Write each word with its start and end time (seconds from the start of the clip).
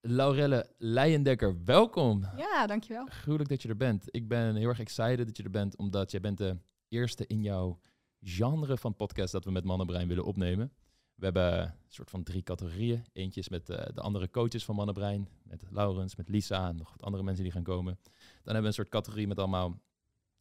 Laurelle 0.00 0.66
Leijendekker, 0.76 1.64
welkom. 1.64 2.24
Ja, 2.36 2.66
dankjewel. 2.66 3.06
Gruwelijk 3.06 3.48
dat 3.48 3.62
je 3.62 3.68
er 3.68 3.76
bent. 3.76 4.04
Ik 4.06 4.28
ben 4.28 4.56
heel 4.56 4.68
erg 4.68 4.80
excited 4.80 5.26
dat 5.26 5.36
je 5.36 5.42
er 5.42 5.50
bent, 5.50 5.76
omdat 5.76 6.10
jij 6.10 6.20
bent 6.20 6.38
de 6.38 6.56
eerste 6.88 7.26
in 7.26 7.42
jouw 7.42 7.80
genre 8.20 8.76
van 8.76 8.96
podcast 8.96 9.32
dat 9.32 9.44
we 9.44 9.50
met 9.50 9.64
Mannenbrein 9.64 10.08
willen 10.08 10.24
opnemen. 10.24 10.72
We 11.14 11.24
hebben 11.24 11.62
een 11.62 11.72
soort 11.88 12.10
van 12.10 12.22
drie 12.22 12.42
categorieën. 12.42 13.04
Eentje 13.12 13.40
is 13.40 13.48
met 13.48 13.70
eh, 13.70 13.94
de 13.94 14.00
andere 14.00 14.30
coaches 14.30 14.64
van 14.64 14.74
Mannenbrein, 14.74 15.28
met 15.42 15.64
Laurens, 15.70 16.16
met 16.16 16.28
Lisa 16.28 16.68
en 16.68 16.76
nog 16.76 16.90
wat 16.90 17.02
andere 17.02 17.22
mensen 17.22 17.44
die 17.44 17.52
gaan 17.52 17.62
komen. 17.62 17.98
Dan 18.02 18.14
hebben 18.42 18.62
we 18.62 18.68
een 18.68 18.72
soort 18.72 18.88
categorie 18.88 19.26
met 19.26 19.38
allemaal 19.38 19.80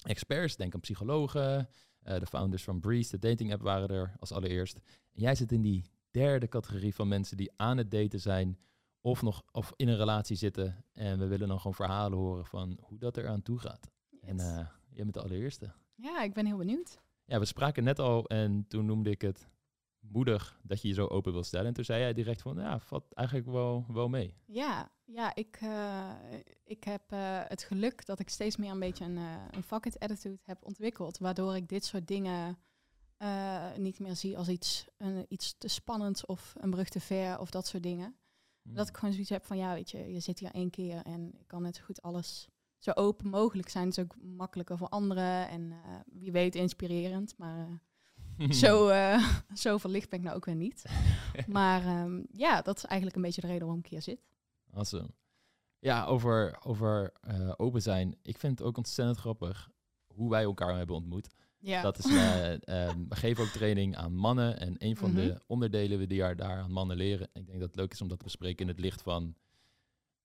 experts, 0.03 0.55
denk 0.55 0.73
aan 0.73 0.79
psychologen, 0.79 1.69
eh, 2.01 2.19
de 2.19 2.25
founders 2.25 2.63
van 2.63 2.79
Breeze, 2.79 3.19
de 3.19 3.27
dating 3.27 3.53
app 3.53 3.61
waren 3.61 3.89
er 3.89 4.15
als 4.19 4.31
allereerst. 4.31 4.75
En 5.13 5.21
jij 5.21 5.35
zit 5.35 5.51
in 5.51 5.61
die 5.61 5.91
derde 6.11 6.47
categorie 6.47 6.95
van 6.95 7.07
mensen 7.07 7.37
die 7.37 7.51
aan 7.55 7.77
het 7.77 7.91
daten 7.91 8.19
zijn 8.19 8.57
of 9.01 9.21
nog 9.21 9.43
of 9.51 9.73
in 9.75 9.87
een 9.87 9.97
relatie 9.97 10.35
zitten. 10.35 10.85
En 10.93 11.19
we 11.19 11.27
willen 11.27 11.47
dan 11.47 11.57
gewoon 11.57 11.75
verhalen 11.75 12.17
horen 12.17 12.45
van 12.45 12.77
hoe 12.81 12.97
dat 12.97 13.17
er 13.17 13.27
aan 13.27 13.41
toe 13.41 13.59
gaat. 13.59 13.91
En 14.21 14.35
uh, 14.35 14.67
jij 14.89 15.03
bent 15.03 15.13
de 15.13 15.21
allereerste. 15.21 15.71
Ja, 15.95 16.21
ik 16.21 16.33
ben 16.33 16.45
heel 16.45 16.57
benieuwd. 16.57 17.01
Ja, 17.25 17.39
we 17.39 17.45
spraken 17.45 17.83
net 17.83 17.99
al 17.99 18.25
en 18.25 18.65
toen 18.67 18.85
noemde 18.85 19.09
ik 19.09 19.21
het 19.21 19.47
moedig 19.99 20.59
dat 20.63 20.81
je 20.81 20.87
je 20.87 20.93
zo 20.93 21.05
open 21.05 21.31
wil 21.31 21.43
stellen. 21.43 21.67
En 21.67 21.73
toen 21.73 21.83
zei 21.83 21.99
jij 21.99 22.13
direct 22.13 22.41
van, 22.41 22.57
ja, 22.57 22.79
valt 22.79 23.13
eigenlijk 23.13 23.47
wel, 23.47 23.85
wel 23.87 24.09
mee. 24.09 24.33
Ja, 24.45 24.91
ja 25.05 25.35
ik, 25.35 25.57
eh, 25.61 26.11
ik 26.63 26.83
heb 26.83 27.01
eh, 27.07 27.39
het 27.47 27.63
geluk 27.63 28.05
dat 28.05 28.19
ik 28.19 28.29
steeds 28.29 28.57
meer 28.57 28.71
een 28.71 28.79
beetje 28.79 29.05
een, 29.05 29.17
uh, 29.17 29.35
een 29.51 29.63
fuck 29.63 29.85
it 29.85 29.99
attitude 29.99 30.39
heb 30.43 30.65
ontwikkeld. 30.65 31.17
Waardoor 31.17 31.55
ik 31.55 31.69
dit 31.69 31.85
soort 31.85 32.07
dingen 32.07 32.57
niet 33.77 33.99
meer 33.99 34.15
zie 34.15 34.37
als 34.37 34.47
iets, 34.47 34.87
een, 34.97 35.25
iets 35.29 35.57
te 35.57 35.67
spannends 35.67 36.25
of 36.25 36.53
een 36.57 36.69
brug 36.69 36.89
te 36.89 36.99
ver 36.99 37.39
of 37.39 37.49
dat 37.49 37.67
soort 37.67 37.83
dingen. 37.83 38.15
Hmm. 38.67 38.75
Dat 38.75 38.87
ik 38.87 38.97
gewoon 38.97 39.11
zoiets 39.13 39.29
heb 39.29 39.45
van, 39.45 39.57
ja, 39.57 39.73
weet 39.73 39.91
je, 39.91 40.11
je 40.13 40.19
zit 40.19 40.39
hier 40.39 40.51
één 40.51 40.69
keer 40.69 41.01
en 41.01 41.33
ik 41.39 41.47
kan 41.47 41.61
net 41.61 41.75
zo 41.75 41.83
goed 41.83 42.01
alles 42.01 42.49
zo 42.77 42.91
open 42.91 43.29
mogelijk 43.29 43.69
zijn. 43.69 43.87
Het 43.87 43.97
is 43.97 44.03
ook 44.03 44.15
makkelijker 44.21 44.77
voor 44.77 44.89
anderen 44.89 45.49
en 45.49 45.71
eh, 45.71 45.95
wie 46.05 46.31
weet 46.31 46.55
inspirerend. 46.55 47.37
Maar 47.37 47.81
eh, 48.37 48.51
zo, 48.63 48.89
uh, 48.89 49.27
zo 49.63 49.77
verlicht 49.77 50.09
ben 50.09 50.19
ik 50.19 50.25
nou 50.25 50.37
ook 50.37 50.45
weer 50.45 50.55
niet. 50.55 50.85
maar 51.47 52.03
um, 52.03 52.25
ja, 52.31 52.61
dat 52.61 52.77
is 52.77 52.83
eigenlijk 52.83 53.15
een 53.15 53.25
beetje 53.25 53.41
de 53.41 53.47
reden 53.47 53.63
waarom 53.63 53.83
ik 53.83 53.89
hier 53.89 54.01
zit. 54.01 54.25
Awesome. 54.71 55.09
Ja, 55.79 56.05
over, 56.05 56.57
over 56.63 57.13
open 57.57 57.81
zijn. 57.81 58.17
Ik 58.21 58.37
vind 58.37 58.59
het 58.59 58.67
ook 58.67 58.77
ontzettend 58.77 59.17
grappig 59.17 59.69
hoe 60.13 60.29
wij 60.29 60.43
elkaar 60.43 60.77
hebben 60.77 60.95
ontmoet. 60.95 61.27
Ja. 61.59 61.81
Dat 61.81 61.97
is, 61.97 62.05
uh, 62.05 62.51
um, 62.51 63.05
we 63.09 63.15
geven 63.15 63.43
ook 63.43 63.49
training 63.49 63.95
aan 63.95 64.15
mannen. 64.15 64.59
En 64.59 64.75
een 64.77 64.95
van 64.95 65.09
mm 65.09 65.17
-hmm. 65.17 65.27
de 65.27 65.41
onderdelen 65.47 66.09
die 66.09 66.35
daar 66.35 66.61
aan 66.61 66.71
mannen 66.71 66.97
leren. 66.97 67.29
Ik 67.33 67.45
denk 67.45 67.59
dat 67.59 67.67
het 67.67 67.75
leuk 67.75 67.91
is 67.91 68.01
om 68.01 68.07
dat 68.07 68.17
te 68.17 68.23
bespreken 68.23 68.61
in 68.61 68.71
het 68.71 68.79
licht 68.79 69.01
van 69.01 69.35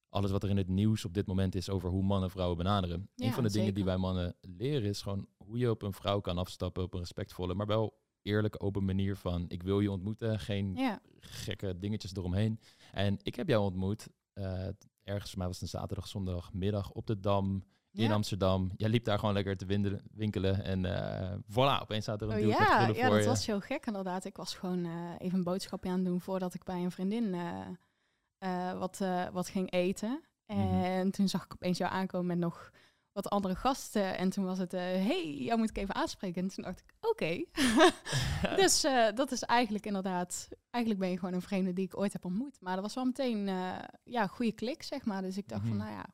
alles 0.08 0.30
wat 0.30 0.42
er 0.42 0.50
in 0.50 0.56
het 0.56 0.68
nieuws 0.68 1.04
op 1.04 1.14
dit 1.14 1.26
moment 1.26 1.54
is 1.54 1.70
over 1.70 1.90
hoe 1.90 2.02
mannen 2.02 2.30
vrouwen 2.30 2.56
benaderen. 2.56 3.08
Ja, 3.14 3.26
een 3.26 3.32
van 3.32 3.42
de 3.42 3.48
zeker. 3.48 3.60
dingen 3.60 3.74
die 3.74 3.84
wij 3.84 3.96
mannen 3.96 4.36
leren 4.40 4.88
is 4.88 5.02
gewoon 5.02 5.26
hoe 5.36 5.58
je 5.58 5.70
op 5.70 5.82
een 5.82 5.92
vrouw 5.92 6.20
kan 6.20 6.38
afstappen 6.38 6.82
op 6.82 6.92
een 6.92 7.00
respectvolle, 7.00 7.54
maar 7.54 7.66
wel 7.66 8.00
eerlijke, 8.22 8.60
open 8.60 8.84
manier 8.84 9.16
van 9.16 9.44
ik 9.48 9.62
wil 9.62 9.80
je 9.80 9.90
ontmoeten, 9.90 10.40
geen 10.40 10.74
ja. 10.74 11.00
gekke 11.18 11.78
dingetjes 11.78 12.14
eromheen. 12.14 12.60
En 12.92 13.18
ik 13.22 13.34
heb 13.34 13.48
jou 13.48 13.64
ontmoet, 13.64 14.08
uh, 14.34 14.68
ergens, 15.02 15.30
voor 15.30 15.38
mij 15.38 15.46
was 15.46 15.60
het 15.60 15.72
een 15.72 15.78
zaterdag, 15.78 16.08
zondagmiddag 16.08 16.90
op 16.90 17.06
de 17.06 17.20
Dam 17.20 17.64
in 17.92 18.02
Ja. 18.04 18.12
Amsterdam. 18.12 18.70
Jij 18.76 18.88
liep 18.88 19.04
daar 19.04 19.18
gewoon 19.18 19.34
lekker 19.34 19.56
te 19.56 20.00
winkelen 20.12 20.64
en 20.64 20.84
uh, 20.84 21.32
voilà, 21.50 21.82
opeens 21.82 22.02
staat 22.04 22.20
er 22.22 22.28
een 22.30 22.34
Oh, 22.38 22.46
met 22.46 22.58
ja, 22.58 22.76
krullen 22.76 22.94
ja, 22.96 23.06
voor 23.06 23.14
dat 23.14 23.22
je. 23.24 23.28
was 23.28 23.46
heel 23.46 23.60
gek 23.60 23.86
inderdaad. 23.86 24.24
Ik 24.24 24.36
was 24.36 24.54
gewoon 24.54 24.84
eh, 24.84 24.92
even 25.18 25.38
een 25.38 25.44
boodschapje 25.44 25.90
aan 25.90 25.96
het 25.96 26.04
doen 26.04 26.20
voordat 26.20 26.54
ik 26.54 26.64
bij 26.64 26.82
een 26.82 26.90
vriendin 26.90 27.34
eh, 27.34 27.60
eh, 28.38 28.78
wat, 28.78 29.00
eh, 29.00 29.28
wat 29.32 29.48
ging 29.48 29.70
eten. 29.72 30.22
Mhm. 30.46 30.58
En 30.84 31.10
toen 31.10 31.28
zag 31.28 31.44
ik 31.44 31.52
opeens 31.52 31.78
jou 31.78 31.92
aankomen 31.92 32.26
met 32.26 32.38
nog 32.38 32.70
wat 33.12 33.30
andere 33.30 33.54
gasten. 33.54 34.16
En 34.18 34.30
toen 34.30 34.44
was 34.44 34.58
het, 34.58 34.72
eh 34.74 34.80
hey, 34.80 35.34
jou 35.38 35.58
moet 35.58 35.68
ik 35.70 35.76
even 35.78 35.94
aanspreken. 35.94 36.42
En 36.42 36.48
toen 36.48 36.64
dacht 36.64 36.80
ik, 36.80 36.94
oké. 37.00 37.44
dus 38.62 38.84
eh, 38.84 39.06
dat 39.14 39.32
is 39.32 39.42
eigenlijk 39.42 39.86
inderdaad, 39.86 40.48
eigenlijk 40.70 41.04
ben 41.04 41.10
je 41.12 41.18
gewoon 41.18 41.34
een 41.34 41.42
vreemde 41.42 41.72
die 41.72 41.84
ik 41.84 41.96
ooit 41.98 42.12
heb 42.12 42.24
ontmoet. 42.24 42.60
Maar 42.60 42.74
dat 42.74 42.84
was 42.84 42.94
wel 42.94 43.04
meteen, 43.04 43.48
eh, 43.48 43.78
ja, 44.04 44.26
goede 44.26 44.52
klik, 44.52 44.82
zeg 44.82 45.04
maar. 45.04 45.22
Dus 45.22 45.36
ik 45.36 45.48
dacht 45.48 45.60
Mhm. 45.62 45.70
van, 45.70 45.78
nou 45.78 45.90
ja, 45.90 46.04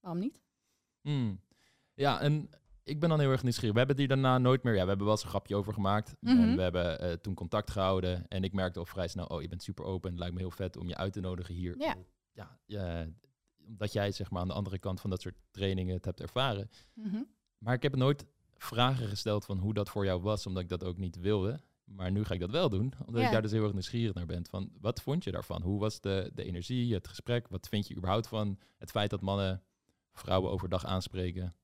waarom 0.00 0.20
niet? 0.20 0.42
Hmm. 1.04 1.40
Ja, 1.94 2.20
en 2.20 2.48
ik 2.82 3.00
ben 3.00 3.08
dan 3.08 3.20
heel 3.20 3.30
erg 3.30 3.42
nieuwsgierig. 3.42 3.72
We 3.72 3.78
hebben 3.78 3.98
hier 3.98 4.08
daarna 4.08 4.38
nooit 4.38 4.62
meer... 4.62 4.74
Ja, 4.74 4.82
we 4.82 4.88
hebben 4.88 5.06
wel 5.06 5.14
eens 5.14 5.24
een 5.24 5.28
grapje 5.30 5.56
over 5.56 5.72
gemaakt. 5.72 6.16
Mhm. 6.20 6.40
En 6.40 6.56
we 6.56 6.62
hebben 6.62 7.00
eh, 7.00 7.12
toen 7.12 7.34
contact 7.34 7.70
gehouden. 7.70 8.28
En 8.28 8.44
ik 8.44 8.52
merkte 8.52 8.78
al 8.78 8.86
vrij 8.86 9.08
snel... 9.08 9.26
Oh, 9.26 9.42
je 9.42 9.48
bent 9.48 9.62
super 9.62 9.84
open. 9.84 10.10
Het 10.10 10.18
lijkt 10.18 10.34
me 10.34 10.40
heel 10.40 10.50
vet 10.50 10.76
om 10.76 10.88
je 10.88 10.96
uit 10.96 11.12
te 11.12 11.20
nodigen 11.20 11.54
hier. 11.54 11.74
Ja. 11.78 11.96
Ja, 12.32 12.58
ja, 12.66 13.06
omdat 13.66 13.92
jij 13.92 14.12
zeg 14.12 14.30
maar 14.30 14.40
aan 14.40 14.48
de 14.48 14.54
andere 14.54 14.78
kant 14.78 15.00
van 15.00 15.10
dat 15.10 15.20
soort 15.20 15.34
trainingen 15.50 15.94
het 15.94 16.04
hebt 16.04 16.20
ervaren. 16.20 16.70
Mhm. 16.94 17.22
Maar 17.58 17.74
ik 17.74 17.82
heb 17.82 17.96
nooit 17.96 18.24
vragen 18.56 19.08
gesteld 19.08 19.44
van 19.44 19.58
hoe 19.58 19.74
dat 19.74 19.88
voor 19.88 20.04
jou 20.04 20.20
was. 20.20 20.46
Omdat 20.46 20.62
ik 20.62 20.68
dat 20.68 20.84
ook 20.84 20.96
niet 20.98 21.16
wilde. 21.20 21.60
Maar 21.84 22.10
nu 22.10 22.24
ga 22.24 22.34
ik 22.34 22.40
dat 22.40 22.50
wel 22.50 22.68
doen. 22.68 22.92
Omdat 23.06 23.20
Ja. 23.20 23.26
ik 23.26 23.32
daar 23.32 23.42
dus 23.42 23.50
heel 23.50 23.62
erg 23.62 23.72
nieuwsgierig 23.72 24.14
naar 24.14 24.26
ben. 24.26 24.46
Van, 24.46 24.70
wat 24.80 25.02
vond 25.02 25.24
je 25.24 25.30
daarvan? 25.30 25.62
Hoe 25.62 25.80
was 25.80 26.00
de, 26.00 26.30
de 26.34 26.44
energie, 26.44 26.94
het 26.94 27.08
gesprek? 27.08 27.48
Wat 27.48 27.68
vind 27.68 27.88
je 27.88 27.96
überhaupt 27.96 28.28
van 28.28 28.58
het 28.78 28.90
feit 28.90 29.10
dat 29.10 29.20
mannen 29.20 29.62
vrouwen 30.14 30.50
overdag 30.50 30.84
aanspreken? 30.86 31.54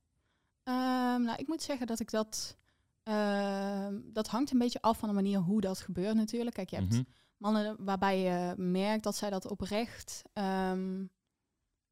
Ehm, 0.62 1.22
nou, 1.22 1.37
ik 1.38 1.47
moet 1.49 1.62
zeggen 1.62 1.87
dat 1.87 2.00
ik 2.00 2.11
dat... 2.11 2.56
ehm, 3.03 4.00
dat 4.05 4.28
hangt 4.28 4.50
een 4.53 4.59
beetje 4.59 4.83
af 4.83 4.99
van 4.99 5.09
de 5.09 5.15
manier 5.15 5.38
hoe 5.38 5.61
dat 5.61 5.81
gebeurt 5.81 6.15
natuurlijk. 6.16 6.55
Kijk, 6.55 6.71
je 6.71 6.77
hebt 6.77 6.93
Mhm. 6.93 7.03
mannen 7.37 7.84
waarbij 7.84 8.19
je 8.21 8.55
merkt 8.56 9.03
dat 9.05 9.16
zij 9.16 9.31
dat 9.31 9.47
oprecht... 9.50 10.22
ehm, 10.33 11.05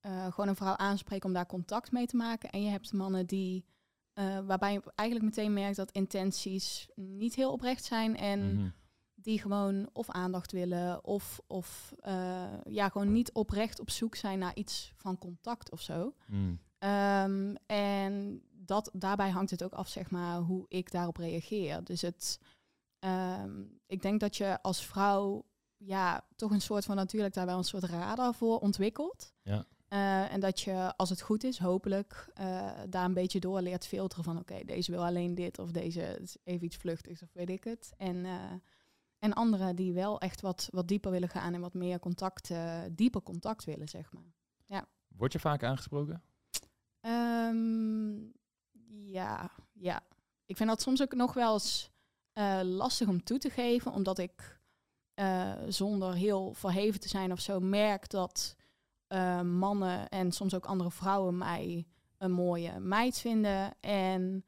eh, 0.01 0.25
gewoon 0.33 0.49
een 0.49 0.57
vrouw 0.57 0.77
aanspreken 0.77 1.27
om 1.29 1.35
daar 1.35 1.47
contact 1.47 1.93
mee 1.93 2.07
te 2.07 2.17
maken. 2.17 2.51
En 2.51 2.63
je 2.63 2.71
hebt 2.71 2.93
mannen 2.93 3.27
die... 3.27 3.65
eh, 4.13 4.39
waarbij 4.47 4.73
je 4.73 4.83
eigenlijk 4.95 5.29
meteen 5.37 5.53
merkt 5.53 5.77
dat 5.77 5.91
intenties 5.91 6.89
niet 6.95 7.35
heel 7.35 7.53
oprecht 7.53 7.85
zijn. 7.85 8.17
En 8.17 8.55
Mhm. 8.55 8.69
Die 9.21 9.41
gewoon 9.41 9.89
of 9.93 10.11
aandacht 10.11 10.53
willen... 10.53 11.05
of, 11.05 11.41
of 11.47 11.95
eh, 12.01 12.63
ja, 12.65 12.89
gewoon 12.89 13.13
niet 13.13 13.33
oprecht 13.33 13.81
op 13.81 13.91
zoek 13.91 14.15
zijn 14.15 14.39
naar 14.39 14.55
iets 14.55 14.93
van 14.97 15.19
contact 15.19 15.71
of 15.71 15.81
zo. 15.81 16.15
Mm. 16.27 16.61
Ehm, 16.79 17.55
en 17.67 18.43
dat, 18.53 18.91
daarbij 18.93 19.31
hangt 19.31 19.51
het 19.51 19.65
ook 19.65 19.73
af, 19.73 19.89
zeg 19.89 20.11
maar, 20.11 20.39
hoe 20.39 20.65
ik 20.69 20.91
daarop 20.91 21.17
reageer. 21.17 21.85
Dus 21.85 22.03
het, 22.03 22.41
ehm, 22.99 23.63
ik 23.87 24.03
denk 24.03 24.21
dat 24.21 24.37
je 24.37 24.63
als 24.63 24.87
vrouw 24.87 25.45
ja, 25.77 26.27
toch 26.37 26.51
een 26.51 26.61
soort 26.61 26.85
van 26.85 26.97
natuurlijk 26.97 27.35
daar 27.35 27.47
wel 27.47 27.59
een 27.59 27.65
soort 27.65 27.85
radar 27.85 28.35
voor 28.35 28.59
ontwikkelt. 28.59 29.33
Ja. 29.43 29.67
Eh, 29.89 30.33
en 30.33 30.41
dat 30.41 30.61
je, 30.61 30.97
als 30.97 31.11
het 31.11 31.21
goed 31.21 31.45
is, 31.45 31.59
hopelijk 31.59 32.31
eh, 32.35 32.71
daar 32.89 33.05
een 33.05 33.15
beetje 33.15 33.41
door 33.41 33.61
leert 33.61 33.87
filteren 33.87 34.25
van 34.25 34.39
oké, 34.39 34.65
deze 34.65 34.91
wil 34.91 35.05
alleen 35.05 35.35
dit 35.35 35.59
of 35.59 35.71
deze 35.71 36.19
is 36.23 36.37
even 36.45 36.67
iets 36.67 36.77
vluchtigs 36.77 37.23
of 37.23 37.33
weet 37.33 37.51
ik 37.51 37.65
het. 37.65 37.93
En, 37.97 38.27
en 39.19 39.33
anderen 39.33 39.77
die 39.77 39.93
wel 39.93 40.21
echt 40.21 40.41
wat, 40.41 40.69
wat 40.73 40.89
dieper 40.89 41.11
willen 41.11 41.29
gaan 41.29 41.55
en 41.55 41.61
wat 41.61 41.75
meer 41.75 41.99
contact, 41.99 42.51
eh, 42.51 42.81
dieper 42.91 43.23
contact 43.23 43.65
willen, 43.65 43.89
zeg 43.89 44.13
maar. 44.13 44.33
Word 45.17 45.33
je 45.33 45.39
vaak 45.39 45.63
aangesproken? 45.63 46.23
Ehm, 47.01 48.17
ja, 48.89 49.51
ja. 49.73 50.01
Ik 50.47 50.57
vind 50.57 50.69
dat 50.69 50.83
soms 50.83 51.03
ook 51.03 51.15
nog 51.15 51.35
wel 51.35 51.53
eens 51.53 51.91
eh, 52.33 52.61
lastig 52.63 53.09
om 53.09 53.25
toe 53.25 53.39
te 53.39 53.51
geven, 53.51 53.93
omdat 53.93 54.19
ik 54.19 54.61
eh, 55.15 55.53
zonder 55.69 56.15
heel 56.15 56.55
verheven 56.55 57.01
te 57.01 57.09
zijn 57.09 57.33
of 57.33 57.41
zo 57.41 57.61
merk 57.61 58.11
dat 58.11 58.57
mannen 59.43 60.09
en 60.09 60.33
soms 60.33 60.55
ook 60.55 60.67
andere 60.67 60.91
vrouwen 60.91 61.39
mij 61.39 61.87
een 62.19 62.33
mooie 62.33 62.79
meid 62.79 63.19
vinden. 63.19 63.75
En 63.81 64.45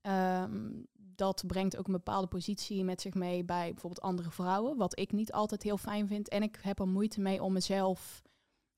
ehm, 0.00 0.82
dat 1.16 1.42
brengt 1.46 1.76
ook 1.76 1.86
een 1.86 1.92
bepaalde 1.92 2.26
positie 2.26 2.84
met 2.84 3.00
zich 3.00 3.14
mee 3.14 3.44
bij 3.44 3.70
bijvoorbeeld 3.72 4.00
andere 4.06 4.30
vrouwen, 4.30 4.76
wat 4.76 4.98
ik 4.98 5.12
niet 5.12 5.32
altijd 5.32 5.62
heel 5.62 5.76
fijn 5.78 6.06
vind. 6.06 6.28
En 6.28 6.42
ik 6.42 6.58
heb 6.62 6.78
er 6.78 6.88
moeite 6.88 7.20
mee 7.20 7.42
om 7.42 7.52
mezelf 7.52 8.22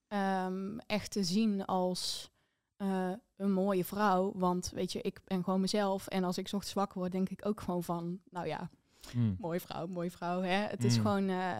ehm, 0.09 0.79
echt 0.79 1.11
te 1.11 1.25
zien 1.25 1.65
als 1.65 2.31
eh, 2.77 3.13
een 3.37 3.53
mooie 3.53 3.85
vrouw. 3.85 4.33
Want 4.35 4.71
weet 4.75 4.93
je, 4.93 5.01
ik 5.03 5.21
ben 5.25 5.45
gewoon 5.45 5.61
mezelf. 5.61 6.07
En 6.07 6.25
als 6.25 6.39
ik 6.39 6.45
ochtends 6.45 6.73
wakker 6.73 6.99
word, 6.99 7.13
denk 7.13 7.29
ik 7.29 7.47
ook 7.47 7.61
gewoon 7.61 7.83
van, 7.85 8.21
nou 8.31 8.47
ja, 8.47 8.71
Mm. 9.15 9.37
mooie 9.41 9.61
vrouw, 9.61 9.87
mooie 9.87 10.11
vrouw. 10.11 10.41
Hè? 10.41 10.49
Het 10.67 10.85
is 10.85 10.97
Mm. 10.97 11.03
gewoon, 11.03 11.29
eh, 11.29 11.59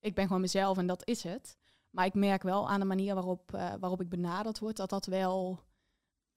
ik 0.00 0.14
ben 0.14 0.26
gewoon 0.26 0.40
mezelf 0.40 0.78
en 0.78 0.86
dat 0.86 1.06
is 1.06 1.22
het. 1.22 1.56
Maar 1.90 2.06
ik 2.06 2.14
merk 2.14 2.42
wel 2.42 2.68
aan 2.68 2.80
de 2.80 2.86
manier 2.86 3.14
waarop, 3.14 3.54
eh, 3.54 3.72
waarop 3.80 4.00
ik 4.00 4.08
benaderd 4.08 4.58
word, 4.58 4.76
dat 4.76 4.90
dat 4.90 5.06
wel 5.06 5.60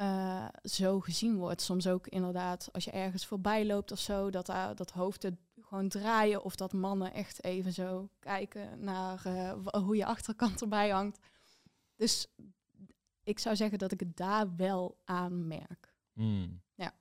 eh, 0.01 0.47
zo 0.63 0.99
gezien 0.99 1.35
wordt. 1.37 1.61
Soms 1.61 1.87
ook 1.87 2.07
inderdaad, 2.07 2.69
als 2.71 2.83
je 2.83 2.91
ergens 2.91 3.25
voorbij 3.25 3.65
loopt 3.65 3.91
of 3.91 3.99
zo, 3.99 4.29
dat 4.29 4.45
daar 4.45 4.75
dat 4.75 4.91
hoofden 4.91 5.39
gewoon 5.61 5.89
draaien. 5.89 6.43
Of 6.43 6.55
dat 6.55 6.73
mannen 6.73 7.13
echt 7.13 7.43
even 7.43 7.73
zo 7.73 8.09
kijken 8.19 8.83
naar 8.83 9.25
eh, 9.25 9.53
hoe 9.83 9.95
je 9.95 10.05
achterkant 10.05 10.61
erbij 10.61 10.89
hangt. 10.89 11.19
Dus 11.95 12.27
ik 13.23 13.39
zou 13.39 13.55
zeggen 13.55 13.77
dat 13.77 13.91
ik 13.91 13.99
het 13.99 14.17
daar 14.17 14.55
wel 14.55 14.97
aan 15.05 15.47
merk. 15.47 15.93
Mm. 16.13 16.61
Ja. 16.75 16.93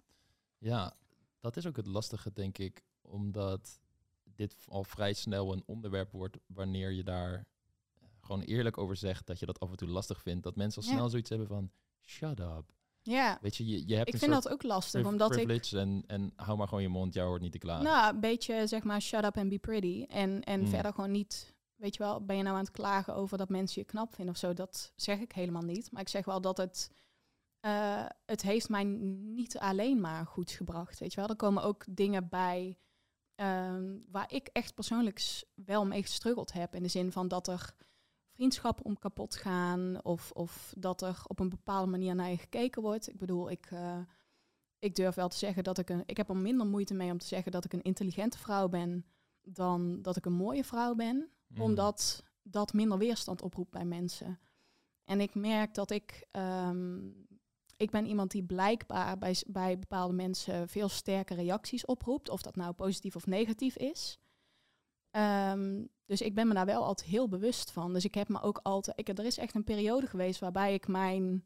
Ja, 0.59 0.97
dat 1.41 1.57
is 1.57 1.67
ook 1.67 1.77
het 1.77 1.87
lastige, 1.87 2.33
denk 2.33 2.59
ik. 2.59 2.85
Omdat 3.03 3.81
dit 4.25 4.57
al 4.69 4.85
vrij 4.85 5.13
snel 5.13 5.53
een 5.53 5.63
onderwerp 5.67 6.13
wordt 6.13 6.39
wanneer 6.47 6.91
je 6.91 7.05
daar 7.05 7.35
eh, 7.35 8.09
gewoon 8.21 8.41
eerlijk 8.43 8.79
over 8.79 8.97
zegt 8.97 9.27
dat 9.27 9.39
je 9.39 9.47
dat 9.47 9.61
af 9.61 9.71
en 9.71 9.77
toe 9.77 9.89
lastig 9.89 10.23
vindt, 10.23 10.43
dat 10.43 10.57
mensen 10.57 10.83
al 10.83 10.89
Ja. 10.89 10.95
snel 10.95 11.09
zoiets 11.09 11.31
hebben 11.31 11.49
van 11.49 11.71
shut 12.03 12.41
up. 12.41 12.79
Ja, 13.03 13.39
Weet 13.41 13.57
je, 13.57 13.67
je, 13.67 13.89
je 13.89 13.95
hebt 13.95 14.09
ik 14.09 14.15
een 14.15 14.21
vind 14.21 14.33
dat 14.33 14.49
ook 14.49 14.63
lastig, 14.63 15.07
omdat 15.07 15.31
ik... 15.37 15.37
privilege 15.37 15.79
en, 15.79 16.05
en 16.07 16.33
hou 16.37 16.59
maar 16.59 16.69
gewoon 16.69 16.83
je 16.83 16.89
mond, 16.89 17.15
jou 17.15 17.29
hoort 17.29 17.41
niet 17.41 17.53
te 17.53 17.59
klagen. 17.59 17.85
Nou, 17.85 18.15
een 18.15 18.21
beetje 18.21 18.67
zeg 18.67 18.83
maar 18.83 19.01
shut 19.03 19.25
up 19.25 19.37
and 19.37 19.49
be 19.49 19.59
pretty. 19.59 20.05
En, 20.09 20.43
en 20.43 20.61
Mm. 20.61 20.67
verder 20.67 20.93
gewoon 20.93 21.11
niet, 21.11 21.55
weet 21.77 21.97
je 21.97 22.03
wel, 22.03 22.25
ben 22.25 22.37
je 22.37 22.43
nou 22.43 22.55
aan 22.57 22.63
het 22.65 22.71
klagen 22.71 23.15
over 23.15 23.39
dat 23.39 23.49
mensen 23.49 23.81
je 23.81 23.87
knap 23.87 24.15
vinden 24.15 24.35
of 24.35 24.41
zo? 24.41 24.53
Dat 24.53 24.93
zeg 24.97 25.19
ik 25.19 25.33
helemaal 25.33 25.63
niet. 25.63 25.93
Maar 25.93 26.01
ik 26.01 26.09
zeg 26.09 26.25
wel 26.25 26.41
dat 26.41 26.57
het, 26.57 26.91
eh, 27.61 28.05
het 28.27 28.43
heeft 28.43 28.69
mij 28.69 28.85
niet 28.85 29.59
alleen 29.59 30.01
maar 30.01 30.27
goed 30.27 30.51
gebracht, 30.51 30.99
weet 30.99 31.13
je 31.13 31.21
wel. 31.21 31.29
Er 31.29 31.37
komen 31.37 31.63
ook 31.63 31.85
dingen 31.89 32.29
bij 32.29 32.79
ehm, 33.35 33.97
waar 34.11 34.33
ik 34.33 34.49
echt 34.53 34.75
persoonlijk 34.75 35.43
wel 35.55 35.87
mee 35.87 36.03
gestruggeld 36.03 36.53
heb. 36.53 36.75
In 36.75 36.83
de 36.83 36.89
zin 36.89 37.13
van 37.13 37.29
dat 37.29 37.49
er 37.49 37.75
vriendschappen 38.41 38.85
om 38.85 38.99
kapot 38.99 39.37
gaan 39.37 40.05
of, 40.05 40.31
of 40.31 40.75
dat 40.77 41.03
er 41.03 41.23
op 41.27 41.39
een 41.39 41.49
bepaalde 41.49 41.91
manier 41.91 42.15
naar 42.15 42.31
je 42.31 42.39
gekeken 42.39 42.83
wordt. 42.83 43.09
Ik 43.09 43.19
bedoel, 43.19 43.51
ik... 43.51 43.67
eh, 43.71 43.99
ik 44.79 44.95
durf 44.95 45.15
wel 45.15 45.29
te 45.29 45.37
zeggen 45.37 45.65
dat 45.65 45.79
ik 45.79 45.89
een. 45.89 46.03
Ik 46.07 46.17
heb 46.17 46.29
er 46.29 46.37
minder 46.37 46.67
moeite 46.67 46.95
mee 46.95 47.11
om 47.11 47.19
te 47.19 47.27
zeggen 47.27 47.53
dat 47.53 47.65
ik 47.65 47.73
een 47.73 47.83
intelligente 47.83 48.39
vrouw 48.39 48.69
ben 48.69 49.05
dan 49.43 50.03
dat 50.03 50.17
ik 50.17 50.27
een 50.27 50.33
mooie 50.33 50.65
vrouw 50.65 50.95
ben. 50.95 51.31
Mm. 51.47 51.61
Omdat 51.61 52.25
dat 52.43 52.73
minder 52.73 52.99
weerstand 52.99 53.43
oproept 53.43 53.71
bij 53.71 53.85
mensen. 53.85 54.39
En 55.05 55.21
ik 55.21 55.35
merk 55.35 55.75
dat 55.75 55.91
ik. 55.91 56.27
ehm, 56.31 56.99
ik 57.77 57.91
ben 57.91 58.07
iemand 58.07 58.31
die 58.31 58.45
blijkbaar 58.45 59.19
bij, 59.19 59.43
bij 59.47 59.79
bepaalde 59.79 60.15
mensen 60.15 60.69
veel 60.69 60.89
sterke 60.89 61.35
reacties 61.35 61.85
oproept. 61.85 62.29
Of 62.29 62.43
dat 62.43 62.57
nou 62.57 62.73
positief 62.73 63.17
of 63.17 63.27
negatief 63.27 63.77
is. 63.77 64.19
Ehm, 65.11 65.85
dus 66.07 66.21
ik 66.21 66.35
ben 66.35 66.49
me 66.49 66.55
daar 66.55 66.67
wel 66.67 66.85
altijd 66.85 67.09
heel 67.09 67.29
bewust 67.29 67.71
van. 67.71 67.93
Dus 67.93 68.05
ik 68.05 68.15
heb 68.15 68.29
me 68.29 68.41
ook 68.43 68.59
altijd. 68.63 68.99
Ik, 68.99 69.19
er 69.19 69.25
is 69.25 69.39
echt 69.39 69.55
een 69.55 69.65
periode 69.65 70.07
geweest 70.07 70.41
waarbij 70.41 70.75
ik 70.75 70.89
mijn. 70.89 71.45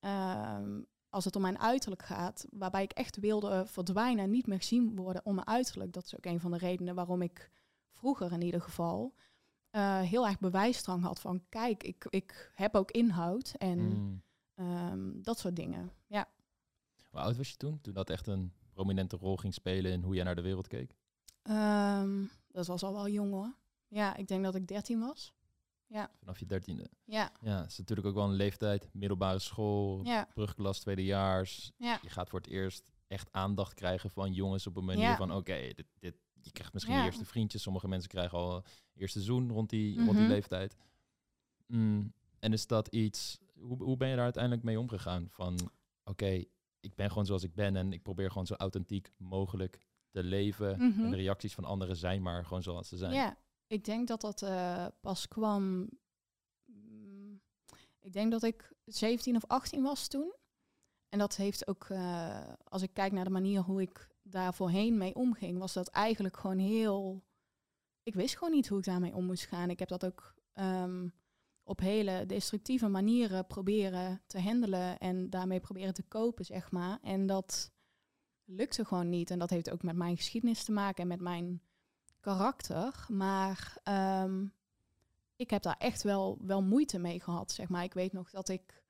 ehm, 0.00 0.80
als 1.08 1.24
het 1.24 1.36
om 1.36 1.42
mijn 1.42 1.58
uiterlijk 1.58 2.02
gaat, 2.02 2.46
waarbij 2.50 2.82
ik 2.82 2.92
echt 2.92 3.16
wilde 3.16 3.66
verdwijnen 3.66 4.24
en 4.24 4.30
niet 4.30 4.46
meer 4.46 4.58
gezien 4.58 4.96
worden 4.96 5.24
om 5.24 5.34
mijn 5.34 5.46
uiterlijk. 5.46 5.92
Dat 5.92 6.04
is 6.04 6.16
ook 6.16 6.24
een 6.24 6.40
van 6.40 6.50
de 6.50 6.56
redenen 6.58 6.94
waarom 6.94 7.22
ik 7.22 7.50
vroeger 7.92 8.32
in 8.32 8.42
ieder 8.42 8.60
geval 8.60 9.14
eh, 9.70 10.00
heel 10.00 10.26
erg 10.26 10.38
bewijsdrang 10.38 11.02
had 11.02 11.20
van 11.20 11.44
kijk, 11.48 11.82
ik, 11.82 12.06
ik 12.08 12.52
heb 12.54 12.74
ook 12.74 12.90
inhoud 12.90 13.54
en 13.58 13.78
Mm. 13.78 14.22
ehm, 14.54 15.22
dat 15.22 15.38
soort 15.38 15.56
dingen. 15.56 15.90
Ja. 16.06 16.28
Hoe 17.10 17.20
oud 17.20 17.36
was 17.36 17.50
je 17.50 17.56
toen? 17.56 17.80
Toen 17.80 17.94
dat 17.94 18.10
echt 18.10 18.26
een 18.26 18.52
prominente 18.72 19.16
rol 19.16 19.36
ging 19.36 19.54
spelen 19.54 19.92
in 19.92 20.02
hoe 20.02 20.14
jij 20.14 20.24
naar 20.24 20.34
de 20.34 20.42
wereld 20.42 20.66
keek? 20.68 20.94
Dat 22.52 22.66
was 22.66 22.82
al 22.82 22.92
wel 22.92 23.08
jong 23.08 23.30
hoor. 23.32 23.54
Ja, 23.88 24.16
ik 24.16 24.28
denk 24.28 24.44
dat 24.44 24.54
ik 24.54 24.66
13 24.66 25.00
was. 25.00 25.32
Vanaf 26.18 26.38
je 26.38 26.46
dertiende. 26.46 26.90
Ja, 27.04 27.32
Ja, 27.40 27.60
het 27.60 27.70
is 27.70 27.78
natuurlijk 27.78 28.06
ook 28.08 28.14
wel 28.14 28.24
een 28.24 28.32
leeftijd. 28.34 28.88
Middelbare 28.92 29.38
school, 29.38 30.04
ja, 30.04 30.28
brugklas, 30.34 30.80
tweedejaars. 30.80 31.72
ja. 31.76 31.98
Je 32.02 32.08
gaat 32.10 32.28
voor 32.28 32.38
het 32.38 32.48
eerst 32.48 32.90
echt 33.06 33.32
aandacht 33.32 33.74
krijgen 33.74 34.10
van 34.10 34.32
jongens 34.32 34.66
op 34.66 34.76
een 34.76 34.84
manier 34.84 35.02
Ja. 35.02 35.16
van 35.16 35.32
oké, 35.34 35.54
dit, 35.74 35.86
dit, 35.98 36.14
je 36.40 36.50
krijgt 36.52 36.72
misschien 36.72 36.94
Ja. 36.94 37.00
je 37.00 37.06
eerste 37.06 37.24
vriendjes. 37.24 37.62
Sommige 37.62 37.88
mensen 37.88 38.08
krijgen 38.10 38.38
al 38.38 38.64
eerste 38.94 39.20
seizoen 39.22 39.50
rond 39.52 39.70
die, 39.70 39.96
rond 39.96 40.10
die 40.10 40.20
Mhm. 40.20 40.28
leeftijd. 40.32 40.76
Mm, 41.66 42.12
en 42.38 42.52
is 42.52 42.66
dat 42.66 42.88
iets, 42.88 43.38
hoe, 43.60 43.82
hoe 43.82 43.96
ben 43.96 44.08
je 44.08 44.14
daar 44.14 44.24
uiteindelijk 44.24 44.62
mee 44.62 44.78
omgegaan? 44.80 45.26
Van 45.30 45.70
oké, 46.04 46.44
ik 46.80 46.94
ben 46.94 47.08
gewoon 47.08 47.26
zoals 47.26 47.42
ik 47.42 47.54
ben 47.54 47.76
en 47.76 47.92
ik 47.92 48.02
probeer 48.02 48.28
gewoon 48.30 48.46
zo 48.46 48.54
authentiek 48.54 49.12
mogelijk 49.16 49.78
te 50.12 50.22
leven. 50.22 50.76
Mhm. 50.78 51.04
En 51.04 51.10
de 51.10 51.16
reacties 51.16 51.54
van 51.54 51.64
anderen 51.64 51.96
zijn 51.96 52.22
maar 52.22 52.44
gewoon 52.44 52.62
zoals 52.62 52.88
ze 52.88 52.96
zijn. 52.96 53.12
Ja, 53.12 53.36
ik 53.66 53.84
denk 53.84 54.08
dat 54.08 54.20
dat 54.20 54.42
eh, 54.42 54.86
pas 55.00 55.28
kwam. 55.28 55.88
mm, 56.64 57.40
ik 58.00 58.12
denk 58.12 58.30
dat 58.30 58.42
ik 58.42 58.72
17 58.84 59.36
of 59.36 59.44
18 59.46 59.82
was 59.82 60.08
toen. 60.08 60.34
En 61.08 61.18
dat 61.18 61.36
heeft 61.36 61.66
ook, 61.66 61.84
eh, 61.88 62.52
als 62.64 62.82
ik 62.82 62.90
kijk 62.92 63.12
naar 63.12 63.24
de 63.24 63.30
manier 63.30 63.60
hoe 63.60 63.82
ik 63.82 64.08
daar 64.22 64.54
voorheen 64.54 64.96
mee 64.98 65.14
omging, 65.14 65.58
was 65.58 65.72
dat 65.72 65.88
eigenlijk 65.88 66.36
gewoon 66.36 66.58
heel. 66.58 67.24
Ik 68.02 68.14
wist 68.14 68.36
gewoon 68.36 68.54
niet 68.54 68.68
hoe 68.68 68.78
ik 68.78 68.84
daarmee 68.84 69.14
om 69.14 69.24
moest 69.24 69.46
gaan. 69.46 69.70
Ik 69.70 69.78
heb 69.78 69.88
dat 69.88 70.04
ook 70.04 70.34
ehm, 70.52 71.08
op 71.62 71.80
hele 71.80 72.26
destructieve 72.26 72.88
manieren 72.88 73.46
proberen 73.46 74.22
te 74.26 74.40
handelen 74.40 74.98
en 74.98 75.30
daarmee 75.30 75.60
proberen 75.60 75.94
te 75.94 76.02
kopen, 76.02 76.44
zeg 76.44 76.70
maar. 76.70 76.98
En 77.02 77.26
dat 77.26 77.72
lukte 78.44 78.84
gewoon 78.84 79.08
niet. 79.08 79.30
En 79.30 79.38
dat 79.38 79.50
heeft 79.50 79.70
ook 79.70 79.82
met 79.82 79.96
mijn 79.96 80.16
geschiedenis 80.16 80.64
te 80.64 80.72
maken 80.72 81.02
en 81.02 81.08
met 81.08 81.20
mijn 81.20 81.62
karakter. 82.20 83.06
Maar 83.08 83.76
ehm, 83.82 84.46
ik 85.36 85.50
heb 85.50 85.62
daar 85.62 85.76
echt 85.78 86.02
wel, 86.02 86.38
wel 86.40 86.62
moeite 86.62 86.98
mee 86.98 87.20
gehad, 87.20 87.52
zeg 87.52 87.68
maar. 87.68 87.84
Ik 87.84 87.94
weet 87.94 88.12
nog 88.12 88.30
dat 88.30 88.48
ik 88.48 88.82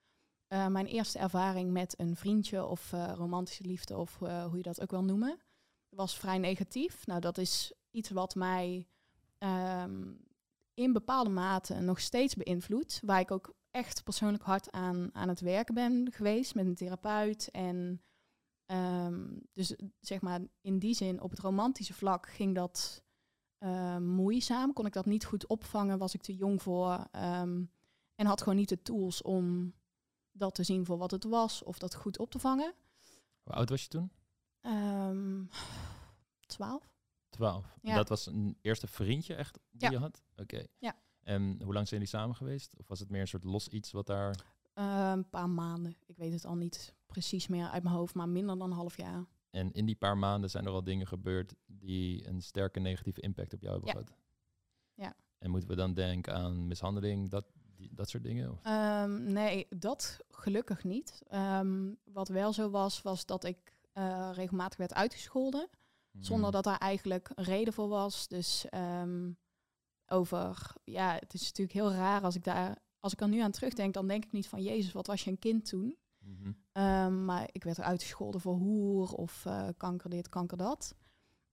eh, 0.47 0.67
mijn 0.67 0.87
eerste 0.87 1.19
ervaring 1.19 1.71
met 1.73 1.95
een 1.99 2.17
vriendje 2.17 2.65
of 2.65 2.93
eh, 2.93 3.13
romantische 3.17 3.65
liefde, 3.65 3.97
of 3.97 4.23
eh, 4.23 4.45
hoe 4.45 4.57
je 4.57 4.63
dat 4.63 4.81
ook 4.81 4.91
wil 4.91 5.05
noemen, 5.05 5.39
was 5.89 6.17
vrij 6.19 6.39
negatief. 6.39 7.07
Nou, 7.07 7.21
dat 7.21 7.39
is 7.39 7.73
iets 7.91 8.11
wat 8.11 8.35
mij 8.35 8.87
ehm, 9.39 10.13
in 10.75 10.93
bepaalde 10.93 11.31
mate 11.31 11.75
nog 11.75 12.01
steeds 12.01 12.35
beïnvloedt. 12.35 13.01
Waar 13.05 13.21
ik 13.21 13.31
ook 13.31 13.55
echt 13.71 14.05
persoonlijk 14.05 14.43
hard 14.43 14.71
aan, 14.71 15.11
aan 15.13 15.29
het 15.29 15.41
werken 15.41 15.75
ben 15.75 16.09
geweest 16.13 16.55
met 16.55 16.67
een 16.67 16.75
therapeut. 16.75 17.51
En 17.51 18.03
ehm, 18.77 19.29
dus 19.53 19.75
zeg 20.01 20.21
maar 20.21 20.41
in 20.61 20.79
die 20.79 20.95
zin, 20.95 21.21
op 21.21 21.31
het 21.31 21.39
romantische 21.39 21.95
vlak 21.95 22.29
ging 22.29 22.55
dat 22.55 23.03
eh, 23.59 23.97
moeizaam. 23.99 24.73
Kon 24.73 24.87
ik 24.87 24.93
dat 24.93 25.07
niet 25.07 25.25
goed 25.25 25.47
opvangen, 25.47 25.99
was 25.99 26.15
ik 26.15 26.23
te 26.23 26.35
jong 26.37 26.63
voor. 26.63 27.07
ehm, 27.11 27.65
en 28.15 28.27
had 28.27 28.43
gewoon 28.43 28.59
niet 28.59 28.69
de 28.69 28.83
tools 28.83 29.23
om 29.23 29.75
dat 30.33 30.55
te 30.55 30.63
zien 30.63 30.85
voor 30.87 30.99
wat 30.99 31.11
het 31.11 31.25
was 31.25 31.63
of 31.63 31.79
dat 31.79 31.95
goed 31.95 32.19
op 32.19 32.31
te 32.31 32.39
vangen. 32.39 32.75
Hoe 33.43 33.53
oud 33.55 33.69
was 33.69 33.83
je 33.83 33.89
toen? 33.89 34.11
Ehm 34.61 35.45
12. 36.47 36.91
Twaalf. 37.31 37.77
Ja. 37.83 37.95
Dat 37.95 38.09
was 38.09 38.27
een 38.27 38.59
eerste 38.61 38.87
vriendje 38.87 39.35
echt 39.35 39.59
die 39.71 39.91
Ja. 39.91 39.91
je 39.91 39.99
had? 39.99 40.23
Oké. 40.37 40.67
Ja. 40.79 40.97
En 41.23 41.43
hoe 41.63 41.73
lang 41.73 41.89
zijn 41.89 42.01
jullie 42.01 42.07
samen 42.17 42.37
geweest? 42.37 42.77
Of 42.79 42.89
was 42.89 43.01
het 43.01 43.11
meer 43.11 43.21
een 43.21 43.29
soort 43.29 43.45
los 43.45 43.69
iets 43.69 43.91
wat 43.93 44.07
daar... 44.07 44.45
Eh, 44.75 45.11
een 45.15 45.29
paar 45.29 45.49
maanden. 45.51 45.97
Ik 46.07 46.17
weet 46.17 46.33
het 46.33 46.45
al 46.45 46.55
niet 46.55 46.95
precies 47.13 47.47
meer 47.47 47.69
uit 47.69 47.83
mijn 47.83 47.95
hoofd, 47.95 48.15
maar 48.15 48.29
minder 48.29 48.59
dan 48.59 48.71
een 48.71 48.77
half 48.77 48.97
jaar. 48.97 49.25
En 49.51 49.73
in 49.73 49.87
die 49.87 49.97
paar 49.97 50.19
maanden 50.19 50.51
zijn 50.51 50.67
er 50.67 50.73
al 50.73 50.85
dingen 50.85 51.07
gebeurd 51.07 51.55
die 51.67 52.27
een 52.29 52.41
sterke 52.43 52.81
negatieve 52.81 53.21
impact 53.21 53.53
op 53.55 53.61
jou 53.61 53.73
hebben 53.75 53.95
Ja. 53.95 54.01
gehad? 54.01 54.19
Ja. 54.95 55.15
En 55.39 55.51
moeten 55.51 55.69
we 55.69 55.77
dan 55.77 55.95
denken 55.95 56.35
aan 56.35 56.67
mishandeling, 56.67 57.31
dat, 57.31 57.45
die, 57.77 57.91
dat 57.95 58.09
soort 58.09 58.23
dingen? 58.23 58.51
Of? 58.53 58.63
Ehm, 58.63 59.33
nee, 59.33 59.67
dat 59.77 60.19
gelukkig 60.31 60.85
niet. 60.85 61.23
Ehm, 61.29 61.93
wat 62.05 62.29
wel 62.29 62.53
zo 62.53 62.71
was, 62.71 63.03
was 63.03 63.27
dat 63.27 63.45
ik 63.45 63.75
eh, 63.93 64.31
regelmatig 64.35 64.79
werd 64.79 64.95
uitgescholden. 64.95 65.69
Zonder 66.13 66.43
Hmm. 66.45 66.53
dat 66.53 66.65
daar 66.65 66.79
eigenlijk 66.79 67.31
een 67.35 67.45
reden 67.45 67.73
voor 67.73 67.89
was. 67.89 68.29
Dus 68.29 68.69
ehm, 68.69 69.31
over, 70.07 70.73
ja, 70.85 71.15
het 71.15 71.35
is 71.35 71.43
natuurlijk 71.43 71.73
heel 71.77 71.93
raar 71.93 72.23
als 72.23 72.35
ik 72.35 72.45
daar, 72.45 72.77
als 73.01 73.13
ik 73.13 73.21
er 73.21 73.29
nu 73.29 73.41
aan 73.41 73.51
terugdenk, 73.51 73.95
dan 73.95 74.07
denk 74.07 74.25
ik 74.25 74.33
niet 74.33 74.49
van, 74.49 74.63
Jezus, 74.63 74.93
wat 74.93 75.07
was 75.07 75.25
je 75.25 75.31
een 75.31 75.39
kind 75.39 75.69
toen? 75.69 75.97
Mhm. 76.23 76.53
Ehm, 76.73 77.25
maar 77.25 77.49
ik 77.53 77.65
werd 77.65 77.79
eruit 77.79 78.03
gescholden 78.03 78.41
voor 78.41 78.55
hoer 78.55 79.13
of 79.13 79.47
eh, 79.47 79.69
kanker 79.77 80.11
dit, 80.11 80.29
kanker 80.29 80.57
dat. 80.57 80.95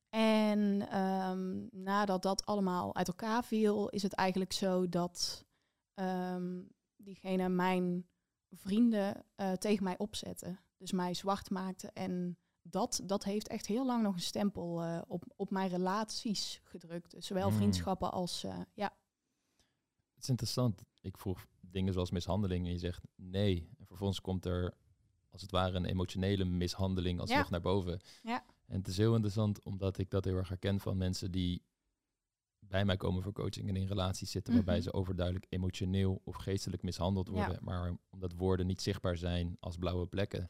En 0.10 0.90
ehm, 0.90 1.68
nadat 1.72 2.22
dat 2.22 2.46
allemaal 2.46 2.96
uit 2.96 3.08
elkaar 3.08 3.44
viel, 3.44 3.90
is 3.90 4.04
het 4.04 4.14
eigenlijk 4.14 4.54
zo 4.54 4.90
dat 4.90 5.46
ehm, 5.94 6.62
diegene 6.96 7.50
mijn 7.50 8.08
vrienden 8.52 9.26
eh, 9.36 9.52
tegen 9.52 9.84
mij 9.84 9.98
opzette. 9.98 10.58
Dus 10.78 10.92
mij 10.92 11.14
zwart 11.14 11.50
maakte. 11.50 11.92
En 11.94 12.38
dat, 12.62 13.02
dat 13.06 13.24
heeft 13.24 13.48
echt 13.48 13.66
heel 13.66 13.86
lang 13.86 14.04
nog 14.04 14.14
een 14.14 14.20
stempel 14.20 14.84
eh, 14.84 15.02
op, 15.08 15.24
op 15.36 15.50
mijn 15.50 15.70
relaties 15.70 16.62
gedrukt. 16.64 17.12
Dus 17.12 17.28
zowel 17.28 17.48
Hmm. 17.48 17.58
vriendschappen 17.58 18.12
als, 18.12 18.42
ja. 18.74 18.98
Het 20.14 20.24
is 20.24 20.30
interessant. 20.30 20.84
Ik 21.02 21.18
vroeg 21.18 21.46
dingen 21.62 21.94
zoals 21.94 22.12
mishandeling 22.12 22.66
en 22.66 22.72
je 22.72 22.78
zegt 22.78 23.08
nee. 23.16 23.70
En 23.90 23.96
vervolgens 23.96 24.22
komt 24.22 24.46
er 24.46 24.74
als 25.30 25.42
het 25.42 25.52
ware 25.52 25.76
een 25.76 25.86
emotionele 25.86 26.46
mishandeling 26.46 27.20
alsnog 27.20 27.44
Ja. 27.44 27.50
naar 27.50 27.62
boven. 27.62 28.00
Ja. 28.24 28.46
En 28.66 28.78
het 28.78 28.88
is 28.88 28.98
heel 28.98 29.14
interessant 29.14 29.64
omdat 29.64 29.98
ik 29.98 30.10
dat 30.10 30.26
heel 30.26 30.36
erg 30.36 30.48
herken 30.50 30.80
van 30.80 30.98
mensen 30.98 31.32
die 31.32 31.64
bij 32.60 32.86
mij 32.86 32.98
komen 32.98 33.24
voor 33.24 33.32
coaching 33.34 33.70
en 33.70 33.76
in 33.76 33.88
relaties 33.88 34.32
zitten 34.32 34.54
waarbij 34.54 34.76
Mhm. 34.76 34.84
ze 34.84 34.94
overduidelijk 34.94 35.46
emotioneel 35.50 36.22
of 36.24 36.36
geestelijk 36.36 36.84
mishandeld 36.84 37.28
Ja. 37.28 37.34
worden, 37.34 37.64
maar 37.64 37.98
omdat 38.10 38.34
woorden 38.34 38.68
niet 38.68 38.82
zichtbaar 38.82 39.18
zijn 39.18 39.58
als 39.60 39.78
blauwe 39.78 40.06
plekken. 40.08 40.50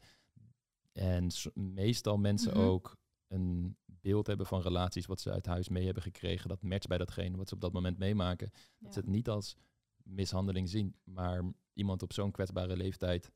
En 0.92 1.30
meestal 1.54 2.16
mensen 2.18 2.52
Mhm. 2.52 2.60
ook 2.66 2.96
een 3.28 3.76
beeld 3.86 4.26
hebben 4.26 4.46
van 4.46 4.60
relaties 4.60 5.06
wat 5.06 5.20
ze 5.20 5.30
uit 5.30 5.46
huis 5.46 5.68
mee 5.68 5.84
hebben 5.84 6.02
gekregen, 6.02 6.48
dat 6.48 6.62
matcht 6.62 6.88
bij 6.88 6.98
datgene 6.98 7.36
wat 7.36 7.48
ze 7.48 7.54
op 7.54 7.60
dat 7.60 7.72
moment 7.72 7.98
meemaken. 7.98 8.50
Dat 8.50 8.62
Ja. 8.78 8.92
ze 8.92 8.98
het 8.98 9.08
niet 9.08 9.28
als 9.28 9.56
mishandeling 10.02 10.68
zien, 10.68 10.94
maar 11.04 11.52
iemand 11.80 12.02
op 12.02 12.12
zo'n 12.12 12.30
kwetsbare 12.30 12.76
leeftijd 12.76 13.30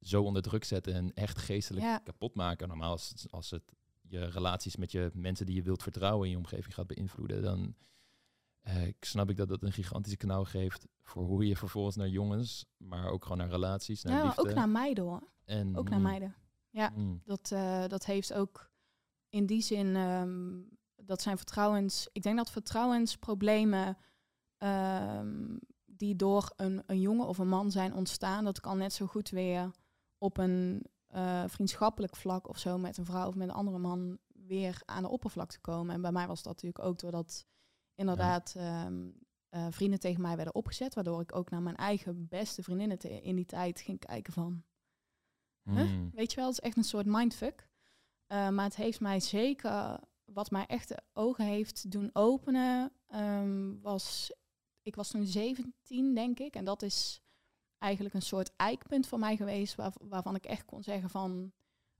zo 0.00 0.22
onder 0.22 0.42
druk 0.42 0.64
zetten 0.64 0.94
en 0.94 1.12
echt 1.14 1.38
geestelijk 1.38 1.84
Ja. 1.84 1.98
kapot 1.98 2.34
maken. 2.34 2.68
Normaal 2.68 2.90
als, 2.90 3.26
als 3.30 3.50
het 3.50 3.62
je 4.02 4.24
relaties 4.24 4.76
met 4.76 4.92
je 4.92 5.10
mensen 5.14 5.46
die 5.46 5.54
je 5.54 5.62
wilt 5.62 5.82
vertrouwen 5.82 6.24
in 6.24 6.30
je 6.30 6.36
omgeving 6.36 6.74
gaat 6.74 6.86
beïnvloeden, 6.86 7.42
dan 7.42 7.74
eh, 8.60 8.86
ik 8.86 9.04
snap 9.04 9.30
ik 9.30 9.36
dat 9.36 9.48
dat 9.48 9.62
een 9.62 9.72
gigantische 9.72 10.16
knauw 10.18 10.44
geeft 10.44 10.86
voor 11.02 11.24
hoe 11.24 11.46
je 11.46 11.56
vervolgens 11.56 11.96
naar 11.96 12.08
jongens, 12.08 12.64
maar 12.76 13.06
ook 13.10 13.22
gewoon 13.22 13.38
naar 13.38 13.48
relaties, 13.48 14.02
naar 14.02 14.16
ja, 14.18 14.24
liefde. 14.24 14.40
ook 14.48 14.54
naar 14.54 14.68
meiden 14.68 15.04
hoor. 15.04 15.22
en, 15.44 15.76
Ook 15.76 15.88
naar 15.88 15.98
mm, 15.98 16.04
meiden. 16.04 16.34
Ja. 16.70 16.92
mm, 16.94 17.22
Dat, 17.24 17.50
eh, 17.52 17.86
dat 17.86 18.04
heeft 18.04 18.32
ook 18.32 18.70
in 19.28 19.46
die 19.46 19.62
zin, 19.62 19.96
ehm, 19.96 20.60
dat 20.96 21.22
zijn 21.22 21.36
vertrouwens. 21.36 22.08
Ik 22.12 22.22
denk 22.22 22.36
dat 22.36 22.50
vertrouwensproblemen 22.50 23.96
ehm, 24.58 25.56
die 25.96 26.16
door 26.16 26.52
een, 26.56 26.82
een 26.86 27.00
jongen 27.00 27.26
of 27.26 27.38
een 27.38 27.48
man 27.48 27.70
zijn 27.70 27.94
ontstaan, 27.94 28.44
dat 28.44 28.60
kan 28.60 28.78
net 28.78 28.92
zo 28.92 29.06
goed 29.06 29.28
weer 29.30 29.70
op 30.18 30.38
een 30.38 30.84
eh, 31.06 31.44
vriendschappelijk 31.46 32.16
vlak 32.16 32.48
of 32.48 32.58
zo 32.58 32.78
met 32.78 32.96
een 32.96 33.04
vrouw 33.04 33.28
of 33.28 33.34
met 33.34 33.48
een 33.48 33.54
andere 33.54 33.78
man 33.78 34.18
weer 34.46 34.82
aan 34.84 35.02
de 35.02 35.08
oppervlakte 35.08 35.60
komen. 35.60 35.94
En 35.94 36.02
bij 36.02 36.12
mij 36.12 36.26
was 36.26 36.42
dat 36.42 36.52
natuurlijk 36.52 36.84
ook 36.84 36.98
doordat 36.98 37.46
inderdaad 37.94 38.54
ehm, 38.56 39.08
eh, 39.48 39.66
vrienden 39.70 40.00
tegen 40.00 40.20
mij 40.22 40.36
werden 40.36 40.54
opgezet, 40.54 40.94
waardoor 40.94 41.20
ik 41.20 41.34
ook 41.34 41.50
naar 41.50 41.62
mijn 41.62 41.76
eigen 41.76 42.28
beste 42.28 42.62
vriendinnen 42.62 42.98
te- 42.98 43.22
in 43.22 43.36
die 43.36 43.44
tijd 43.44 43.80
ging 43.80 43.98
kijken 43.98 44.32
van, 44.32 44.62
Huh? 45.70 45.74
mm. 45.90 46.10
Weet 46.14 46.30
je 46.30 46.36
wel, 46.36 46.46
het 46.48 46.54
is 46.58 46.64
echt 46.64 46.76
een 46.76 46.84
soort 46.84 47.06
mindfuck. 47.06 47.68
Eh, 48.26 48.48
maar 48.48 48.64
het 48.64 48.76
heeft 48.76 49.00
mij 49.00 49.20
zeker, 49.20 50.00
wat 50.24 50.50
mij 50.50 50.66
echt 50.66 50.88
de 50.88 50.98
ogen 51.12 51.44
heeft 51.44 51.90
doen 51.90 52.10
openen, 52.12 52.92
ehm, 53.06 53.80
was, 53.80 54.32
ik 54.84 54.96
was 54.96 55.10
toen 55.10 55.26
17 55.26 56.14
denk 56.14 56.38
ik. 56.38 56.54
En 56.54 56.64
dat 56.64 56.82
is 56.82 57.22
eigenlijk 57.78 58.14
een 58.14 58.22
soort 58.22 58.56
eikpunt 58.56 59.06
voor 59.06 59.18
mij 59.18 59.36
geweest, 59.36 59.74
waar, 59.74 59.92
waarvan 60.00 60.34
ik 60.34 60.44
echt 60.44 60.64
kon 60.64 60.82
zeggen 60.82 61.10
van, 61.10 61.52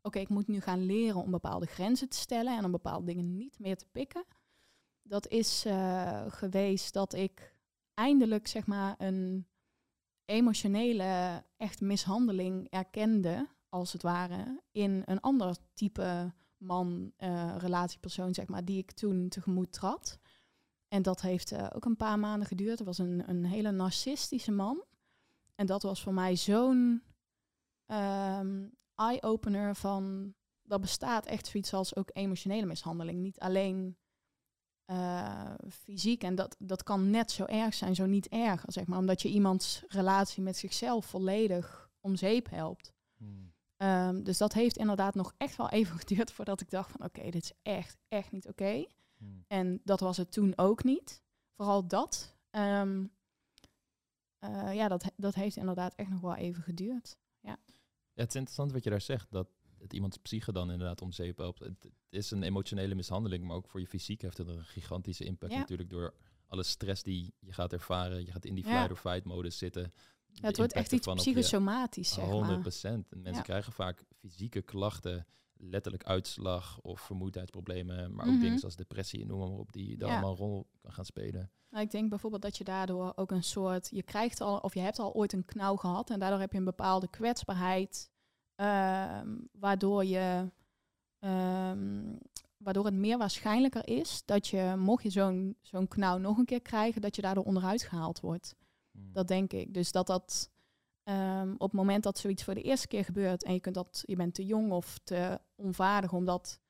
oké, 0.02 0.18
ik 0.18 0.28
moet 0.28 0.48
nu 0.48 0.60
gaan 0.60 0.86
leren 0.86 1.22
om 1.22 1.30
bepaalde 1.30 1.66
grenzen 1.66 2.08
te 2.08 2.16
stellen 2.16 2.56
en 2.56 2.64
om 2.64 2.70
bepaalde 2.70 3.06
dingen 3.06 3.36
niet 3.36 3.58
meer 3.58 3.76
te 3.76 3.86
pikken. 3.92 4.24
Dat 5.02 5.28
is 5.28 5.64
eh, 5.64 6.24
geweest 6.28 6.92
dat 6.92 7.12
ik 7.12 7.56
eindelijk, 7.94 8.46
zeg 8.46 8.66
maar, 8.66 8.94
een 8.98 9.46
emotionele 10.24 11.44
echt 11.56 11.80
mishandeling 11.80 12.70
erkende, 12.70 13.48
als 13.68 13.92
het 13.92 14.02
ware, 14.02 14.62
in 14.72 15.02
een 15.04 15.20
ander 15.20 15.56
type 15.72 16.34
man, 16.56 17.12
eh, 17.16 17.56
zeg 18.30 18.46
maar, 18.46 18.64
die 18.64 18.78
ik 18.78 18.92
toen 18.92 19.28
tegemoet 19.28 19.72
trad. 19.72 20.18
En 20.94 21.02
dat 21.02 21.20
heeft 21.20 21.52
eh, 21.52 21.66
ook 21.72 21.84
een 21.84 21.96
paar 21.96 22.18
maanden 22.18 22.48
geduurd. 22.48 22.78
Het 22.78 22.86
was 22.86 22.98
een, 22.98 23.28
een 23.28 23.44
hele 23.44 23.70
narcistische 23.70 24.50
man. 24.50 24.84
En 25.54 25.66
dat 25.66 25.82
was 25.82 26.02
voor 26.02 26.14
mij 26.14 26.36
zo'n 26.36 27.02
ehm, 27.86 28.68
eye-opener 28.94 29.74
van... 29.74 30.34
dat 30.62 30.80
bestaat 30.80 31.26
echt 31.26 31.46
zoiets 31.46 31.74
als 31.74 31.96
ook 31.96 32.10
emotionele 32.12 32.66
mishandeling. 32.66 33.18
Niet 33.18 33.38
alleen 33.38 33.96
eh, 34.84 35.54
fysiek. 35.70 36.22
En 36.22 36.34
dat, 36.34 36.56
dat 36.58 36.82
kan 36.82 37.10
net 37.10 37.30
zo 37.30 37.44
erg 37.44 37.74
zijn, 37.74 37.94
zo 37.94 38.06
niet 38.06 38.28
erger, 38.28 38.72
zeg 38.72 38.86
maar. 38.86 38.98
Omdat 38.98 39.22
je 39.22 39.28
iemands 39.28 39.84
relatie 39.88 40.42
met 40.42 40.56
zichzelf 40.56 41.06
volledig 41.06 41.90
om 42.00 42.16
zeep 42.16 42.50
helpt. 42.50 42.92
Mm. 43.16 43.52
Ehm, 43.76 44.22
dus 44.22 44.38
dat 44.38 44.52
heeft 44.52 44.76
inderdaad 44.76 45.14
nog 45.14 45.34
echt 45.36 45.56
wel 45.56 45.70
even 45.70 45.98
geduurd 46.04 46.32
voordat 46.32 46.60
ik 46.60 46.70
dacht 46.70 46.90
van... 46.90 47.04
oké, 47.04 47.30
dit 47.30 47.42
is 47.42 47.52
echt, 47.62 47.98
echt 48.08 48.32
niet 48.32 48.48
oké. 48.48 48.86
Mm. 49.24 49.44
En 49.48 49.80
dat 49.84 50.00
was 50.00 50.16
het 50.16 50.32
toen 50.32 50.52
ook 50.58 50.84
niet. 50.84 51.22
Vooral 51.56 51.86
dat. 51.86 52.36
Ehm, 52.50 53.04
eh, 54.38 54.74
ja, 54.74 54.88
dat, 54.88 55.12
dat 55.16 55.34
heeft 55.34 55.56
inderdaad 55.56 55.94
echt 55.94 56.10
nog 56.10 56.20
wel 56.20 56.34
even 56.34 56.62
geduurd. 56.62 57.16
Ja, 57.40 57.58
het 58.14 58.28
is 58.28 58.34
interessant 58.34 58.72
wat 58.72 58.84
je 58.84 58.90
daar 58.90 59.00
zegt, 59.00 59.30
dat 59.30 59.48
het 59.78 59.92
iemands 59.92 60.16
psyche 60.16 60.52
dan 60.52 60.70
inderdaad 60.70 61.02
om 61.02 61.12
zeep 61.12 61.36
helpt. 61.36 61.58
Het, 61.58 61.88
is 62.08 62.30
een 62.30 62.42
emotionele 62.42 62.94
mishandeling, 62.94 63.44
maar 63.44 63.56
ook 63.56 63.68
voor 63.68 63.80
je 63.80 63.86
fysiek 63.86 64.22
heeft 64.22 64.38
het 64.38 64.48
een 64.48 64.64
gigantische 64.64 65.24
impact 65.24 65.52
Ja. 65.52 65.58
natuurlijk 65.58 65.90
door 65.90 66.14
alle 66.46 66.62
stress 66.62 67.02
die 67.02 67.34
je 67.38 67.52
gaat 67.52 67.72
ervaren. 67.72 68.24
Je 68.24 68.32
gaat 68.32 68.44
in 68.44 68.54
die 68.54 68.64
Ja. 68.64 68.70
flight-or-fight 68.70 69.24
modus 69.24 69.58
zitten. 69.58 69.92
Ja, 70.26 70.46
het 70.46 70.56
wordt 70.56 70.72
echt 70.72 70.92
iets 70.92 71.06
psychosomatisch, 71.14 72.12
zeg 72.12 72.24
100 72.24 72.50
maar. 72.52 72.60
procent. 72.60 73.12
En 73.12 73.16
mensen 73.18 73.36
Ja. 73.36 73.42
krijgen 73.42 73.72
vaak 73.72 74.04
fysieke 74.18 74.62
klachten, 74.62 75.26
letterlijk 75.56 76.04
uitslag 76.04 76.80
of 76.80 77.00
vermoeidheidsproblemen, 77.00 78.14
maar 78.14 78.26
ook 78.26 78.32
Mhm. 78.32 78.40
dingen 78.40 78.58
zoals 78.58 78.76
depressie 78.76 79.20
en 79.20 79.26
noem 79.26 79.38
maar 79.38 79.48
op, 79.58 79.72
die 79.72 79.96
daar 79.96 80.08
Ja. 80.08 80.14
allemaal 80.14 80.30
een 80.32 80.36
rol 80.46 80.66
kan 80.80 80.92
gaan 80.92 81.04
spelen. 81.04 81.50
Nou, 81.70 81.84
ik 81.84 81.90
denk 81.90 82.08
bijvoorbeeld 82.08 82.42
dat 82.42 82.56
je 82.56 82.64
daardoor 82.64 83.12
ook 83.16 83.30
een 83.30 83.42
soort... 83.42 83.88
Je 83.90 84.02
krijgt 84.02 84.40
al, 84.40 84.58
of 84.58 84.74
je 84.74 84.80
hebt 84.80 84.98
al 84.98 85.12
ooit 85.14 85.32
een 85.32 85.44
knauw 85.44 85.76
gehad... 85.76 86.10
en 86.10 86.18
daardoor 86.18 86.40
heb 86.40 86.52
je 86.52 86.58
een 86.58 86.64
bepaalde 86.64 87.08
kwetsbaarheid... 87.08 88.10
ehm, 88.54 89.36
waardoor 89.52 90.04
je... 90.04 90.50
ehm, 91.18 92.16
waardoor 92.56 92.84
het 92.84 92.94
meer 92.94 93.18
waarschijnlijker 93.18 93.88
is 93.88 94.22
dat 94.24 94.46
je, 94.48 94.74
mocht 94.78 95.02
je 95.02 95.10
zo'n 95.10 95.56
zo'n 95.62 95.88
knauw 95.88 96.18
nog 96.18 96.38
een 96.38 96.44
keer 96.44 96.62
krijgen, 96.62 97.00
dat 97.00 97.16
je 97.16 97.22
daardoor 97.22 97.44
onderuit 97.44 97.82
gehaald 97.82 98.20
wordt. 98.20 98.54
Mm. 98.90 99.12
Dat 99.12 99.28
denk 99.28 99.52
ik. 99.52 99.74
Dus 99.74 99.92
dat 99.92 100.06
dat 100.06 100.50
ehm, 101.04 101.52
op 101.52 101.70
het 101.70 101.72
moment 101.72 102.02
dat 102.02 102.18
zoiets 102.18 102.44
voor 102.44 102.54
de 102.54 102.62
eerste 102.62 102.86
keer 102.86 103.04
gebeurt 103.04 103.44
en 103.44 103.52
je, 103.52 103.60
kunt 103.60 103.74
dat, 103.74 104.02
je 104.06 104.16
bent 104.16 104.34
te 104.34 104.44
jong 104.44 104.72
of 104.72 104.98
te 105.04 105.40
onvaardig 105.54 106.12
om 106.12 106.24
dat 106.24 106.60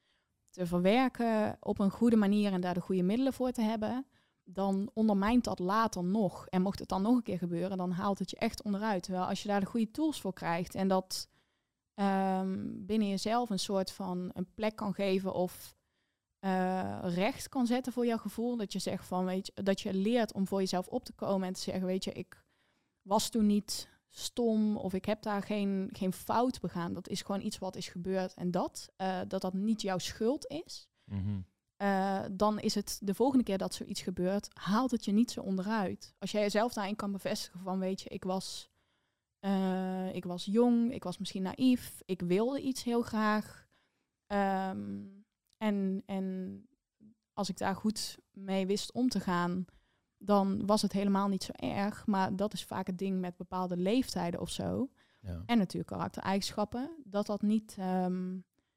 te 0.51 0.67
verwerken 0.67 1.57
op 1.61 1.79
een 1.79 1.91
goede 1.91 2.17
manier 2.17 2.53
en 2.53 2.61
daar 2.61 2.75
de 2.75 2.81
goede 2.81 3.03
middelen 3.03 3.33
voor 3.33 3.51
te 3.51 3.63
hebben, 3.63 4.07
dan 4.45 4.91
ondermijnt 4.95 5.45
dat 5.45 5.59
later 5.59 6.05
nog. 6.05 6.47
En 6.47 6.63
mocht 6.63 6.79
het 6.79 6.89
dan 6.89 7.03
nog 7.03 7.17
een 7.17 7.23
keer 7.23 7.39
gebeuren, 7.39 7.77
dan 7.77 7.91
haalt 7.91 8.19
het 8.19 8.31
je 8.31 8.37
echt 8.37 8.63
onderuit. 8.63 9.03
Terwijl 9.03 9.27
als 9.27 9.43
je 9.43 9.49
daar 9.49 9.61
de 9.61 9.67
goede 9.67 9.91
tools 9.91 10.21
voor 10.21 10.33
krijgt 10.33 10.75
en 10.75 10.89
dat 10.89 11.29
ehm, 11.95 12.69
binnen 12.87 13.09
jezelf 13.09 13.51
een 13.51 13.59
soort 13.59 13.93
van 13.93 14.31
een 14.33 14.55
plek 14.55 14.77
kan 14.77 14.95
geven 14.95 15.35
of 15.35 15.77
eh, 16.39 16.99
recht 17.03 17.49
kan 17.49 17.67
zetten 17.67 17.93
voor 17.93 18.07
jouw 18.07 18.19
gevoel. 18.19 18.57
Dat 18.57 18.73
je 18.73 18.79
zegt 18.79 19.07
van, 19.07 19.25
weet 19.25 19.47
je, 19.47 19.63
dat 19.63 19.81
je 19.81 19.95
leert 19.95 20.33
om 20.33 20.47
voor 20.47 20.61
jezelf 20.61 20.89
op 20.89 21.05
te 21.05 21.13
komen 21.13 21.47
en 21.47 21.55
te 21.55 21.61
zeggen, 21.61 21.87
weet 21.87 22.05
je, 22.05 22.13
ik 22.13 22.45
was 23.03 23.29
toen 23.29 23.47
niet 23.47 23.89
stom 24.17 24.77
of 24.77 24.95
ik 24.95 25.05
heb 25.05 25.23
daar 25.23 25.43
geen, 25.43 25.89
geen 25.93 26.13
fout 26.13 26.61
begaan. 26.61 26.93
Dat 26.93 27.09
is 27.09 27.23
gewoon 27.23 27.41
iets 27.41 27.59
wat 27.59 27.77
is 27.77 27.89
gebeurd 27.89 28.35
en 28.35 28.51
dat, 28.51 28.93
eh, 28.97 29.21
dat 29.29 29.41
dat 29.41 29.53
niet 29.53 29.83
jouw 29.83 29.99
schuld 29.99 30.47
is. 30.47 30.89
Mhm. 31.05 31.41
eh, 31.77 32.25
dan 32.33 32.59
is 32.59 32.75
het 32.75 32.99
de 33.03 33.15
volgende 33.15 33.45
keer 33.45 33.59
dat 33.59 33.75
zoiets 33.75 34.03
gebeurt, 34.03 34.49
haalt 34.53 34.91
het 34.91 35.05
je 35.05 35.13
niet 35.13 35.31
zo 35.31 35.41
onderuit. 35.41 36.15
Als 36.19 36.31
jij 36.31 36.41
jezelf 36.43 36.73
daarin 36.73 36.97
kan 36.97 37.13
bevestigen 37.13 37.61
van, 37.61 37.79
weet 37.79 38.01
je, 38.01 38.09
ik 38.09 38.25
was, 38.25 38.71
eh, 39.39 40.15
ik 40.15 40.25
was 40.25 40.45
jong, 40.45 40.93
ik 40.93 41.05
was 41.05 41.19
misschien 41.19 41.43
naïef, 41.43 42.03
ik 42.05 42.21
wilde 42.21 42.61
iets 42.61 42.83
heel 42.83 43.03
graag. 43.03 43.67
Ehm, 44.27 45.03
en, 45.57 46.03
en 46.07 46.67
als 47.33 47.49
ik 47.49 47.59
daar 47.59 47.77
goed 47.77 48.19
mee 48.31 48.67
wist 48.67 48.93
om 48.93 49.09
te 49.09 49.21
gaan, 49.21 49.65
dan 50.25 50.67
was 50.67 50.83
het 50.83 50.93
helemaal 50.93 51.29
niet 51.29 51.43
zo 51.43 51.53
erg. 51.53 52.07
Maar 52.07 52.37
dat 52.37 52.53
is 52.53 52.65
vaak 52.65 52.87
het 52.87 52.99
ding 52.99 53.21
met 53.21 53.37
bepaalde 53.37 53.77
leeftijden 53.77 54.41
of 54.41 54.51
zo. 54.51 54.91
Ja. 55.21 55.43
En 55.47 55.59
natuurlijk 55.59 55.91
karaktereigenschappen. 55.93 56.91
Dat, 57.05 57.27
dat, 57.27 57.43
niet, 57.43 57.75
ehm, 57.79 58.35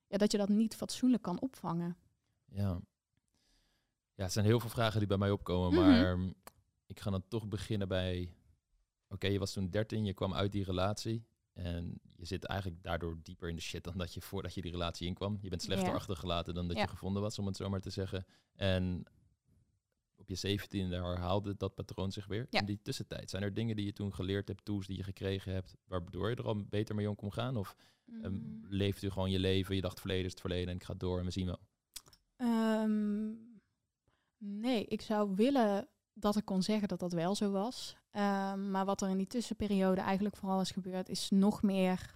ja, 0.08 0.18
dat 0.18 0.32
je 0.32 0.38
dat 0.38 0.50
niet 0.50 0.76
fatsoenlijk 0.76 1.24
kan 1.24 1.40
opvangen. 1.42 1.98
Ja. 2.46 2.80
Ja, 4.14 4.24
er 4.24 4.30
zijn 4.30 4.46
heel 4.46 4.60
veel 4.60 4.70
vragen 4.70 5.00
die 5.00 5.08
bij 5.08 5.18
mij 5.18 5.32
opkomen, 5.32 5.74
Mhm. 5.80 5.90
maar 5.90 6.18
mm, 6.18 6.34
ik 6.86 7.00
ga 7.00 7.12
dan 7.12 7.24
toch 7.28 7.48
beginnen 7.48 7.88
bij... 7.88 8.34
Oké, 9.10 9.28
je 9.28 9.40
was 9.40 9.54
toen 9.54 9.70
13, 9.70 10.06
je 10.06 10.14
kwam 10.14 10.34
uit 10.34 10.52
die 10.52 10.64
relatie 10.64 11.26
en 11.54 12.00
je 12.16 12.26
zit 12.26 12.46
eigenlijk 12.46 12.84
daardoor 12.84 13.18
dieper 13.24 13.50
in 13.50 13.56
de 13.56 13.62
shit 13.62 13.84
dan 13.84 13.98
dat 13.98 14.14
je 14.14 14.22
voordat 14.22 14.54
je 14.54 14.62
die 14.62 14.72
relatie 14.72 15.08
inkwam. 15.08 15.38
Je 15.42 15.50
bent 15.50 15.62
slechter 15.62 15.94
achtergelaten 15.94 16.54
dan 16.54 16.68
dat 16.68 16.78
je 16.78 16.88
gevonden 16.88 17.22
was, 17.22 17.40
om 17.40 17.46
het 17.46 17.56
zo 17.56 17.70
maar 17.70 17.82
te 17.82 17.90
zeggen. 17.90 18.26
En 18.56 19.04
op 20.28 20.34
je 20.34 20.40
17 20.40 20.92
herhaalde 20.92 21.58
dat 21.58 21.76
patroon 21.76 22.12
zich 22.12 22.26
weer. 22.26 22.48
Ja. 22.50 22.60
In 22.60 22.66
die 22.66 22.82
tussentijd, 22.82 23.30
zijn 23.30 23.44
er 23.44 23.54
dingen 23.54 23.76
die 23.76 23.86
je 23.86 23.94
toen 23.94 24.14
geleerd 24.14 24.48
hebt, 24.48 24.66
tools 24.66 24.88
die 24.88 24.98
je 24.98 25.04
gekregen 25.04 25.54
hebt, 25.54 25.76
waardoor 25.86 26.30
je 26.30 26.36
er 26.36 26.46
al 26.48 26.66
beter 26.66 26.96
mee 26.96 27.10
om 27.10 27.16
kon 27.16 27.34
gaan? 27.34 27.56
Of 27.58 27.76
ehm, 28.22 28.34
Mm. 28.34 28.62
leefde 28.70 29.06
je 29.06 29.12
gewoon 29.12 29.32
je 29.32 29.40
leven, 29.40 29.76
je 29.76 29.82
dacht 29.82 30.00
verleden 30.00 30.26
is 30.26 30.32
het 30.32 30.40
verleden 30.40 30.70
en 30.70 30.76
ik 30.76 30.84
ga 30.84 30.94
door 30.94 31.20
en 31.20 31.26
we 31.26 31.32
zien 31.32 31.46
wel. 31.46 31.60
Ehm, 32.36 33.32
nee, 34.38 34.86
ik 34.86 35.02
zou 35.02 35.36
willen 35.36 35.88
dat 36.14 36.36
ik 36.36 36.46
kon 36.46 36.64
zeggen 36.64 36.88
dat 36.88 37.00
dat 37.00 37.14
wel 37.14 37.36
zo 37.36 37.52
was. 37.52 37.96
Ehm, 38.12 38.72
maar 38.72 38.86
wat 38.86 39.02
er 39.02 39.10
in 39.10 39.18
die 39.18 39.28
tussenperiode 39.28 40.02
eigenlijk 40.02 40.36
vooral 40.36 40.62
is 40.62 40.72
gebeurd, 40.72 41.10
is 41.10 41.30
nog 41.30 41.62
meer 41.62 42.16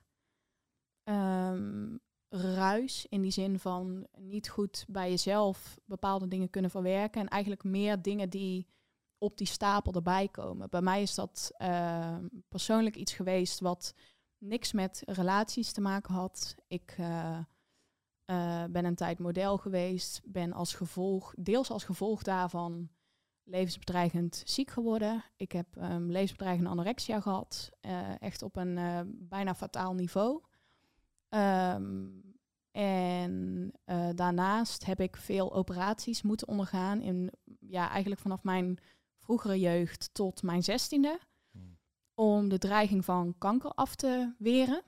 ruis. 2.31 3.05
In 3.09 3.21
die 3.21 3.31
zin 3.31 3.59
van 3.59 4.07
niet 4.17 4.49
goed 4.49 4.85
bij 4.87 5.09
jezelf 5.09 5.79
bepaalde 5.85 6.27
dingen 6.27 6.49
kunnen 6.49 6.71
verwerken. 6.71 7.21
En 7.21 7.27
eigenlijk 7.27 7.63
meer 7.63 8.01
dingen 8.01 8.29
die 8.29 8.67
op 9.17 9.37
die 9.37 9.47
stapel 9.47 9.93
erbij 9.93 10.27
komen. 10.27 10.69
Bij 10.69 10.81
mij 10.81 11.01
is 11.01 11.15
dat 11.15 11.51
ehm, 11.57 12.27
persoonlijk 12.49 12.95
iets 12.95 13.13
geweest 13.13 13.59
wat 13.59 13.93
niks 14.37 14.71
met 14.71 15.01
relaties 15.05 15.71
te 15.71 15.81
maken 15.81 16.13
had. 16.13 16.55
Ik 16.67 16.95
eh, 16.97 17.37
eh, 18.25 18.63
ben 18.69 18.85
een 18.85 18.95
tijd 18.95 19.19
model 19.19 19.57
geweest, 19.57 20.21
ben 20.25 20.53
als 20.53 20.73
gevolg, 20.73 21.33
deels 21.37 21.71
als 21.71 21.83
gevolg 21.83 22.23
daarvan 22.23 22.89
levensbedreigend 23.43 24.41
ziek 24.45 24.69
geworden. 24.69 25.23
Ik 25.35 25.51
heb 25.51 25.77
ehm, 25.77 26.05
levensbedreigende 26.05 26.69
anorexia 26.69 27.21
gehad, 27.21 27.71
eh, 27.79 28.21
echt 28.21 28.41
op 28.41 28.55
een 28.55 28.79
bijna 29.29 29.55
fataal 29.55 29.93
niveau. 29.93 30.41
Ehm, 31.31 32.07
en 32.71 33.71
eh, 33.83 34.09
daarnaast 34.15 34.85
heb 34.85 34.99
ik 34.99 35.15
veel 35.17 35.53
operaties 35.53 36.21
moeten 36.21 36.47
ondergaan 36.47 37.01
in 37.01 37.31
ja, 37.59 37.89
eigenlijk 37.89 38.21
vanaf 38.21 38.43
mijn 38.43 38.77
vroegere 39.19 39.59
jeugd 39.59 40.09
tot 40.13 40.43
mijn 40.43 40.63
zestiende. 40.63 41.19
Hmm. 41.51 41.77
Om 42.13 42.49
de 42.49 42.57
dreiging 42.57 43.05
van 43.05 43.35
kanker 43.37 43.69
af 43.69 43.95
te 43.95 44.33
weren. 44.37 44.81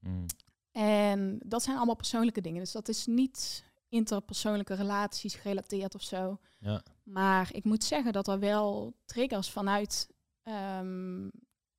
Mm. 0.00 0.26
En 0.72 1.40
dat 1.44 1.62
zijn 1.62 1.76
allemaal 1.76 1.96
persoonlijke 1.96 2.40
dingen. 2.40 2.60
Dus 2.60 2.72
dat 2.72 2.88
is 2.88 3.06
niet 3.06 3.64
interpersoonlijke 3.88 4.74
relaties 4.74 5.34
gerelateerd 5.34 5.94
of 5.94 6.02
zo. 6.02 6.38
Ja. 6.58 6.82
Maar 7.02 7.48
ik 7.52 7.64
moet 7.64 7.84
zeggen 7.84 8.12
dat 8.12 8.28
er 8.28 8.38
wel 8.38 8.94
triggers 9.04 9.50
vanuit 9.50 10.10
ehm, 10.42 11.28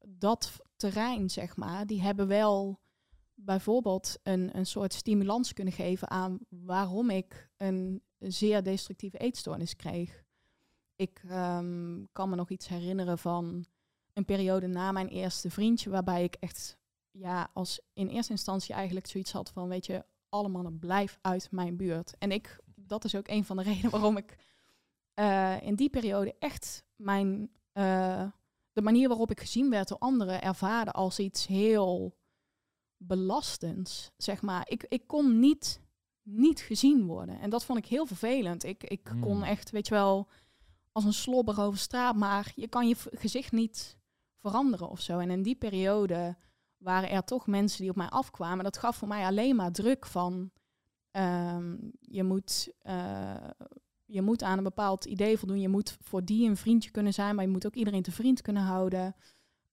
dat 0.08 0.52
terrein, 0.76 1.30
zeg 1.30 1.56
maar, 1.56 1.88
die 1.88 2.02
hebben 2.02 2.28
wel 2.28 2.80
bijvoorbeeld 3.36 4.18
een, 4.24 4.58
een 4.58 4.66
soort 4.66 4.94
stimulans 4.94 5.54
kunnen 5.54 5.74
geven 5.74 6.10
aan 6.10 6.40
waarom 6.50 7.10
ik 7.10 7.50
een 7.58 8.04
zeer 8.20 8.64
destructieve 8.64 9.18
eetstoornis 9.18 9.76
kreeg. 9.76 10.24
Ik 10.96 11.22
ehm, 11.30 12.04
kan 12.12 12.30
me 12.30 12.36
nog 12.36 12.50
iets 12.50 12.68
herinneren 12.68 13.18
van 13.18 13.66
een 14.14 14.26
periode 14.26 14.68
na 14.68 14.92
mijn 14.92 15.08
eerste 15.08 15.50
vriendje, 15.50 15.90
waarbij 15.90 16.24
ik 16.24 16.36
echt, 16.40 16.78
ja, 17.12 17.50
als 17.54 17.80
in 17.94 18.08
eerste 18.08 18.32
instantie 18.32 18.76
eigenlijk 18.76 19.08
zoiets 19.08 19.32
had 19.32 19.50
van, 19.50 19.68
weet 19.68 19.86
je, 19.86 20.06
alle 20.30 20.48
mannen 20.48 20.80
blijf 20.80 21.18
uit 21.22 21.52
mijn 21.52 21.78
buurt. 21.78 22.18
En 22.18 22.32
ik, 22.32 22.60
dat 22.76 23.04
is 23.04 23.16
ook 23.16 23.28
een 23.28 23.46
van 23.46 23.58
de 23.58 23.64
redenen 23.70 23.92
waarom 23.92 24.18
ik 24.18 24.38
eh, 25.14 25.62
in 25.62 25.76
die 25.76 25.90
periode 25.90 26.36
echt 26.40 26.84
mijn, 26.96 27.52
eh, 27.72 28.28
de 28.72 28.82
manier 28.82 29.08
waarop 29.08 29.32
ik 29.32 29.40
gezien 29.40 29.70
werd 29.70 29.88
door 29.88 29.98
anderen 29.98 30.42
ervaarde 30.42 30.92
als 30.92 31.20
iets 31.20 31.48
heel 31.48 32.16
belastends, 33.08 34.12
zeg 34.18 34.42
maar. 34.42 34.66
Ik, 34.70 34.86
ik 34.90 35.08
kon 35.08 35.40
niet, 35.40 35.82
niet 36.22 36.60
gezien 36.60 37.06
worden. 37.06 37.40
En 37.40 37.50
dat 37.50 37.66
vond 37.66 37.78
ik 37.80 37.86
heel 37.86 38.06
vervelend. 38.06 38.64
Ik, 38.64 38.84
ik 38.84 39.08
Hmm. 39.08 39.22
kon 39.22 39.44
echt, 39.44 39.72
weet 39.72 39.88
je 39.88 39.94
wel, 39.94 40.28
als 40.92 41.04
een 41.04 41.14
slobber 41.14 41.62
over 41.62 41.80
straat, 41.80 42.16
maar 42.16 42.52
je 42.56 42.68
kan 42.68 42.88
je 42.88 42.96
gezicht 43.12 43.52
niet 43.52 43.98
veranderen 44.38 44.90
of 44.90 45.02
zo. 45.02 45.20
En 45.20 45.30
in 45.30 45.42
die 45.42 45.56
periode 45.56 46.38
waren 46.78 47.10
er 47.10 47.24
toch 47.24 47.48
mensen 47.48 47.82
die 47.82 47.90
op 47.90 47.96
mij 47.96 48.10
afkwamen. 48.10 48.64
Dat 48.64 48.78
gaf 48.78 48.96
voor 48.96 49.08
mij 49.08 49.26
alleen 49.26 49.56
maar 49.56 49.72
druk 49.72 50.06
van 50.06 50.52
ehm, 51.12 51.78
je, 52.00 52.24
moet, 52.24 52.74
eh, 52.82 53.36
je 54.06 54.22
moet 54.22 54.44
aan 54.44 54.58
een 54.58 54.64
bepaald 54.64 55.06
idee 55.06 55.38
voldoen. 55.38 55.60
Je 55.60 55.70
moet 55.70 55.98
voor 56.02 56.26
die 56.26 56.50
een 56.50 56.58
vriendje 56.58 56.92
kunnen 56.92 57.14
zijn, 57.14 57.36
maar 57.36 57.46
je 57.46 57.52
moet 57.52 57.66
ook 57.66 57.76
iedereen 57.76 58.02
te 58.02 58.12
vriend 58.12 58.42
kunnen 58.42 58.64
houden. 58.64 59.16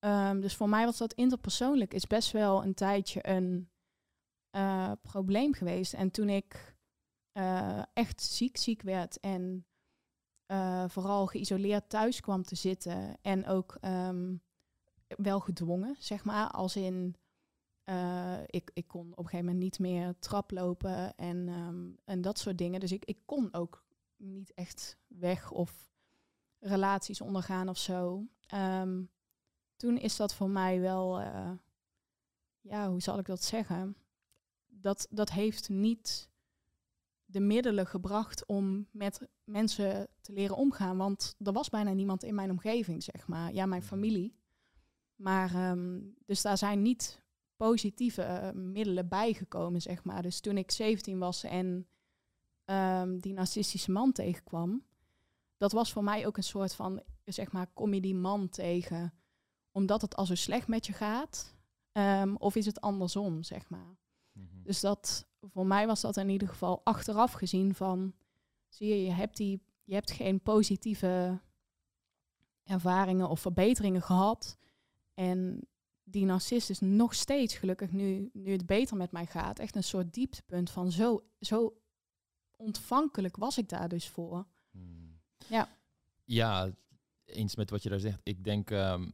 Ehm, 0.02 0.40
dus 0.40 0.56
voor 0.56 0.68
mij 0.68 0.84
was 0.84 0.98
dat 0.98 1.12
interpersoonlijk 1.12 1.94
is 1.94 2.06
best 2.06 2.30
wel 2.32 2.64
een 2.64 2.74
tijdje 2.74 3.28
een 3.28 3.70
eh, 4.50 4.92
probleem 5.02 5.52
geweest. 5.52 5.94
En 5.94 6.10
toen 6.10 6.28
ik 6.28 6.76
eh, 7.32 7.82
echt 7.92 8.22
ziek 8.22 8.56
ziek 8.56 8.82
werd 8.82 9.20
en 9.20 9.66
eh, 10.46 10.88
vooral 10.88 11.26
geïsoleerd 11.26 11.88
thuis 11.88 12.20
kwam 12.20 12.42
te 12.42 12.54
zitten 12.54 13.18
en 13.20 13.46
ook 13.46 13.76
ehm, 13.80 14.36
wel 15.06 15.40
gedwongen, 15.40 15.96
zeg 15.98 16.24
maar, 16.24 16.50
als 16.50 16.76
in 16.76 17.16
ik, 18.46 18.70
ik 18.74 18.88
kon 18.88 19.10
op 19.10 19.18
een 19.18 19.24
gegeven 19.24 19.44
moment 19.44 19.62
niet 19.62 19.78
meer 19.78 20.18
traplopen 20.18 21.16
en, 21.16 21.48
ehm, 21.48 21.90
en 22.04 22.20
dat 22.20 22.38
soort 22.38 22.58
dingen. 22.58 22.80
Dus 22.80 22.92
ik, 22.92 23.04
ik 23.04 23.18
kon 23.24 23.54
ook 23.54 23.84
niet 24.16 24.54
echt 24.54 24.98
weg 25.06 25.50
of 25.50 25.92
relaties 26.58 27.20
ondergaan 27.20 27.68
of 27.68 27.78
zo. 27.78 28.26
Toen 29.82 29.98
is 29.98 30.16
dat 30.16 30.34
voor 30.34 30.50
mij 30.50 30.80
wel, 30.80 31.20
eh, 31.20 31.50
ja, 32.60 32.88
hoe 32.88 33.00
zal 33.00 33.18
ik 33.18 33.26
dat 33.26 33.42
zeggen? 33.42 33.96
Dat, 34.66 35.06
dat 35.10 35.30
heeft 35.30 35.68
niet 35.68 36.30
de 37.24 37.40
middelen 37.40 37.86
gebracht 37.86 38.46
om 38.46 38.86
met 38.90 39.28
mensen 39.44 40.08
te 40.20 40.32
leren 40.32 40.56
omgaan. 40.56 40.96
Want 40.96 41.34
er 41.38 41.52
was 41.52 41.68
bijna 41.68 41.92
niemand 41.92 42.22
in 42.22 42.34
mijn 42.34 42.50
omgeving, 42.50 43.02
zeg 43.02 43.26
maar. 43.28 43.52
Ja, 43.52 43.66
mijn 43.66 43.82
familie. 43.82 44.36
Maar 45.14 45.54
ehm, 45.54 46.00
dus 46.26 46.42
daar 46.42 46.58
zijn 46.58 46.82
niet 46.82 47.22
positieve 47.56 48.22
eh, 48.22 48.52
middelen 48.52 49.08
bijgekomen, 49.08 49.82
zeg 49.82 50.04
maar. 50.04 50.22
Dus 50.22 50.40
toen 50.40 50.56
ik 50.56 50.70
17 50.70 51.18
was 51.18 51.44
en 51.44 51.88
ehm, 52.64 53.18
die 53.18 53.32
narcistische 53.32 53.90
man 53.90 54.12
tegenkwam, 54.12 54.84
dat 55.56 55.72
was 55.72 55.92
voor 55.92 56.04
mij 56.04 56.26
ook 56.26 56.36
een 56.36 56.42
soort 56.42 56.74
van, 56.74 57.02
zeg 57.24 57.52
maar, 57.52 57.66
kom 57.66 57.94
je 57.94 58.00
die 58.00 58.14
man 58.14 58.48
tegen 58.48 59.12
omdat 59.72 60.02
het 60.02 60.16
al 60.16 60.26
zo 60.26 60.34
slecht 60.34 60.68
met 60.68 60.86
je 60.86 60.92
gaat? 60.92 61.54
Ehm, 61.92 62.34
of 62.34 62.56
is 62.56 62.66
het 62.66 62.80
andersom, 62.80 63.42
zeg 63.42 63.68
maar? 63.68 63.96
Mhm. 64.32 64.62
Dus 64.62 64.80
dat, 64.80 65.26
voor 65.40 65.66
mij 65.66 65.86
was 65.86 66.00
dat 66.00 66.16
in 66.16 66.28
ieder 66.28 66.48
geval 66.48 66.80
achteraf 66.84 67.32
gezien 67.32 67.74
van, 67.74 68.14
zie 68.68 68.88
je, 68.88 69.04
je 69.04 69.10
hebt, 69.10 69.36
die, 69.36 69.62
je 69.84 69.94
hebt 69.94 70.10
geen 70.10 70.40
positieve 70.40 71.40
ervaringen 72.62 73.28
of 73.28 73.40
verbeteringen 73.40 74.02
gehad. 74.02 74.58
En 75.14 75.60
die 76.04 76.24
narcist 76.24 76.70
is 76.70 76.80
nog 76.80 77.14
steeds 77.14 77.54
gelukkig 77.54 77.92
nu, 77.92 78.30
nu 78.32 78.52
het 78.52 78.66
beter 78.66 78.96
met 78.96 79.12
mij 79.12 79.26
gaat. 79.26 79.58
Echt 79.58 79.76
een 79.76 79.84
soort 79.84 80.14
dieptepunt 80.14 80.70
van 80.70 80.92
zo, 80.92 81.24
zo 81.40 81.82
ontvankelijk 82.56 83.36
was 83.36 83.58
ik 83.58 83.68
daar 83.68 83.88
dus 83.88 84.08
voor. 84.08 84.46
Hmm. 84.70 85.20
Ja. 85.48 85.68
Ja, 86.24 86.72
eens 87.24 87.56
met 87.56 87.70
wat 87.70 87.82
je 87.82 87.88
daar 87.88 88.00
zegt. 88.00 88.20
Ik 88.22 88.44
denk 88.44 88.70
ehm, 88.70 89.08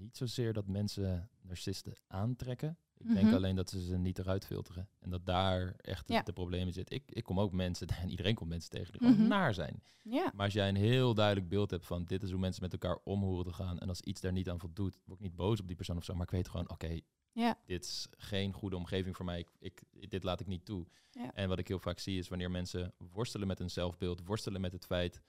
niet 0.00 0.16
zozeer 0.16 0.52
dat 0.52 0.66
mensen 0.66 1.30
narcisten 1.42 1.94
aantrekken. 2.06 2.78
Ik 2.96 3.06
denk 3.06 3.26
Mhm. 3.26 3.34
alleen 3.34 3.56
dat 3.56 3.70
ze 3.70 3.84
ze 3.84 3.96
niet 3.98 4.18
eruit 4.18 4.46
filteren. 4.46 4.88
En 4.98 5.10
dat 5.10 5.26
daar 5.26 5.74
echt 5.76 6.06
de, 6.06 6.12
Ja. 6.12 6.22
de 6.22 6.32
problemen 6.32 6.72
zitten. 6.72 6.96
Ik, 6.96 7.10
ik 7.10 7.24
kom 7.24 7.40
ook 7.40 7.52
mensen, 7.52 7.86
en 8.02 8.10
iedereen 8.10 8.34
komt 8.34 8.48
mensen 8.50 8.70
tegen 8.70 8.92
die 8.92 9.00
gewoon 9.00 9.16
Mhm. 9.18 9.28
naar 9.28 9.54
zijn. 9.54 9.82
Ja, 10.02 10.30
Maar 10.34 10.44
als 10.44 10.54
jij 10.54 10.68
een 10.68 10.76
heel 10.76 11.14
duidelijk 11.14 11.48
beeld 11.48 11.70
hebt 11.70 11.86
van 11.86 12.04
dit 12.04 12.22
is 12.22 12.30
hoe 12.30 12.40
mensen 12.40 12.62
met 12.62 12.72
elkaar 12.72 12.98
om 13.04 13.22
horen 13.22 13.44
te 13.44 13.52
gaan. 13.52 13.78
En 13.78 13.88
als 13.88 14.00
iets 14.00 14.20
daar 14.20 14.32
niet 14.32 14.48
aan 14.50 14.60
voldoet, 14.60 14.98
word 15.04 15.18
ik 15.18 15.24
niet 15.26 15.36
boos 15.36 15.60
op 15.60 15.66
die 15.66 15.76
persoon 15.76 15.96
of 15.96 16.04
zo. 16.04 16.12
Maar 16.14 16.22
ik 16.22 16.30
weet 16.30 16.48
gewoon, 16.48 16.70
oké, 16.70 17.00
ja, 17.32 17.58
dit 17.66 17.84
is 17.84 18.06
geen 18.16 18.52
goede 18.52 18.76
omgeving 18.76 19.16
voor 19.16 19.24
mij. 19.24 19.38
Ik, 19.40 19.82
ik, 19.90 20.10
dit 20.10 20.22
laat 20.24 20.40
ik 20.40 20.46
niet 20.46 20.64
toe. 20.64 20.86
Ja. 21.10 21.34
En 21.34 21.48
wat 21.48 21.58
ik 21.58 21.68
heel 21.68 21.78
vaak 21.78 21.98
zie 21.98 22.18
is 22.18 22.28
wanneer 22.28 22.50
mensen 22.50 22.94
worstelen 23.12 23.46
met 23.46 23.58
hun 23.58 23.70
zelfbeeld, 23.70 24.24
worstelen 24.26 24.60
met 24.60 24.72
het 24.72 24.86
feit 24.86 25.20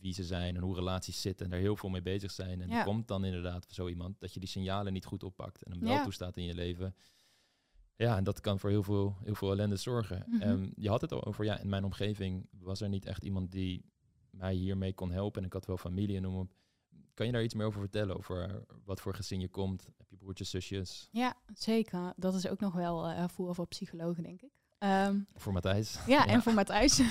wie 0.00 0.12
ze 0.12 0.24
zijn 0.24 0.56
en 0.56 0.62
hoe 0.62 0.74
relaties 0.74 1.20
zitten 1.20 1.44
en 1.44 1.50
daar 1.50 1.60
heel 1.60 1.76
veel 1.76 1.88
mee 1.88 2.02
bezig 2.02 2.30
zijn. 2.30 2.60
En 2.60 2.68
Ja. 2.68 2.78
er 2.78 2.84
komt 2.84 3.08
dan 3.08 3.24
inderdaad 3.24 3.66
zo 3.70 3.88
iemand 3.88 4.20
dat 4.20 4.34
je 4.34 4.40
die 4.40 4.48
signalen 4.48 4.92
niet 4.92 5.04
goed 5.04 5.22
oppakt 5.22 5.62
en 5.62 5.70
hem 5.72 5.80
wel 5.80 5.92
Ja. 5.92 6.02
toestaat 6.02 6.36
in 6.36 6.44
je 6.44 6.54
leven. 6.54 6.94
Ja, 7.96 8.16
en 8.16 8.24
dat 8.24 8.40
kan 8.40 8.58
voor 8.58 8.70
heel 8.70 8.82
veel, 8.82 9.16
heel 9.24 9.34
veel 9.34 9.50
ellende 9.50 9.76
zorgen. 9.76 10.26
Ehm, 10.40 10.68
je 10.76 10.88
had 10.88 11.00
het 11.00 11.12
al 11.12 11.24
over, 11.24 11.44
ja, 11.44 11.58
in 11.58 11.68
mijn 11.68 11.84
omgeving 11.84 12.48
was 12.58 12.80
er 12.80 12.88
niet 12.88 13.04
echt 13.04 13.24
iemand 13.24 13.52
die 13.52 13.84
mij 14.30 14.54
hiermee 14.54 14.92
kon 14.92 15.10
helpen. 15.10 15.40
En 15.40 15.46
ik 15.46 15.52
had 15.52 15.66
wel 15.66 15.76
familie 15.76 16.16
en 16.16 16.22
noem 16.22 16.36
op. 16.36 16.50
Kan 17.14 17.26
je 17.26 17.32
daar 17.32 17.42
iets 17.42 17.54
meer 17.54 17.66
over 17.66 17.80
vertellen? 17.80 18.16
Over 18.16 18.64
wat 18.84 19.00
voor 19.00 19.14
gezin 19.14 19.40
je 19.40 19.48
komt? 19.48 19.88
Heb 19.96 20.10
je 20.10 20.16
broertjes, 20.16 20.50
zusjes? 20.50 21.08
ja, 21.10 21.36
zeker. 21.54 22.12
Dat 22.16 22.34
is 22.34 22.48
ook 22.48 22.60
nog 22.60 22.74
wel 22.74 23.06
eh 23.08 23.28
voer 23.28 23.54
voor 23.54 23.66
psychologen, 23.66 24.22
denk 24.22 24.42
ik. 24.42 24.50
Ehm, 24.78 25.18
Voor 25.34 25.52
Matthijs? 25.52 25.98
Ja, 26.06 26.26
en 26.26 26.42
voor 26.42 26.54
Matthijs. 26.54 27.00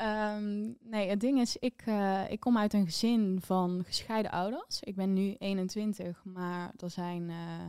Ehm, 0.00 0.72
nee, 0.80 1.08
het 1.08 1.20
ding 1.20 1.40
is, 1.40 1.56
ik, 1.56 1.82
eh, 1.84 2.30
ik 2.30 2.40
kom 2.40 2.58
uit 2.58 2.72
een 2.72 2.84
gezin 2.84 3.38
van 3.42 3.82
gescheiden 3.84 4.30
ouders. 4.30 4.80
Ik 4.80 4.96
ben 4.96 5.12
nu 5.12 5.34
21, 5.38 6.24
maar 6.24 6.72
er 6.76 6.90
zijn 6.90 7.30
eh, 7.30 7.66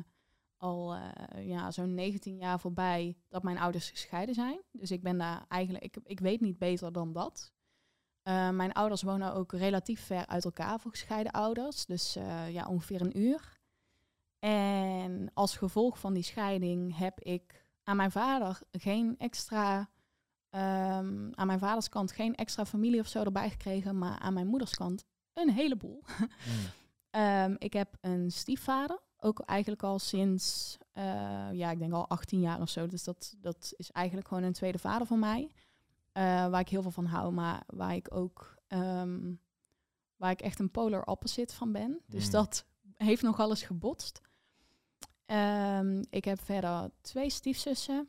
al 0.58 0.96
eh, 0.96 1.48
ja, 1.48 1.72
zo'n 1.72 1.94
19 1.94 2.38
jaar 2.38 2.60
voorbij 2.60 3.18
dat 3.30 3.44
mijn 3.44 3.58
ouders 3.60 3.90
gescheiden 3.90 4.36
zijn. 4.36 4.62
Dus 4.72 4.92
ik 4.92 5.02
ben 5.02 5.18
daar 5.18 5.46
eigenlijk, 5.48 5.84
ik, 5.84 5.98
ik 6.04 6.20
weet 6.20 6.42
niet 6.42 6.58
beter 6.58 6.92
dan 6.92 7.14
dat. 7.14 7.52
Mijn 8.54 8.74
ouders 8.74 9.02
wonen 9.02 9.34
ook 9.34 9.52
relatief 9.52 10.06
ver 10.06 10.28
uit 10.28 10.46
elkaar 10.46 10.80
voor 10.80 10.92
gescheiden 10.92 11.32
ouders. 11.32 11.86
Dus 11.86 12.14
ja, 12.50 12.68
ongeveer 12.68 13.02
een 13.02 13.20
uur. 13.20 13.60
En 14.40 15.32
als 15.34 15.58
gevolg 15.58 16.00
van 16.00 16.14
die 16.14 16.24
scheiding 16.24 16.98
heb 16.98 17.20
ik 17.20 17.66
aan 17.84 17.96
mijn 17.96 18.12
vader 18.12 18.62
geen 18.72 19.16
extra 19.18 19.90
Ehm, 20.52 21.30
aan 21.32 21.48
mijn 21.48 21.60
vaders 21.60 21.90
kant 21.90 22.12
geen 22.12 22.36
extra 22.36 22.66
familie 22.66 23.00
of 23.00 23.08
zo 23.08 23.24
erbij 23.24 23.50
gekregen, 23.50 23.98
maar 23.98 24.20
aan 24.20 24.34
mijn 24.34 24.48
moeders 24.48 24.76
kant 24.76 25.06
een 25.34 25.50
heleboel. 25.50 26.04
Mm. 26.20 26.54
Ehm, 27.10 27.56
ik 27.58 27.74
heb 27.74 27.98
een 28.02 28.32
stiefvader, 28.32 29.00
ook 29.18 29.40
eigenlijk 29.40 29.84
al 29.84 30.00
sinds, 30.00 30.78
eh, 30.92 31.04
ja, 31.52 31.72
ik 31.72 31.80
denk 31.80 31.94
al 31.94 32.08
18 32.08 32.40
jaar 32.40 32.62
of 32.62 32.70
zo. 32.70 32.88
Dus 32.88 33.04
dat, 33.04 33.36
dat 33.38 33.74
is 33.78 33.92
eigenlijk 33.92 34.28
gewoon 34.28 34.44
een 34.44 34.54
tweede 34.54 34.78
vader 34.80 35.08
voor 35.08 35.18
mij. 35.20 35.52
Eh, 36.12 36.24
waar 36.24 36.60
ik 36.60 36.70
heel 36.70 36.82
veel 36.82 36.92
van 36.92 37.06
hou, 37.06 37.32
maar 37.34 37.64
waar 37.68 37.96
ik 37.96 38.16
ook, 38.16 38.56
ehm, 38.68 39.34
waar 40.16 40.32
ik 40.32 40.42
echt 40.42 40.60
een 40.60 40.72
polar 40.72 41.04
opposite 41.04 41.56
van 41.56 41.72
ben. 41.72 42.02
Dus 42.08 42.26
Mm. 42.26 42.32
dat 42.32 42.66
heeft 42.96 43.22
nogal 43.22 43.50
eens 43.50 43.64
gebotst. 43.64 44.22
Ik 46.10 46.26
heb 46.26 46.42
verder 46.42 46.92
twee 47.02 47.30
stiefzussen 47.30 48.08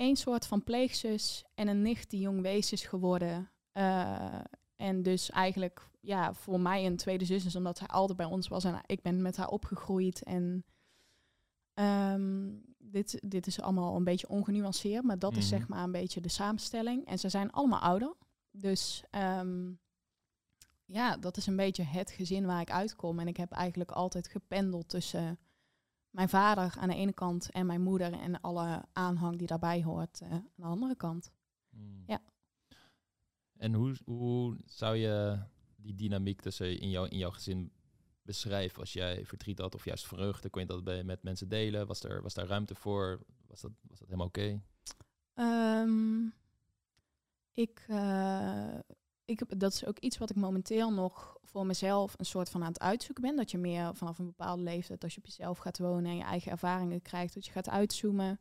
één 0.00 0.16
soort 0.16 0.46
van 0.46 0.64
pleegzus 0.64 1.44
en 1.54 1.68
een 1.68 1.82
nicht 1.82 2.10
die 2.10 2.20
jong 2.20 2.42
wees 2.42 2.72
is 2.72 2.82
geworden. 2.84 3.50
Eh, 3.72 4.40
en 4.76 5.02
dus 5.02 5.30
eigenlijk 5.30 5.90
ja, 6.00 6.34
voor 6.34 6.60
mij 6.60 6.86
een 6.86 6.96
tweede 6.96 7.24
zus 7.24 7.44
is, 7.44 7.56
omdat 7.56 7.78
zij 7.78 7.86
altijd 7.86 8.18
bij 8.18 8.26
ons 8.26 8.48
was 8.48 8.64
en 8.64 8.80
ik 8.86 9.02
ben 9.02 9.22
met 9.22 9.36
haar 9.36 9.48
opgegroeid. 9.48 10.22
En 10.22 10.64
ehm, 11.74 12.48
dit, 12.78 13.20
dit 13.24 13.46
is 13.46 13.60
allemaal 13.60 13.96
een 13.96 14.04
beetje 14.04 14.28
ongenuanceerd, 14.28 15.04
maar 15.04 15.18
dat 15.18 15.36
is 15.36 15.48
Mhm. 15.50 15.58
zeg 15.58 15.68
maar 15.68 15.84
een 15.84 15.92
beetje 15.92 16.20
de 16.20 16.28
samenstelling. 16.28 17.06
En 17.06 17.18
ze 17.18 17.28
zijn 17.28 17.50
allemaal 17.50 17.80
ouder. 17.80 18.14
Dus 18.50 19.04
ehm, 19.10 19.72
ja, 20.84 21.16
dat 21.16 21.36
is 21.36 21.46
een 21.46 21.56
beetje 21.56 21.82
het 21.84 22.10
gezin 22.10 22.46
waar 22.46 22.60
ik 22.60 22.70
uitkom. 22.70 23.18
En 23.18 23.28
ik 23.28 23.36
heb 23.36 23.50
eigenlijk 23.52 23.90
altijd 23.90 24.28
gependeld 24.28 24.88
tussen 24.88 25.38
mijn 26.10 26.28
vader 26.28 26.74
aan 26.78 26.88
de 26.88 26.94
ene 26.94 27.12
kant 27.12 27.50
en 27.50 27.66
mijn 27.66 27.80
moeder 27.80 28.12
en 28.12 28.40
alle 28.40 28.84
aanhang 28.92 29.38
die 29.38 29.46
daarbij 29.46 29.82
hoort 29.82 30.20
uh, 30.22 30.32
aan 30.32 30.50
de 30.54 30.64
andere 30.64 30.96
kant. 30.96 31.32
Hmm. 31.70 32.02
Ja. 32.06 32.20
En 33.56 33.74
hoe, 33.74 33.96
hoe 34.04 34.56
zou 34.66 34.96
je 34.96 35.38
die 35.76 35.94
dynamiek 35.94 36.40
tussen 36.40 36.80
in, 36.80 36.90
jou, 36.90 37.08
in 37.08 37.18
jouw 37.18 37.30
gezin 37.30 37.72
beschrijven? 38.22 38.80
Als 38.80 38.92
jij 38.92 39.26
verdriet 39.26 39.58
had 39.58 39.74
of 39.74 39.84
juist 39.84 40.06
vreugde, 40.06 40.50
kon 40.50 40.60
je 40.60 40.66
dat 40.66 40.84
bij, 40.84 41.04
met 41.04 41.22
mensen 41.22 41.48
delen? 41.48 41.86
Was, 41.86 42.02
er, 42.02 42.22
was 42.22 42.34
daar 42.34 42.46
ruimte 42.46 42.74
voor? 42.74 43.20
Was 43.46 43.60
dat, 43.60 43.72
was 43.88 43.98
dat 43.98 44.08
helemaal 44.08 44.26
oké? 44.26 44.60
Ehm, 45.34 46.26
ik, 47.52 47.84
uh, 47.88 48.78
ik, 49.30 49.60
dat 49.60 49.72
is 49.72 49.84
ook 49.84 49.98
iets 49.98 50.18
wat 50.18 50.30
ik 50.30 50.36
momenteel 50.36 50.92
nog 50.92 51.38
voor 51.42 51.66
mezelf 51.66 52.14
een 52.18 52.24
soort 52.24 52.50
van 52.50 52.62
aan 52.62 52.72
het 52.72 52.80
uitzoeken 52.80 53.24
ben. 53.24 53.36
Dat 53.36 53.50
je 53.50 53.58
meer 53.58 53.94
vanaf 53.94 54.18
een 54.18 54.26
bepaalde 54.26 54.62
leeftijd, 54.62 55.04
als 55.04 55.14
je 55.14 55.20
op 55.20 55.26
jezelf 55.26 55.58
gaat 55.58 55.78
wonen 55.78 56.10
en 56.10 56.16
je 56.16 56.22
eigen 56.22 56.50
ervaringen 56.50 57.02
krijgt, 57.02 57.34
dat 57.34 57.46
je 57.46 57.52
gaat 57.52 57.68
uitzoomen. 57.68 58.40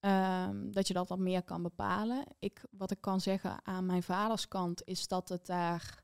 Um, 0.00 0.72
dat 0.72 0.88
je 0.88 0.94
dat 0.94 1.08
wat 1.08 1.18
meer 1.18 1.42
kan 1.42 1.62
bepalen. 1.62 2.24
Ik, 2.38 2.64
wat 2.70 2.90
ik 2.90 3.00
kan 3.00 3.20
zeggen 3.20 3.66
aan 3.66 3.86
mijn 3.86 4.02
vaders 4.02 4.48
kant 4.48 4.82
is 4.84 5.08
dat 5.08 5.28
het 5.28 5.46
daar 5.46 6.02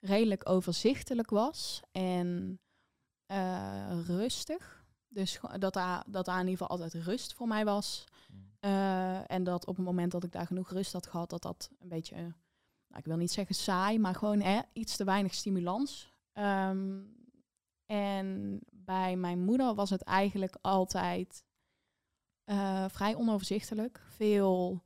redelijk 0.00 0.48
overzichtelijk 0.48 1.30
was 1.30 1.82
en 1.92 2.60
uh, 3.32 4.00
rustig. 4.06 4.84
Dus 5.08 5.40
dat 5.58 5.72
daar, 5.72 6.04
dat 6.06 6.24
daar 6.24 6.40
in 6.40 6.48
ieder 6.48 6.58
geval 6.58 6.78
altijd 6.78 7.04
rust 7.04 7.34
voor 7.34 7.48
mij 7.48 7.64
was. 7.64 8.04
Uh, 8.60 9.30
en 9.30 9.44
dat 9.44 9.66
op 9.66 9.76
het 9.76 9.84
moment 9.84 10.12
dat 10.12 10.24
ik 10.24 10.32
daar 10.32 10.46
genoeg 10.46 10.70
rust 10.70 10.92
had 10.92 11.06
gehad, 11.06 11.30
dat 11.30 11.42
dat 11.42 11.70
een 11.78 11.88
beetje, 11.88 12.34
nou, 12.88 13.00
ik 13.00 13.04
wil 13.04 13.16
niet 13.16 13.32
zeggen 13.32 13.54
saai, 13.54 13.98
maar 13.98 14.14
gewoon 14.14 14.40
eh, 14.40 14.58
iets 14.72 14.96
te 14.96 15.04
weinig 15.04 15.34
stimulans. 15.34 16.12
Um, 16.32 17.16
en 17.86 18.60
bij 18.72 19.16
mijn 19.16 19.44
moeder 19.44 19.74
was 19.74 19.90
het 19.90 20.02
eigenlijk 20.02 20.56
altijd 20.60 21.44
uh, 22.44 22.84
vrij 22.88 23.16
onoverzichtelijk. 23.16 24.02
Veel, 24.08 24.82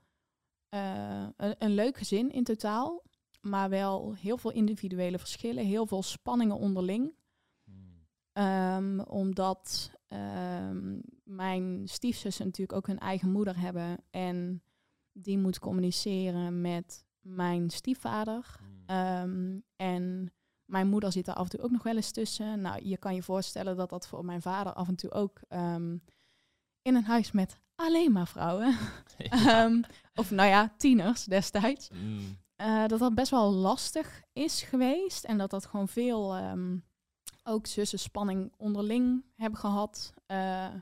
een, 0.68 1.34
een 1.36 1.74
leuk 1.74 1.96
gezin 1.96 2.30
in 2.30 2.44
totaal, 2.44 3.02
maar 3.40 3.68
wel 3.68 4.14
heel 4.14 4.36
veel 4.36 4.50
individuele 4.50 5.18
verschillen, 5.18 5.64
heel 5.64 5.86
veel 5.86 6.02
spanningen 6.02 6.56
onderling. 6.56 7.14
Um, 8.38 9.00
omdat 9.00 9.92
um, 10.08 11.02
mijn 11.24 11.88
stiefzussen 11.88 12.44
natuurlijk 12.44 12.78
ook 12.78 12.86
hun 12.86 12.98
eigen 12.98 13.30
moeder 13.30 13.58
hebben. 13.58 13.98
En 14.10 14.62
die 15.12 15.38
moet 15.38 15.58
communiceren 15.58 16.60
met 16.60 17.06
mijn 17.22 17.70
stiefvader. 17.70 18.61
Um, 18.87 19.64
en 19.76 20.32
mijn 20.64 20.88
moeder 20.88 21.12
zit 21.12 21.28
er 21.28 21.35
af 21.35 21.44
en 21.44 21.50
toe 21.50 21.61
ook 21.61 21.70
nog 21.70 21.82
wel 21.82 21.96
eens 21.96 22.11
tussen. 22.11 22.61
Nou, 22.61 22.87
je 22.87 22.96
kan 22.96 23.14
je 23.14 23.22
voorstellen 23.22 23.76
dat 23.76 23.90
dat 23.90 24.08
voor 24.08 24.24
mijn 24.24 24.42
vader 24.42 24.72
af 24.72 24.88
en 24.88 24.96
toe 24.96 25.11
ook 25.11 25.40
in 26.82 26.94
een 26.94 27.04
huis 27.04 27.32
met 27.32 27.61
alleen 27.74 28.12
maar 28.12 28.28
vrouwen. 28.28 28.76
Ja. 29.18 29.70
of 30.14 30.30
nou 30.30 30.48
ja, 30.48 30.74
tieners 30.76 31.24
destijds. 31.24 31.88
Mm. 31.90 32.40
Uh, 32.56 32.87
dat 32.87 32.98
dat 32.98 33.14
best 33.14 33.30
wel 33.30 33.50
lastig 33.50 34.22
is 34.32 34.62
geweest. 34.62 35.24
En 35.24 35.38
dat 35.38 35.50
dat 35.50 35.66
gewoon 35.66 35.88
veel 35.88 36.35
ook 37.44 37.66
zussenspanning 37.66 38.52
onderling 38.56 39.24
hebben 39.37 39.58
gehad. 39.58 40.12
Uh, 40.26 40.74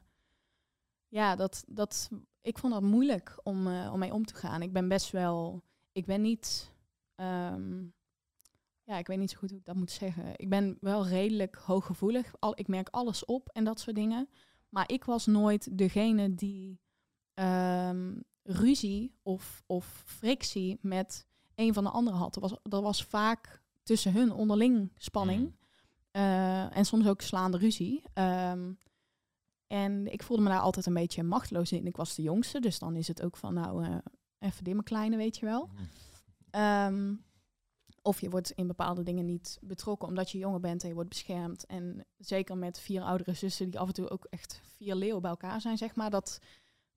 ja, 1.09 1.37
dat, 1.37 1.64
dat, 1.66 2.11
ik 2.40 2.59
vond 2.59 2.72
dat 2.72 2.83
moeilijk 2.83 3.38
om, 3.42 3.66
uh, 3.66 3.92
om 3.92 3.98
mee 3.98 4.12
om 4.12 4.24
te 4.24 4.35
gaan. 4.35 4.62
Ik 4.62 4.72
ben 4.72 4.88
best 4.88 5.11
wel, 5.11 5.62
ik 5.92 6.07
ben 6.07 6.20
niet, 6.20 6.72
um, 7.16 7.94
ja, 8.83 8.98
ik 8.98 9.07
weet 9.07 9.18
niet 9.18 9.31
zo 9.31 9.38
goed 9.38 9.50
hoe 9.50 9.59
ik 9.59 9.64
dat 9.64 9.76
moet 9.76 9.90
zeggen. 9.90 10.33
Ik 10.37 10.48
ben 10.48 10.76
wel 10.81 11.07
redelijk 11.07 11.57
hooggevoelig. 11.57 12.35
Al, 12.38 12.59
ik 12.59 12.68
merk 12.68 12.88
alles 12.88 13.24
op 13.24 13.48
en 13.48 13.64
dat 13.64 13.81
soort 13.81 13.96
dingen. 13.96 14.29
Maar 14.68 14.92
ik 14.92 15.05
was 15.05 15.26
nooit 15.26 15.79
degene 15.79 16.35
die 16.35 16.81
um, 17.35 18.24
ruzie 18.42 19.14
of, 19.22 19.62
of 19.66 20.03
frictie 20.07 20.79
met 20.83 21.26
een 21.55 21.74
van 21.74 21.85
de 21.85 21.90
anderen 21.90 22.18
had. 22.18 22.35
Er 22.35 22.40
was, 22.40 22.53
er 22.62 22.83
was 22.83 23.05
vaak 23.05 23.62
tussen 23.83 24.12
hun 24.12 24.33
onderling 24.33 24.92
spanning. 24.96 25.40
Mm. 25.40 25.59
Uh, 26.12 26.76
en 26.76 26.85
soms 26.85 27.07
ook 27.07 27.20
slaande 27.20 27.59
ruzie. 27.59 28.03
Um, 28.14 28.79
en 29.66 30.12
ik 30.12 30.22
voelde 30.22 30.42
me 30.42 30.48
daar 30.48 30.61
altijd 30.61 30.87
een 30.87 30.94
beetje 30.94 31.22
machteloos 31.22 31.72
in. 31.72 31.87
Ik 31.87 31.96
was 31.96 32.14
de 32.14 32.22
jongste, 32.22 32.61
dus 32.61 32.79
dan 32.79 32.96
is 32.96 33.09
het 33.09 33.22
ook 33.22 33.37
van, 33.37 33.55
nou, 33.55 33.85
uh, 33.85 33.96
even 34.40 34.64
mijn 34.64 34.83
kleine, 34.83 35.16
weet 35.16 35.37
je 35.37 35.46
wel. 35.46 35.70
Um, 36.87 37.24
of 38.03 38.20
je 38.20 38.31
wordt 38.31 38.50
in 38.50 38.66
bepaalde 38.66 39.03
dingen 39.03 39.24
niet 39.24 39.59
betrokken 39.61 40.09
omdat 40.09 40.31
je 40.31 40.38
jonger 40.38 40.61
bent 40.61 40.83
en 40.83 40.88
je 40.88 40.94
wordt 40.94 41.09
beschermd. 41.09 41.66
En 41.66 42.07
zeker 42.16 42.57
met 42.57 42.81
vier 42.81 43.03
oudere 43.03 43.35
zussen 43.35 43.70
die 43.70 43.81
af 43.81 43.87
en 43.87 43.94
toe 43.94 44.11
ook 44.11 44.24
echt 44.24 44.61
vier 44.76 44.94
leeuwen 44.94 45.22
bij 45.22 45.31
elkaar 45.31 45.61
zijn, 45.61 45.79
zeg 45.79 45.94
maar, 45.94 46.11
dat, 46.11 46.40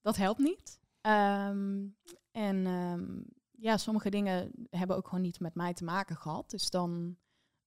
dat 0.02 0.16
helpt 0.16 0.40
niet. 0.40 0.80
Um, 1.02 1.98
en 2.32 2.66
um, 2.66 3.26
ja, 3.52 3.78
sommige 3.78 4.10
dingen 4.10 4.52
hebben 4.70 4.98
ook 4.98 5.08
gewoon 5.08 5.24
niet 5.24 5.40
met 5.40 5.56
mij 5.56 5.74
te 5.74 5.84
maken 5.84 6.16
gehad. 6.16 6.50
Dus 6.50 6.70
dan 6.70 7.18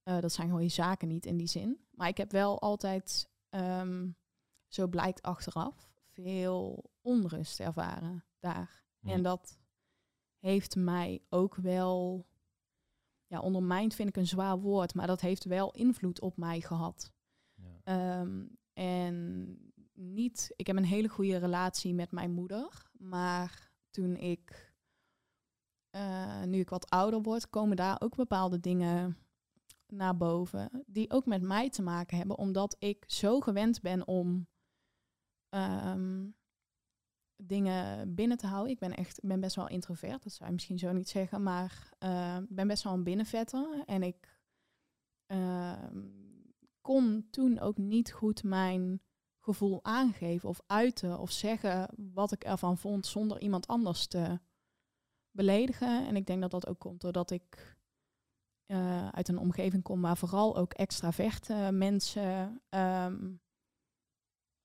uh, 0.03 0.19
dat 0.19 0.33
zijn 0.33 0.47
gewoon 0.47 0.63
je 0.63 0.69
zaken 0.69 1.07
niet 1.07 1.25
in 1.25 1.37
die 1.37 1.47
zin. 1.47 1.79
Maar 1.91 2.07
ik 2.07 2.17
heb 2.17 2.31
wel 2.31 2.61
altijd, 2.61 3.29
um, 3.49 4.15
zo 4.67 4.87
blijkt 4.87 5.21
achteraf, 5.21 5.89
veel 6.01 6.91
onrust 7.01 7.59
ervaren 7.59 8.25
daar. 8.39 8.83
Ja. 8.99 9.11
En 9.11 9.23
dat 9.23 9.59
heeft 10.47 10.75
mij 10.75 11.21
ook 11.29 11.55
wel, 11.55 12.25
ja, 13.25 13.39
ondermijnd 13.39 13.95
vind 13.95 14.09
ik 14.09 14.15
een 14.15 14.27
zwaar 14.27 14.59
woord, 14.59 14.93
maar 14.93 15.07
dat 15.07 15.21
heeft 15.21 15.45
wel 15.45 15.71
invloed 15.71 16.21
op 16.21 16.37
mij 16.37 16.61
gehad. 16.61 17.13
Ja. 17.53 18.19
Um, 18.19 18.57
en 18.73 19.57
niet, 19.93 20.53
ik 20.55 20.67
heb 20.67 20.75
een 20.75 20.85
hele 20.85 21.07
goede 21.07 21.37
relatie 21.37 21.93
met 21.93 22.11
mijn 22.11 22.31
moeder, 22.31 22.89
maar 22.97 23.71
toen 23.89 24.15
ik, 24.15 24.73
uh, 25.95 26.43
nu 26.43 26.59
ik 26.59 26.69
wat 26.69 26.89
ouder 26.89 27.21
word, 27.21 27.49
komen 27.49 27.75
daar 27.75 28.01
ook 28.01 28.15
bepaalde 28.15 28.59
dingen 28.59 29.17
naar 29.87 30.17
boven, 30.17 30.83
die 30.85 31.11
ook 31.11 31.25
met 31.25 31.41
mij 31.41 31.69
te 31.69 31.81
maken 31.81 32.17
hebben, 32.17 32.37
omdat 32.37 32.75
ik 32.79 33.03
zo 33.07 33.39
gewend 33.39 33.81
ben 33.81 34.07
om 34.07 34.47
um, 35.49 36.35
dingen 37.37 38.15
binnen 38.15 38.37
te 38.37 38.47
houden. 38.47 38.71
Ik 38.71 38.79
ben 38.79 38.95
echt, 38.95 39.19
ben 39.23 39.39
best 39.39 39.55
wel 39.55 39.67
introvert, 39.67 40.23
dat 40.23 40.33
zou 40.33 40.45
je 40.49 40.53
misschien 40.53 40.79
zo 40.79 40.91
niet 40.91 41.09
zeggen, 41.09 41.43
maar 41.43 41.89
uh, 41.99 42.37
ben 42.49 42.67
best 42.67 42.83
wel 42.83 42.93
een 42.93 43.03
binnenvetter 43.03 43.83
en 43.85 44.03
ik 44.03 44.39
uh, 45.27 45.83
kon 46.81 47.27
toen 47.31 47.59
ook 47.59 47.77
niet 47.77 48.11
goed 48.11 48.43
mijn 48.43 49.01
gevoel 49.39 49.83
aangeven 49.83 50.49
of 50.49 50.61
uiten 50.65 51.19
of 51.19 51.31
zeggen 51.31 51.89
wat 52.13 52.31
ik 52.31 52.43
ervan 52.43 52.77
vond 52.77 53.05
zonder 53.05 53.41
iemand 53.41 53.67
anders 53.67 54.07
te 54.07 54.39
beledigen. 55.31 56.07
En 56.07 56.15
ik 56.15 56.25
denk 56.25 56.41
dat 56.41 56.51
dat 56.51 56.67
ook 56.67 56.79
komt 56.79 57.01
doordat 57.01 57.31
ik 57.31 57.77
uh, 58.67 59.07
uit 59.07 59.27
een 59.27 59.37
omgeving 59.37 59.83
kom 59.83 60.01
waar 60.01 60.17
vooral 60.17 60.57
ook 60.57 60.73
extraverte 60.73 61.69
mensen 61.71 62.61
um, 62.69 63.41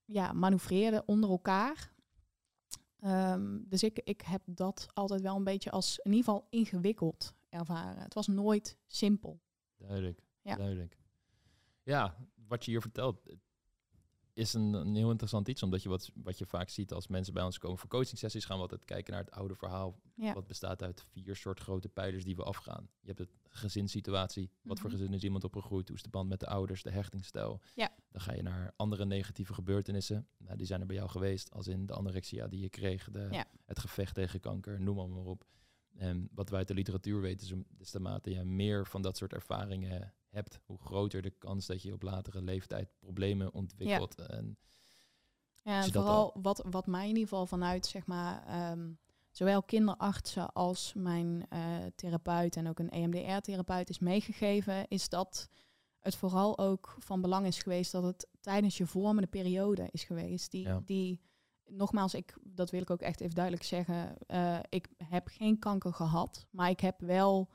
ja, 0.04 0.32
manoeuvreerden 0.32 1.08
onder 1.08 1.30
elkaar. 1.30 1.91
Um, 3.05 3.65
dus 3.69 3.83
ik, 3.83 4.01
ik 4.05 4.21
heb 4.21 4.43
dat 4.45 4.87
altijd 4.93 5.21
wel 5.21 5.37
een 5.37 5.45
beetje 5.45 5.71
als 5.71 5.99
in 5.99 6.12
ieder 6.12 6.25
geval 6.25 6.47
ingewikkeld 6.51 7.35
ervaren. 7.49 8.03
Het 8.03 8.15
was 8.15 8.27
nooit 8.27 8.79
simpel. 8.87 9.41
Duidelijk, 9.77 10.21
ja. 10.43 10.57
duidelijk. 10.57 10.99
Ja, 11.83 12.17
wat 12.49 12.65
je 12.65 12.71
hier 12.71 12.81
vertelt, 12.81 13.21
is 14.35 14.55
een, 14.55 14.73
een, 14.73 14.95
heel 14.95 15.11
interessant 15.11 15.49
iets, 15.49 15.62
omdat 15.62 15.83
je 15.83 15.88
wat, 15.88 16.11
wat 16.14 16.38
je 16.38 16.47
vaak 16.47 16.68
ziet 16.68 16.92
als 16.92 17.07
mensen 17.07 17.33
bij 17.35 17.42
ons 17.42 17.59
komen 17.59 17.79
voor 17.79 17.88
coaching 17.88 18.18
sessies, 18.18 18.45
gaan 18.45 18.57
we 18.57 18.62
altijd 18.62 18.85
kijken 18.85 19.12
naar 19.12 19.23
het 19.23 19.31
oude 19.31 19.55
verhaal. 19.55 20.01
Ja. 20.14 20.35
Wat 20.35 20.47
bestaat 20.47 20.83
uit 20.83 21.05
vier 21.11 21.37
soort 21.37 21.61
grote 21.61 21.88
pijlers 21.88 22.25
die 22.25 22.37
we 22.37 22.42
afgaan. 22.42 22.88
Je 23.01 23.07
hebt 23.07 23.18
het 23.18 23.31
gezinssituatie, 23.49 24.42
wat 24.42 24.53
mm 24.53 24.71
-hmm. 24.71 24.77
voor 24.81 24.90
Mhm. 24.90 24.99
gezin 24.99 25.14
is 25.14 25.23
iemand 25.23 25.45
opgegroeid, 25.45 25.88
hoe 25.88 25.97
is 25.97 26.03
de 26.03 26.09
band 26.09 26.29
met 26.29 26.40
de 26.40 26.47
ouders, 26.47 26.83
de 26.83 26.90
hechtingsstijl. 26.90 27.61
Ja. 27.75 27.90
Dan 28.11 28.21
ga 28.21 28.33
je 28.33 28.42
naar 28.42 28.73
andere 28.77 29.05
negatieve 29.05 29.55
gebeurtenissen. 29.55 30.27
Nou, 30.38 30.57
die 30.57 30.66
zijn 30.66 30.81
er 30.81 30.87
bij 30.87 30.97
jou 30.97 31.09
geweest, 31.09 31.51
als 31.51 31.66
in 31.66 31.87
de 31.87 31.92
anorexia 31.95 32.49
die 32.49 32.61
je 32.61 32.68
kreeg, 32.68 33.11
de, 33.11 33.29
Ja. 33.31 33.47
het 33.64 33.79
gevecht 33.79 34.14
tegen 34.14 34.40
kanker, 34.40 34.81
noem 34.81 34.97
maar, 34.97 35.09
maar 35.09 35.25
op. 35.25 35.45
En 35.97 36.29
wat 36.35 36.49
wij 36.49 36.59
uit 36.59 36.68
de 36.68 36.75
literatuur 36.75 37.21
weten, 37.21 37.47
is, 37.47 37.55
is 37.79 37.90
de 37.90 38.01
mate 38.01 38.31
je 38.31 38.45
meer 38.45 38.87
van 38.87 39.03
dat 39.03 39.16
soort 39.16 39.33
ervaringen 39.33 40.14
hebt, 40.33 40.61
hoe 40.66 40.79
groter 40.79 41.23
de 41.23 41.31
kans 41.31 41.66
dat 41.66 41.83
je 41.83 41.92
op 41.92 42.03
latere 42.03 42.42
leeftijd 42.42 42.88
problemen 42.99 43.53
ontwikkelt. 43.53 44.14
En 44.14 44.57
Ja, 45.62 45.83
en 45.83 45.92
vooral 45.92 46.35
wat, 46.42 46.64
wat 46.71 46.87
mij 46.87 47.03
in 47.03 47.09
ieder 47.09 47.23
geval 47.23 47.47
vanuit, 47.47 47.87
zeg 47.87 48.07
maar, 48.07 48.47
ehm, 48.47 48.92
zowel 49.31 49.62
kinderartsen 49.62 50.53
als 50.53 50.92
mijn 50.97 51.47
eh, 51.49 51.61
therapeut 51.95 52.57
en 52.57 52.68
ook 52.68 52.79
een 52.79 52.90
EMDR-therapeut 52.90 53.88
is 53.90 53.99
meegegeven, 53.99 54.88
is 54.88 55.09
dat 55.09 55.49
het 55.99 56.16
vooral 56.16 56.59
ook 56.59 56.97
van 56.99 57.21
belang 57.21 57.47
is 57.47 57.59
geweest 57.59 57.92
dat 57.92 58.03
het 58.03 58.27
tijdens 58.40 58.77
je 58.77 58.87
vormende 58.87 59.29
periode 59.29 59.88
is 59.90 60.05
geweest. 60.05 60.51
Die, 60.51 60.62
Ja. 60.62 60.83
die 60.85 61.21
nogmaals, 61.66 62.14
ik, 62.14 62.35
dat 62.42 62.71
wil 62.71 62.81
ik 62.81 62.90
ook 62.90 63.01
echt 63.01 63.21
even 63.21 63.35
duidelijk 63.35 63.64
zeggen, 63.64 64.16
eh, 64.27 64.59
ik 64.68 64.88
heb 64.97 65.27
geen 65.29 65.59
kanker 65.59 65.92
gehad, 65.95 66.47
maar 66.51 66.71
ik 66.71 66.81
heb 66.81 67.01
wel 67.01 67.51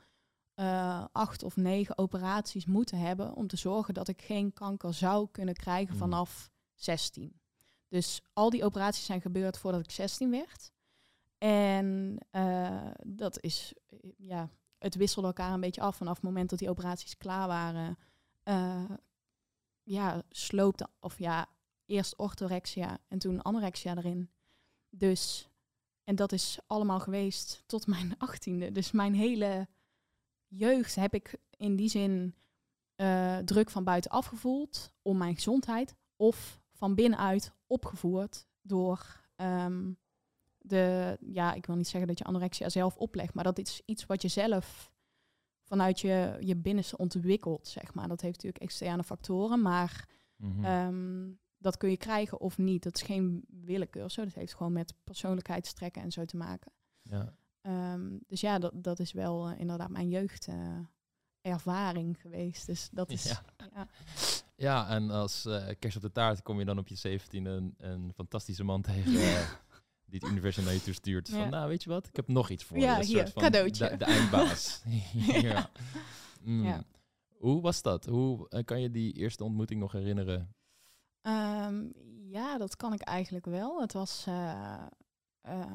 eh, 0.58 1.04
acht 1.12 1.42
of 1.42 1.56
negen 1.56 1.98
operaties 1.98 2.66
moeten 2.66 2.98
hebben 2.98 3.34
om 3.34 3.46
te 3.46 3.56
zorgen 3.56 3.94
dat 3.94 4.08
ik 4.08 4.22
geen 4.22 4.52
kanker 4.52 4.94
zou 4.94 5.28
kunnen 5.30 5.54
krijgen 5.54 5.92
Mm. 5.94 6.00
vanaf 6.00 6.50
16. 6.74 7.40
Dus 7.88 8.22
al 8.32 8.50
die 8.50 8.64
operaties 8.64 9.04
zijn 9.04 9.20
gebeurd 9.20 9.58
voordat 9.58 9.80
ik 9.80 9.90
16 9.90 10.30
werd. 10.30 10.72
En 11.38 12.18
eh, 12.30 12.90
dat 13.06 13.40
is, 13.40 13.74
eh, 13.86 13.98
ja, 14.16 14.50
het 14.78 14.94
wisselde 14.94 15.28
elkaar 15.28 15.52
een 15.52 15.60
beetje 15.60 15.80
af 15.80 15.96
vanaf 15.96 16.14
het 16.14 16.24
moment 16.24 16.50
dat 16.50 16.58
die 16.58 16.70
operaties 16.70 17.16
klaar 17.16 17.46
waren. 17.46 17.98
ja, 19.82 20.22
sloopte, 20.30 20.88
of 21.00 21.18
ja, 21.18 21.46
eerst 21.86 22.16
orthorexia 22.16 22.98
en 23.08 23.18
toen 23.18 23.42
anorexia 23.42 23.96
erin. 23.96 24.30
Dus, 24.90 25.48
en 26.04 26.16
dat 26.16 26.32
is 26.32 26.58
allemaal 26.66 27.00
geweest 27.00 27.62
tot 27.66 27.86
mijn 27.86 28.14
achttiende. 28.18 28.72
Dus 28.72 28.90
mijn 28.90 29.14
hele 29.14 29.68
jeugd 30.48 30.94
heb 30.94 31.14
ik 31.14 31.38
in 31.56 31.76
die 31.76 31.88
zin 31.88 32.34
eh, 32.94 33.38
druk 33.38 33.70
van 33.70 33.84
buitenaf 33.84 34.26
gevoeld 34.26 34.92
om 35.02 35.16
mijn 35.16 35.34
gezondheid. 35.34 35.96
Of 36.16 36.60
van 36.72 36.94
binnenuit 36.94 37.52
opgevoerd 37.66 38.46
door 38.62 39.26
ehm, 39.36 39.92
de, 40.58 41.16
ja, 41.20 41.52
ik 41.54 41.66
wil 41.66 41.76
niet 41.76 41.88
zeggen 41.88 42.08
dat 42.08 42.18
je 42.18 42.24
anorexia 42.24 42.68
zelf 42.68 42.96
oplegt, 42.96 43.34
maar 43.34 43.44
dat 43.44 43.58
is 43.58 43.82
iets 43.84 44.06
wat 44.06 44.22
je 44.22 44.28
zelf 44.28 44.92
vanuit 45.62 46.00
je, 46.00 46.36
je 46.40 46.56
binnenste 46.56 46.96
ontwikkelt, 46.96 47.68
zeg 47.68 47.94
maar. 47.94 48.08
Dat 48.08 48.20
heeft 48.20 48.34
natuurlijk 48.34 48.62
externe 48.62 49.04
factoren, 49.04 49.62
maar 49.62 50.08
Mhm. 50.38 50.64
Ehm, 50.64 51.30
dat 51.58 51.76
kun 51.76 51.90
je 51.90 51.96
krijgen 51.96 52.40
of 52.40 52.58
niet. 52.58 52.82
Dat 52.82 52.94
is 52.94 53.02
geen 53.02 53.44
willekeur. 53.48 54.10
Zo. 54.10 54.24
Dat 54.24 54.34
heeft 54.34 54.54
gewoon 54.54 54.72
met 54.72 54.94
persoonlijkheidstrekken 55.04 56.02
en 56.02 56.12
zo 56.12 56.24
te 56.24 56.36
maken. 56.36 56.72
ja. 57.02 57.36
Ehm, 57.60 58.16
dus 58.26 58.40
ja, 58.40 58.58
dat, 58.58 58.72
dat 58.74 58.98
is 58.98 59.12
wel 59.12 59.48
eh, 59.48 59.60
inderdaad 59.60 59.90
mijn 59.90 60.08
jeugdervaring 60.08 60.88
ervaring 61.40 62.20
geweest. 62.20 62.66
Dus 62.66 62.88
dat 62.92 63.10
is. 63.16 63.24
Ja. 63.24 63.42
Ja. 63.74 63.88
ja, 64.56 64.88
en 64.88 65.10
als 65.10 65.44
eh, 65.44 65.68
kerst 65.78 65.96
op 65.96 66.02
de 66.02 66.12
taart 66.12 66.42
kom 66.42 66.58
je 66.58 66.64
dan 66.64 66.78
op 66.78 66.88
je 66.88 66.94
17 66.94 67.44
een, 67.44 67.74
een 67.78 68.12
fantastische 68.14 68.64
man 68.64 68.82
tegen 68.82 69.14
eh, 69.14 69.50
die 70.04 70.20
het 70.20 70.30
universum 70.30 70.64
naar 70.64 70.72
je 70.72 70.82
toe 70.82 70.94
stuurt. 70.94 71.28
Van, 71.28 71.50
nou, 71.50 71.68
weet 71.68 71.82
je 71.82 71.90
wat? 71.90 72.06
Ik 72.06 72.16
heb 72.16 72.28
nog 72.28 72.50
iets 72.50 72.64
voor 72.64 72.78
Ja, 72.78 72.94
je. 72.94 73.00
Een 73.00 73.06
hier, 73.06 73.18
soort 73.18 73.32
van 73.32 73.42
cadeautje. 73.42 73.88
De, 73.88 73.96
de 73.96 74.04
eindbaas. 74.04 74.82
ja. 75.50 75.70
Mm. 76.40 76.64
Ja. 76.64 76.84
Hoe 77.36 77.60
was 77.60 77.82
dat? 77.82 78.04
Hoe 78.04 78.64
kan 78.64 78.80
je 78.80 78.90
die 78.90 79.12
eerste 79.12 79.44
ontmoeting 79.44 79.80
nog 79.80 79.92
herinneren? 79.92 80.54
Ehm, 81.20 81.86
ja, 82.30 82.58
dat 82.58 82.76
kan 82.76 82.92
ik 82.92 83.00
eigenlijk 83.00 83.46
wel. 83.46 83.80
Het 83.80 83.92
was, 83.92 84.26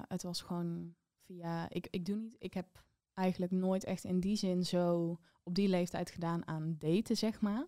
het 0.08 0.24
was 0.24 0.41
gewoon 0.41 0.96
via. 1.34 1.69
Ik, 1.69 1.88
ik 1.89 2.06
doe 2.06 2.15
niet. 2.15 2.36
Ik 2.39 2.54
heb 2.54 2.84
eigenlijk 3.13 3.52
nooit 3.52 3.84
echt 3.84 4.04
in 4.04 4.19
die 4.19 4.36
zin 4.36 4.65
zo 4.65 5.17
op 5.43 5.56
die 5.56 5.67
leeftijd 5.67 6.12
gedaan 6.12 6.48
aan 6.48 6.76
daten, 6.80 7.17
zeg 7.17 7.41
maar. 7.41 7.65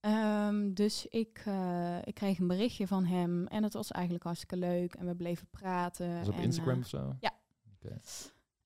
Ehm, 0.00 0.72
dus 0.72 1.06
ik, 1.06 1.42
eh, 1.44 1.98
ik 2.04 2.14
kreeg 2.14 2.38
een 2.38 2.46
berichtje 2.46 2.86
van 2.86 3.04
hem 3.04 3.46
en 3.46 3.62
het 3.62 3.72
was 3.72 3.90
eigenlijk 3.90 4.24
hartstikke 4.24 4.56
leuk 4.56 4.94
en 4.94 5.06
we 5.06 5.14
bleven 5.14 5.48
praten. 5.50 6.18
Was 6.18 6.28
op 6.28 6.34
en, 6.34 6.42
Instagram 6.42 6.74
eh, 6.74 6.80
of 6.80 6.86
zo? 6.86 7.16
ja. 7.20 7.32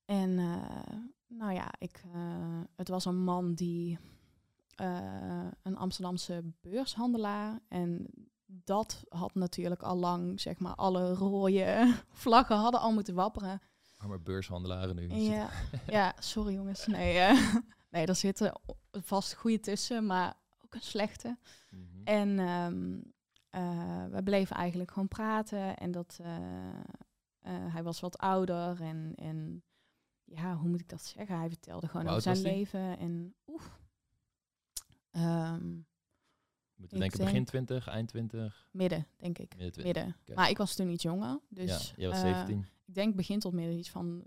En 0.05 0.39
eh, 0.39 0.97
nou 1.27 1.53
ja, 1.53 1.73
ik, 1.77 2.03
het 2.75 2.87
was 2.87 3.05
een 3.05 3.23
man 3.23 3.53
die 3.53 3.97
een 5.61 5.77
Amsterdamse 5.77 6.43
beurshandelaar. 6.61 7.59
En 7.67 8.07
dat 8.45 9.03
had 9.09 9.35
natuurlijk 9.35 9.83
al 9.83 9.97
lang, 9.97 10.41
zeg 10.41 10.59
maar, 10.59 10.75
alle 10.75 11.13
rode 11.13 11.93
vlaggen 12.23 12.57
hadden 12.57 12.81
al 12.81 12.93
moeten 12.93 13.15
wapperen. 13.15 13.61
Arme 14.03 14.19
beurshandelaren 14.19 14.95
nu. 14.95 15.13
Ja, 15.13 15.49
ja 15.87 16.13
sorry 16.19 16.53
jongens. 16.53 16.85
Nee, 16.85 17.17
eh, 17.17 17.55
nee, 17.91 18.05
er 18.05 18.15
zitten 18.15 18.59
vast 18.91 19.33
goede 19.33 19.59
tussen, 19.59 20.05
maar 20.05 20.33
ook 20.63 20.73
een 20.73 20.81
slechte. 20.81 21.37
Mhm. 21.69 22.03
En 22.03 22.39
ehm, 22.39 22.99
eh, 23.49 24.05
we 24.11 24.23
bleven 24.23 24.55
eigenlijk 24.55 24.91
gewoon 24.91 25.07
praten. 25.07 25.77
En 25.77 25.91
dat 25.91 26.19
eh, 26.21 27.73
hij 27.73 27.83
was 27.83 27.99
wat 27.99 28.17
ouder. 28.17 28.81
En, 28.81 29.13
en 29.15 29.63
ja, 30.23 30.55
hoe 30.55 30.69
moet 30.69 30.81
ik 30.81 30.89
dat 30.89 31.03
zeggen? 31.03 31.37
Hij 31.37 31.49
vertelde 31.49 31.87
gewoon 31.87 32.07
over 32.07 32.21
zijn 32.21 32.41
leven. 32.41 32.97
En 32.97 33.35
oeh. 33.47 33.63
Ehm, 35.11 35.79
Moeten 36.75 36.99
denken 36.99 37.17
begin 37.17 37.33
denk- 37.33 37.47
20, 37.47 37.87
eind 37.87 38.07
20, 38.07 38.67
midden, 38.71 39.07
denk 39.17 39.37
ik. 39.37 39.55
midden 39.55 39.71
20? 39.71 39.83
Midden. 39.83 40.15
Oké. 40.21 40.33
Maar 40.33 40.49
ik 40.49 40.57
was 40.57 40.75
toen 40.75 40.89
iets 40.89 41.03
jonger. 41.03 41.39
Dus 41.49 41.89
ja, 41.89 41.95
jij 41.95 42.09
was 42.09 42.17
eh, 42.17 42.23
17. 42.23 42.67
ik 42.85 42.93
denk 42.93 43.15
begin 43.15 43.39
tot 43.39 43.53
midden, 43.53 43.77
iets 43.77 43.89
van 43.89 44.25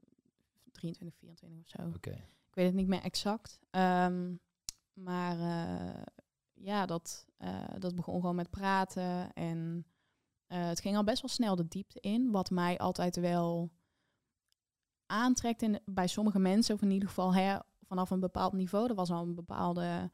23, 0.73 1.19
24 1.19 1.61
of 1.61 1.69
zo. 1.69 2.11
Ik 2.49 2.55
weet 2.55 2.67
het 2.67 2.75
niet 2.75 2.89
meer 2.89 3.03
exact. 3.03 3.61
Ehm, 3.71 4.35
maar 4.93 5.39
eh, 5.41 6.03
ja, 6.55 6.87
dat, 6.87 7.27
eh, 7.37 7.65
dat 7.79 7.95
begon 7.95 8.21
gewoon 8.21 8.37
met 8.37 8.51
praten. 8.51 9.33
En 9.33 9.87
eh, 10.47 10.67
het 10.67 10.81
ging 10.81 10.97
al 10.97 11.05
best 11.05 11.23
wel 11.23 11.31
snel 11.31 11.57
de 11.57 11.69
diepte 11.69 12.01
in. 12.01 12.31
Wat 12.31 12.51
mij 12.51 12.79
altijd 12.79 13.17
wel 13.17 13.71
aantrekt 15.07 15.63
in, 15.63 15.81
bij 15.85 16.07
sommige 16.07 16.39
mensen. 16.39 16.75
Of 16.75 16.83
in 16.83 16.91
ieder 16.91 17.09
geval 17.09 17.35
hè, 17.35 17.59
vanaf 17.83 18.11
een 18.11 18.21
bepaald 18.21 18.53
niveau. 18.53 18.89
Er 18.89 18.95
was 18.95 19.11
al 19.11 19.23
een 19.23 19.35
bepaalde 19.35 20.11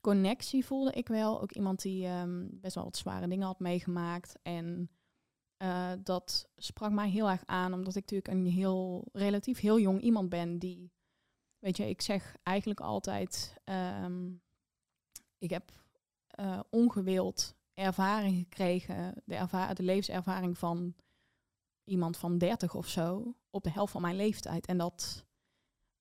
connectie, 0.00 0.64
voelde 0.64 0.92
ik 0.92 1.08
wel. 1.08 1.40
Ook 1.40 1.52
iemand 1.52 1.82
die 1.82 2.06
ehm, 2.06 2.46
best 2.50 2.74
wel 2.74 2.84
wat 2.84 2.96
zware 2.96 3.28
dingen 3.28 3.46
had 3.46 3.58
meegemaakt. 3.58 4.38
En 4.42 4.90
eh, 5.56 5.92
dat 6.02 6.50
sprak 6.56 6.92
mij 6.92 7.08
heel 7.08 7.30
erg 7.30 7.42
aan. 7.46 7.72
Omdat 7.72 7.96
ik 7.96 8.10
natuurlijk 8.10 8.28
een 8.28 8.46
heel 8.46 9.08
relatief 9.12 9.60
heel 9.60 9.80
jong 9.80 10.00
iemand 10.00 10.28
ben 10.28 10.58
die 10.58 10.92
Weet 11.60 11.76
je, 11.76 11.88
ik 11.88 12.00
zeg 12.00 12.36
eigenlijk 12.42 12.80
altijd, 12.80 13.54
ehm, 13.64 14.32
ik 15.38 15.50
heb 15.50 15.72
eh, 16.26 16.60
ongewild 16.70 17.54
ervaring 17.74 18.36
gekregen, 18.36 19.22
de, 19.24 19.70
de 19.74 19.82
levenservaring 19.82 20.58
van 20.58 20.94
iemand 21.84 22.16
van 22.16 22.38
30 22.38 22.74
of 22.74 22.88
zo, 22.88 23.36
op 23.50 23.62
de 23.62 23.70
helft 23.70 23.92
van 23.92 24.00
mijn 24.00 24.16
leeftijd. 24.16 24.66
En 24.66 24.78
dat 24.78 25.26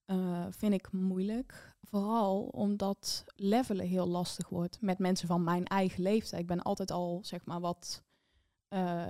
eh, 0.09 0.45
vind 0.49 0.73
ik 0.73 0.91
moeilijk, 0.91 1.75
vooral 1.81 2.41
omdat 2.41 3.25
levelen 3.35 3.85
heel 3.87 4.07
lastig 4.07 4.49
wordt 4.49 4.81
met 4.81 4.99
mensen 4.99 5.27
van 5.27 5.43
mijn 5.43 5.65
eigen 5.65 6.03
leeftijd. 6.03 6.41
Ik 6.41 6.47
ben 6.47 6.61
altijd 6.61 6.91
al, 6.91 7.19
zeg 7.23 7.45
maar, 7.45 7.59
wat, 7.59 8.03
eh, 8.67 9.05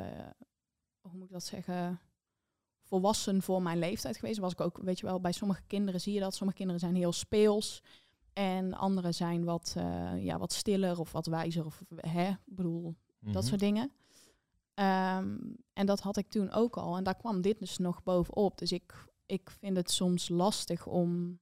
hoe 1.02 1.12
moet 1.14 1.26
ik 1.26 1.32
dat 1.32 1.44
zeggen, 1.44 2.00
volwassen 2.84 3.42
voor 3.42 3.62
mijn 3.62 3.78
leeftijd 3.80 4.18
geweest. 4.18 4.40
Was 4.40 4.52
ik 4.52 4.62
ook, 4.62 4.78
weet 4.78 5.00
je 5.00 5.06
wel, 5.06 5.20
bij 5.22 5.32
sommige 5.32 5.62
kinderen 5.68 6.02
zie 6.02 6.14
je 6.14 6.20
dat. 6.20 6.36
Sommige 6.36 6.58
kinderen 6.58 6.82
zijn 6.82 6.96
heel 6.96 7.12
speels. 7.12 7.84
En 8.34 8.74
andere 8.74 9.12
zijn 9.12 9.44
wat, 9.44 9.74
eh, 9.78 10.24
ja, 10.24 10.38
wat 10.38 10.54
stiller 10.54 11.00
of 11.00 11.12
wat 11.12 11.26
wijzer. 11.26 11.66
Of 11.66 11.82
hè, 11.96 12.30
ik 12.30 12.56
bedoel, 12.56 12.96
dat 13.20 13.34
Mhm. 13.34 13.44
soort 13.44 13.60
dingen. 13.60 13.92
Ehm, 14.74 15.38
en 15.74 15.86
dat 15.86 16.00
had 16.00 16.18
ik 16.18 16.30
toen 16.30 16.52
ook 16.52 16.78
al. 16.78 16.98
En 16.98 17.04
daar 17.04 17.16
kwam 17.18 17.42
dit 17.42 17.60
dus 17.60 17.78
nog 17.78 18.04
bovenop. 18.04 18.58
Dus 18.58 18.72
ik, 18.72 19.08
ik 19.30 19.50
vind 19.50 19.78
het 19.78 19.92
soms 19.92 20.30
lastig 20.30 20.86
om 20.88 21.40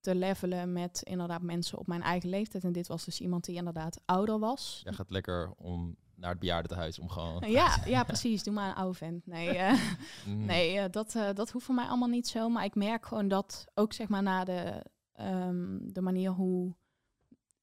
te 0.00 0.14
levelen 0.14 0.72
met 0.72 1.02
inderdaad 1.02 1.42
mensen 1.42 1.78
op 1.78 1.86
mijn 1.86 2.02
eigen 2.02 2.28
leeftijd. 2.28 2.64
En 2.64 2.72
dit 2.72 2.86
was 2.86 3.04
dus 3.04 3.20
iemand 3.20 3.44
die 3.44 3.56
inderdaad 3.56 4.00
ouder 4.04 4.38
was. 4.38 4.80
Jij 4.84 4.92
gaat 4.92 5.10
lekker 5.10 5.52
om 5.56 5.96
naar 6.14 6.30
het 6.30 6.38
bejaardentehuis 6.38 6.98
om 6.98 7.08
gewoon... 7.08 7.44
Ja, 7.60 7.78
ja, 7.86 8.04
precies. 8.04 8.42
Doe 8.42 8.54
maar 8.54 8.68
een 8.68 8.74
oude 8.74 8.96
vent. 8.98 9.26
Nee, 9.26 9.48
eh, 9.58 9.80
Mm. 10.26 10.44
Nee, 10.44 10.78
eh, 10.78 10.90
dat, 10.90 11.14
eh, 11.14 11.28
dat 11.34 11.50
hoeft 11.50 11.64
voor 11.64 11.74
mij 11.74 11.86
allemaal 11.86 12.08
niet 12.08 12.28
zo. 12.28 12.48
Maar 12.48 12.64
ik 12.64 12.74
merk 12.74 13.06
gewoon 13.06 13.28
dat 13.28 13.66
ook 13.74 13.92
zeg 13.92 14.08
maar 14.08 14.22
na 14.22 14.44
de, 14.44 14.84
ehm, 15.12 15.78
de 15.82 16.00
manier 16.00 16.30
hoe 16.30 16.76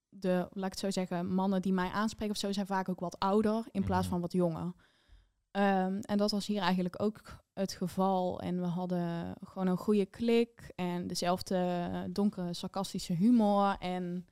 de, 0.10 0.48
laat 0.52 0.66
ik 0.66 0.72
het 0.72 0.80
zo 0.80 0.92
zeggen, 0.92 1.34
mannen 1.34 1.62
die 1.62 1.74
mij 1.74 1.90
aanspreken 1.90 2.34
of 2.34 2.40
zo 2.40 2.52
zijn 2.52 2.66
vaak 2.68 2.90
ook 2.90 3.00
wat 3.00 3.20
ouder 3.20 3.66
in 3.72 3.84
plaats 3.84 4.02
Mhm. 4.04 4.12
van 4.12 4.22
wat 4.22 4.32
jonger. 4.34 4.74
Ehm, 5.56 6.00
en 6.00 6.18
dat 6.18 6.32
was 6.32 6.48
hier 6.48 6.62
eigenlijk 6.62 7.02
ook 7.02 7.44
het 7.54 7.72
geval. 7.74 8.40
En 8.42 8.60
we 8.60 8.66
hadden 8.68 9.36
gewoon 9.44 9.68
een 9.68 9.78
goede 9.78 10.06
klik 10.06 10.72
en 10.76 11.08
dezelfde 11.08 12.08
donkere, 12.12 12.54
sarcastische 12.54 13.14
humor. 13.14 13.76
En 13.80 14.26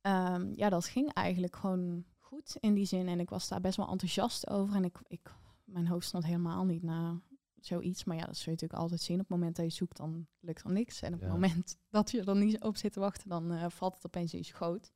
ehm, 0.00 0.52
ja, 0.56 0.68
dat 0.68 0.86
ging 0.86 1.12
eigenlijk 1.12 1.56
gewoon 1.56 2.04
goed 2.18 2.56
in 2.60 2.74
die 2.74 2.84
zin. 2.84 3.08
En 3.08 3.20
ik 3.20 3.30
was 3.30 3.48
daar 3.48 3.60
best 3.60 3.76
wel 3.76 3.88
enthousiast 3.88 4.48
over. 4.50 4.74
En 4.76 4.84
ik, 4.84 4.98
ik, 5.06 5.34
mijn 5.64 5.86
hoofd 5.86 6.06
stond 6.06 6.24
helemaal 6.24 6.64
niet 6.64 6.82
naar 6.82 7.20
zoiets. 7.60 8.04
Maar 8.04 8.16
ja, 8.16 8.24
dat 8.24 8.36
zul 8.36 8.44
je 8.44 8.50
natuurlijk 8.50 8.80
altijd 8.80 9.00
zien. 9.00 9.20
Op 9.20 9.28
het 9.28 9.38
moment 9.38 9.56
dat 9.56 9.64
je 9.64 9.70
zoekt, 9.72 9.96
dan 9.96 10.26
lukt 10.40 10.64
er 10.64 10.72
niks. 10.72 11.02
En 11.02 11.14
op 11.14 11.20
Ja. 11.20 11.24
het 11.24 11.34
moment 11.34 11.76
dat 11.90 12.10
je 12.10 12.22
er 12.24 12.36
niet 12.36 12.62
op 12.62 12.76
zit 12.76 12.92
te 12.92 13.00
wachten, 13.00 13.28
dan 13.28 13.52
eh, 13.52 13.64
valt 13.68 13.94
het 13.94 14.06
opeens 14.06 14.32
in 14.32 14.38
je 14.38 14.44
schoot. 14.44 14.92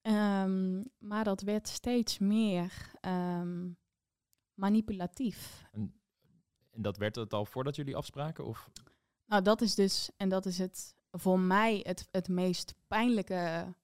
Ehm, 0.00 0.82
maar 0.98 1.24
dat 1.24 1.40
werd 1.40 1.68
steeds 1.68 2.18
meer 2.18 2.90
manipulatief. 4.62 5.64
En 6.70 6.82
dat 6.82 6.96
werd 6.96 7.16
het 7.16 7.32
al 7.32 7.44
voordat 7.44 7.76
jullie 7.76 7.96
afspraken? 7.96 8.44
Of? 8.44 8.70
Nou, 9.26 9.42
dat 9.42 9.60
is 9.60 9.74
dus, 9.74 10.10
en 10.16 10.28
dat 10.28 10.46
is 10.46 10.58
het 10.58 10.94
voor 11.10 11.38
mij 11.38 11.80
het, 11.82 12.08
het 12.10 12.28
meest 12.28 12.74
pijnlijke 12.86 13.74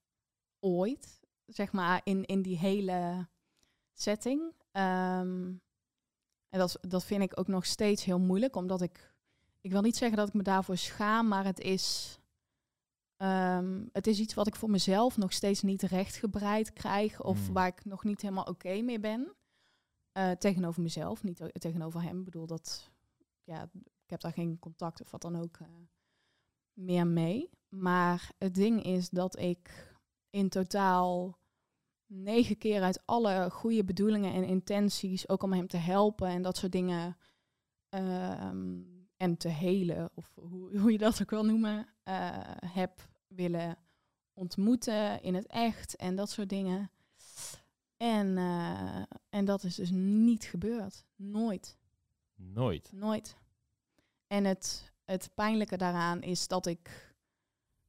ooit, 0.60 1.20
zeg 1.46 1.72
maar, 1.72 2.00
in, 2.04 2.24
in 2.24 2.42
die 2.42 2.58
hele 2.58 3.28
setting. 3.92 4.52
Ehm, 4.72 5.54
en 6.48 6.58
dat, 6.58 6.78
dat 6.80 7.04
vind 7.04 7.22
ik 7.22 7.38
ook 7.38 7.48
nog 7.48 7.66
steeds 7.66 8.04
heel 8.04 8.18
moeilijk, 8.18 8.56
omdat 8.56 8.82
ik, 8.82 9.14
ik 9.60 9.70
wil 9.70 9.82
niet 9.82 9.96
zeggen 9.96 10.18
dat 10.18 10.28
ik 10.28 10.34
me 10.34 10.42
daarvoor 10.42 10.76
schaam, 10.76 11.28
maar 11.28 11.44
het 11.44 11.60
is, 11.60 12.18
ehm, 13.16 13.84
het 13.92 14.06
is 14.06 14.18
iets 14.18 14.34
wat 14.34 14.46
ik 14.46 14.56
voor 14.56 14.70
mezelf 14.70 15.16
nog 15.16 15.32
steeds 15.32 15.62
niet 15.62 15.82
rechtgebreid 15.82 16.72
krijg 16.72 17.22
of 17.22 17.44
Hmm. 17.44 17.52
waar 17.52 17.66
ik 17.66 17.84
nog 17.84 18.04
niet 18.04 18.22
helemaal 18.22 18.44
oké 18.44 18.80
mee 18.80 19.00
ben. 19.00 19.36
Eh, 20.18 20.30
tegenover 20.30 20.82
mezelf, 20.82 21.22
niet 21.22 21.42
o- 21.42 21.48
tegenover 21.52 22.02
hem. 22.02 22.18
Ik 22.18 22.24
bedoel 22.24 22.46
dat, 22.46 22.90
ja, 23.44 23.62
ik 23.74 24.10
heb 24.10 24.20
daar 24.20 24.32
geen 24.32 24.58
contact 24.58 25.00
of 25.00 25.10
wat 25.10 25.22
dan 25.22 25.36
ook 25.36 25.56
eh, 25.56 25.68
meer 26.72 27.06
mee. 27.06 27.50
Maar 27.68 28.30
het 28.38 28.54
ding 28.54 28.82
is 28.82 29.08
dat 29.10 29.38
ik 29.38 29.94
in 30.30 30.48
totaal 30.48 31.38
negen 32.06 32.58
keer 32.58 32.82
uit 32.82 33.02
alle 33.04 33.50
goede 33.50 33.84
bedoelingen 33.84 34.32
en 34.32 34.44
intenties, 34.44 35.28
ook 35.28 35.42
om 35.42 35.52
hem 35.52 35.66
te 35.66 35.76
helpen 35.76 36.28
en 36.28 36.42
dat 36.42 36.56
soort 36.56 36.72
dingen, 36.72 37.16
ehm, 37.88 38.82
en 39.16 39.36
te 39.36 39.48
helen, 39.48 40.10
of 40.14 40.34
hoe, 40.34 40.78
hoe 40.80 40.92
je 40.92 40.98
dat 40.98 41.22
ook 41.22 41.30
wil 41.30 41.44
noemen, 41.44 41.86
eh, 42.02 42.38
heb 42.66 43.08
willen 43.26 43.78
ontmoeten 44.32 45.22
in 45.22 45.34
het 45.34 45.46
echt 45.46 45.96
en 45.96 46.16
dat 46.16 46.30
soort 46.30 46.48
dingen. 46.48 46.90
En, 47.98 48.38
eh, 48.38 49.02
en 49.28 49.44
dat 49.44 49.64
is 49.64 49.74
dus 49.74 49.90
niet 49.90 50.44
gebeurd. 50.44 51.04
Nooit. 51.16 51.78
Nooit. 52.34 52.92
Nooit. 52.92 53.36
En 54.26 54.44
het, 54.44 54.92
het 55.04 55.30
pijnlijke 55.34 55.76
daaraan 55.76 56.22
is 56.22 56.48
dat 56.48 56.66
ik. 56.66 57.14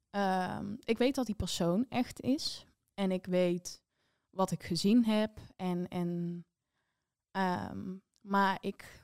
ehm, 0.10 0.76
ik 0.80 0.98
weet 0.98 1.15
dat 1.15 1.26
die 1.26 1.36
persoon 1.36 1.86
echt 1.89 2.22
is. 2.22 2.65
En 2.93 3.12
ik 3.12 3.26
weet 3.26 3.82
wat 4.30 4.52
ik 4.52 4.63
gezien 4.63 5.06
heb. 5.06 5.39
En, 5.56 5.88
en, 5.88 6.45
ehm, 7.32 7.98
maar 8.22 8.58
ik 8.62 9.04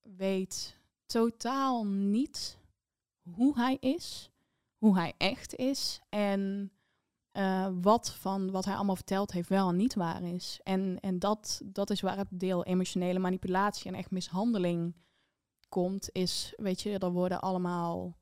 weet 0.00 0.78
totaal 1.06 1.86
niet 1.86 2.58
hoe 3.22 3.54
hij 3.54 3.76
is. 3.80 4.30
Hoe 4.78 4.96
hij 4.96 5.14
echt 5.16 5.54
is. 5.54 6.00
En 6.08 6.72
eh, 7.38 7.68
wat 7.80 8.14
van 8.14 8.50
wat 8.50 8.64
hij 8.64 8.74
allemaal 8.74 8.96
verteld 8.96 9.32
heeft 9.32 9.48
wel 9.48 9.68
en 9.68 9.76
niet 9.76 9.94
waar 9.94 10.22
is. 10.22 10.60
En, 10.62 11.00
en 11.00 11.18
dat, 11.18 11.60
dat 11.64 11.90
is 11.90 12.00
waar 12.00 12.16
het 12.16 12.28
deel 12.30 12.64
emotionele 12.64 13.18
manipulatie 13.18 13.90
en 13.90 13.94
echt 13.96 14.10
mishandeling 14.10 14.94
komt, 15.68 16.08
is, 16.12 16.54
weet 16.56 16.80
je, 16.80 16.98
er 16.98 17.10
worden 17.10 17.40
allemaal, 17.40 18.18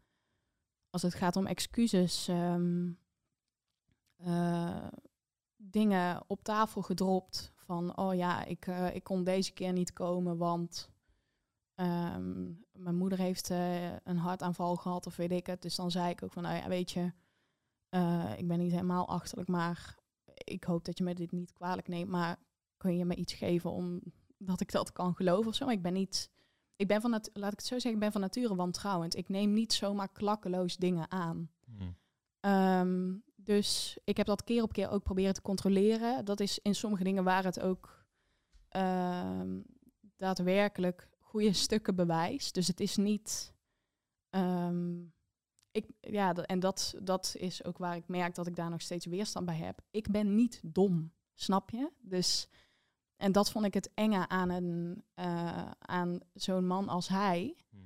als 0.90 1.02
het 1.02 1.14
gaat 1.14 1.36
om 1.36 1.46
excuses, 1.46 2.28
ehm, 2.28 2.90
eh, 4.16 4.86
dingen 5.56 6.22
op 6.26 6.42
tafel 6.42 6.82
gedropt 6.82 7.52
van, 7.54 7.96
oh 7.96 8.14
ja, 8.14 8.44
ik, 8.44 8.66
eh, 8.66 8.94
ik 8.94 9.04
kon 9.04 9.24
deze 9.24 9.52
keer 9.52 9.72
niet 9.72 9.92
komen, 9.92 10.36
want 10.36 10.90
ehm, 11.74 12.44
mijn 12.72 12.96
moeder 12.96 13.18
heeft 13.18 13.48
een 14.04 14.18
hartaanval 14.18 14.76
gehad 14.76 15.06
of 15.06 15.16
weet 15.16 15.32
ik 15.32 15.46
het. 15.46 15.62
Dus 15.62 15.76
dan 15.76 15.90
zei 15.90 16.10
ik 16.10 16.22
ook 16.22 16.32
van, 16.32 16.42
nou 16.42 16.56
ja, 16.56 16.68
weet 16.68 16.90
je, 16.90 17.12
eh, 17.88 18.32
ik 18.36 18.48
ben 18.48 18.58
niet 18.58 18.70
helemaal 18.72 19.08
achterlijk, 19.08 19.48
maar 19.48 19.98
ik 20.34 20.64
hoop 20.64 20.84
dat 20.84 20.98
je 20.98 21.04
me 21.04 21.14
dit 21.14 21.32
niet 21.32 21.52
kwalijk 21.52 21.88
neemt, 21.88 22.10
maar 22.10 22.38
kun 22.76 22.96
je 22.96 23.04
me 23.04 23.14
iets 23.14 23.32
geven 23.32 23.70
om 23.70 24.00
dat 24.38 24.60
ik 24.60 24.72
dat 24.72 24.92
kan 24.92 25.14
geloven 25.14 25.46
of 25.46 25.54
zo? 25.54 25.64
Maar 25.64 25.74
ik 25.74 25.82
ben 25.82 25.92
niet, 25.92 26.30
ik 26.76 26.86
ben 26.88 27.00
van, 27.00 27.10
nat- 27.10 27.30
laat 27.32 27.52
ik 27.52 27.58
het 27.58 27.66
zo 27.66 27.74
zeggen, 27.74 27.92
ik 27.92 27.98
ben 27.98 28.12
van 28.12 28.20
nature 28.20 28.54
wantrouwend. 28.54 29.16
Ik 29.16 29.28
neem 29.28 29.52
niet 29.52 29.72
zomaar 29.72 30.08
klakkeloos 30.12 30.76
dingen 30.76 31.10
aan. 31.10 31.50
Hm. 31.64 31.90
Ehm, 32.40 33.14
dus 33.36 33.98
ik 34.04 34.16
heb 34.16 34.26
dat 34.26 34.44
keer 34.44 34.62
op 34.62 34.72
keer 34.72 34.90
ook 34.90 35.02
proberen 35.02 35.34
te 35.34 35.42
controleren. 35.42 36.24
Dat 36.24 36.40
is 36.40 36.58
in 36.58 36.74
sommige 36.74 37.04
dingen 37.04 37.24
waar 37.24 37.44
het 37.44 37.60
ook 37.60 38.04
ehm, 38.68 39.60
daadwerkelijk 40.16 41.08
goede 41.18 41.52
stukken 41.52 41.94
bewijst. 41.94 42.54
Dus 42.54 42.66
het 42.66 42.80
is 42.80 42.96
niet. 42.96 43.54
ehm, 44.30 44.94
ik, 45.76 45.86
ja, 46.00 46.34
en 46.34 46.60
dat, 46.60 46.94
dat 47.02 47.34
is 47.38 47.64
ook 47.64 47.78
waar 47.78 47.96
ik 47.96 48.08
merk 48.08 48.34
dat 48.34 48.46
ik 48.46 48.56
daar 48.56 48.70
nog 48.70 48.80
steeds 48.80 49.06
weerstand 49.06 49.46
bij 49.46 49.56
heb. 49.56 49.80
Ik 49.90 50.10
ben 50.10 50.34
niet 50.34 50.60
dom, 50.64 51.12
snap 51.34 51.70
je? 51.70 51.90
Dus, 51.98 52.48
en 53.16 53.32
dat 53.32 53.50
vond 53.50 53.64
ik 53.64 53.74
het 53.74 53.90
enge 53.94 54.28
aan, 54.28 54.50
een, 54.50 55.04
eh, 55.14 55.70
aan 55.78 56.18
zo'n 56.32 56.66
man 56.66 56.88
als 56.88 57.08
hij 57.08 57.56
Hm. 57.70 57.76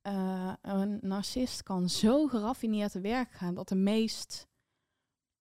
eh, 0.00 0.52
een 0.62 0.98
narcist 1.02 1.62
kan 1.62 1.88
zo 1.88 2.26
geraffineerd 2.26 2.92
te 2.92 3.00
werk 3.00 3.32
gaan 3.32 3.54
dat 3.54 3.68
de 3.68 3.74
meest, 3.74 4.48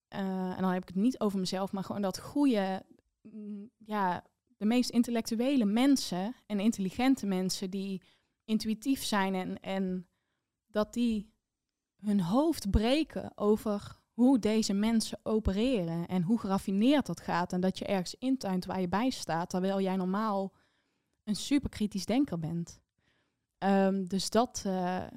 eh, 0.07 0.51
en 0.55 0.61
dan 0.61 0.71
heb 0.71 0.81
ik 0.81 0.87
het 0.87 0.97
niet 0.97 1.19
over 1.19 1.39
mezelf, 1.39 1.71
maar 1.71 1.83
gewoon 1.83 2.01
dat 2.01 2.19
goede, 2.19 2.85
mm, 3.21 3.69
ja, 3.77 4.23
de 4.57 4.65
meest 4.65 4.89
intellectuele 4.89 5.65
mensen 5.65 6.35
en 6.45 6.59
intelligente 6.59 7.25
mensen 7.25 7.69
die 7.69 8.01
intuïtief 8.45 9.03
zijn 9.03 9.35
en, 9.35 9.59
en 9.59 10.07
dat 10.67 10.93
die 10.93 11.32
hun 12.03 12.21
hoofd 12.21 12.69
breken 12.69 13.31
over 13.37 14.01
hoe 14.13 14.39
deze 14.39 14.73
mensen 14.73 15.19
opereren 15.23 16.07
en 16.07 16.21
hoe 16.21 16.39
geraffineerd 16.39 17.05
dat 17.05 17.19
gaat 17.21 17.53
en 17.53 17.61
dat 17.61 17.77
je 17.77 17.85
ergens 17.85 18.15
intuint 18.15 18.65
waar 18.65 18.81
je 18.81 18.87
bij 18.87 19.09
staat, 19.09 19.49
terwijl 19.49 19.81
jij 19.81 19.95
normaal 19.95 20.53
een 21.23 21.35
superkritisch 21.35 22.05
denker 22.05 22.39
bent. 22.39 22.79
Ehm, 23.57 24.05
dus 24.05 24.29
dat, 24.29 24.63
eh, 24.65 25.07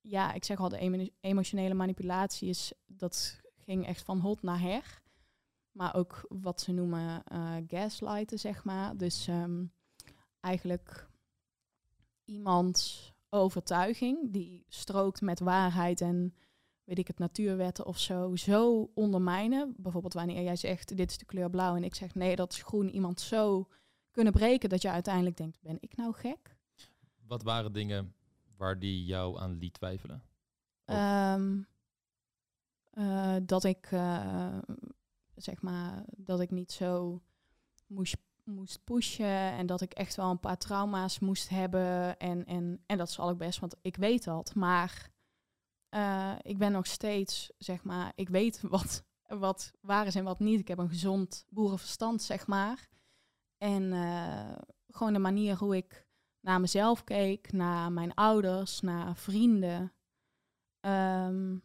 ja, 0.00 0.32
ik 0.32 0.44
zeg 0.44 0.58
al, 0.58 0.68
de 0.68 0.78
emo- 0.78 1.08
emotionele 1.20 1.74
manipulatie 1.74 2.48
is, 2.48 2.72
dat 2.86 3.40
ging 3.56 3.86
echt 3.86 4.02
van 4.02 4.18
hot 4.18 4.42
naar 4.42 4.60
her. 4.60 5.02
Maar 5.70 5.94
ook 5.94 6.24
wat 6.28 6.60
ze 6.60 6.72
noemen 6.72 7.24
eh, 7.24 7.56
gaslighten, 7.66 8.38
zeg 8.38 8.64
maar. 8.64 8.96
Dus 8.96 9.26
ehm, 9.26 9.64
eigenlijk 10.40 11.08
iemands 12.24 13.12
overtuiging 13.30 14.32
die 14.32 14.64
strookt 14.68 15.20
met 15.20 15.40
waarheid 15.40 16.00
en 16.00 16.34
weet 16.84 16.98
ik 16.98 17.06
het, 17.06 17.18
natuurwetten 17.18 17.86
of 17.86 17.98
zo, 17.98 18.36
zo 18.36 18.90
ondermijnen. 18.94 19.74
Bijvoorbeeld 19.76 20.14
wanneer 20.14 20.42
jij 20.42 20.56
zegt, 20.56 20.96
dit 20.96 21.10
is 21.10 21.18
de 21.18 21.24
kleur 21.24 21.50
blauw 21.50 21.76
en 21.76 21.84
ik 21.84 21.94
zeg, 21.94 22.14
nee, 22.14 22.36
dat 22.36 22.52
is 22.52 22.62
groen. 22.62 22.88
Iemand 22.90 23.20
zo 23.20 23.68
kunnen 24.10 24.32
breken 24.32 24.68
dat 24.68 24.82
je 24.82 24.90
uiteindelijk 24.90 25.36
denkt, 25.36 25.60
ben 25.60 25.76
ik 25.80 25.96
nou 25.96 26.14
gek? 26.14 26.56
Wat 27.26 27.42
waren 27.42 27.72
dingen 27.72 28.14
waar 28.56 28.78
die 28.78 29.04
jou 29.04 29.38
aan 29.38 29.58
liet 29.58 29.74
twijfelen? 29.74 30.22
Ehm, 30.84 31.62
eh, 32.90 33.36
dat 33.42 33.64
ik 33.64 33.86
eh, 33.90 34.58
zeg 35.34 35.62
maar 35.62 36.04
dat 36.16 36.40
ik 36.40 36.50
niet 36.50 36.72
zo 36.72 37.22
moest, 37.86 38.16
moest 38.46 38.84
pushen 38.84 39.52
en 39.52 39.66
dat 39.66 39.80
ik 39.80 39.92
echt 39.92 40.16
wel 40.16 40.30
een 40.30 40.40
paar 40.40 40.58
trauma's 40.58 41.18
moest 41.18 41.48
hebben 41.48 42.18
en, 42.18 42.46
en, 42.46 42.82
en 42.86 42.98
dat 42.98 43.10
zal 43.10 43.30
ik 43.30 43.36
best, 43.36 43.60
want 43.60 43.76
ik 43.82 43.96
weet 43.96 44.24
dat. 44.24 44.54
Maar 44.54 45.10
eh, 45.88 46.34
ik 46.42 46.58
ben 46.58 46.72
nog 46.72 46.86
steeds 46.86 47.50
zeg 47.58 47.84
maar, 47.84 48.12
ik 48.14 48.28
weet 48.28 48.60
wat, 48.76 49.04
wat 49.22 49.72
waar 49.80 50.06
is 50.06 50.14
en 50.14 50.24
wat 50.24 50.38
niet. 50.38 50.60
Ik 50.60 50.68
heb 50.68 50.78
een 50.78 50.88
gezond 50.88 51.44
boerenverstand 51.48 52.22
zeg 52.22 52.46
maar. 52.46 52.88
En 53.58 53.92
eh, 53.92 54.58
gewoon 54.88 55.12
de 55.12 55.18
manier 55.18 55.56
hoe 55.56 55.76
ik 55.76 56.06
naar 56.40 56.60
mezelf 56.60 57.04
keek, 57.04 57.52
naar 57.52 57.92
mijn 57.92 58.14
ouders, 58.14 58.80
naar 58.80 59.16
vrienden. 59.16 59.92
Ehm, 60.80 61.56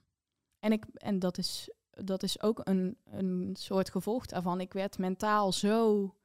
en, 0.59 0.71
ik, 0.71 0.85
en 0.93 1.19
dat, 1.19 1.37
is, 1.37 1.69
dat 1.89 2.23
is 2.23 2.41
ook 2.41 2.61
een, 2.63 2.97
een 3.03 3.55
soort 3.59 3.89
gevolg 3.89 4.25
daarvan. 4.25 4.59
Ik 4.59 4.73
werd 4.73 4.97
mentaal 4.97 5.51
zo 5.51 6.15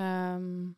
ehm, 0.00 0.70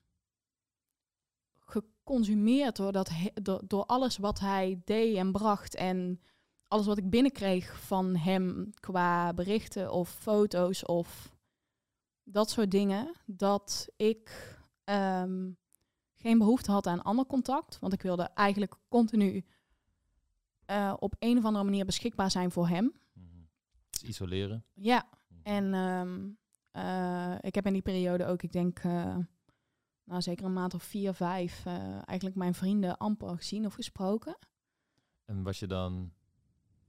geconsumeerd 1.59 2.77
door, 2.77 2.93
dat, 2.93 3.11
door, 3.43 3.63
door 3.67 3.85
alles 3.87 4.17
wat 4.19 4.39
hij 4.41 4.81
deed 4.85 5.17
en 5.17 5.33
bracht. 5.33 5.75
En 5.75 6.21
alles 6.69 6.87
wat 6.87 6.99
ik 6.99 7.11
binnenkreeg 7.11 7.81
van 7.81 8.17
hem 8.17 8.71
qua 8.81 9.33
berichten 9.35 9.93
of 9.93 10.11
foto's 10.11 10.85
of 10.87 11.37
dat 12.25 12.51
soort 12.51 12.71
dingen. 12.71 13.13
Dat 13.27 13.89
ik 13.97 14.57
ehm, 14.85 15.51
geen 16.15 16.39
behoefte 16.39 16.71
had 16.71 16.87
aan 16.87 17.03
ander 17.03 17.27
contact. 17.27 17.79
Want 17.79 17.93
ik 17.93 18.03
wilde 18.03 18.23
eigenlijk 18.23 18.75
continu 18.89 19.45
eh, 20.65 20.95
op 20.99 21.15
een 21.19 21.39
of 21.39 21.45
andere 21.45 21.65
manier 21.65 21.85
beschikbaar 21.85 22.31
zijn 22.31 22.51
voor 22.51 22.69
hem. 22.69 22.93
Mhm. 23.13 23.27
Isoleren. 24.05 24.65
Ja, 24.75 25.09
Mhm. 25.29 25.41
en 25.43 25.75
ehm, 25.75 26.31
eh, 26.73 27.35
ik 27.41 27.55
heb 27.55 27.67
in 27.67 27.73
die 27.73 27.83
periode 27.83 28.27
ook, 28.27 28.43
ik 28.43 28.53
denk, 28.53 28.79
eh, 28.79 29.17
nou 30.05 30.23
zeker 30.23 30.45
een 30.45 30.53
maand 30.53 30.75
of 30.75 30.83
vier, 30.83 31.15
vijf, 31.15 31.67
eh, 31.67 32.09
eigenlijk 32.09 32.37
mijn 32.37 32.55
vrienden 32.55 32.97
amper 32.99 33.37
gezien 33.37 33.67
of 33.67 33.75
gesproken. 33.75 34.37
En 35.25 35.43
was 35.43 35.59
je 35.59 35.67
dan 35.67 36.13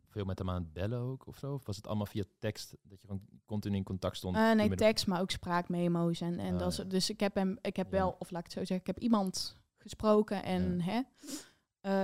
veel 0.08 0.26
met 0.26 0.38
hem 0.40 0.50
aan 0.50 0.64
het 0.64 0.74
bellen 0.74 1.00
ook 1.00 1.28
of 1.28 1.38
zo? 1.38 1.54
Of 1.54 1.66
was 1.66 1.76
het 1.76 1.88
allemaal 1.88 2.06
via 2.06 2.24
tekst 2.40 2.76
dat 2.82 3.02
je 3.02 3.08
gewoon 3.08 3.26
continu 3.46 3.76
in 3.76 3.84
contact 3.84 4.18
stond? 4.18 4.36
Nee, 4.36 4.70
tekst, 4.76 5.08
maar 5.08 5.22
ook 5.22 5.32
spraakmemo's. 5.32 6.22
En, 6.22 6.40
en 6.40 6.54
Ah, 6.54 6.60
dat 6.60 6.76
ja. 6.76 6.84
Dus 6.84 7.10
ik 7.10 7.20
heb 7.20 7.36
hem, 7.36 7.58
ik 7.62 7.76
heb 7.76 7.86
Ja. 7.92 7.98
wel, 7.98 8.16
of 8.20 8.32
laat 8.32 8.40
ik 8.40 8.46
het 8.46 8.54
zo 8.54 8.60
zeggen, 8.60 8.80
ik 8.80 8.88
heb 8.96 9.00
iemand 9.00 9.58
gesproken 9.78 10.44
en 10.44 10.82
hè. 10.82 11.02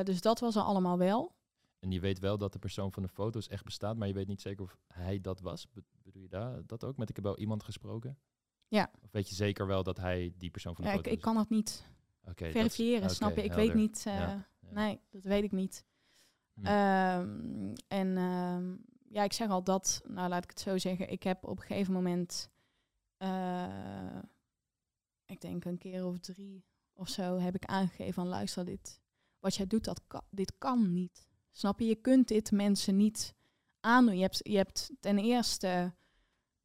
Dus 0.03 0.21
dat 0.21 0.39
was 0.39 0.55
er 0.55 0.61
allemaal 0.61 0.97
wel. 0.97 1.35
En 1.79 1.91
je 1.91 1.99
weet 1.99 2.19
wel 2.19 2.37
dat 2.37 2.53
de 2.53 2.59
persoon 2.59 2.91
van 2.91 3.03
de 3.03 3.09
foto's 3.09 3.47
echt 3.47 3.63
bestaat, 3.63 3.97
maar 3.97 4.07
je 4.07 4.13
weet 4.13 4.27
niet 4.27 4.41
zeker 4.41 4.63
of 4.63 4.77
hij 4.87 5.21
dat 5.21 5.41
was. 5.41 5.67
Je 6.21 6.27
daar, 6.27 6.65
dat 6.65 6.83
ook? 6.83 6.97
Met 6.97 7.09
ik 7.09 7.15
heb 7.15 7.25
wel 7.25 7.37
iemand 7.37 7.63
gesproken? 7.63 8.17
Ja. 8.67 8.91
Of 9.01 9.11
weet 9.11 9.29
je 9.29 9.35
zeker 9.35 9.67
wel 9.67 9.83
dat 9.83 9.97
hij 9.97 10.33
die 10.37 10.49
persoon 10.51 10.75
van 10.75 10.83
de 10.83 10.89
Ja, 10.89 11.03
ik, 11.03 11.21
kan 11.21 11.35
dat 11.35 11.49
niet 11.49 11.85
verifiëren, 12.35 13.09
snap 13.09 13.35
je? 13.35 13.43
Ik 13.43 13.49
helder. 13.51 13.65
weet 13.65 13.75
niet. 13.75 14.03
eh, 14.05 14.13
Ja. 14.13 14.47
Ja. 14.59 14.71
Nee, 14.71 14.99
dat 15.09 15.23
weet 15.23 15.43
ik 15.43 15.51
niet. 15.51 15.85
Hm. 16.53 16.65
Ehm, 16.65 17.73
en 17.87 18.17
ehm, 18.17 18.75
ja, 19.09 19.23
ik 19.23 19.33
zeg 19.33 19.49
al 19.49 19.63
dat, 19.63 20.01
nou 20.07 20.29
laat 20.29 20.43
ik 20.43 20.49
het 20.49 20.59
zo 20.59 20.77
zeggen, 20.77 21.09
ik 21.09 21.23
heb 21.23 21.43
op 21.43 21.57
een 21.59 21.65
gegeven 21.65 21.93
moment, 21.93 22.49
eh, 23.17 24.19
ik 25.25 25.41
denk 25.41 25.65
een 25.65 25.77
keer 25.77 26.05
of 26.05 26.19
drie 26.19 26.65
of 26.93 27.09
zo, 27.09 27.37
heb 27.37 27.55
ik 27.55 27.65
aangegeven 27.65 28.13
van 28.13 28.27
luister, 28.27 28.65
dit, 28.65 29.01
wat 29.39 29.55
jij 29.55 29.67
doet, 29.67 29.83
dat 29.83 30.01
kan, 30.07 30.21
dit 30.29 30.57
kan 30.57 30.93
niet. 30.93 31.27
Snap 31.51 31.79
je? 31.79 31.85
Je 31.85 31.95
kunt 31.95 32.27
dit 32.27 32.51
mensen 32.51 32.95
niet 32.97 33.35
aandoen. 33.79 34.15
Je 34.15 34.21
hebt, 34.21 34.39
je 34.43 34.57
hebt 34.57 34.91
ten 34.99 35.17
eerste 35.17 35.93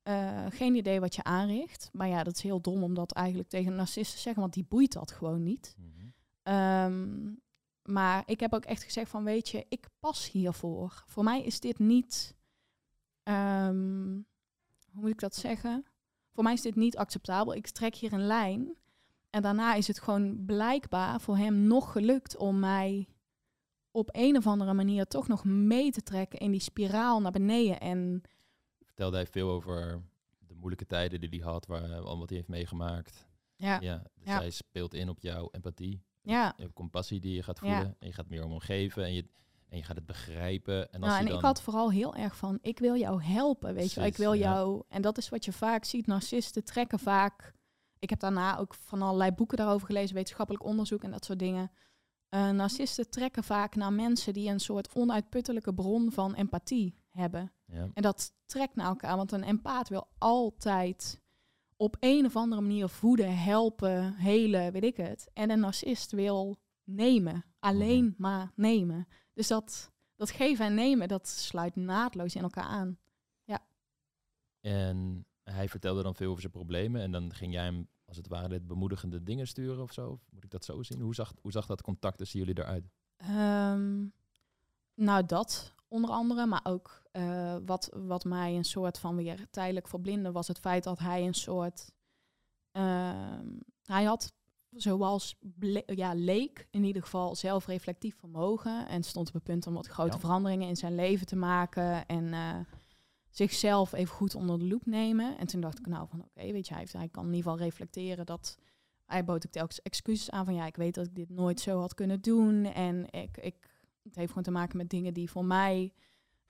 eh, 0.05 0.47
geen 0.49 0.75
idee 0.75 1.01
wat 1.01 1.15
je 1.15 1.23
aanricht. 1.23 1.91
Maar 1.93 2.09
ja, 2.09 2.23
dat 2.23 2.35
is 2.35 2.43
heel 2.43 2.61
dom 2.61 2.83
om 2.83 2.95
dat 2.95 3.13
eigenlijk 3.13 3.49
tegen 3.49 3.71
een 3.71 3.77
narcist 3.77 4.13
te 4.13 4.19
zeggen, 4.19 4.43
want 4.43 4.55
die 4.55 4.67
boeit 4.69 4.93
dat 4.93 5.11
gewoon 5.11 5.43
niet. 5.43 5.77
Mhm. 5.79 6.07
Ehm, 6.43 7.33
maar 7.83 8.23
ik 8.27 8.41
heb 8.41 8.55
ook 8.55 8.65
echt 8.65 8.83
gezegd 8.83 9.11
van, 9.11 9.25
weet 9.25 9.49
je, 9.49 9.67
ik 9.69 9.89
pas 9.99 10.31
hiervoor. 10.31 11.05
Voor 11.07 11.25
mij 11.25 11.43
is 11.43 11.61
dit 11.61 11.79
niet, 11.79 12.35
ehm, 13.23 14.13
hoe 14.91 15.03
moet 15.03 15.11
ik 15.11 15.21
dat 15.21 15.35
zeggen? 15.35 15.85
Voor 16.33 16.45
mij 16.45 16.53
is 16.53 16.63
dit 16.63 16.77
niet 16.77 16.97
acceptabel. 16.97 17.55
Ik 17.55 17.69
trek 17.69 17.95
hier 17.95 18.13
een 18.13 18.27
lijn. 18.27 18.77
En 19.31 19.43
daarna 19.43 19.75
is 19.75 19.87
het 19.87 20.01
gewoon 20.01 20.45
blijkbaar 20.45 21.21
voor 21.21 21.37
hem 21.37 21.67
nog 21.67 21.93
gelukt 21.93 22.37
om 22.37 22.59
mij 22.59 23.09
op 23.91 24.09
een 24.13 24.37
of 24.37 24.47
andere 24.47 24.73
manier 24.73 25.07
toch 25.07 25.29
nog 25.29 25.45
mee 25.45 25.91
te 25.91 26.03
trekken 26.03 26.39
in 26.39 26.51
die 26.51 26.61
spiraal 26.61 27.21
naar 27.21 27.33
beneden. 27.33 27.81
En 27.81 28.23
Vertelde 28.95 29.17
hij 29.17 29.27
veel 29.27 29.51
over 29.51 30.03
de 30.39 30.55
moeilijke 30.55 30.87
tijden 30.87 31.21
die 31.21 31.29
hij 31.29 31.39
had, 31.51 31.67
waar, 31.67 31.99
al 32.01 32.19
wat 32.19 32.29
hij 32.29 32.39
heeft 32.39 32.49
meegemaakt. 32.51 33.27
ja, 33.57 33.81
Ja, 33.81 33.99
dus 33.99 34.25
Ja. 34.25 34.39
hij 34.39 34.51
speelt 34.51 34.95
in 34.95 35.09
op 35.09 35.21
jouw 35.21 35.49
empathie. 35.53 36.03
ja. 36.23 36.53
Je 36.57 36.63
hebt 36.63 36.75
compassie 36.75 37.21
die 37.21 37.35
je 37.35 37.43
gaat 37.43 37.61
Ja. 37.61 37.67
voelen. 37.77 37.97
En 37.99 38.07
je 38.07 38.13
gaat 38.13 38.29
meer 38.29 38.45
om 38.45 38.51
hem 38.51 38.61
geven. 38.61 39.05
En 39.05 39.15
je, 39.15 39.27
en 39.69 39.77
je 39.77 39.83
gaat 39.83 39.97
het 39.97 40.07
begrijpen. 40.07 40.93
En 40.93 41.01
als 41.03 41.11
Nou, 41.11 41.21
en 41.23 41.27
dan... 41.27 41.37
ik 41.37 41.43
had 41.45 41.63
vooral 41.63 41.91
heel 41.91 42.15
erg 42.15 42.37
van, 42.37 42.59
ik 42.63 42.79
wil 42.79 42.97
jou 42.97 43.23
helpen, 43.23 43.75
weet 43.75 43.93
je 43.93 44.01
wel. 44.01 44.09
Ik 44.09 44.17
wil 44.17 44.33
ja. 44.33 44.53
jou... 44.53 44.83
En 44.89 45.03
dat 45.03 45.19
is 45.19 45.29
wat 45.29 45.45
je 45.45 45.53
vaak 45.53 45.85
ziet. 45.85 46.07
Narcisten 46.07 46.65
trekken 46.65 46.99
vaak... 46.99 47.55
Ik 47.99 48.11
heb 48.11 48.21
daarna 48.21 48.59
ook 48.59 48.75
van 48.75 49.03
allerlei 49.03 49.31
boeken 49.33 49.57
daarover 49.57 49.87
gelezen, 49.87 50.15
wetenschappelijk 50.15 50.65
onderzoek 50.65 51.03
en 51.05 51.11
dat 51.11 51.25
soort 51.25 51.39
dingen. 51.39 51.71
Eh, 52.29 52.51
narcisten 52.51 53.11
trekken 53.11 53.45
vaak 53.45 53.75
naar 53.75 53.93
mensen 53.93 54.33
die 54.33 54.49
een 54.51 54.61
soort 54.61 54.95
onuitputtelijke 54.95 55.75
bron 55.75 56.13
van 56.13 56.35
empathie 56.35 56.99
hebben. 57.11 57.53
Ja. 57.75 57.89
En 57.95 58.03
dat 58.03 58.33
trekt 58.47 58.75
naar 58.77 58.87
elkaar, 58.87 59.17
want 59.17 59.33
een 59.33 59.43
empaat 59.43 59.89
wil 59.89 60.09
altijd 60.19 61.23
op 61.77 61.97
een 62.01 62.25
of 62.25 62.37
andere 62.37 62.61
manier 62.61 62.89
voeden, 62.89 63.39
helpen, 63.39 64.15
helen, 64.15 64.73
weet 64.73 64.85
ik 64.85 64.97
het. 64.97 65.31
En 65.33 65.51
een 65.51 65.61
narcist 65.61 66.11
wil 66.13 66.57
nemen, 66.85 67.45
alleen 67.59 68.05
Mhm. 68.05 68.15
maar 68.23 68.53
nemen. 68.55 69.07
Dus 69.33 69.49
dat, 69.49 69.93
dat 70.17 70.31
geven 70.31 70.67
en 70.67 70.75
nemen, 70.75 71.09
dat 71.09 71.29
sluit 71.29 71.77
naadloos 71.77 72.35
in 72.35 72.43
elkaar 72.43 72.65
aan. 72.65 72.99
En 74.61 75.27
hij 75.43 75.69
vertelde 75.69 76.03
dan 76.03 76.15
veel 76.15 76.29
over 76.29 76.41
zijn 76.41 76.53
problemen. 76.53 77.01
En 77.03 77.13
dan 77.13 77.35
ging 77.35 77.53
jij 77.53 77.65
hem, 77.65 77.89
als 78.05 78.17
het 78.17 78.29
ware, 78.29 78.49
dit 78.49 78.67
bemoedigende 78.67 79.23
dingen 79.23 79.47
sturen 79.47 79.83
of 79.83 79.93
zo. 79.93 80.11
Of 80.11 80.21
Moet 80.31 80.45
ik 80.45 80.51
dat 80.51 80.65
zo 80.65 80.83
zien? 80.83 81.01
Hoe 81.01 81.15
zag, 81.15 81.33
hoe 81.41 81.53
zag 81.53 81.67
dat 81.67 81.83
contact 81.83 82.19
tussen 82.19 82.39
jullie 82.39 82.59
eruit? 82.59 82.85
Ehm, 83.17 84.07
nou, 84.95 85.27
dat 85.27 85.74
onder 85.95 86.11
andere, 86.11 86.47
maar 86.47 86.61
ook 86.65 87.03
eh, 87.13 87.57
wat, 87.67 87.91
wat 87.93 88.25
mij 88.25 88.57
een 88.57 88.65
soort 88.65 88.99
van 88.99 89.17
weer 89.17 89.47
tijdelijk 89.51 89.89
verblindde, 89.89 90.33
was 90.33 90.49
het 90.49 90.59
feit 90.59 90.85
dat 90.85 90.99
hij 90.99 91.27
een 91.27 91.35
soort. 91.35 91.93
ehm, 92.73 93.47
hij 93.85 94.05
had, 94.05 94.33
zoals 94.71 95.37
ja, 95.87 96.15
leek, 96.15 96.67
in 96.71 96.85
ieder 96.85 97.03
geval 97.03 97.35
zelfreflectief 97.37 98.17
vermogen. 98.19 98.89
En 98.89 99.03
stond 99.03 99.29
op 99.29 99.35
het 99.35 99.43
punt 99.43 99.67
om 99.67 99.75
wat 99.75 99.87
grote 99.87 100.13
Ja. 100.13 100.19
veranderingen 100.19 100.69
in 100.69 100.77
zijn 100.77 100.95
leven 100.95 101.27
te 101.27 101.37
maken. 101.37 102.07
En 102.07 102.33
eh, 102.33 102.61
zichzelf 103.31 103.93
even 103.93 104.15
goed 104.15 104.35
onder 104.35 104.59
de 104.59 104.67
loep 104.67 104.87
nemen. 104.87 105.39
En 105.39 105.47
toen 105.47 105.61
dacht 105.61 105.79
ik 105.79 105.87
nou 105.87 106.09
van 106.09 106.21
oké, 106.25 106.53
weet 106.53 106.67
je, 106.67 106.73
hij, 106.73 106.83
heeft, 106.83 106.93
hij 106.93 107.09
kan 107.09 107.27
in 107.27 107.35
ieder 107.35 107.51
geval 107.51 107.65
reflecteren 107.67 108.27
dat 108.27 108.59
hij 109.05 109.25
bood 109.25 109.47
ook 109.47 109.53
telkens 109.53 109.83
excuses 109.83 110.31
aan 110.31 110.45
van 110.45 110.55
ja, 110.55 110.67
ik 110.67 110.77
weet 110.77 110.95
dat 110.95 111.07
ik 111.07 111.15
dit 111.15 111.31
nooit 111.31 111.61
zo 111.61 111.81
had 111.81 111.95
kunnen 111.95 112.21
doen. 112.21 112.65
En 112.65 113.11
ik, 113.11 113.37
ik, 113.37 113.71
het 114.05 114.15
heeft 114.15 114.29
gewoon 114.29 114.45
te 114.45 114.51
maken 114.51 114.77
met 114.77 114.91
dingen 114.91 115.15
die 115.15 115.31
voor 115.31 115.45
mij, 115.45 115.93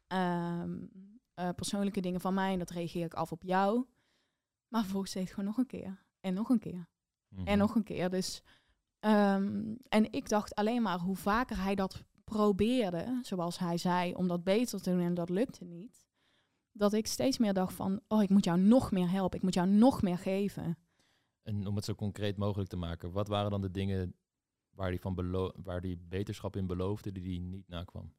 ehm, 0.06 0.86
eh, 1.34 1.48
persoonlijke 1.56 2.00
dingen 2.00 2.20
van 2.20 2.34
mij, 2.34 2.52
en 2.52 2.58
dat 2.58 2.70
reageer 2.70 3.04
ik 3.04 3.14
af 3.14 3.32
op 3.32 3.42
jou. 3.42 3.86
Maar 4.68 4.82
vervolgens 4.82 5.12
deed 5.12 5.22
het 5.22 5.32
gewoon 5.32 5.48
nog 5.48 5.58
een 5.58 5.66
keer. 5.66 6.04
En 6.20 6.34
nog 6.34 6.48
een 6.48 6.58
keer. 6.58 6.88
Mhm. 7.28 7.46
En 7.46 7.58
nog 7.58 7.74
een 7.74 7.82
keer. 7.82 8.10
Dus, 8.10 8.42
ehm, 8.98 9.74
en 9.88 10.12
ik 10.12 10.28
dacht 10.28 10.54
alleen 10.54 10.82
maar 10.82 10.98
hoe 10.98 11.16
vaker 11.16 11.62
hij 11.62 11.74
dat 11.74 12.04
probeerde, 12.24 13.18
zoals 13.22 13.58
hij 13.58 13.78
zei, 13.78 14.14
om 14.14 14.28
dat 14.28 14.44
beter 14.44 14.82
te 14.82 14.90
doen 14.90 15.00
en 15.00 15.14
dat 15.14 15.28
lukte 15.28 15.64
niet. 15.64 16.06
Dat 16.72 16.92
ik 16.92 17.06
steeds 17.06 17.38
meer 17.38 17.52
dacht 17.52 17.74
van, 17.74 18.00
oh, 18.08 18.22
ik 18.22 18.28
moet 18.28 18.44
jou 18.44 18.58
nog 18.58 18.90
meer 18.90 19.10
helpen. 19.10 19.36
Ik 19.36 19.44
moet 19.44 19.54
jou 19.54 19.68
nog 19.68 20.02
meer 20.02 20.18
geven. 20.18 20.78
En 21.42 21.66
om 21.66 21.76
het 21.76 21.84
zo 21.84 21.94
concreet 21.94 22.36
mogelijk 22.36 22.70
te 22.70 22.76
maken, 22.76 23.12
wat 23.12 23.28
waren 23.28 23.50
dan 23.50 23.60
de 23.60 23.70
dingen 23.70 24.14
waar 24.74 24.88
hij, 24.88 24.98
van 24.98 25.14
belo 25.14 25.52
waar 25.56 25.80
hij 25.80 25.98
beterschap 26.08 26.56
in 26.56 26.66
beloofde 26.66 27.12
die 27.12 27.22
hij 27.24 27.38
niet 27.48 27.68
nakwam? 27.68 28.12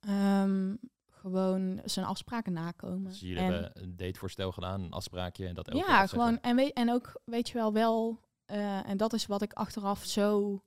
Ehm, 0.00 0.74
gewoon 1.10 1.80
zijn 1.84 2.06
afspraken 2.06 2.52
nakomen. 2.52 3.04
Dus 3.10 3.20
jullie 3.20 3.38
En- 3.38 3.52
hebben 3.52 3.82
een 3.82 3.96
datevoorstel 3.96 4.52
gedaan, 4.52 4.80
een 4.82 4.92
afspraakje 4.92 5.46
en 5.46 5.54
dat 5.54 5.68
elke 5.68 5.84
keer 5.84 5.94
ja, 5.94 6.06
gewoon. 6.06 6.40
En, 6.40 6.56
weet, 6.56 6.72
en 6.72 6.90
ook, 6.90 7.20
weet 7.24 7.48
je 7.48 7.54
wel, 7.54 7.72
wel. 7.72 8.20
eh, 8.44 8.88
en 8.88 8.96
dat 8.96 9.12
is 9.12 9.26
wat 9.26 9.42
ik 9.42 9.52
achteraf 9.52 10.04
zo. 10.04 10.62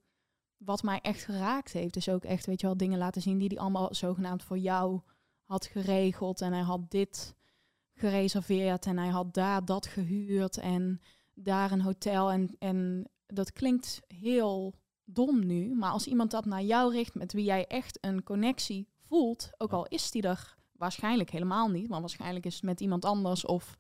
Wat 0.57 0.83
mij 0.83 0.99
echt 1.01 1.23
geraakt 1.23 1.71
heeft. 1.71 1.93
Dus 1.93 2.09
ook 2.09 2.23
echt, 2.23 2.45
weet 2.45 2.61
je 2.61 2.67
wel, 2.67 2.77
dingen 2.77 2.97
laten 2.97 3.21
zien 3.21 3.37
die 3.37 3.47
hij 3.47 3.57
allemaal 3.57 3.93
zogenaamd 3.95 4.43
voor 4.43 4.57
jou 4.57 5.01
had 5.43 5.65
geregeld. 5.65 6.41
En 6.41 6.53
hij 6.53 6.61
had 6.61 6.91
dit 6.91 7.35
gereserveerd. 7.93 8.85
En 8.85 8.97
hij 8.97 9.07
had 9.09 9.33
daar 9.33 9.65
dat 9.65 9.85
gehuurd. 9.85 10.57
En 10.57 11.01
daar 11.33 11.71
een 11.71 11.81
hotel. 11.81 12.31
En, 12.31 12.55
en 12.59 13.09
dat 13.25 13.51
klinkt 13.51 14.01
heel 14.07 14.73
dom 15.13 15.45
nu. 15.45 15.75
Maar 15.75 15.91
als 15.91 16.07
iemand 16.07 16.31
dat 16.31 16.45
naar 16.45 16.63
jou 16.63 16.91
richt 16.91 17.15
met 17.15 17.33
wie 17.33 17.43
jij 17.43 17.67
echt 17.67 17.97
een 18.01 18.23
connectie 18.23 18.87
voelt. 18.99 19.49
Ook 19.57 19.73
al 19.73 19.85
is 19.87 20.11
die 20.11 20.21
er 20.21 20.55
waarschijnlijk 20.71 21.29
helemaal 21.29 21.69
niet. 21.69 21.89
Maar 21.89 21.99
waarschijnlijk 21.99 22.45
is 22.45 22.53
het 22.53 22.63
met 22.63 22.81
iemand 22.81 23.05
anders. 23.05 23.45
Of 23.45 23.77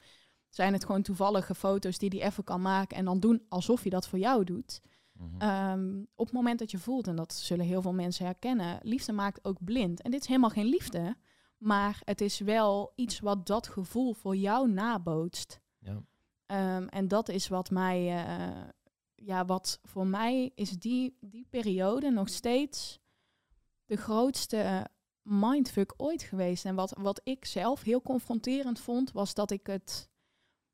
zijn 0.49 0.73
het 0.73 0.85
gewoon 0.85 1.01
toevallige 1.01 1.55
foto's 1.55 1.97
die 1.97 2.09
hij 2.09 2.27
even 2.27 2.43
kan 2.43 2.61
maken 2.61 2.97
en 2.97 3.05
dan 3.05 3.19
doen 3.19 3.45
alsof 3.49 3.81
hij 3.81 3.89
dat 3.89 4.07
voor 4.07 4.19
jou 4.19 4.43
doet. 4.43 4.81
Mhm. 5.13 5.41
Ehm, 5.41 5.99
op 6.15 6.25
het 6.25 6.35
moment 6.35 6.59
dat 6.59 6.71
je 6.71 6.77
voelt, 6.77 7.07
en 7.07 7.15
dat 7.15 7.33
zullen 7.33 7.65
heel 7.65 7.81
veel 7.81 7.93
mensen 7.93 8.25
herkennen, 8.25 8.79
liefde 8.81 9.11
maakt 9.11 9.45
ook 9.45 9.63
blind. 9.63 10.01
En 10.01 10.11
dit 10.11 10.21
is 10.21 10.27
helemaal 10.27 10.49
geen 10.49 10.65
liefde, 10.65 11.15
maar 11.57 12.01
het 12.03 12.21
is 12.21 12.39
wel 12.39 12.91
iets 12.95 13.19
wat 13.19 13.47
dat 13.47 13.67
gevoel 13.67 14.13
voor 14.13 14.35
jou 14.35 14.71
nabootst. 14.71 15.59
ja. 15.79 16.03
Ehm, 16.45 16.87
en 16.87 17.07
dat 17.07 17.29
is 17.29 17.47
wat 17.47 17.69
mij, 17.69 18.25
eh, 18.25 18.47
ja, 19.23 19.45
wat 19.45 19.79
voor 19.83 20.07
mij 20.07 20.51
is 20.55 20.69
die, 20.69 21.17
die 21.19 21.47
periode 21.49 22.09
nog 22.09 22.29
steeds 22.29 22.99
de 23.85 23.95
grootste 23.95 24.57
eh, 24.57 24.83
mindfuck 25.21 25.93
ooit 25.97 26.23
geweest. 26.23 26.65
En 26.65 26.75
wat, 26.75 26.93
wat 26.99 27.21
ik 27.23 27.45
zelf 27.45 27.81
heel 27.81 28.01
confronterend 28.01 28.79
vond, 28.79 29.11
was 29.11 29.33
dat 29.33 29.51
ik 29.51 29.67
het, 29.67 30.09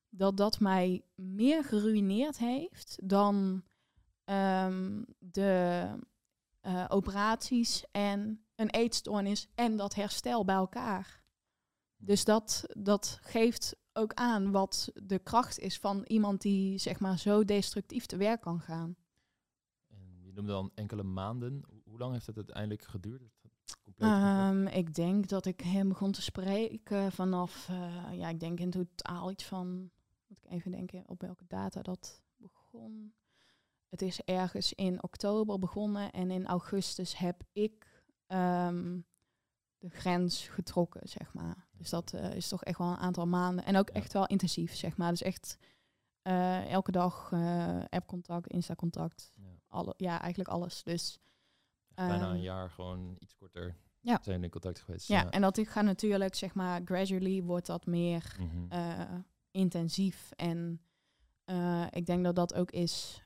dat 0.09 0.37
dat 0.37 0.59
mij 0.59 1.03
meer 1.15 1.63
geruineerd 1.63 2.37
heeft 2.37 2.97
dan 3.03 3.63
ehm, 4.23 5.03
de 5.19 5.85
eh, 6.59 6.85
operaties 6.87 7.83
en 7.91 8.45
een 8.55 8.69
eetstoornis 8.69 9.47
en 9.55 9.77
dat 9.77 9.95
herstel 9.95 10.45
bij 10.45 10.55
elkaar. 10.55 11.23
Dus 11.97 12.23
dat, 12.25 12.63
dat 12.77 13.19
geeft 13.21 13.75
ook 13.97 14.13
aan 14.13 14.51
wat 14.51 14.91
de 15.03 15.19
kracht 15.19 15.59
is 15.59 15.79
van 15.79 16.03
iemand 16.07 16.41
die 16.41 16.77
zeg 16.77 16.99
maar 16.99 17.19
zo 17.19 17.45
destructief 17.45 18.05
te 18.05 18.17
werk 18.17 18.41
kan 18.41 18.59
gaan. 18.59 18.95
En 19.87 20.19
je 20.23 20.31
noemde 20.33 20.51
dan 20.51 20.71
enkele 20.75 21.03
maanden. 21.03 21.63
Hoe- 21.85 21.97
lang 21.97 22.13
heeft 22.13 22.25
het 22.25 22.35
uiteindelijk 22.35 22.83
geduurd? 22.83 23.21
Ehm, 23.97 24.67
ik 24.67 24.93
denk 24.93 25.27
dat 25.27 25.45
ik 25.45 25.61
hem 25.61 25.87
begon 25.89 26.11
te 26.11 26.21
spreken 26.21 27.11
vanaf, 27.11 27.69
eh, 27.69 28.13
ja, 28.17 28.29
ik 28.29 28.39
denk 28.39 28.59
in 28.59 28.69
totaal 28.69 29.31
iets 29.31 29.45
van, 29.45 29.91
moet 30.27 30.37
ik 30.43 30.51
even 30.51 30.71
denken 30.71 31.03
op 31.07 31.21
welke 31.21 31.45
data 31.47 31.81
dat 31.81 32.21
begon. 32.35 33.13
Het 33.89 34.01
is 34.01 34.21
ergens 34.21 34.73
in 34.73 35.03
oktober 35.03 35.59
begonnen 35.59 36.11
en 36.11 36.31
in 36.31 36.45
augustus 36.47 37.17
heb 37.17 37.43
ik 37.53 38.03
ehm, 38.27 38.99
de 39.77 39.89
grens 39.89 40.47
getrokken, 40.47 41.09
zeg 41.09 41.33
maar. 41.33 41.66
Dus 41.78 41.89
dat 41.89 42.13
eh, 42.13 42.34
is 42.34 42.47
toch 42.47 42.63
echt 42.63 42.78
wel 42.78 42.88
een 42.88 42.97
aantal 42.97 43.28
maanden. 43.28 43.65
En 43.65 43.78
ook 43.78 43.88
Ja. 43.89 43.93
echt 43.95 44.13
wel 44.13 44.25
intensief, 44.28 44.75
zeg 44.75 44.97
maar. 44.97 45.09
Dus 45.09 45.21
echt 45.21 45.57
eh, 46.21 46.71
elke 46.71 46.91
dag 46.91 47.30
eh 47.32 47.80
app-contact, 47.89 48.47
Insta-contact. 48.47 49.32
ja. 49.36 49.43
Alle, 49.67 49.93
ja, 49.97 50.19
eigenlijk 50.19 50.49
alles. 50.49 50.84
Dus 50.84 51.19
bijna 51.93 52.13
een 52.30 52.34
ehm, 52.36 52.41
jaar 52.43 52.69
gewoon 52.69 53.15
iets 53.19 53.36
korter 53.36 53.75
ja. 53.99 54.19
zijn 54.21 54.43
in 54.43 54.49
contact 54.49 54.80
geweest. 54.80 55.07
Ja, 55.07 55.30
en 55.30 55.41
dat 55.41 55.59
gaat 55.63 55.84
natuurlijk, 55.84 56.36
zeg 56.36 56.53
maar, 56.53 56.82
gradually 56.86 57.43
wordt 57.43 57.65
dat 57.65 57.86
meer 57.86 58.36
Mhm. 58.39 59.21
intensief. 59.51 60.32
En 60.36 60.82
ik 61.89 62.05
denk 62.05 62.23
dat 62.23 62.36
dat 62.36 62.53
ook 62.53 62.71
is 62.71 63.23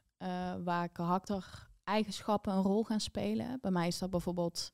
waar 0.63 0.89
karakter 0.89 1.69
eigenschappen 1.83 2.53
een 2.53 2.61
rol 2.61 2.83
gaan 2.83 2.99
spelen. 2.99 3.57
Bij 3.61 3.71
mij 3.71 3.87
is 3.87 3.97
dat 3.99 4.09
bijvoorbeeld, 4.09 4.71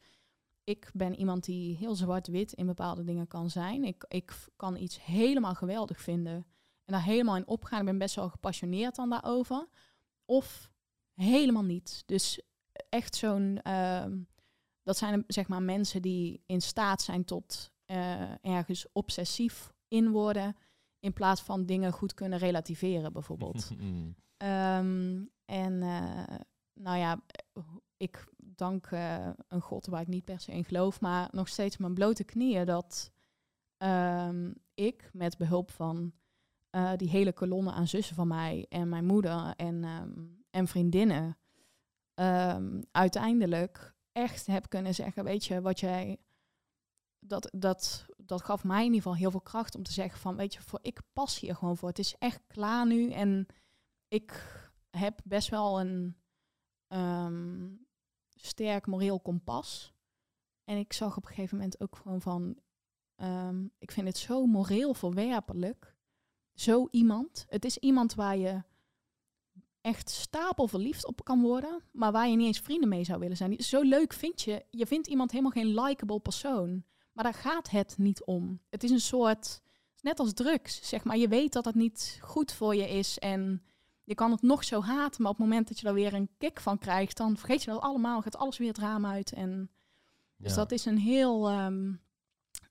ik 0.68 0.90
ben 0.94 1.16
iemand 1.16 1.44
die 1.44 1.76
heel 1.76 1.96
zwart-wit 1.96 2.54
in 2.54 2.66
bepaalde 2.66 3.04
dingen 3.04 3.28
kan 3.28 3.50
zijn. 3.50 3.84
Ik, 3.84 4.06
ik 4.08 4.48
kan 4.56 4.76
iets 4.76 5.06
helemaal 5.06 5.56
geweldig 5.56 6.02
vinden 6.02 6.36
en 6.86 6.94
daar 6.94 7.04
helemaal 7.04 7.36
in 7.36 7.48
opgaan. 7.48 7.80
Ik 7.80 7.86
ben 7.86 7.98
best 7.98 8.16
wel 8.16 8.30
gepassioneerd 8.30 8.96
dan 8.96 9.10
daarover. 9.10 9.68
Of 10.26 10.72
helemaal 11.14 11.64
niet. 11.64 12.04
Dus 12.06 12.42
echt 12.90 13.16
zo'n, 13.16 13.60
ehm, 13.62 14.20
dat 14.84 14.98
zijn 14.98 15.24
zeg 15.28 15.48
maar 15.48 15.62
mensen 15.62 16.02
die 16.02 16.44
in 16.46 16.62
staat 16.62 17.02
zijn 17.02 17.26
tot 17.26 17.72
eh, 17.86 18.46
ergens 18.46 18.86
obsessief 18.92 19.74
in 19.88 20.10
worden. 20.10 20.56
In 21.00 21.14
plaats 21.14 21.42
van 21.42 21.66
dingen 21.66 21.92
goed 21.92 22.14
kunnen 22.14 22.40
relativeren, 22.40 23.14
bijvoorbeeld. 23.14 23.70
Mm. 23.78 24.16
Ehm, 24.38 25.26
en 25.46 25.82
eh, 25.82 26.40
nou 26.74 26.98
ja, 26.98 27.22
ik 27.98 28.28
dank 28.58 28.86
eh, 28.86 29.30
een 29.48 29.62
God 29.62 29.86
waar 29.86 30.02
ik 30.02 30.08
niet 30.08 30.26
per 30.26 30.40
se 30.40 30.52
in 30.52 30.64
geloof, 30.64 31.02
maar 31.02 31.28
nog 31.32 31.48
steeds 31.48 31.78
mijn 31.78 31.94
blote 31.94 32.24
knieën 32.24 32.66
dat 32.66 33.12
ehm, 33.78 34.52
ik 34.74 35.10
met 35.14 35.38
behulp 35.38 35.72
van 35.72 36.14
eh, 36.70 36.92
die 36.96 37.10
hele 37.10 37.34
kolonne 37.34 37.72
aan 37.72 37.88
zussen 37.88 38.16
van 38.16 38.28
mij 38.28 38.66
en 38.70 38.90
mijn 38.90 39.06
moeder 39.06 39.54
en, 39.56 39.84
ehm, 39.84 40.26
en 40.50 40.68
vriendinnen 40.68 41.38
ehm, 42.14 42.82
uiteindelijk 42.92 43.96
echt 44.12 44.46
heb 44.46 44.70
kunnen 44.70 44.96
zeggen, 44.96 45.24
weet 45.24 45.46
je, 45.46 45.62
wat 45.62 45.80
jij 45.80 46.18
dat, 47.20 47.50
dat, 47.56 48.06
dat 48.18 48.44
gaf 48.44 48.64
mij 48.64 48.80
in 48.80 48.86
ieder 48.86 49.02
geval 49.02 49.16
heel 49.16 49.32
veel 49.32 49.42
kracht 49.42 49.76
om 49.76 49.84
te 49.84 49.92
zeggen 49.92 50.20
van, 50.20 50.36
weet 50.36 50.54
je, 50.54 50.62
voor 50.62 50.80
ik 50.82 51.02
pas 51.14 51.40
hier 51.40 51.56
gewoon 51.56 51.78
voor. 51.78 51.90
Het 51.90 52.00
is 52.00 52.16
echt 52.20 52.42
klaar 52.48 52.86
nu 52.86 53.12
en 53.12 53.46
ik 54.08 54.60
heb 54.90 55.20
best 55.24 55.50
wel 55.50 55.80
een 55.80 56.18
sterk 58.38 58.88
moreel 58.88 59.20
kompas. 59.20 59.94
En 60.64 60.78
ik 60.78 60.94
zag 60.94 61.18
op 61.18 61.24
een 61.24 61.30
gegeven 61.30 61.58
moment 61.58 61.82
ook 61.82 61.96
gewoon 61.96 62.22
van, 62.22 62.58
ehm, 63.16 63.66
ik 63.78 63.92
vind 63.92 64.08
het 64.08 64.18
zo 64.18 64.46
moreel 64.46 64.94
verwerpelijk. 64.94 65.96
Zo 66.54 66.88
iemand. 66.92 67.46
Het 67.50 67.66
is 67.66 67.78
iemand 67.78 68.16
waar 68.16 68.38
je 68.38 68.64
echt 69.82 70.10
stapel 70.10 70.68
verliefd 70.68 71.06
op 71.06 71.24
kan 71.24 71.42
worden, 71.42 71.84
maar 71.92 72.12
waar 72.12 72.28
je 72.28 72.36
niet 72.36 72.48
eens 72.48 72.60
vrienden 72.60 72.90
mee 72.90 73.04
zou 73.04 73.20
willen 73.20 73.38
zijn. 73.38 73.60
Zo 73.60 73.82
leuk 73.82 74.14
vind 74.14 74.42
je. 74.42 74.66
Je 74.70 74.88
vindt 74.88 75.08
iemand 75.08 75.32
helemaal 75.32 75.52
geen 75.52 75.74
likable 75.74 76.20
persoon. 76.20 76.84
Maar 77.12 77.24
daar 77.24 77.34
gaat 77.34 77.70
het 77.70 77.98
niet 77.98 78.26
om. 78.26 78.62
Het 78.70 78.84
is 78.84 78.92
een 78.92 79.00
soort, 79.00 79.62
net 80.02 80.20
als 80.20 80.34
drugs, 80.34 80.90
zeg 80.90 81.04
maar. 81.04 81.18
Je 81.18 81.28
weet 81.28 81.54
dat 81.54 81.66
het 81.66 81.76
niet 81.76 82.20
goed 82.22 82.52
voor 82.52 82.76
je 82.76 82.90
is 82.90 83.20
en 83.20 83.64
je 84.08 84.16
kan 84.16 84.32
het 84.32 84.42
nog 84.42 84.64
zo 84.64 84.82
haten, 84.82 85.22
maar 85.22 85.32
op 85.32 85.38
het 85.38 85.48
moment 85.48 85.68
dat 85.68 85.80
je 85.80 85.88
er 85.88 85.94
weer 85.94 86.14
een 86.14 86.30
kick 86.38 86.60
van 86.60 86.78
krijgt, 86.78 87.18
dan 87.18 87.38
vergeet 87.38 87.64
je 87.64 87.72
dat 87.72 87.82
allemaal, 87.82 88.22
gaat 88.22 88.38
alles 88.38 88.58
weer 88.58 88.68
het 88.68 88.78
raam 88.78 89.06
uit. 89.06 89.34
En 89.34 89.72
dus 90.38 90.50
Ja. 90.52 90.58
dat 90.58 90.72
is 90.72 90.86
een 90.86 90.98
heel 90.98 91.50
ehm, 91.50 91.94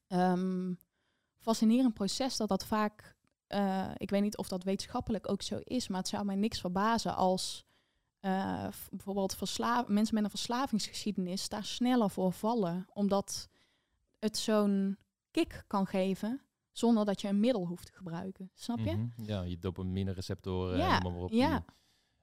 ehm, 0.06 0.72
fascinerend 1.38 1.94
proces 1.94 2.36
dat 2.36 2.48
dat 2.48 2.66
vaak, 2.66 3.16
eh, 3.46 3.90
ik 3.96 4.10
weet 4.10 4.22
niet 4.22 4.36
of 4.36 4.48
dat 4.48 4.64
wetenschappelijk 4.64 5.30
ook 5.30 5.42
zo 5.42 5.58
is, 5.64 5.88
maar 5.88 5.98
het 5.98 6.08
zou 6.08 6.24
mij 6.24 6.36
niks 6.36 6.60
verbazen 6.60 7.16
als 7.16 7.64
eh, 8.20 8.68
bijvoorbeeld 8.90 9.58
mensen 9.88 10.14
met 10.14 10.24
een 10.24 10.30
verslavingsgeschiedenis 10.30 11.48
daar 11.48 11.64
sneller 11.64 12.10
voor 12.10 12.32
vallen, 12.32 12.86
omdat 12.92 13.48
het 14.18 14.36
zo'n 14.36 14.98
kick 15.30 15.64
kan 15.66 15.86
geven 15.86 16.40
zonder 16.78 17.04
dat 17.04 17.20
je 17.20 17.28
een 17.28 17.40
middel 17.40 17.66
hoeft 17.66 17.86
te 17.86 17.92
gebruiken. 17.92 18.50
Snap 18.54 18.78
je? 18.78 18.92
Mhm. 18.96 19.08
Ja, 19.24 19.42
je 19.42 19.58
dopamine 19.58 20.12
receptoren 20.12 20.78
Ja, 20.78 20.98
maar 20.98 21.14
op. 21.14 21.30
ja. 21.32 21.64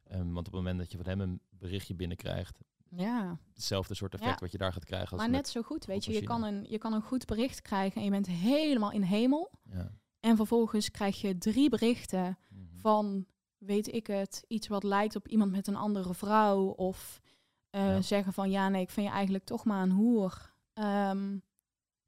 ehm, 0.04 0.24
want 0.24 0.38
op 0.38 0.46
het 0.46 0.54
moment 0.54 0.78
dat 0.80 0.92
je 0.92 0.98
van 0.98 1.06
hem 1.06 1.22
een 1.22 1.42
berichtje 1.50 1.96
binnenkrijgt, 1.96 2.60
Ja. 2.90 3.38
hetzelfde 3.54 3.94
soort 3.96 4.14
effect 4.14 4.32
Ja. 4.34 4.38
wat 4.40 4.52
je 4.52 4.58
daar 4.58 4.74
gaat 4.74 4.86
krijgen 4.86 5.12
als 5.12 5.22
Maar 5.22 5.30
net 5.30 5.48
zo 5.48 5.62
goed, 5.62 5.86
weet 5.86 6.06
je, 6.06 6.14
je 6.14 6.24
kan, 6.24 6.44
een, 6.44 6.66
je 6.70 6.78
kan 6.78 6.94
een 6.94 7.02
goed 7.02 7.26
bericht 7.26 7.62
krijgen 7.62 7.98
en 7.98 8.04
je 8.04 8.10
bent 8.12 8.28
helemaal 8.28 8.92
in 8.92 9.02
hemel. 9.02 9.52
Ja. 9.64 9.92
En 10.20 10.36
vervolgens 10.36 10.92
krijg 10.92 11.22
je 11.22 11.38
drie 11.38 11.70
berichten 11.70 12.38
Mhm. 12.50 12.78
van, 12.78 13.26
weet 13.58 13.94
ik 13.94 14.08
het, 14.08 14.44
iets 14.48 14.68
wat 14.68 14.84
lijkt 14.84 15.16
op 15.16 15.28
iemand 15.28 15.52
met 15.52 15.68
een 15.68 15.76
andere 15.76 16.14
vrouw. 16.14 16.64
Of 16.66 17.22
eh, 17.70 17.86
Ja. 17.88 18.02
zeggen 18.02 18.34
van, 18.34 18.50
ja 18.50 18.70
nee, 18.70 18.82
ik 18.82 18.90
vind 18.90 19.08
je 19.08 19.14
eigenlijk 19.14 19.44
toch 19.44 19.66
maar 19.66 19.82
een 19.84 19.92
hoer. 19.92 20.54
Ehm, 20.74 21.38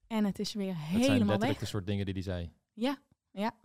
en 0.08 0.26
het 0.26 0.40
is 0.40 0.54
weer 0.54 0.74
Dat 0.74 0.78
zijn 0.78 0.92
helemaal 0.92 1.18
letterlijk 1.20 1.42
weg. 1.42 1.60
de 1.60 1.66
soort 1.66 1.86
dingen 1.88 2.06
die 2.06 2.14
hij 2.14 2.24
zei. 2.24 2.52
Ja, 2.74 2.98
ja, 3.32 3.56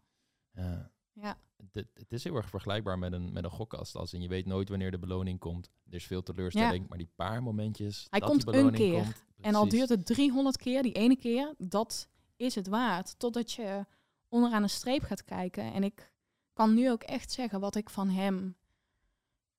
Ja. 0.52 0.90
ja. 1.12 1.38
Het, 1.72 1.86
het 1.94 2.12
is 2.12 2.24
heel 2.24 2.34
erg 2.36 2.48
vergelijkbaar 2.50 2.98
met 2.98 3.12
een, 3.12 3.32
met 3.32 3.44
een 3.44 3.50
gokkast. 3.50 3.96
Als 3.96 4.12
in 4.12 4.22
je 4.22 4.28
weet 4.28 4.46
nooit 4.46 4.68
wanneer 4.68 4.90
de 4.90 4.98
beloning 4.98 5.38
komt. 5.38 5.70
Er 5.88 5.94
is 5.94 6.06
veel 6.06 6.22
teleurstelling, 6.22 6.88
maar 6.88 6.98
die 6.98 7.10
paar 7.14 7.42
momentjes. 7.42 8.06
Hij 8.10 8.20
dat 8.20 8.28
komt 8.28 8.44
die 8.44 8.54
een 8.54 8.60
beloning 8.60 8.90
keer. 8.92 9.02
Komt, 9.02 9.24
En 9.40 9.54
al 9.54 9.68
duurt 9.68 9.88
het 9.88 10.06
300 10.06 10.56
keer, 10.56 10.82
die 10.82 10.92
ene 10.92 11.16
keer, 11.16 11.54
dat 11.58 12.08
is 12.36 12.54
het 12.54 12.66
waard. 12.66 13.18
Totdat 13.18 13.52
je 13.52 13.86
onderaan 14.28 14.62
een 14.62 14.70
streep 14.70 15.02
gaat 15.02 15.24
kijken. 15.24 15.72
En 15.72 15.82
ik 15.82 16.12
kan 16.52 16.74
nu 16.74 16.90
ook 16.90 17.02
echt 17.02 17.32
zeggen 17.32 17.60
wat 17.60 17.76
ik 17.76 17.90
van 17.90 18.08
hem 18.08 18.56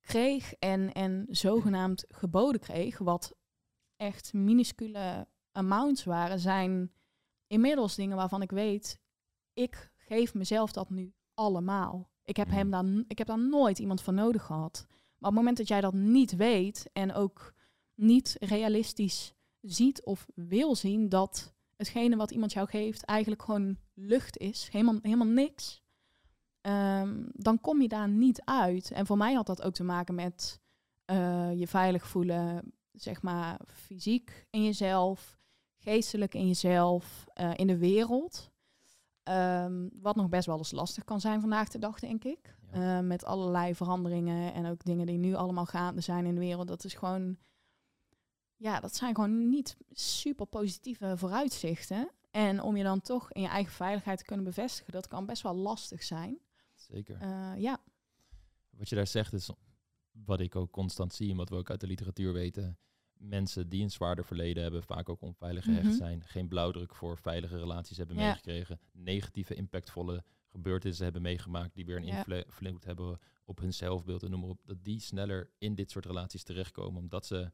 kreeg 0.02 0.54
en, 0.54 0.94
en 0.94 1.26
zogenaamd 1.30 2.06
geboden 2.10 2.62
kreeg, 2.62 2.98
wat 2.98 3.36
echt 3.96 4.34
minuscule 4.34 5.28
amounts 5.52 6.04
waren, 6.04 6.40
zijn 6.40 6.92
inmiddels 7.48 7.96
dingen 7.96 8.18
waarvan 8.18 8.42
ik 8.42 8.52
weet, 8.52 9.00
ik 9.54 9.92
geef 9.98 10.34
mezelf 10.34 10.72
dat 10.72 10.90
nu 10.90 11.14
allemaal. 11.34 12.10
Ik 12.24 12.38
heb, 12.38 12.50
hem 12.50 12.68
Mhm. 12.68 12.86
daar, 12.86 13.04
ik 13.08 13.18
heb 13.18 13.28
daar 13.28 13.40
nooit 13.40 13.80
iemand 13.80 14.02
voor 14.02 14.14
nodig 14.14 14.44
gehad. 14.44 14.86
Maar 14.88 15.30
op 15.30 15.36
het 15.36 15.46
moment 15.46 15.58
dat 15.58 15.68
jij 15.68 15.82
dat 15.82 15.94
niet 15.94 16.36
weet 16.36 16.90
en 16.94 17.14
ook 17.14 17.54
niet 17.96 18.36
realistisch 18.40 19.34
ziet 19.62 20.04
of 20.04 20.28
wil 20.36 20.76
zien 20.76 21.10
dat 21.10 21.54
hetgene 21.76 22.16
wat 22.16 22.32
iemand 22.32 22.54
jou 22.54 22.68
geeft 22.68 23.04
eigenlijk 23.04 23.42
gewoon 23.42 23.78
lucht 23.94 24.38
is, 24.38 24.70
helemaal, 24.72 25.00
helemaal 25.02 25.28
niks, 25.28 25.82
ehm, 26.62 27.24
dan 27.32 27.62
kom 27.62 27.82
je 27.82 27.88
daar 27.88 28.10
niet 28.10 28.42
uit. 28.46 28.92
En 28.92 29.06
voor 29.06 29.18
mij 29.18 29.34
had 29.34 29.46
dat 29.46 29.62
ook 29.62 29.74
te 29.74 29.84
maken 29.84 30.16
met 30.16 30.60
eh, 31.06 31.60
je 31.60 31.68
veilig 31.68 32.08
voelen, 32.08 32.74
zeg 32.92 33.22
maar 33.22 33.60
fysiek 33.68 34.48
in 34.50 34.64
jezelf, 34.64 35.40
geestelijk 35.82 36.34
in 36.34 36.48
jezelf, 36.48 37.26
eh, 37.34 37.52
in 37.56 37.68
de 37.68 37.78
wereld. 37.78 38.50
Ehm, 39.24 39.88
wat 39.94 40.16
nog 40.16 40.30
best 40.30 40.46
wel 40.46 40.58
eens 40.58 40.72
lastig 40.72 41.04
kan 41.04 41.22
zijn 41.22 41.42
vandaag 41.42 41.70
de 41.70 41.80
dag, 41.80 42.00
denk 42.00 42.24
ik. 42.24 42.56
Ja. 42.72 42.98
Eh, 42.98 43.06
met 43.06 43.26
allerlei 43.26 43.76
veranderingen 43.76 44.54
en 44.54 44.66
ook 44.66 44.84
dingen 44.84 45.06
die 45.06 45.18
nu 45.18 45.34
allemaal 45.34 45.66
gaande 45.66 46.02
zijn 46.02 46.26
in 46.26 46.34
de 46.34 46.40
wereld. 46.40 46.68
Dat 46.68 46.84
is 46.84 46.94
gewoon, 46.94 47.38
ja, 48.56 48.80
dat 48.80 48.96
zijn 48.96 49.16
gewoon 49.16 49.50
niet 49.50 49.78
super 49.92 50.46
positieve 50.46 51.18
vooruitzichten. 51.18 52.12
En 52.32 52.62
om 52.62 52.78
je 52.78 52.84
dan 52.84 53.02
toch 53.02 53.32
in 53.32 53.42
je 53.42 53.48
eigen 53.48 53.74
veiligheid 53.74 54.18
te 54.18 54.26
kunnen 54.26 54.46
bevestigen, 54.46 54.94
dat 54.94 55.08
kan 55.08 55.26
best 55.26 55.42
wel 55.42 55.56
lastig 55.56 56.04
zijn. 56.04 56.40
Zeker. 56.76 57.18
Eh, 57.22 57.52
ja, 57.58 57.80
Wat 58.70 58.90
je 58.90 58.96
daar 58.96 59.08
zegt 59.08 59.34
is 59.34 59.50
wat 60.12 60.40
ik 60.40 60.56
ook 60.56 60.72
constant 60.72 61.14
zie 61.14 61.32
en 61.32 61.38
wat 61.38 61.50
we 61.50 61.56
ook 61.56 61.70
uit 61.70 61.80
de 61.80 61.88
literatuur 61.88 62.34
weten. 62.34 62.78
Mensen 63.24 63.70
die 63.70 63.84
een 63.84 63.92
zwaarder 63.92 64.26
verleden 64.26 64.64
hebben, 64.64 64.84
vaak 64.84 65.10
ook 65.10 65.22
onveilig 65.22 65.64
gehecht 65.64 65.86
Mhm. 65.86 65.96
zijn, 65.96 66.24
geen 66.26 66.48
blauwdruk 66.48 66.96
voor 66.96 67.18
veilige 67.18 67.58
relaties 67.58 67.98
hebben 67.98 68.16
Ja. 68.18 68.26
meegekregen, 68.28 68.80
negatieve, 68.92 69.56
impactvolle 69.56 70.24
gebeurtenissen 70.48 71.04
hebben 71.04 71.22
meegemaakt 71.22 71.74
die 71.76 71.86
weer 71.86 71.98
een 71.98 72.06
Ja. 72.06 72.26
invloed 72.26 72.84
hebben 72.84 73.20
op 73.46 73.60
hun 73.60 73.74
zelfbeeld 73.74 74.24
en 74.24 74.30
noem 74.32 74.40
maar 74.40 74.50
op, 74.50 74.60
dat 74.66 74.84
die 74.84 75.00
sneller 75.00 75.50
in 75.58 75.76
dit 75.76 75.92
soort 75.92 76.06
relaties 76.06 76.44
terechtkomen, 76.44 77.02
omdat 77.02 77.26
ze 77.26 77.52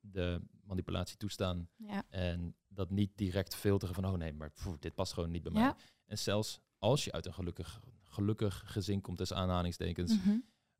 de 0.00 0.40
manipulatie 0.64 1.16
toestaan 1.16 1.68
ja, 1.76 2.02
en 2.08 2.54
dat 2.68 2.90
niet 2.90 3.10
direct 3.16 3.54
filteren 3.54 3.94
van, 3.94 4.04
oh 4.06 4.14
nee, 4.16 4.32
maar 4.32 4.52
dit 4.78 4.94
past 4.94 5.12
gewoon 5.12 5.30
niet 5.30 5.42
bij 5.42 5.52
mij. 5.52 5.74
En 6.06 6.18
zelfs 6.18 6.60
als 6.78 7.04
je 7.04 7.12
uit 7.12 7.26
een 7.26 7.34
gelukkig, 7.34 7.80
gelukkig 8.02 8.62
gezin 8.66 9.00
komt, 9.00 9.18
tussen 9.18 9.36
aanhalingstekens, 9.36 10.16
Mhm. 10.18 10.36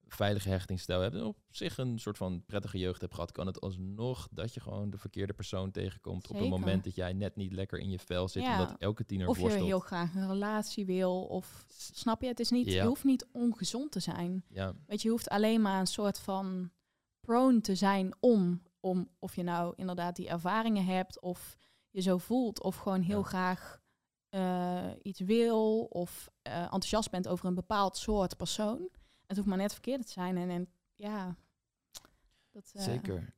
Veilige 0.09 0.49
hechtingsstijl 0.49 1.01
hebt 1.01 1.15
en 1.15 1.25
op 1.25 1.39
zich 1.51 1.79
een 1.79 1.99
soort 1.99 2.17
van 2.17 2.45
prettige 2.47 2.79
jeugd 2.79 3.01
hebt 3.01 3.15
gehad, 3.15 3.33
kan 3.33 3.47
het 3.47 3.61
alsnog 3.61 4.29
dat 4.31 4.55
je 4.55 4.61
gewoon 4.61 4.91
de 4.91 4.99
verkeerde 4.99 5.33
persoon 5.33 5.71
tegenkomt 5.71 6.29
op 6.31 6.37
een 6.41 6.49
moment 6.49 6.85
dat 6.85 6.95
jij 6.95 7.13
net 7.13 7.37
niet 7.37 7.53
lekker 7.53 7.79
in 7.79 7.91
je 7.91 7.99
vel 7.99 8.29
zit, 8.29 8.43
Ja. 8.43 8.61
omdat 8.61 8.79
elke 8.79 9.05
tiener 9.05 9.29
Of 9.29 9.35
je 9.37 9.41
worstelt. 9.43 9.67
heel 9.67 9.79
graag 9.81 10.15
een 10.15 10.29
relatie 10.29 10.87
wil. 10.87 11.23
Of 11.25 11.65
snap 11.69 12.23
je, 12.23 12.29
het 12.29 12.41
is 12.41 12.51
niet, 12.51 12.67
Ja. 12.67 12.83
je 12.83 12.89
hoeft 12.89 13.05
niet 13.05 13.27
ongezond 13.33 13.93
te 13.93 14.01
zijn. 14.01 14.45
Ja, 14.49 14.75
Weet 14.87 15.01
je, 15.01 15.07
je 15.09 15.15
hoeft 15.15 15.29
alleen 15.29 15.61
maar 15.63 15.81
een 15.81 15.87
soort 15.87 16.19
van 16.19 16.71
prone 17.21 17.61
te 17.61 17.75
zijn 17.75 18.15
om, 18.21 18.63
om 18.81 19.09
of 19.19 19.37
je 19.37 19.43
nou 19.43 19.73
inderdaad 19.77 20.17
die 20.17 20.29
ervaringen 20.29 20.85
hebt 20.85 21.21
of 21.21 21.57
je 21.91 22.01
zo 22.01 22.19
voelt 22.19 22.63
of 22.63 22.77
gewoon 22.77 23.01
heel 23.03 23.19
Ja. 23.19 23.25
graag 23.25 23.83
eh, 24.29 24.91
iets 25.03 25.21
wil 25.21 25.85
of 25.85 26.29
eh, 26.43 26.63
enthousiast 26.63 27.11
bent 27.11 27.29
over 27.29 27.47
een 27.47 27.55
bepaald 27.55 27.97
soort 27.97 28.37
persoon. 28.37 28.89
Het 29.35 29.43
hoeft 29.45 29.55
maar 29.55 29.64
net 29.64 29.72
verkeerd 29.72 30.07
te 30.07 30.12
zijn 30.12 30.37
en, 30.37 30.51
en 30.51 30.68
ja, 30.95 31.37
dat, 32.51 32.72
eh, 32.74 32.82
zeker. 32.82 33.35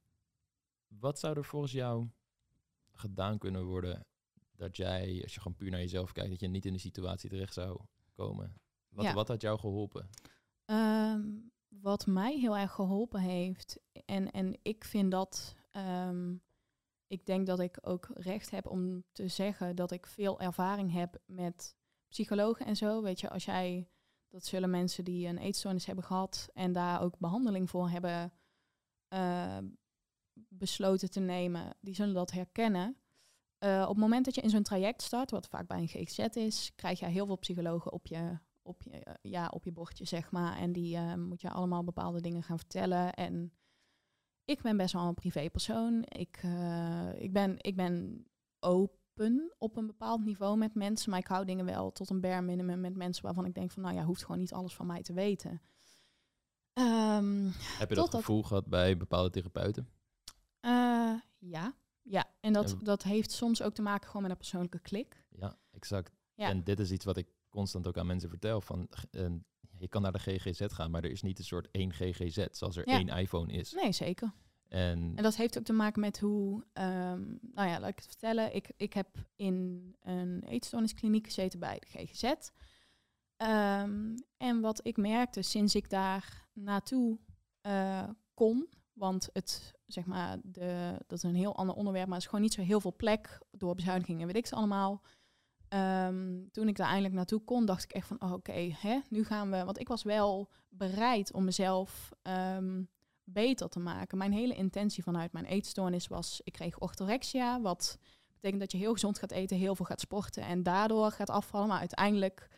Wat 0.86 1.18
zou 1.18 1.36
er 1.36 1.44
volgens 1.44 1.72
jou 1.72 2.08
gedaan 2.92 3.38
kunnen 3.38 3.64
worden 3.64 4.06
dat 4.52 4.76
jij, 4.76 5.20
als 5.22 5.34
je 5.34 5.40
gewoon 5.40 5.56
puur 5.56 5.70
naar 5.70 5.80
jezelf 5.80 6.12
kijkt, 6.12 6.30
dat 6.30 6.40
je 6.40 6.48
niet 6.48 6.64
in 6.64 6.72
die 6.72 6.80
situatie 6.80 7.30
terecht 7.30 7.52
zou 7.52 7.80
komen? 8.14 8.54
Wat, 8.88 9.04
Ja. 9.04 9.14
wat 9.14 9.28
had 9.28 9.40
jou 9.40 9.58
geholpen? 9.58 10.08
Ehm, 10.64 11.24
wat 11.68 12.06
mij 12.06 12.38
heel 12.38 12.56
erg 12.56 12.72
geholpen 12.72 13.20
heeft, 13.20 13.78
En, 14.04 14.30
en 14.30 14.58
ik 14.62 14.84
vind 14.84 15.10
dat, 15.10 15.56
ehm, 15.70 16.34
ik 17.06 17.26
denk 17.26 17.46
dat 17.46 17.60
ik 17.60 17.78
ook 17.80 18.08
recht 18.14 18.50
heb 18.50 18.66
om 18.66 19.04
te 19.12 19.28
zeggen 19.28 19.76
dat 19.76 19.90
ik 19.90 20.06
veel 20.06 20.40
ervaring 20.40 20.92
heb 20.92 21.18
met 21.26 21.76
psychologen 22.08 22.66
en 22.66 22.76
zo. 22.76 23.02
Weet 23.02 23.20
je, 23.20 23.30
als 23.30 23.44
jij, 23.44 23.88
dat 24.28 24.44
zullen 24.44 24.70
mensen 24.70 25.04
die 25.04 25.28
een 25.28 25.38
eetstoornis 25.38 25.86
hebben 25.86 26.04
gehad 26.04 26.48
en 26.52 26.72
daar 26.72 27.02
ook 27.02 27.18
behandeling 27.18 27.70
voor 27.70 27.88
hebben 27.88 28.32
uh, 29.14 29.58
besloten 30.48 31.10
te 31.10 31.20
nemen, 31.20 31.76
die 31.80 31.94
zullen 31.94 32.14
dat 32.14 32.30
herkennen. 32.30 32.96
Uh, 33.64 33.82
op 33.82 33.88
het 33.88 33.98
moment 33.98 34.24
dat 34.24 34.34
je 34.34 34.40
in 34.40 34.50
zo'n 34.50 34.62
traject 34.62 35.02
start, 35.02 35.30
wat 35.30 35.48
vaak 35.48 35.66
bij 35.66 35.78
een 35.78 35.88
GGZ 35.88 36.18
is, 36.18 36.72
krijg 36.74 36.98
je 36.98 37.06
heel 37.06 37.26
veel 37.26 37.38
psychologen 37.38 37.92
op 37.92 38.06
je, 38.06 38.38
op 38.62 38.82
je, 38.82 38.90
uh, 38.90 39.14
ja, 39.22 39.48
op 39.48 39.64
je 39.64 39.72
bordje, 39.72 40.04
zeg 40.04 40.30
maar. 40.30 40.56
En 40.56 40.72
die 40.72 40.98
moet 40.98 41.40
je 41.40 41.50
allemaal 41.50 41.84
bepaalde 41.84 42.20
dingen 42.20 42.42
gaan 42.42 42.58
vertellen. 42.58 43.12
En 43.12 43.52
ik 44.44 44.62
ben 44.62 44.76
best 44.76 44.92
wel 44.92 45.06
een 45.06 45.14
privépersoon. 45.14 46.02
Ik, 46.02 46.42
ik, 47.14 47.32
ben, 47.32 47.56
ik 47.58 47.76
ben 47.76 48.26
open 48.60 49.05
op 49.58 49.76
een 49.76 49.86
bepaald 49.86 50.24
niveau 50.24 50.56
met 50.56 50.74
mensen, 50.74 51.10
maar 51.10 51.18
ik 51.18 51.26
hou 51.26 51.44
dingen 51.44 51.64
wel 51.64 51.92
tot 51.92 52.10
een 52.10 52.20
bare 52.20 52.42
minimum 52.42 52.80
met 52.80 52.96
mensen 52.96 53.24
waarvan 53.24 53.44
ik 53.44 53.54
denk 53.54 53.70
van, 53.70 53.82
nou 53.82 53.94
ja, 53.94 54.04
hoeft 54.04 54.22
gewoon 54.22 54.40
niet 54.40 54.52
alles 54.52 54.74
van 54.74 54.86
mij 54.86 55.02
te 55.02 55.12
weten. 55.12 55.62
Um, 56.72 57.52
Heb 57.78 57.88
je 57.88 57.94
dat 57.94 58.10
gevoel 58.10 58.40
dat... 58.40 58.46
gehad 58.46 58.66
bij 58.66 58.96
bepaalde 58.96 59.30
therapeuten? 59.30 59.88
ja, 61.38 61.74
ja, 62.02 62.24
en 62.40 62.52
dat, 62.52 62.76
dat 62.82 63.02
heeft 63.02 63.30
soms 63.30 63.62
ook 63.62 63.74
te 63.74 63.82
maken 63.82 64.06
gewoon 64.06 64.22
met 64.22 64.30
een 64.30 64.36
persoonlijke 64.36 64.78
klik. 64.78 65.24
Ja, 65.30 65.58
exact. 65.70 66.16
Ja. 66.34 66.48
En 66.48 66.64
dit 66.64 66.80
is 66.80 66.90
iets 66.90 67.04
wat 67.04 67.16
ik 67.16 67.28
constant 67.48 67.86
ook 67.86 67.98
aan 67.98 68.06
mensen 68.06 68.28
vertel. 68.28 68.60
Van, 68.60 68.88
uh, 69.10 69.26
je 69.78 69.88
kan 69.88 70.02
naar 70.02 70.12
de 70.12 70.18
GGZ 70.18 70.64
gaan, 70.66 70.90
maar 70.90 71.04
er 71.04 71.10
is 71.10 71.22
niet 71.22 71.38
een 71.38 71.44
soort 71.44 71.68
één 71.70 71.92
GGZ, 71.92 72.46
zoals 72.50 72.76
er 72.76 72.86
één 72.86 73.08
iPhone 73.08 73.52
is. 73.52 73.72
Nee, 73.72 73.92
zeker. 73.92 74.32
En, 74.68 75.12
en 75.16 75.22
dat 75.22 75.36
heeft 75.36 75.58
ook 75.58 75.64
te 75.64 75.72
maken 75.72 76.00
met 76.00 76.18
hoe, 76.18 76.64
um, 76.72 77.38
nou 77.52 77.68
ja, 77.68 77.80
laat 77.80 77.90
ik 77.90 77.96
het 77.96 78.06
vertellen. 78.06 78.54
Ik, 78.54 78.70
ik 78.76 78.92
heb 78.92 79.08
in 79.36 79.94
een 80.02 80.42
eetstoorniskliniek 80.42 81.24
gezeten 81.26 81.58
bij 81.58 81.78
de 81.78 81.86
GGZ. 81.86 82.22
Um, 83.42 84.14
en 84.36 84.60
wat 84.60 84.86
ik 84.86 84.96
merkte 84.96 85.42
sinds 85.42 85.74
ik 85.74 85.90
daar 85.90 86.48
naartoe 86.52 87.18
uh, 87.66 88.08
kon, 88.34 88.68
want 88.92 89.28
het, 89.32 89.74
zeg 89.86 90.06
maar, 90.06 90.38
de, 90.42 90.94
dat 91.06 91.18
is 91.18 91.22
een 91.22 91.34
heel 91.34 91.56
ander 91.56 91.74
onderwerp, 91.74 92.06
maar 92.06 92.16
er 92.16 92.22
is 92.22 92.28
gewoon 92.28 92.44
niet 92.44 92.54
zo 92.54 92.62
heel 92.62 92.80
veel 92.80 92.96
plek 92.96 93.38
door 93.50 93.74
bezuinigingen, 93.74 94.26
weet 94.26 94.36
ik 94.36 94.46
ze 94.46 94.54
allemaal. 94.54 95.02
Um, 95.68 96.50
toen 96.50 96.68
ik 96.68 96.76
daar 96.76 96.86
eindelijk 96.86 97.14
naartoe 97.14 97.44
kon, 97.44 97.66
dacht 97.66 97.84
ik 97.84 97.92
echt 97.92 98.06
van, 98.06 98.22
oh, 98.22 98.32
oké, 98.32 98.76
nu 99.08 99.24
gaan 99.24 99.50
we. 99.50 99.64
Want 99.64 99.78
ik 99.78 99.88
was 99.88 100.02
wel 100.02 100.50
bereid 100.68 101.32
om 101.32 101.44
mezelf 101.44 102.12
beter 103.28 103.68
te 103.68 103.78
maken. 103.78 104.18
Mijn 104.18 104.32
hele 104.32 104.54
intentie 104.54 105.02
vanuit 105.02 105.32
mijn 105.32 105.44
eetstoornis 105.44 106.06
was, 106.06 106.40
ik 106.44 106.52
kreeg 106.52 106.78
orthorexia, 106.78 107.60
wat 107.60 107.98
betekent 108.34 108.60
dat 108.60 108.72
je 108.72 108.78
heel 108.78 108.92
gezond 108.92 109.18
gaat 109.18 109.30
eten, 109.30 109.56
heel 109.56 109.76
veel 109.76 109.86
gaat 109.86 110.00
sporten 110.00 110.42
en 110.42 110.62
daardoor 110.62 111.10
gaat 111.10 111.30
afvallen. 111.30 111.68
Maar 111.68 111.78
uiteindelijk 111.78 112.48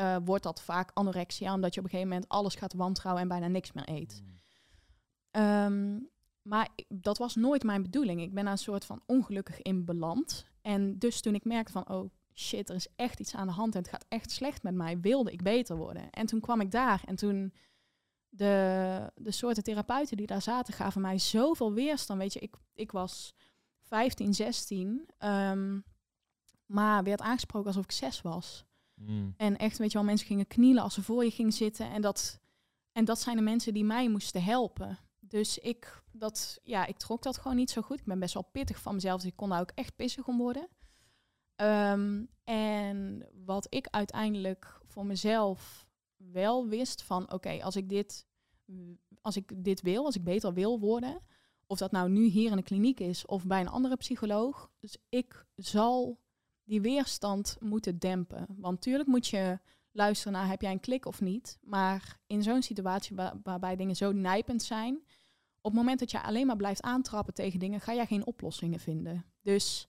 uh, 0.00 0.16
wordt 0.24 0.42
dat 0.42 0.62
vaak 0.62 0.90
anorexia, 0.94 1.54
omdat 1.54 1.74
je 1.74 1.80
op 1.80 1.86
een 1.86 1.92
gegeven 1.92 2.12
moment 2.12 2.30
alles 2.30 2.54
gaat 2.54 2.72
wantrouwen 2.72 3.22
en 3.22 3.28
bijna 3.28 3.46
niks 3.46 3.72
meer 3.72 3.88
eet. 3.88 4.22
Mm. 4.22 5.42
Um, 5.42 6.12
maar 6.42 6.68
dat 6.88 7.18
was 7.18 7.34
nooit 7.34 7.62
mijn 7.62 7.82
bedoeling. 7.82 8.20
Ik 8.20 8.34
ben 8.34 8.42
daar 8.42 8.52
een 8.52 8.58
soort 8.58 8.84
van 8.84 9.02
ongelukkig 9.06 9.62
in 9.62 9.84
beland. 9.84 10.46
En 10.62 10.98
dus 10.98 11.20
toen 11.20 11.34
ik 11.34 11.44
merkte 11.44 11.72
van, 11.72 11.88
oh 11.88 12.10
shit, 12.34 12.68
er 12.68 12.74
is 12.74 12.88
echt 12.96 13.20
iets 13.20 13.34
aan 13.34 13.46
de 13.46 13.52
hand 13.52 13.74
en 13.74 13.80
het 13.80 13.90
gaat 13.90 14.04
echt 14.08 14.30
slecht 14.30 14.62
met 14.62 14.74
mij, 14.74 15.00
wilde 15.00 15.32
ik 15.32 15.42
beter 15.42 15.76
worden. 15.76 16.10
En 16.10 16.26
toen 16.26 16.40
kwam 16.40 16.60
ik 16.60 16.70
daar 16.70 17.02
en 17.06 17.16
toen 17.16 17.52
de, 18.36 19.12
de 19.14 19.30
soorten 19.30 19.62
therapeuten 19.62 20.16
die 20.16 20.26
daar 20.26 20.42
zaten 20.42 20.74
gaven 20.74 21.00
mij 21.00 21.18
zoveel 21.18 21.72
weerstand. 21.72 22.18
Weet 22.20 22.32
je, 22.32 22.40
ik, 22.40 22.56
ik 22.74 22.92
was 22.92 23.34
15, 23.80 24.34
16, 24.34 25.08
um, 25.18 25.84
maar 26.66 27.02
werd 27.02 27.20
aangesproken 27.20 27.66
alsof 27.66 27.84
ik 27.84 27.92
zes 27.92 28.22
was. 28.22 28.64
Mm. 28.94 29.34
En 29.36 29.56
echt, 29.56 29.78
weet 29.78 29.92
je 29.92 29.98
wel, 29.98 30.06
mensen 30.06 30.26
gingen 30.26 30.46
knielen 30.46 30.82
als 30.82 30.94
ze 30.94 31.02
voor 31.02 31.24
je 31.24 31.30
gingen 31.30 31.52
zitten. 31.52 31.90
En 31.90 32.02
dat, 32.02 32.40
en 32.92 33.04
dat 33.04 33.20
zijn 33.20 33.36
de 33.36 33.42
mensen 33.42 33.74
die 33.74 33.84
mij 33.84 34.08
moesten 34.08 34.42
helpen. 34.42 34.98
Dus 35.20 35.58
ik, 35.58 36.02
dat, 36.12 36.58
ja, 36.62 36.86
ik 36.86 36.96
trok 36.96 37.22
dat 37.22 37.38
gewoon 37.38 37.56
niet 37.56 37.70
zo 37.70 37.82
goed. 37.82 37.98
Ik 37.98 38.04
ben 38.04 38.18
best 38.18 38.34
wel 38.34 38.48
pittig 38.52 38.80
van 38.80 38.94
mezelf, 38.94 39.20
dus 39.20 39.30
ik 39.30 39.36
kon 39.36 39.48
daar 39.48 39.60
ook 39.60 39.72
echt 39.74 39.96
pissig 39.96 40.26
om 40.26 40.38
worden. 40.38 40.68
Um, 41.56 42.28
en 42.44 43.26
wat 43.44 43.66
ik 43.68 43.86
uiteindelijk 43.90 44.80
voor 44.84 45.06
mezelf 45.06 45.83
wel 46.32 46.68
wist 46.68 47.02
van, 47.02 47.32
oké, 47.32 47.62
als 47.62 47.76
ik 47.76 47.88
dit, 47.88 48.26
als 49.20 49.36
ik 49.36 49.64
dit 49.64 49.80
wil, 49.80 50.04
als 50.04 50.16
ik 50.16 50.24
beter 50.24 50.54
wil 50.54 50.80
worden, 50.80 51.20
of 51.66 51.78
dat 51.78 51.90
nou 51.90 52.08
nu 52.08 52.24
hier 52.24 52.50
in 52.50 52.56
de 52.56 52.62
kliniek 52.62 53.00
is 53.00 53.26
of 53.26 53.46
bij 53.46 53.60
een 53.60 53.68
andere 53.68 53.96
psycholoog, 53.96 54.70
dus 54.78 54.96
ik 55.08 55.46
zal 55.56 56.20
die 56.64 56.80
weerstand 56.80 57.56
moeten 57.60 57.98
dempen. 57.98 58.46
Want 58.56 58.80
tuurlijk 58.80 59.08
moet 59.08 59.26
je 59.26 59.58
luisteren 59.92 60.32
naar 60.32 60.48
heb 60.48 60.60
jij 60.60 60.72
een 60.72 60.80
klik 60.80 61.06
of 61.06 61.20
niet, 61.20 61.58
maar 61.62 62.20
in 62.26 62.42
zo'n 62.42 62.62
situatie 62.62 63.16
waarbij 63.42 63.76
dingen 63.76 63.96
zo 63.96 64.12
nijpend 64.12 64.62
zijn, 64.62 65.02
op 65.60 65.70
het 65.70 65.80
moment 65.80 65.98
dat 65.98 66.10
je 66.10 66.22
alleen 66.22 66.46
maar 66.46 66.56
blijft 66.56 66.82
aantrappen 66.82 67.34
tegen 67.34 67.58
dingen, 67.58 67.80
ga 67.80 67.94
jij 67.94 68.06
geen 68.06 68.26
oplossingen 68.26 68.80
vinden. 68.80 69.24
Dus 69.42 69.88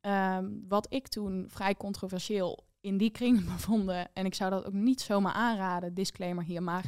ehm, 0.00 0.50
wat 0.68 0.86
ik 0.92 1.08
toen 1.08 1.44
vrij 1.48 1.74
controversieel 1.74 2.64
in 2.80 2.98
die 2.98 3.10
kringen 3.10 3.44
bevonden, 3.56 4.14
en 4.14 4.26
ik 4.26 4.34
zou 4.34 4.50
dat 4.50 4.64
ook 4.64 4.72
niet 4.72 5.00
zomaar 5.00 5.32
aanraden, 5.32 5.94
disclaimer 5.94 6.44
hier, 6.44 6.62
maar 6.62 6.84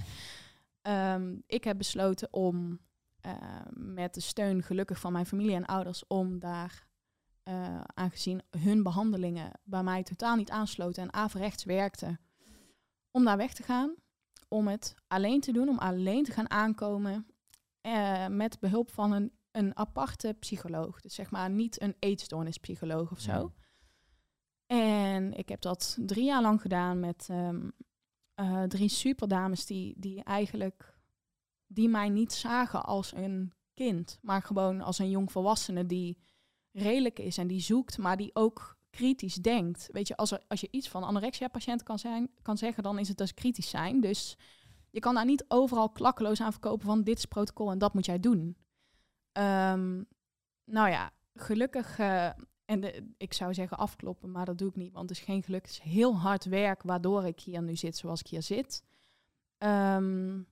ehm, 0.83 1.37
ik 1.47 1.65
heb 1.65 1.79
besloten 1.79 2.29
om 2.33 2.81
ehm, 3.21 3.95
met 3.95 4.15
de 4.15 4.21
steun 4.21 4.63
gelukkig 4.63 5.01
van 5.01 5.13
mijn 5.13 5.27
familie 5.27 5.55
en 5.55 5.67
ouders, 5.67 6.07
om 6.07 6.39
daar, 6.39 6.87
uh, 7.49 7.81
aangezien 7.81 8.43
hun 8.59 8.83
behandelingen 8.83 9.51
bij 9.65 9.83
mij 9.83 10.03
totaal 10.03 10.37
niet 10.37 10.51
aansloten 10.51 11.03
en 11.03 11.13
averechts 11.13 11.65
werkten, 11.65 12.21
om 13.11 13.25
daar 13.25 13.37
weg 13.37 13.53
te 13.53 13.63
gaan. 13.63 13.95
Om 14.49 14.69
het 14.69 14.95
alleen 15.09 15.41
te 15.41 15.53
doen, 15.53 15.69
om 15.69 15.79
alleen 15.79 16.25
te 16.25 16.33
gaan 16.33 16.51
aankomen 16.51 17.27
uh, 17.83 18.27
met 18.27 18.61
behulp 18.61 18.91
van 18.91 19.13
een, 19.13 19.33
een 19.51 19.77
aparte 19.77 20.37
psycholoog. 20.39 21.01
Dus 21.01 21.15
zeg 21.15 21.31
maar 21.31 21.51
niet 21.51 21.81
een 21.83 21.97
eetstoornispsycholoog 21.99 23.11
of 23.11 23.21
zo. 23.21 23.53
En 24.73 25.33
ik 25.33 25.49
heb 25.49 25.61
dat 25.61 25.97
drie 26.01 26.25
jaar 26.25 26.43
lang 26.43 26.61
gedaan 26.61 27.01
met 27.01 27.29
um, 27.31 27.73
uh, 28.41 28.63
drie 28.63 28.89
superdames 28.89 29.67
die, 29.67 29.95
die 29.99 30.25
eigenlijk 30.25 30.99
die 31.67 31.89
mij 31.89 32.09
niet 32.09 32.33
zagen 32.33 32.85
als 32.85 33.15
een 33.15 33.53
kind, 33.75 34.19
maar 34.23 34.43
gewoon 34.43 34.81
als 34.81 34.99
een 34.99 35.11
jong 35.11 35.33
volwassene 35.33 35.87
die 35.87 36.19
redelijk 36.71 37.19
is 37.19 37.39
en 37.39 37.47
die 37.47 37.61
zoekt, 37.61 37.99
maar 37.99 38.17
die 38.17 38.35
ook 38.35 38.79
kritisch 38.91 39.35
denkt. 39.35 39.89
Weet 39.91 40.09
je, 40.09 40.17
als, 40.17 40.31
er, 40.31 40.43
als 40.49 40.61
je 40.61 40.69
iets 40.71 40.89
van 40.89 41.03
anorexia-patiënten 41.03 41.87
kan, 41.87 41.99
zijn, 41.99 42.31
kan 42.43 42.59
zeggen, 42.59 42.83
dan 42.83 42.99
is 42.99 43.09
het 43.09 43.19
dus 43.19 43.35
kritisch 43.35 43.71
zijn. 43.71 44.01
Dus 44.01 44.37
je 44.91 45.01
kan 45.01 45.15
daar 45.15 45.25
niet 45.25 45.45
overal 45.49 45.91
klakkeloos 45.91 46.41
aan 46.41 46.53
verkopen 46.53 46.87
van 46.87 47.03
dit 47.03 47.19
is 47.19 47.25
protocol 47.25 47.71
en 47.71 47.79
dat 47.79 47.95
moet 47.95 48.07
jij 48.07 48.21
doen. 48.21 48.57
Um, 49.33 50.07
nou 50.65 50.91
ja, 50.91 51.11
gelukkig, 51.35 51.99
uh, 51.99 52.31
en 52.73 53.15
ik 53.17 53.33
zou 53.33 53.55
zeggen 53.55 53.79
afkloppen, 53.79 54.31
maar 54.31 54.45
dat 54.45 54.59
doe 54.59 54.69
ik 54.69 54.77
niet, 54.77 54.93
want 54.93 55.09
het 55.09 55.19
is 55.19 55.25
geen 55.25 55.43
geluk. 55.43 55.63
Het 55.63 55.71
is 55.71 55.79
heel 55.81 56.17
hard 56.17 56.45
werk 56.45 56.83
waardoor 56.83 57.27
ik 57.27 57.41
hier 57.41 57.63
nu 57.63 57.77
zit 57.77 57.97
zoals 57.97 58.21
ik 58.21 58.27
hier 58.27 58.43
zit. 58.43 58.85
Um, 59.59 60.47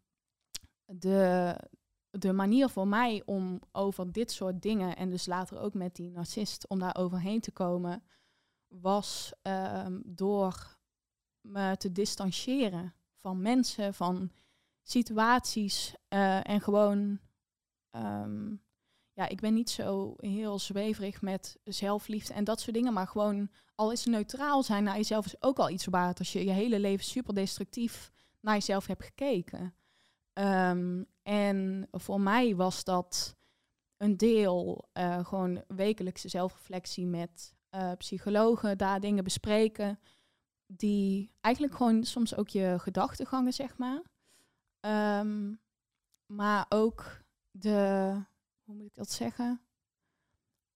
de, 0.84 1.56
de 2.10 2.32
manier 2.32 2.68
voor 2.68 2.88
mij 2.88 3.22
om 3.24 3.60
over 3.72 4.12
dit 4.12 4.32
soort 4.32 4.62
dingen, 4.62 4.96
en 4.96 5.10
dus 5.10 5.26
later 5.26 5.58
ook 5.58 5.74
met 5.74 5.96
die 5.96 6.10
narcist, 6.10 6.68
om 6.68 6.78
daar 6.78 6.96
overheen 6.96 7.40
te 7.40 7.52
komen, 7.52 8.02
was 8.68 9.32
um, 9.42 10.02
door 10.06 10.78
me 11.40 11.76
te 11.76 11.92
distancieren 11.92 12.94
van 13.16 13.40
mensen, 13.40 13.94
van 13.94 14.30
situaties 14.82 15.94
uh, 16.08 16.48
en 16.48 16.60
gewoon, 16.60 17.18
um, 17.96 18.62
ja, 19.20 19.28
ik 19.28 19.40
ben 19.40 19.54
niet 19.54 19.70
zo 19.70 20.14
heel 20.16 20.58
zweverig 20.58 21.22
met 21.22 21.58
zelfliefde 21.64 22.34
en 22.34 22.44
dat 22.44 22.60
soort 22.60 22.76
dingen, 22.76 22.92
maar 22.92 23.06
gewoon 23.06 23.50
al 23.74 23.92
is 23.92 24.04
neutraal 24.04 24.62
zijn 24.62 24.84
naar 24.84 24.96
jezelf 24.96 25.26
is 25.26 25.42
ook 25.42 25.58
al 25.58 25.70
iets 25.70 25.86
waard 25.86 26.18
als 26.18 26.32
je 26.32 26.44
je 26.44 26.50
hele 26.50 26.78
leven 26.80 27.04
super 27.04 27.34
destructief 27.34 28.10
naar 28.40 28.54
jezelf 28.54 28.86
hebt 28.86 29.04
gekeken. 29.04 29.74
Um, 30.32 31.06
en 31.22 31.88
voor 31.90 32.20
mij 32.20 32.56
was 32.56 32.84
dat 32.84 33.36
een 33.96 34.16
deel 34.16 34.88
uh, 34.92 35.24
gewoon 35.24 35.64
wekelijkse 35.66 36.28
zelfreflectie 36.28 37.06
met 37.06 37.54
uh, 37.70 37.92
psychologen, 37.98 38.78
daar 38.78 39.00
dingen 39.00 39.24
bespreken 39.24 40.00
die 40.66 41.32
eigenlijk 41.40 41.74
gewoon 41.74 42.04
soms 42.04 42.36
ook 42.36 42.48
je 42.48 42.74
gedachtegangen, 42.78 43.52
zeg 43.52 43.76
maar. 43.76 44.02
Um, 45.20 45.60
maar 46.26 46.66
ook 46.68 47.22
de, 47.50 48.28
hoe 48.70 48.78
moet 48.78 48.88
ik 48.88 48.94
dat 48.94 49.10
zeggen? 49.10 49.60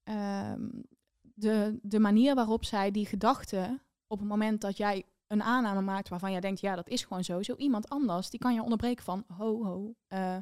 Um, 0.05 0.83
de, 1.21 1.79
de 1.83 1.99
manier 1.99 2.35
waarop 2.35 2.65
zij 2.65 2.91
die 2.91 3.07
gedachten, 3.07 3.83
op 4.07 4.19
het 4.19 4.29
moment 4.29 4.61
dat 4.61 4.77
jij 4.77 5.05
een 5.27 5.43
aanname 5.43 5.81
maakt 5.81 6.09
waarvan 6.09 6.31
jij 6.31 6.41
denkt, 6.41 6.61
ja, 6.61 6.75
dat 6.75 6.89
is 6.89 7.05
gewoon 7.05 7.25
zo, 7.25 7.43
zo 7.43 7.55
iemand 7.57 7.89
anders, 7.89 8.31
die 8.31 8.41
kan 8.41 8.55
je 8.55 8.63
onderbreken 8.63 9.05
van, 9.05 9.25
ho, 9.37 9.65
ho, 9.65 9.95
uh, 10.09 10.37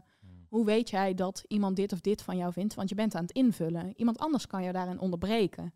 hoe 0.48 0.64
weet 0.64 0.90
jij 0.90 1.14
dat 1.14 1.44
iemand 1.48 1.76
dit 1.76 1.92
of 1.92 2.00
dit 2.00 2.22
van 2.22 2.36
jou 2.36 2.52
vindt? 2.52 2.74
Want 2.74 2.88
je 2.88 2.94
bent 2.94 3.14
aan 3.14 3.22
het 3.22 3.32
invullen. 3.32 3.92
Iemand 3.96 4.18
anders 4.18 4.46
kan 4.46 4.62
je 4.62 4.72
daarin 4.72 5.00
onderbreken. 5.00 5.74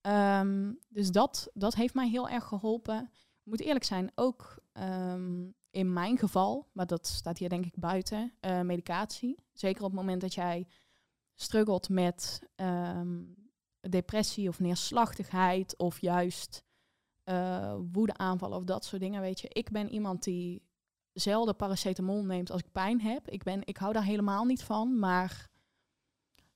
Ehm, 0.00 0.72
dus 0.88 1.10
dat, 1.10 1.50
dat 1.54 1.74
heeft 1.74 1.94
mij 1.94 2.08
heel 2.08 2.28
erg 2.28 2.44
geholpen. 2.44 3.10
Ik 3.12 3.46
moet 3.50 3.60
eerlijk 3.60 3.84
zijn, 3.84 4.12
ook 4.14 4.58
ehm, 4.72 5.48
in 5.70 5.92
mijn 5.92 6.18
geval, 6.18 6.68
maar 6.72 6.86
dat 6.86 7.06
staat 7.06 7.38
hier 7.38 7.48
denk 7.48 7.64
ik 7.64 7.78
buiten, 7.78 8.32
uh, 8.40 8.60
medicatie. 8.60 9.38
Zeker 9.52 9.82
op 9.82 9.90
het 9.90 10.00
moment 10.00 10.20
dat 10.20 10.34
jij 10.34 10.66
struggelt 11.40 11.88
met 11.88 12.42
ehm, 12.54 13.22
depressie 13.80 14.48
of 14.48 14.60
neerslachtigheid 14.60 15.76
of 15.76 16.00
juist 16.00 16.64
uh, 17.24 17.76
woedeaanvallen 17.92 18.56
of 18.56 18.64
dat 18.64 18.84
soort 18.84 19.02
dingen. 19.02 19.20
Weet 19.20 19.40
je, 19.40 19.48
ik 19.48 19.70
ben 19.70 19.88
iemand 19.88 20.22
die 20.22 20.62
zelden 21.12 21.56
paracetamol 21.56 22.24
neemt 22.24 22.50
als 22.50 22.60
ik 22.60 22.72
pijn 22.72 23.00
heb. 23.00 23.28
Ik, 23.28 23.42
ben, 23.42 23.60
ik 23.64 23.76
hou 23.76 23.92
daar 23.92 24.04
helemaal 24.04 24.44
niet 24.44 24.62
van, 24.62 24.98
maar 24.98 25.48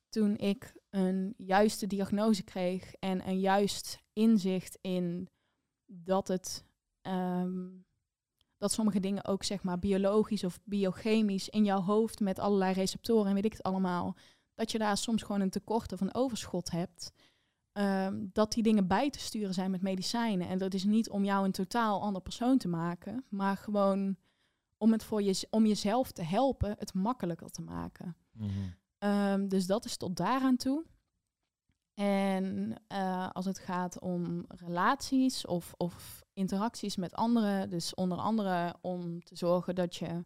toen 0.09 0.37
ik 0.37 0.75
een 0.91 1.35
juiste 1.37 1.87
diagnose 1.87 2.43
kreeg 2.43 2.95
en 2.95 3.29
een 3.29 3.41
juist 3.41 4.03
inzicht 4.13 4.79
in 4.81 5.29
dat 5.87 6.29
het 6.29 6.65
ehm, 7.01 7.69
dat 8.59 8.73
sommige 8.73 9.01
dingen 9.01 9.25
ook 9.25 9.43
zeg 9.43 9.63
maar 9.63 9.79
biologisch 9.79 10.45
of 10.45 10.61
biochemisch 10.65 11.49
in 11.49 11.65
jouw 11.65 11.81
hoofd 11.81 12.21
met 12.21 12.39
allerlei 12.39 12.73
receptoren 12.73 13.27
en 13.27 13.35
weet 13.35 13.45
ik 13.45 13.53
het 13.53 13.63
allemaal, 13.63 14.17
dat 14.55 14.73
je 14.73 14.79
daar 14.79 14.97
soms 14.97 15.23
gewoon 15.23 15.41
een 15.41 15.51
tekort 15.51 15.93
of 15.93 16.01
een 16.01 16.15
overschot 16.15 16.71
hebt. 16.71 17.13
Ehm, 17.73 18.27
dat 18.33 18.53
die 18.53 18.63
dingen 18.63 18.87
bij 18.87 19.11
te 19.11 19.19
sturen 19.19 19.55
zijn 19.55 19.71
met 19.71 19.83
medicijnen. 19.83 20.49
En 20.49 20.59
dat 20.59 20.75
is 20.75 20.85
niet 20.85 21.11
om 21.11 21.25
jou 21.25 21.45
een 21.45 21.53
totaal 21.53 22.03
ander 22.03 22.23
persoon 22.23 22.59
te 22.59 22.69
maken, 22.69 23.25
maar 23.29 23.57
gewoon 23.57 24.17
om 24.79 24.93
het 24.93 25.05
voor 25.05 25.23
je, 25.23 25.47
om 25.51 25.67
jezelf 25.67 26.13
te 26.13 26.23
helpen, 26.23 26.75
het 26.79 26.95
makkelijker 26.95 27.51
te 27.51 27.63
maken. 27.63 28.17
Mhm. 28.33 28.51
Ehm, 28.99 29.49
dus 29.49 29.67
dat 29.67 29.85
is 29.85 29.97
tot 29.97 30.17
daaraan 30.17 30.57
toe. 30.57 30.85
En 31.95 32.75
uh, 32.93 33.31
als 33.33 33.45
het 33.45 33.59
gaat 33.59 34.01
om 34.01 34.45
relaties 34.49 35.47
of, 35.47 35.75
of 35.77 36.23
interacties 36.33 36.97
met 36.97 37.15
anderen, 37.15 37.71
dus 37.71 37.95
onder 37.95 38.19
andere 38.19 38.75
om 38.81 39.25
te 39.25 39.37
zorgen 39.37 39.75
dat 39.75 39.97
je 39.97 40.25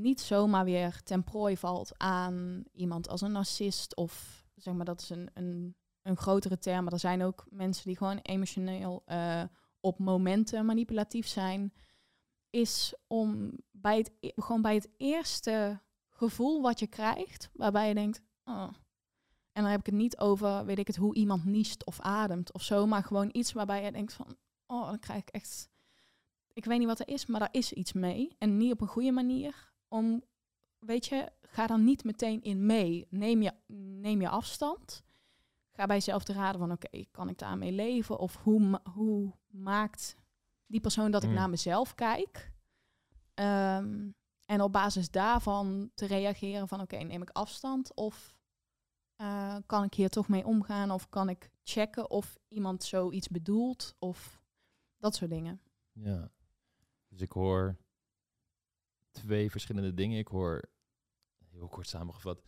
niet 0.00 0.20
zomaar 0.20 0.64
weer 0.64 1.02
ten 1.02 1.24
prooi 1.24 1.56
valt 1.56 1.98
aan 1.98 2.64
iemand 2.72 3.08
als 3.08 3.20
een 3.20 3.32
narcist 3.32 3.96
of 3.96 4.44
zeg 4.54 4.74
maar 4.74 4.84
dat 4.84 5.00
is 5.00 5.10
een, 5.10 5.30
een, 5.34 5.76
een 6.02 6.16
grotere 6.16 6.58
term, 6.58 6.84
maar 6.84 6.92
er 6.92 6.98
zijn 6.98 7.22
ook 7.22 7.46
mensen 7.50 7.86
die 7.86 7.96
gewoon 7.96 8.18
emotioneel 8.18 9.02
uh, 9.06 9.42
op 9.80 9.98
momenten 9.98 10.66
manipulatief 10.66 11.26
zijn, 11.26 11.72
is 12.50 12.94
om 13.06 13.52
bij 13.70 13.96
het, 13.96 14.12
e-, 14.20 14.30
gewoon 14.34 14.62
bij 14.62 14.74
het 14.74 14.88
eerste 14.96 15.80
gevoel 16.10 16.62
wat 16.62 16.78
je 16.78 16.86
krijgt, 16.86 17.50
waarbij 17.52 17.88
je 17.88 17.94
denkt, 17.94 18.22
oh. 18.44 18.68
en 19.52 19.62
dan 19.62 19.70
heb 19.70 19.80
ik 19.80 19.86
het 19.86 19.94
niet 19.94 20.18
over, 20.18 20.64
weet 20.64 20.78
ik 20.78 20.86
het, 20.86 20.96
hoe 20.96 21.14
iemand 21.14 21.44
niest 21.44 21.84
of 21.84 22.00
ademt 22.00 22.52
of 22.52 22.62
zo, 22.62 22.86
maar 22.86 23.02
gewoon 23.02 23.28
iets 23.32 23.52
waarbij 23.52 23.84
je 23.84 23.92
denkt 23.92 24.12
van, 24.12 24.36
oh, 24.66 24.86
dan 24.86 24.98
krijg 24.98 25.20
ik 25.20 25.28
echt, 25.28 25.68
ik 26.52 26.64
weet 26.64 26.78
niet 26.78 26.88
wat 26.88 27.00
er 27.00 27.08
is, 27.08 27.26
maar 27.26 27.40
daar 27.40 27.48
is 27.52 27.72
iets 27.72 27.92
mee. 27.92 28.36
En 28.38 28.56
niet 28.56 28.72
op 28.72 28.80
een 28.80 28.86
goede 28.86 29.12
manier. 29.12 29.72
Om, 29.94 30.22
weet 30.78 31.06
je, 31.06 31.32
ga 31.42 31.66
dan 31.66 31.84
niet 31.84 32.04
meteen 32.04 32.42
in 32.42 32.66
mee. 32.66 33.06
Neem 33.10 33.42
je, 33.42 33.52
neem 34.00 34.20
je 34.20 34.28
afstand. 34.28 35.02
Ga 35.72 35.86
bij 35.86 35.96
jezelf 35.96 36.24
te 36.24 36.32
raden 36.32 36.60
van, 36.60 36.72
oké, 36.72 37.04
kan 37.10 37.28
ik 37.28 37.38
daarmee 37.38 37.72
leven? 37.72 38.18
Of 38.18 38.36
hoe, 38.36 38.80
hoe 38.92 39.32
maakt 39.46 40.16
die 40.66 40.80
persoon 40.80 41.10
dat 41.10 41.22
ik 41.22 41.28
hmm. 41.28 41.38
naar 41.38 41.50
mezelf 41.50 41.94
kijk? 41.94 42.52
Ehm, 43.34 44.10
en 44.44 44.60
op 44.60 44.72
basis 44.72 45.10
daarvan 45.10 45.90
te 45.94 46.06
reageren 46.06 46.68
van, 46.68 46.80
oké, 46.80 46.96
neem 46.96 47.22
ik 47.22 47.30
afstand? 47.30 47.94
Of 47.94 48.36
uh, 49.16 49.56
kan 49.66 49.84
ik 49.84 49.94
hier 49.94 50.08
toch 50.08 50.28
mee 50.28 50.46
omgaan? 50.46 50.90
Of 50.90 51.08
kan 51.08 51.28
ik 51.28 51.50
checken 51.62 52.10
of 52.10 52.38
iemand 52.48 52.84
zoiets 52.84 53.28
bedoelt? 53.28 53.94
Of 53.98 54.42
dat 54.96 55.14
soort 55.14 55.30
dingen. 55.30 55.60
Ja. 55.92 56.30
Dus 57.08 57.20
ik 57.20 57.32
hoor 57.32 57.76
twee 59.14 59.50
verschillende 59.50 59.94
dingen. 59.94 60.18
Ik 60.18 60.28
hoor, 60.28 60.62
heel 61.50 61.68
kort 61.68 61.88
samengevat, 61.88 62.42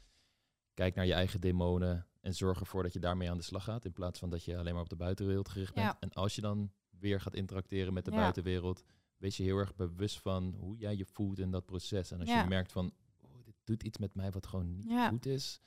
kijk 0.74 0.94
naar 0.94 1.06
je 1.06 1.12
eigen 1.12 1.40
demonen 1.40 2.06
en 2.20 2.34
zorg 2.34 2.60
ervoor 2.60 2.82
dat 2.82 2.92
je 2.92 2.98
daarmee 2.98 3.30
aan 3.30 3.36
de 3.36 3.42
slag 3.42 3.64
gaat. 3.64 3.84
In 3.84 3.92
plaats 3.92 4.18
van 4.18 4.30
dat 4.30 4.44
je 4.44 4.58
alleen 4.58 4.72
maar 4.72 4.82
op 4.82 4.88
de 4.88 4.96
buitenwereld 4.96 5.48
gericht 5.48 5.74
bent. 5.74 5.96
En 6.00 6.12
als 6.12 6.34
je 6.34 6.40
dan 6.40 6.72
weer 6.90 7.20
gaat 7.20 7.34
interacteren 7.34 7.92
met 7.92 8.04
de 8.04 8.10
buitenwereld, 8.10 8.82
wees 9.16 9.36
je 9.36 9.42
heel 9.42 9.58
erg 9.58 9.74
bewust 9.74 10.20
van 10.20 10.54
hoe 10.58 10.76
jij 10.76 10.96
je 10.96 11.04
voelt 11.04 11.38
in 11.38 11.50
dat 11.50 11.66
proces. 11.66 12.10
En 12.10 12.20
als 12.20 12.28
je 12.28 12.44
merkt 12.48 12.72
van, 12.72 12.92
oh, 13.20 13.44
dit 13.44 13.54
doet 13.64 13.82
iets 13.82 13.98
met 13.98 14.14
mij 14.14 14.30
wat 14.30 14.46
gewoon 14.46 14.76
niet 14.76 15.08
goed 15.08 15.26
is, 15.26 15.60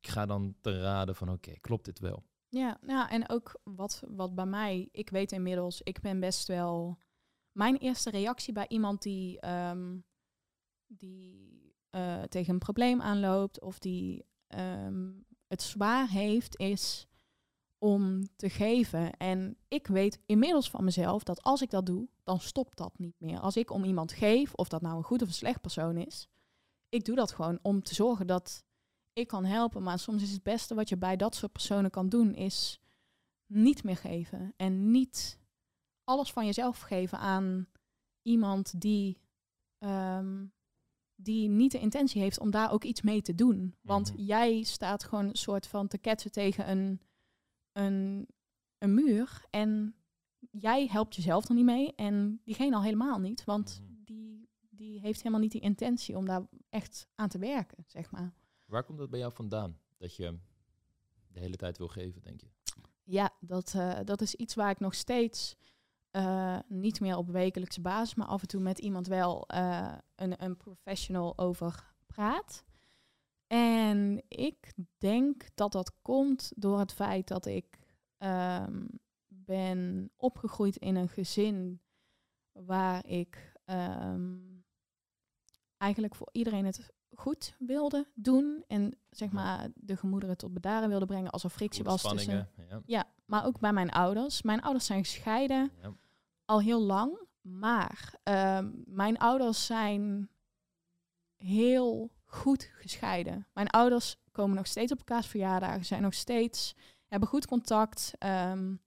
ik 0.00 0.08
ga 0.08 0.26
dan 0.26 0.54
te 0.60 0.80
raden 0.80 1.16
van, 1.16 1.30
oké, 1.30 1.52
klopt 1.60 1.84
dit 1.84 1.98
wel? 1.98 2.24
Ja, 2.48 2.78
ja 2.86 3.10
en 3.10 3.28
ook 3.28 3.60
wat, 3.62 4.02
wat 4.08 4.34
bij 4.34 4.46
mij, 4.46 4.88
ik 4.92 5.10
weet 5.10 5.32
inmiddels, 5.32 5.82
ik 5.82 6.00
ben 6.00 6.20
best 6.20 6.48
wel. 6.48 6.98
Mijn 7.52 7.76
eerste 7.76 8.10
reactie 8.10 8.52
bij 8.52 8.68
iemand 8.68 9.02
die, 9.02 9.40
ehm, 9.40 9.98
die 10.86 11.74
uh, 11.90 12.22
tegen 12.22 12.52
een 12.52 12.58
probleem 12.58 13.02
aanloopt 13.02 13.60
of 13.60 13.78
die 13.78 14.24
ehm, 14.46 15.10
het 15.46 15.62
zwaar 15.62 16.08
heeft, 16.08 16.58
is 16.58 17.06
om 17.78 18.28
te 18.36 18.50
geven. 18.50 19.16
En 19.16 19.56
ik 19.68 19.86
weet 19.86 20.20
inmiddels 20.26 20.70
van 20.70 20.84
mezelf 20.84 21.22
dat 21.22 21.42
als 21.42 21.62
ik 21.62 21.70
dat 21.70 21.86
doe, 21.86 22.08
dan 22.24 22.40
stopt 22.40 22.76
dat 22.76 22.98
niet 22.98 23.20
meer. 23.20 23.38
Als 23.38 23.56
ik 23.56 23.70
om 23.70 23.84
iemand 23.84 24.12
geef, 24.12 24.54
of 24.54 24.68
dat 24.68 24.82
nou 24.82 24.96
een 24.96 25.02
goed 25.02 25.22
of 25.22 25.28
een 25.28 25.34
slecht 25.34 25.60
persoon 25.60 25.96
is, 25.96 26.28
ik 26.88 27.04
doe 27.04 27.16
dat 27.16 27.32
gewoon 27.32 27.58
om 27.62 27.82
te 27.82 27.94
zorgen 27.94 28.26
dat 28.26 28.64
ik 29.12 29.26
kan 29.26 29.44
helpen. 29.44 29.82
Maar 29.82 29.98
soms 29.98 30.22
is 30.22 30.32
het 30.32 30.42
beste 30.42 30.74
wat 30.74 30.88
je 30.88 30.96
bij 30.96 31.16
dat 31.16 31.34
soort 31.34 31.52
personen 31.52 31.90
kan 31.90 32.08
doen, 32.08 32.34
is 32.34 32.80
niet 33.46 33.84
meer 33.84 33.96
geven. 33.96 34.52
En 34.56 34.90
niet 34.90 35.38
alles 36.04 36.32
van 36.32 36.44
jezelf 36.46 36.80
geven 36.80 37.18
aan 37.18 37.66
iemand 38.22 38.80
die, 38.80 39.18
ehm, 39.78 40.46
die 41.14 41.48
niet 41.48 41.72
de 41.72 41.78
intentie 41.78 42.20
heeft 42.22 42.38
om 42.38 42.50
daar 42.50 42.72
ook 42.72 42.84
iets 42.84 43.02
mee 43.02 43.22
te 43.22 43.34
doen. 43.34 43.76
Want 43.80 44.12
mhm. 44.12 44.22
jij 44.22 44.62
staat 44.62 45.04
gewoon 45.04 45.28
een 45.28 45.36
soort 45.36 45.66
van 45.66 45.88
te 45.88 45.98
ketsen 45.98 46.32
tegen 46.32 46.70
een, 46.70 47.00
een, 47.72 48.28
een 48.78 48.94
muur. 48.94 49.44
En 49.50 49.94
jij 50.50 50.86
helpt 50.86 51.14
jezelf 51.14 51.48
er 51.48 51.54
niet 51.54 51.64
mee. 51.64 51.94
En 51.94 52.40
diegene 52.44 52.76
al 52.76 52.82
helemaal 52.82 53.18
niet. 53.18 53.44
Want 53.44 53.80
mhm. 53.82 54.04
die, 54.04 54.48
die 54.70 55.00
heeft 55.00 55.18
helemaal 55.18 55.40
niet 55.40 55.52
die 55.52 55.60
intentie 55.60 56.16
om 56.16 56.26
daar 56.26 56.46
echt 56.68 57.08
aan 57.14 57.28
te 57.28 57.38
werken, 57.38 57.84
zeg 57.86 58.10
maar. 58.10 58.34
Waar 58.64 58.84
komt 58.84 58.98
dat 58.98 59.10
bij 59.10 59.18
jou 59.18 59.32
vandaan? 59.32 59.78
Dat 59.96 60.16
je 60.16 60.38
de 61.28 61.40
hele 61.40 61.56
tijd 61.56 61.78
wil 61.78 61.88
geven, 61.88 62.22
denk 62.22 62.40
je? 62.40 62.46
Ja, 63.04 63.34
dat, 63.40 63.72
uh, 63.76 63.98
dat 64.04 64.20
is 64.20 64.34
iets 64.34 64.54
waar 64.54 64.70
ik 64.70 64.80
nog 64.80 64.94
steeds 64.94 65.56
uh, 66.12 66.58
niet 66.68 67.00
meer 67.00 67.16
op 67.16 67.28
wekelijkse 67.28 67.80
basis, 67.80 68.14
maar 68.14 68.26
af 68.26 68.42
en 68.42 68.48
toe 68.48 68.60
met 68.60 68.78
iemand 68.78 69.06
wel 69.06 69.48
uh, 69.54 69.94
een, 70.14 70.44
een 70.44 70.56
professional 70.56 71.38
over 71.38 71.94
praat. 72.06 72.64
En 73.46 74.22
ik 74.28 74.72
denk 74.98 75.46
dat 75.54 75.72
dat 75.72 75.92
komt 76.02 76.52
door 76.56 76.78
het 76.78 76.92
feit 76.92 77.28
dat 77.28 77.46
ik 77.46 77.78
um, 78.18 78.88
ben 79.28 80.10
opgegroeid 80.16 80.76
in 80.76 80.96
een 80.96 81.08
gezin 81.08 81.80
waar 82.52 83.06
ik 83.06 83.52
um, 83.64 84.64
eigenlijk 85.76 86.14
voor 86.14 86.28
iedereen 86.32 86.64
het 86.64 86.92
goed 87.14 87.56
wilde 87.58 88.06
doen. 88.14 88.64
En 88.66 88.98
zeg 89.10 89.32
maar 89.32 89.68
de 89.74 89.96
gemoederen 89.96 90.36
tot 90.36 90.52
bedaren 90.52 90.88
wilde 90.88 91.06
brengen 91.06 91.30
als 91.30 91.44
er 91.44 91.50
frictie 91.50 91.84
was 91.84 92.02
tussen. 92.02 92.48
Ja. 92.68 92.82
ja. 92.86 93.04
maar 93.24 93.46
ook 93.46 93.60
bij 93.60 93.72
mijn 93.72 93.90
ouders. 93.90 94.42
Mijn 94.42 94.62
ouders 94.62 94.86
zijn 94.86 95.04
gescheiden 95.04 95.70
ja. 95.82 95.92
Al 96.52 96.60
heel 96.60 96.82
lang. 96.82 97.20
Maar 97.40 98.14
uh, 98.24 98.58
mijn 98.84 99.18
ouders 99.18 99.66
zijn 99.66 100.30
heel 101.36 102.10
goed 102.24 102.70
gescheiden. 102.72 103.46
Mijn 103.52 103.68
ouders 103.68 104.16
komen 104.32 104.56
nog 104.56 104.66
steeds 104.66 104.92
op 104.92 104.98
elkaars 104.98 105.26
verjaardagen, 105.26 105.84
zijn 105.84 106.02
nog 106.02 106.14
steeds, 106.14 106.74
hebben 107.06 107.28
goed 107.28 107.46
contact. 107.46 108.12
Um, 108.18 108.82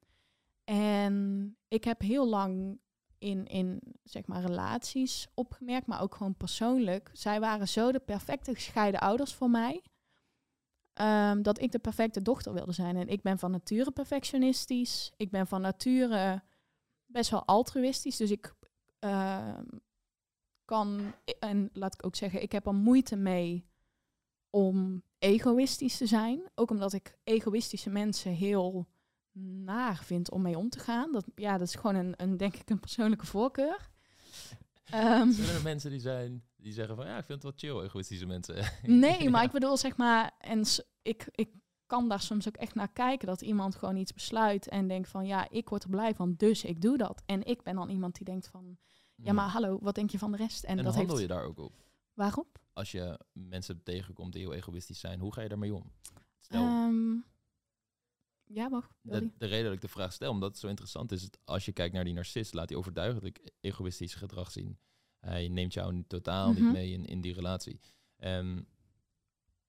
en 0.64 1.58
ik 1.68 1.84
heb 1.84 2.02
heel 2.02 2.28
lang 2.28 2.80
in, 3.18 3.46
in 3.46 3.82
zeg 4.04 4.26
maar 4.26 4.42
relaties 4.42 5.28
opgemerkt, 5.34 5.88
maar 5.88 6.02
ook 6.02 6.16
gewoon 6.16 6.36
persoonlijk. 6.36 7.10
Zij 7.14 7.40
waren 7.40 7.68
zo 7.68 7.92
de 7.92 8.00
perfecte 8.00 8.54
gescheiden 8.54 9.00
ouders 9.00 9.34
voor 9.34 9.50
mij. 9.50 9.84
Um, 11.02 11.42
dat 11.42 11.62
ik 11.62 11.72
de 11.72 11.80
perfecte 11.80 12.22
dochter 12.22 12.54
wilde 12.54 12.72
zijn. 12.72 12.96
En 12.96 13.08
ik 13.08 13.22
ben 13.22 13.40
van 13.40 13.52
nature 13.52 13.92
perfectionistisch. 13.92 15.12
Ik 15.18 15.32
ben 15.32 15.48
van 15.48 15.62
nature 15.62 16.44
best 17.16 17.30
wel 17.30 17.46
altruïstisch. 17.46 18.18
Dus 18.18 18.32
ik 18.32 18.54
uh, 19.00 19.58
kan, 20.66 21.14
en 21.40 21.70
laat 21.74 21.94
ik 21.94 22.06
ook 22.06 22.16
zeggen, 22.16 22.42
ik 22.42 22.52
heb 22.52 22.66
er 22.66 22.74
moeite 22.74 23.16
mee 23.16 23.66
om 24.50 25.04
egoïstisch 25.20 25.98
te 25.98 26.06
zijn. 26.06 26.50
Ook 26.56 26.70
omdat 26.70 26.94
ik 26.94 27.18
egoïstische 27.24 27.90
mensen 27.90 28.32
heel 28.32 28.88
naar 29.64 30.04
vind 30.04 30.32
om 30.32 30.42
mee 30.42 30.58
om 30.58 30.70
te 30.70 30.80
gaan. 30.80 31.12
Dat, 31.12 31.26
ja, 31.36 31.58
dat 31.58 31.68
is 31.68 31.76
gewoon 31.76 31.96
een, 31.96 32.14
een 32.18 32.38
denk 32.38 32.56
ik, 32.56 32.70
een 32.70 32.80
persoonlijke 32.80 33.26
voorkeur. 33.26 33.90
Ehm, 34.86 35.32
Zijn 35.32 35.56
er 35.56 35.64
mensen 35.64 35.92
die 35.92 36.00
zijn 36.00 36.44
die 36.56 36.74
zeggen 36.74 36.96
van 36.96 37.06
ja, 37.06 37.18
ik 37.18 37.26
vind 37.26 37.44
het 37.44 37.62
wel 37.62 37.72
chill, 37.72 37.86
egoïstische 37.86 38.26
mensen. 38.26 38.72
nee, 38.84 39.30
maar 39.30 39.44
ik 39.44 39.52
bedoel 39.52 39.78
zeg 39.78 39.98
maar, 39.98 40.32
en 40.40 40.64
ik, 41.02 41.28
ik 41.32 41.50
kan 41.86 42.10
daar 42.10 42.22
soms 42.22 42.48
ook 42.48 42.56
echt 42.58 42.76
naar 42.76 42.92
kijken 42.92 43.28
dat 43.28 43.42
iemand 43.42 43.76
gewoon 43.76 43.96
iets 43.96 44.14
besluit 44.14 44.68
en 44.68 44.88
denkt 44.88 45.10
van 45.10 45.26
ja, 45.26 45.50
ik 45.50 45.70
word 45.70 45.84
er 45.84 45.90
blij 45.90 46.16
van, 46.16 46.34
dus 46.38 46.64
ik 46.64 46.82
doe 46.82 46.98
dat. 46.98 47.22
En 47.26 47.44
ik 47.44 47.64
ben 47.64 47.76
dan 47.76 47.90
iemand 47.90 48.16
die 48.16 48.26
denkt 48.26 48.48
van 48.48 48.78
ja, 49.16 49.34
maar 49.34 49.50
hallo, 49.50 49.80
wat 49.82 49.96
denk 49.96 50.10
je 50.10 50.20
van 50.20 50.32
de 50.32 50.38
rest? 50.38 50.64
En, 50.64 50.78
En, 50.78 50.84
dat 50.84 50.96
handel 50.96 51.16
heeft. 51.18 51.28
je 51.30 51.36
daar 51.36 51.44
ook 51.46 51.58
op? 51.60 51.74
Waarop? 52.14 52.60
Als 52.74 52.92
je 52.92 53.20
mensen 53.32 53.84
tegenkomt 53.84 54.34
die 54.34 54.42
heel 54.42 54.54
egoïstisch 54.54 55.00
zijn, 55.00 55.20
hoe 55.20 55.34
ga 55.34 55.42
je 55.42 55.50
daarmee 55.50 55.74
om? 55.76 55.92
Stel, 56.40 56.62
Ehm, 56.64 57.16
ja, 58.44 58.70
wacht. 58.70 58.92
wil 59.02 59.20
de, 59.20 59.32
de 59.38 59.46
reden 59.46 59.66
dat 59.66 59.74
ik 59.74 59.82
de 59.82 59.88
vraag 59.88 60.14
stel, 60.14 60.32
omdat 60.32 60.50
het 60.50 60.60
zo 60.60 60.68
interessant 60.68 61.12
is, 61.12 61.30
als 61.46 61.66
je 61.66 61.72
kijkt 61.72 61.94
naar 61.94 62.04
die 62.04 62.14
narcist, 62.14 62.54
laat 62.54 62.70
hij 62.70 62.78
overduidelijk 62.78 63.52
egoïstisch 63.60 64.14
gedrag 64.16 64.52
zien. 64.52 64.80
Hij 65.20 65.48
neemt 65.48 65.74
jou 65.74 66.04
totaal 66.08 66.52
Mhm. 66.54 66.62
niet 66.64 66.72
mee 66.72 66.92
in, 66.92 67.06
in 67.06 67.22
die 67.22 67.34
relatie. 67.34 67.80
Ehm, 68.18 68.62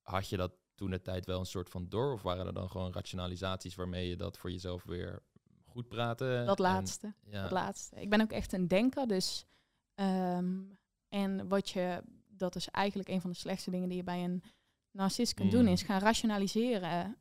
had 0.03 0.29
je 0.29 0.37
dat 0.37 0.53
toen 0.77 0.91
de 0.91 1.03
tijd 1.03 1.27
wel 1.27 1.39
een 1.39 1.47
soort 1.47 1.71
van 1.71 1.89
door, 1.89 2.13
of 2.13 2.23
waren 2.23 2.47
er 2.47 2.55
dan 2.55 2.71
gewoon 2.71 2.93
rationalisaties 2.93 3.75
waarmee 3.75 4.09
je 4.09 4.17
dat 4.17 4.39
voor 4.39 4.51
jezelf 4.51 4.85
weer 4.85 5.23
goed 5.65 5.89
praten? 5.89 6.47
Dat 6.47 6.57
En- 6.59 6.65
laatste. 6.65 7.15
ja. 7.25 7.43
Dat 7.43 7.51
laatste. 7.51 8.01
Ik 8.01 8.11
ben 8.11 8.21
ook 8.21 8.33
echt 8.33 8.53
een 8.53 8.69
denker, 8.69 9.07
dus. 9.07 9.45
ehm, 9.95 10.55
en 11.09 11.49
wat 11.49 11.71
je. 11.71 12.03
Dat 12.29 12.55
is 12.57 12.69
eigenlijk 12.69 13.09
een 13.09 13.21
van 13.21 13.31
de 13.31 13.37
slechtste 13.37 13.71
dingen 13.71 13.89
die 13.89 13.97
je 13.97 14.05
bij 14.05 14.25
een 14.25 14.43
narcist 14.91 15.35
kunt 15.35 15.51
doen, 15.51 15.63
Mm. 15.65 15.69
is 15.69 15.83
gaan 15.83 16.01
rationaliseren 16.01 17.17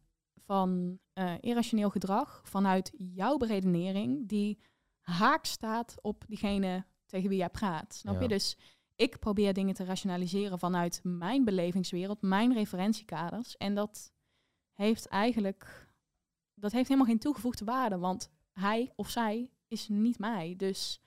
van 0.45 0.99
eh, 1.13 1.33
irrationeel 1.39 1.89
gedrag 1.89 2.41
vanuit 2.43 2.91
jouw 2.97 3.37
beredenering, 3.37 4.27
die 4.27 4.59
haak 5.01 5.45
staat 5.45 5.95
op 6.01 6.23
diegene 6.27 6.85
tegen 7.05 7.29
wie 7.29 7.37
jij 7.37 7.49
praat. 7.49 7.93
Snap 7.93 8.13
Ja. 8.15 8.21
je? 8.21 8.27
Dus 8.27 8.57
ik 8.95 9.19
probeer 9.19 9.53
dingen 9.53 9.73
te 9.73 9.83
rationaliseren 9.83 10.59
vanuit 10.59 10.99
mijn 11.03 11.43
belevingswereld, 11.45 12.21
mijn 12.21 12.53
referentiekaders. 12.53 13.57
En 13.57 13.75
dat 13.75 14.13
heeft 14.73 15.05
eigenlijk. 15.07 15.87
Dat 16.53 16.71
heeft 16.71 16.87
helemaal 16.87 17.09
geen 17.09 17.19
toegevoegde 17.19 17.65
waarde, 17.65 17.97
want 17.97 18.31
hij 18.51 18.91
of 18.95 19.09
zij 19.09 19.49
is 19.67 19.87
niet 19.87 20.19
mij. 20.19 20.53
Dus 20.57 21.01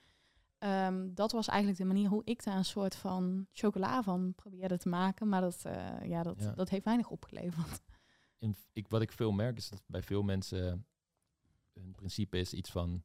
ehm, 0.57 1.13
dat 1.13 1.31
was 1.31 1.47
eigenlijk 1.47 1.79
de 1.79 1.85
manier 1.85 2.09
hoe 2.09 2.21
ik 2.25 2.43
daar 2.43 2.57
een 2.57 2.65
soort 2.65 2.95
van 2.95 3.47
chocola 3.51 4.03
van 4.03 4.33
probeerde 4.35 4.77
te 4.77 4.89
maken. 4.89 5.29
Maar 5.29 5.41
dat, 5.41 5.65
eh, 5.65 5.95
ja, 6.03 6.23
dat, 6.23 6.39
Ja. 6.39 6.51
dat 6.51 6.69
heeft 6.69 6.85
weinig 6.85 7.09
opgeleverd. 7.09 7.81
ik, 8.73 8.87
wat 8.87 9.01
ik 9.01 9.11
veel 9.11 9.31
merk 9.31 9.57
is 9.57 9.69
dat 9.69 9.81
bij 9.85 10.01
veel 10.03 10.23
mensen 10.23 10.85
hun 11.73 11.91
principe 11.95 12.37
is 12.37 12.53
iets 12.53 12.71
van 12.71 13.03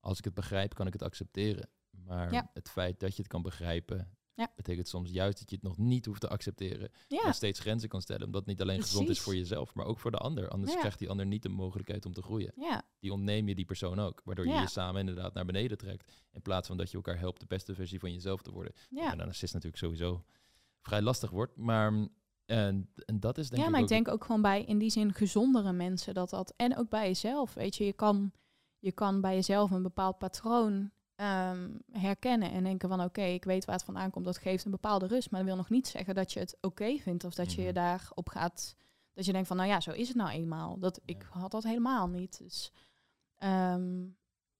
als 0.00 0.18
ik 0.18 0.24
het 0.24 0.34
begrijp, 0.34 0.74
kan 0.74 0.86
ik 0.86 0.92
het 0.92 1.02
accepteren. 1.02 1.68
Maar 1.90 2.32
Ja. 2.32 2.50
het 2.54 2.68
feit 2.68 3.00
dat 3.00 3.10
je 3.16 3.22
het 3.22 3.30
kan 3.30 3.42
begrijpen, 3.42 4.16
Ja. 4.34 4.52
betekent 4.56 4.88
soms 4.88 5.10
juist 5.10 5.38
dat 5.38 5.50
je 5.50 5.56
het 5.56 5.64
nog 5.64 5.78
niet 5.78 6.06
hoeft 6.06 6.20
te 6.20 6.28
accepteren. 6.28 6.90
Ja, 7.08 7.22
En 7.24 7.34
steeds 7.34 7.60
grenzen 7.60 7.88
kan 7.88 8.00
stellen. 8.02 8.26
Omdat 8.26 8.40
het 8.40 8.50
niet 8.50 8.60
alleen 8.60 8.82
gezond 8.82 9.08
is 9.08 9.20
voor 9.20 9.34
jezelf, 9.36 9.74
maar 9.74 9.86
ook 9.86 9.98
voor 9.98 10.10
de 10.10 10.16
ander. 10.18 10.48
Anders 10.48 10.72
Ja. 10.72 10.78
krijgt 10.78 10.98
die 10.98 11.08
ander 11.10 11.26
niet 11.26 11.42
de 11.42 11.48
mogelijkheid 11.48 12.06
om 12.06 12.12
te 12.12 12.22
groeien. 12.22 12.52
ja, 12.56 12.82
Die 13.00 13.12
ontneem 13.12 13.48
je 13.48 13.54
die 13.54 13.64
persoon 13.64 13.98
ook. 13.98 14.20
Waardoor 14.24 14.44
je 14.46 14.50
Ja. 14.52 14.60
je 14.60 14.68
samen 14.68 15.00
inderdaad 15.00 15.34
naar 15.34 15.44
beneden 15.44 15.78
trekt. 15.78 16.12
In 16.32 16.42
plaats 16.42 16.66
van 16.68 16.76
dat 16.76 16.90
je 16.90 16.96
elkaar 16.96 17.18
helpt 17.18 17.40
de 17.40 17.46
beste 17.46 17.74
versie 17.74 17.98
van 17.98 18.12
jezelf 18.12 18.42
te 18.42 18.50
worden. 18.52 18.72
ja. 18.90 19.04
En 19.12 19.18
een 19.20 19.26
narcist 19.26 19.52
natuurlijk 19.54 19.82
sowieso 19.82 20.24
vrij 20.80 21.02
lastig 21.02 21.30
wordt. 21.30 21.56
Maar 21.56 22.08
en, 22.46 22.90
en 23.04 23.20
dat 23.20 23.38
is 23.38 23.48
denk 23.48 23.60
ja, 23.60 23.66
ik 23.66 23.72
maar 23.72 23.80
ik 23.82 23.88
denk 23.88 24.08
ook 24.08 24.24
gewoon 24.24 24.42
bij 24.42 24.64
in 24.64 24.78
die 24.78 24.90
zin 24.90 25.12
gezondere 25.14 25.72
mensen 25.72 26.14
dat 26.14 26.30
dat. 26.30 26.52
En 26.56 26.76
ook 26.76 26.88
bij 26.88 27.06
jezelf. 27.06 27.54
Weet 27.54 27.76
je, 27.76 27.84
je 27.84 27.92
kan, 27.92 28.32
je 28.78 28.92
kan 28.92 29.20
bij 29.20 29.34
jezelf 29.34 29.70
een 29.70 29.82
bepaald 29.82 30.18
patroon 30.18 30.90
ehm, 31.14 31.70
herkennen 31.92 32.50
en 32.50 32.64
denken 32.64 32.88
van 32.88 33.00
oké, 33.02 33.22
ik 33.22 33.44
weet 33.44 33.64
waar 33.64 33.74
het 33.74 33.84
vandaan 33.84 34.10
komt. 34.10 34.24
Dat 34.24 34.38
geeft 34.38 34.64
een 34.64 34.70
bepaalde 34.70 35.06
rust. 35.06 35.30
Maar 35.30 35.40
dat 35.40 35.48
wil 35.48 35.58
nog 35.58 35.70
niet 35.70 35.86
zeggen 35.88 36.14
dat 36.14 36.32
je 36.32 36.38
het 36.40 36.56
oké 36.60 36.96
vindt 36.98 37.24
of 37.24 37.34
dat 37.34 37.52
je 37.52 37.60
je 37.60 37.66
Mhm. 37.72 37.74
daarop 37.74 38.28
gaat. 38.28 38.76
Dat 39.12 39.24
je 39.24 39.32
denkt 39.32 39.48
van 39.48 39.56
nou 39.56 39.68
ja, 39.68 39.80
zo 39.80 39.90
is 39.90 40.08
het 40.08 40.16
nou 40.16 40.30
eenmaal. 40.30 40.78
Dat, 40.78 41.00
Ik 41.04 41.26
had 41.30 41.50
dat 41.50 41.62
helemaal 41.62 42.08
niet. 42.08 42.38
Dus, 42.38 42.72
ehm, 43.36 44.04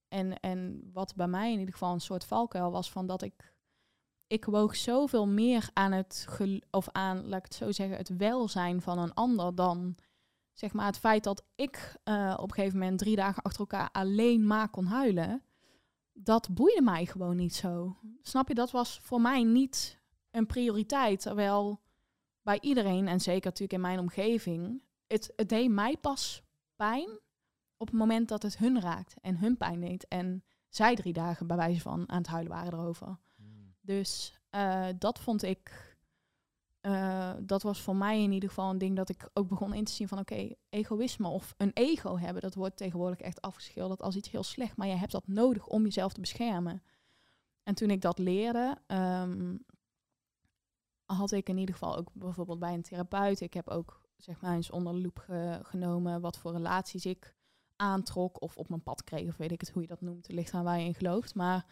en, 0.09 0.41
en 0.41 0.91
wat 0.93 1.15
bij 1.17 1.29
mij 1.29 1.53
in 1.53 1.59
ieder 1.59 1.73
geval 1.73 1.93
een 1.93 2.01
soort 2.01 2.25
valkuil 2.25 2.71
was 2.71 2.91
van 2.91 3.07
dat 3.07 3.23
ik 3.23 3.53
ik 4.27 4.45
woog 4.45 4.77
zoveel 4.77 5.27
meer 5.27 5.71
aan 5.73 5.93
het 5.93 6.27
of 6.71 6.89
aan, 6.89 7.27
laat 7.27 7.39
ik 7.39 7.45
het 7.45 7.55
zo 7.55 7.73
zeggen, 7.73 7.97
het 7.97 8.17
welzijn 8.17 8.81
van 8.83 8.99
een 8.99 9.15
ander 9.15 9.55
dan 9.55 9.97
zeg 10.53 10.73
maar 10.73 10.87
het 10.87 10.99
feit 10.99 11.25
dat 11.25 11.45
ik 11.55 11.97
eh, 12.05 12.35
op 12.41 12.49
een 12.49 12.55
gegeven 12.55 12.79
moment 12.79 12.99
drie 12.99 13.17
dagen 13.17 13.43
achter 13.43 13.61
elkaar 13.61 13.89
alleen 13.93 14.47
maar 14.47 14.69
kon 14.69 14.85
huilen. 14.85 15.43
Dat 16.25 16.55
boeide 16.55 16.83
mij 16.83 17.07
gewoon 17.07 17.37
niet 17.37 17.55
zo. 17.55 17.97
Snap 18.23 18.49
je? 18.49 18.55
Dat 18.55 18.71
was 18.71 18.99
voor 19.03 19.21
mij 19.21 19.43
niet 19.43 20.01
een 20.31 20.47
prioriteit. 20.47 21.21
Terwijl 21.21 21.81
bij 22.43 22.59
iedereen, 22.61 23.09
en 23.09 23.21
zeker 23.21 23.45
natuurlijk 23.45 23.73
in 23.73 23.81
mijn 23.81 23.99
omgeving, 23.99 24.83
het, 25.07 25.33
het 25.37 25.49
deed 25.49 25.71
mij 25.71 25.97
pas 25.97 26.43
pijn 26.77 27.09
op 27.77 27.87
het 27.87 27.97
moment 27.97 28.29
dat 28.29 28.43
het 28.43 28.59
hun 28.59 28.81
raakte 28.81 29.17
en 29.21 29.37
hun 29.37 29.57
pijn 29.57 29.81
deed. 29.81 30.09
En 30.09 30.45
zij 30.69 30.95
drie 30.95 31.13
dagen 31.13 31.47
bij 31.47 31.57
wijze 31.57 31.81
van 31.81 32.09
aan 32.09 32.19
het 32.19 32.27
huilen 32.27 32.53
waren 32.53 32.73
erover. 32.73 33.19
Mm. 33.37 33.75
Dus 33.81 34.39
eh, 34.51 34.87
dat 34.99 35.21
vond 35.21 35.43
ik, 35.43 35.92
eh, 36.83 37.33
dat 37.41 37.63
was 37.63 37.81
voor 37.81 37.97
mij 37.97 38.23
in 38.23 38.33
ieder 38.33 38.49
geval 38.49 38.71
een 38.71 38.79
ding 38.79 38.97
dat 38.97 39.09
ik 39.09 39.29
ook 39.33 39.49
begon 39.49 39.75
in 39.75 39.85
te 39.85 39.93
zien 39.93 40.09
van 40.09 40.19
oké, 40.19 40.49
egoïsme 40.69 41.29
of 41.29 41.55
een 41.57 41.71
ego 41.75 42.19
hebben, 42.19 42.43
dat 42.43 42.55
wordt 42.55 42.77
tegenwoordig 42.77 43.21
echt 43.21 43.41
afgeschilderd 43.41 44.03
als 44.03 44.17
iets 44.17 44.31
heel 44.31 44.43
slecht, 44.43 44.77
maar 44.77 44.87
je 44.87 44.95
hebt 44.95 45.13
dat 45.13 45.27
nodig 45.29 45.67
om 45.67 45.83
jezelf 45.83 46.13
te 46.13 46.21
beschermen. 46.21 46.83
En 47.63 47.75
toen 47.75 47.91
ik 47.91 48.01
dat 48.01 48.19
leerde, 48.19 48.77
ehm, 48.87 49.57
had 51.05 51.33
ik 51.33 51.49
in 51.49 51.59
ieder 51.59 51.75
geval 51.75 51.97
ook 51.97 52.09
bijvoorbeeld 52.13 52.59
bij 52.59 52.75
een 52.75 52.83
therapeut, 52.83 53.41
ik 53.41 53.55
heb 53.55 53.69
ook 53.69 54.01
zeg 54.17 54.41
maar 54.41 54.55
eens 54.55 54.71
onder 54.71 54.93
de 54.93 55.01
loep 55.01 55.19
ge- 55.19 55.61
genomen 55.63 56.21
wat 56.21 56.39
voor 56.39 56.53
relaties 56.53 57.07
ik 57.07 57.35
aantrok 57.77 58.41
of 58.41 58.57
op 58.57 58.69
mijn 58.69 58.83
pad 58.83 59.05
kreeg, 59.05 59.29
of 59.29 59.37
weet 59.37 59.53
ik 59.53 59.61
het 59.61 59.71
hoe 59.71 59.83
je 59.83 59.89
dat 59.89 60.01
noemt, 60.01 60.27
het 60.27 60.37
ligt 60.37 60.55
aan 60.55 60.65
waar 60.65 60.79
je 60.79 60.85
in 60.87 60.95
gelooft, 60.95 61.35
maar 61.35 61.67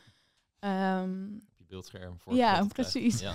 je 1.56 1.64
beeldscherm. 1.66 2.18
Voor 2.18 2.34
Ja, 2.34 2.64
precies. 2.66 3.20
Ja. 3.20 3.34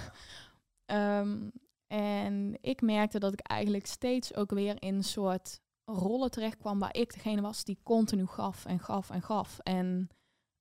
Ehm, 0.86 1.50
en 1.88 2.58
ik 2.62 2.82
merkte 2.82 3.20
dat 3.20 3.34
ik 3.34 3.40
eigenlijk 3.40 3.86
steeds 3.86 4.36
ook 4.36 4.52
weer 4.52 4.82
in 4.82 4.96
een 4.96 5.04
soort 5.04 5.62
rollen 5.86 6.32
terecht 6.32 6.58
kwam 6.58 6.80
waar 6.80 6.96
ik 6.96 7.14
degene 7.14 7.42
was 7.42 7.64
die 7.64 7.80
continu 7.84 8.26
gaf 8.26 8.66
en 8.66 8.80
gaf 8.80 9.10
en 9.10 9.22
gaf. 9.22 9.60
En 9.60 10.10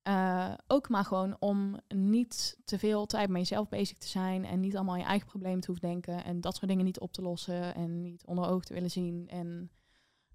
eh, 0.02 0.54
ook 0.66 0.88
maar 0.88 1.04
gewoon 1.04 1.36
om 1.38 1.80
niet 1.88 2.58
te 2.64 2.78
veel 2.78 3.06
tijd 3.06 3.28
met 3.28 3.40
jezelf 3.40 3.68
bezig 3.68 3.98
te 3.98 4.08
zijn 4.08 4.44
en 4.44 4.60
niet 4.60 4.76
allemaal 4.76 4.96
je 4.96 5.04
eigen 5.04 5.28
problemen 5.28 5.60
te 5.60 5.66
hoeven 5.66 5.88
denken 5.88 6.24
en 6.24 6.40
dat 6.40 6.56
soort 6.56 6.68
dingen 6.68 6.84
niet 6.84 7.00
op 7.00 7.12
te 7.12 7.22
lossen 7.22 7.74
en 7.74 8.00
niet 8.00 8.26
onder 8.26 8.44
ogen 8.44 8.66
te 8.66 8.74
willen 8.74 8.90
zien. 8.90 9.28
En 9.28 9.70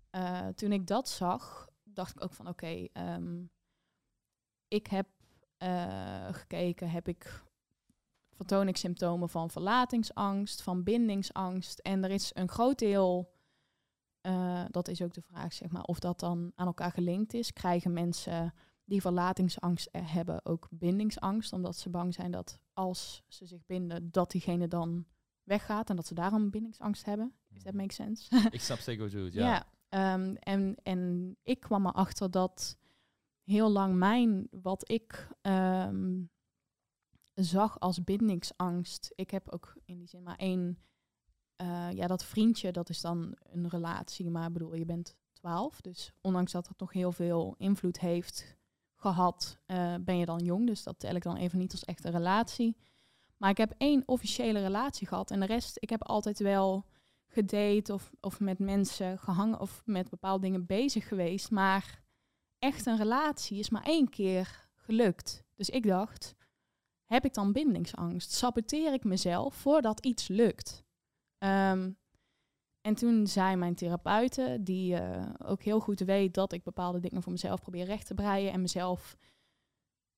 eh, 0.09 0.47
toen 0.47 0.71
ik 0.71 0.87
dat 0.87 1.09
zag, 1.09 1.69
dacht 1.83 2.15
ik 2.15 2.23
ook 2.23 2.33
van 2.33 2.47
oké, 2.47 2.87
ehm, 2.93 3.43
ik 4.67 4.87
heb 4.87 5.07
eh, 5.57 6.33
gekeken, 6.33 6.89
heb 6.89 7.07
ik 7.07 7.43
vertoon 8.39 8.67
ik 8.67 8.77
symptomen 8.77 9.29
van 9.29 9.49
verlatingsangst, 9.49 10.61
van 10.61 10.83
bindingsangst. 10.83 11.79
En 11.79 12.03
er 12.03 12.11
is 12.11 12.31
een 12.33 12.49
groot 12.49 12.79
deel, 12.79 13.33
eh, 14.21 14.65
dat 14.69 14.87
is 14.87 15.01
ook 15.01 15.13
de 15.13 15.21
vraag, 15.21 15.53
zeg 15.53 15.69
maar, 15.69 15.83
of 15.83 15.99
dat 15.99 16.19
dan 16.19 16.51
aan 16.55 16.67
elkaar 16.67 16.91
gelinkt 16.91 17.33
is. 17.33 17.53
Krijgen 17.53 17.93
mensen 17.93 18.53
die 18.85 19.01
verlatingsangst 19.01 19.89
er 19.91 20.13
hebben 20.13 20.45
ook 20.45 20.67
bindingsangst, 20.69 21.53
omdat 21.53 21.75
ze 21.75 21.89
bang 21.89 22.13
zijn 22.13 22.31
dat 22.31 22.59
als 22.73 23.23
ze 23.27 23.45
zich 23.45 23.65
binden, 23.65 24.11
dat 24.11 24.31
diegene 24.31 24.67
dan 24.67 25.05
weggaat 25.43 25.89
en 25.89 25.95
dat 25.95 26.07
ze 26.07 26.13
daarom 26.13 26.49
bindingsangst 26.49 27.05
hebben. 27.05 27.33
If 27.49 27.61
that 27.61 27.73
makes 27.73 27.95
sense. 27.95 28.35
Ik 28.51 28.61
snap 28.61 28.79
zeker 28.79 29.03
wat 29.03 29.11
je 29.11 29.17
doet, 29.17 29.33
ja. 29.33 29.47
Ja, 29.47 29.65
ehm, 29.89 30.35
en, 30.35 30.75
en 30.83 31.35
ik 31.43 31.59
kwam 31.59 31.85
erachter 31.85 32.31
dat 32.31 32.77
heel 33.43 33.69
lang 33.69 33.95
mijn, 33.95 34.47
wat 34.51 34.91
ik 34.91 35.27
ehm, 35.41 36.21
zag 37.43 37.79
als 37.79 38.03
bindingsangst. 38.03 39.11
Ik 39.15 39.31
heb 39.31 39.49
ook 39.49 39.77
in 39.85 39.97
die 39.97 40.07
zin 40.07 40.23
maar 40.23 40.35
één, 40.35 40.79
eh, 41.55 41.91
ja, 41.91 42.07
dat 42.07 42.23
vriendje, 42.23 42.71
dat 42.71 42.89
is 42.89 43.01
dan 43.01 43.37
een 43.43 43.69
relatie, 43.69 44.29
maar 44.29 44.51
bedoel, 44.51 44.75
je 44.75 44.85
bent 44.85 45.15
twaalf, 45.33 45.81
dus 45.81 46.13
ondanks 46.21 46.51
dat 46.51 46.67
het 46.67 46.79
nog 46.79 46.93
heel 46.93 47.11
veel 47.11 47.55
invloed 47.57 47.99
heeft 47.99 48.57
gehad, 48.95 49.57
eh, 49.65 49.95
ben 50.01 50.17
je 50.17 50.25
dan 50.25 50.43
jong, 50.43 50.67
dus 50.67 50.83
dat 50.83 50.99
tel 50.99 51.15
ik 51.15 51.23
dan 51.23 51.35
even 51.35 51.57
niet 51.57 51.71
als 51.71 51.85
echte 51.85 52.09
relatie. 52.09 52.77
Maar 53.37 53.49
ik 53.49 53.57
heb 53.57 53.73
één 53.77 54.03
officiële 54.05 54.59
relatie 54.59 55.07
gehad 55.07 55.31
en 55.31 55.39
de 55.39 55.45
rest, 55.45 55.77
ik 55.79 55.89
heb 55.89 56.03
altijd 56.03 56.39
wel 56.39 56.85
gedate 57.27 57.93
of, 57.93 58.11
of 58.21 58.39
met 58.39 58.59
mensen 58.59 59.19
gehangen 59.19 59.59
of 59.59 59.81
met 59.85 60.09
bepaalde 60.09 60.41
dingen 60.41 60.65
bezig 60.65 61.07
geweest. 61.07 61.51
Maar 61.51 62.03
echt 62.59 62.85
een 62.85 62.97
relatie 62.97 63.59
is 63.59 63.69
maar 63.69 63.83
één 63.83 64.09
keer 64.09 64.69
gelukt. 64.75 65.43
Dus 65.55 65.69
ik 65.69 65.87
dacht, 65.87 66.35
heb 67.09 67.25
ik 67.25 67.33
dan 67.33 67.51
bindingsangst? 67.51 68.31
Saboteer 68.31 68.93
ik 68.93 69.03
mezelf 69.03 69.55
voordat 69.55 70.05
iets 70.05 70.27
lukt? 70.27 70.83
Ehm, 71.37 71.91
en 72.81 72.95
toen 72.95 73.27
zei 73.27 73.55
mijn 73.55 73.75
therapeute, 73.75 74.57
die 74.61 74.95
eh, 74.95 75.29
ook 75.45 75.63
heel 75.63 75.79
goed 75.79 75.99
weet 75.99 76.33
dat 76.33 76.53
ik 76.53 76.63
bepaalde 76.63 76.99
dingen 76.99 77.23
voor 77.23 77.31
mezelf 77.31 77.61
probeer 77.61 77.85
recht 77.85 78.07
te 78.07 78.13
breien 78.13 78.51
en 78.51 78.61
mezelf 78.61 79.17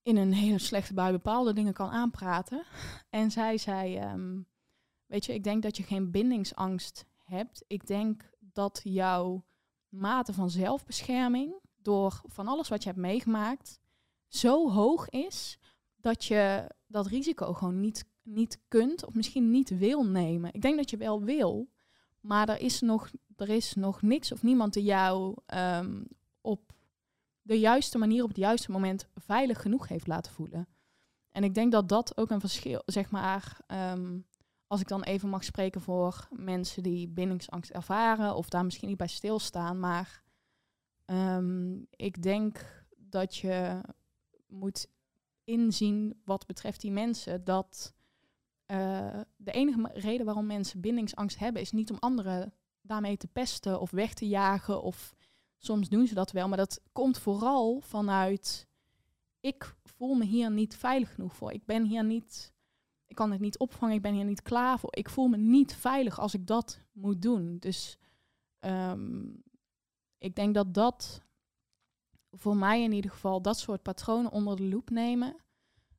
in 0.02 0.18
een 0.18 0.34
hele 0.34 0.60
slechte 0.60 0.94
bui 0.94 1.12
bepaalde 1.12 1.54
dingen 1.54 1.74
kan 1.74 1.90
aanpraten. 1.90 2.64
En 3.10 3.32
zij 3.32 3.58
zei, 3.58 3.98
ehm, 3.98 4.42
weet 5.06 5.26
je, 5.26 5.34
ik 5.34 5.44
denk 5.44 5.64
dat 5.64 5.78
je 5.78 5.84
geen 5.84 6.12
bindingsangst 6.12 7.06
hebt. 7.24 7.64
Ik 7.68 7.88
denk 7.88 8.30
dat 8.40 8.82
jouw 8.84 9.46
mate 9.90 10.34
van 10.34 10.50
zelfbescherming 10.50 11.54
door 11.76 12.22
van 12.26 12.48
alles 12.48 12.70
wat 12.70 12.84
je 12.84 12.90
hebt 12.90 13.02
meegemaakt 13.02 13.80
zo 14.28 14.72
hoog 14.72 15.10
is 15.10 15.60
dat 15.96 16.26
je 16.26 16.70
dat 16.92 17.08
risico 17.08 17.54
gewoon 17.54 17.80
niet, 17.80 18.06
niet 18.24 18.60
kunt 18.68 19.06
of 19.06 19.14
misschien 19.14 19.52
niet 19.52 19.78
wil 19.78 20.06
nemen. 20.06 20.54
Ik 20.54 20.62
denk 20.62 20.78
dat 20.78 20.90
je 20.90 20.98
wel 20.98 21.24
wil, 21.24 21.70
maar 22.20 22.50
er 22.50 22.62
is 22.62 22.82
nog, 22.82 23.10
er 23.36 23.50
is 23.50 23.74
nog 23.74 24.02
niks 24.02 24.32
of 24.32 24.44
niemand 24.44 24.74
die 24.74 24.84
jou 24.84 25.36
ehm, 25.46 26.04
op 26.42 26.72
de 27.42 27.60
juiste 27.60 27.98
manier, 27.98 28.24
op 28.24 28.30
het 28.30 28.38
juiste 28.38 28.72
moment 28.72 29.08
veilig 29.16 29.62
genoeg 29.62 29.88
heeft 29.88 30.08
laten 30.08 30.32
voelen. 30.32 30.68
En 31.32 31.44
ik 31.44 31.54
denk 31.54 31.72
dat 31.72 31.90
dat 31.90 32.18
ook 32.18 32.30
een 32.30 32.40
verschil, 32.40 32.82
zeg 32.86 33.12
maar, 33.12 33.60
ehm, 33.68 34.20
als 34.68 34.82
ik 34.82 34.88
dan 34.88 35.04
even 35.04 35.30
mag 35.30 35.44
spreken 35.44 35.82
voor 35.82 36.28
mensen 36.32 36.84
die 36.84 37.08
bindingsangst 37.08 37.72
ervaren 37.72 38.36
of 38.36 38.50
daar 38.50 38.64
misschien 38.64 38.88
niet 38.88 38.98
bij 38.98 39.08
stilstaan, 39.08 39.80
maar 39.80 40.24
ehm, 41.06 41.80
ik 41.90 42.22
denk 42.22 42.84
dat 42.98 43.36
je 43.36 43.82
moet 44.48 44.88
inzien 45.44 46.22
wat 46.26 46.46
betreft 46.46 46.82
die 46.82 46.92
mensen 46.92 47.44
dat 47.44 47.94
uh, 48.72 49.20
de 49.36 49.52
enige 49.52 49.90
reden 49.94 50.26
waarom 50.26 50.46
mensen 50.46 50.82
bindingsangst 50.82 51.40
hebben 51.40 51.62
is 51.62 51.72
niet 51.72 51.92
om 51.92 51.98
anderen 52.00 52.54
daarmee 52.82 53.18
te 53.18 53.28
pesten 53.28 53.80
of 53.80 53.92
weg 53.92 54.14
te 54.14 54.28
jagen 54.28 54.82
of 54.82 55.16
soms 55.58 55.90
doen 55.90 56.08
ze 56.08 56.14
dat 56.14 56.32
wel, 56.32 56.48
maar 56.48 56.58
dat 56.58 56.82
komt 56.92 57.18
vooral 57.18 57.80
vanuit 57.80 58.68
ik 59.40 59.76
voel 59.84 60.14
me 60.14 60.26
hier 60.26 60.52
niet 60.52 60.76
veilig 60.76 61.14
genoeg 61.14 61.36
voor. 61.36 61.52
Ik 61.52 61.66
ben 61.66 61.86
hier 61.86 62.04
niet, 62.04 62.54
ik 63.08 63.16
kan 63.16 63.32
het 63.32 63.40
niet 63.40 63.58
opvangen, 63.58 63.96
ik 63.96 64.02
ben 64.02 64.14
hier 64.14 64.26
niet 64.26 64.42
klaar 64.42 64.80
voor. 64.80 64.96
Ik 64.96 65.10
voel 65.10 65.28
me 65.28 65.38
niet 65.38 65.74
veilig 65.76 66.20
als 66.20 66.34
ik 66.34 66.48
dat 66.48 66.82
moet 66.92 67.22
doen. 67.22 67.58
Dus 67.60 67.98
um, 68.60 69.44
ik 70.18 70.36
denk 70.36 70.54
dat 70.54 70.74
dat 70.74 71.22
voor 72.32 72.58
mij 72.58 72.84
in 72.84 72.92
ieder 72.92 73.12
geval 73.12 73.42
dat 73.42 73.60
soort 73.60 73.82
patronen 73.82 74.32
onder 74.32 74.56
de 74.56 74.64
loep 74.64 74.90
nemen. 74.90 75.36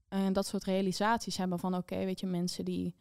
En 0.08 0.32
dat 0.32 0.46
soort 0.46 0.64
realisaties 0.64 1.36
hebben 1.36 1.58
van 1.58 1.74
oké, 1.74 2.04
weet 2.04 2.20
je, 2.20 2.26
mensen 2.26 2.64
die, 2.64 2.94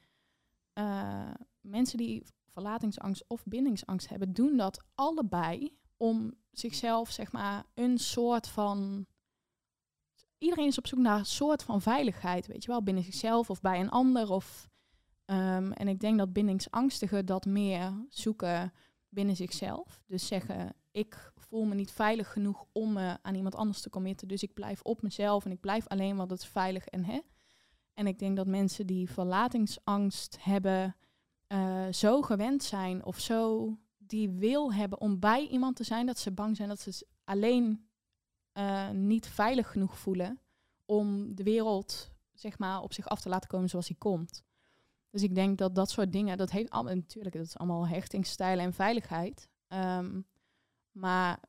uh, 0.74 1.32
mensen 1.62 1.98
die 1.98 2.26
verlatingsangst 2.48 3.24
of 3.28 3.44
bindingsangst 3.46 4.10
hebben, 4.10 4.34
doen 4.34 4.58
dat 4.58 4.84
allebei 4.96 5.78
om 5.98 6.34
zichzelf, 6.52 7.12
zeg 7.12 7.32
maar, 7.32 7.64
een 7.74 7.98
soort 7.98 8.48
van. 8.48 9.06
Iedereen 10.38 10.68
is 10.68 10.78
op 10.78 10.88
zoek 10.88 11.00
naar 11.00 11.18
een 11.20 11.26
soort 11.26 11.64
van 11.64 11.82
veiligheid, 11.82 12.48
weet 12.48 12.64
je 12.64 12.72
wel, 12.72 12.84
binnen 12.84 13.04
zichzelf 13.04 13.50
of 13.50 13.62
bij 13.62 13.80
een 13.80 13.90
ander. 13.90 14.30
Of, 14.30 14.70
um, 15.26 15.72
en 15.72 15.88
ik 15.88 16.00
denk 16.00 16.18
dat 16.18 16.34
bindingsangstigen 16.34 17.26
dat 17.26 17.46
meer 17.46 18.06
zoeken 18.10 18.74
binnen 19.10 19.36
zichzelf. 19.36 20.04
Dus 20.08 20.28
zeggen, 20.28 20.76
ik 20.92 21.32
voel 21.36 21.66
me 21.66 21.76
niet 21.76 21.92
veilig 21.92 22.32
genoeg 22.32 22.66
om 22.72 22.94
me 22.94 23.18
aan 23.22 23.36
iemand 23.36 23.56
anders 23.56 23.82
te 23.82 23.90
committen. 23.90 24.28
Dus 24.28 24.44
ik 24.44 24.54
blijf 24.54 24.82
op 24.82 25.02
mezelf 25.02 25.46
en 25.46 25.52
ik 25.52 25.60
blijf 25.60 25.88
alleen 25.88 26.16
want 26.16 26.32
het 26.32 26.40
is 26.40 26.48
veilig 26.48 26.86
en 26.86 27.06
hè. 27.06 27.20
En 27.94 28.08
ik 28.08 28.20
denk 28.20 28.36
dat 28.36 28.48
mensen 28.48 28.88
die 28.88 29.10
verlatingsangst 29.10 30.38
hebben, 30.40 30.96
uh, 31.48 31.88
zo 31.92 32.22
gewend 32.22 32.64
zijn 32.64 33.06
of 33.06 33.20
zo 33.20 33.72
die 33.98 34.30
wil 34.30 34.74
hebben 34.74 35.02
om 35.02 35.20
bij 35.20 35.48
iemand 35.48 35.76
te 35.76 35.84
zijn, 35.84 36.06
dat 36.06 36.20
ze 36.20 36.32
bang 36.32 36.56
zijn 36.56 36.70
dat 36.70 36.80
ze 36.80 37.08
alleen 37.24 37.90
uh, 38.54 38.90
niet 38.90 39.28
veilig 39.28 39.72
genoeg 39.72 39.98
voelen 39.98 40.40
om 40.86 41.36
de 41.36 41.44
wereld 41.44 42.12
zeg 42.34 42.58
maar 42.58 42.82
op 42.82 42.94
zich 42.94 43.08
af 43.08 43.22
te 43.22 43.30
laten 43.30 43.50
komen 43.50 43.70
zoals 43.70 43.88
hij 43.88 43.98
komt. 43.98 44.44
Dus 45.10 45.24
ik 45.24 45.36
denk 45.36 45.58
dat 45.58 45.76
dat 45.76 45.90
soort 45.90 46.12
dingen, 46.12 46.38
dat 46.38 46.52
heeft 46.52 46.70
allemaal 46.70 46.96
natuurlijk, 46.96 47.36
dat 47.36 47.46
is 47.46 47.58
allemaal 47.58 47.88
hechtingsstijlen 47.88 48.66
en 48.66 48.74
veiligheid. 48.74 49.50
Um, 49.68 50.26
maar 50.92 51.40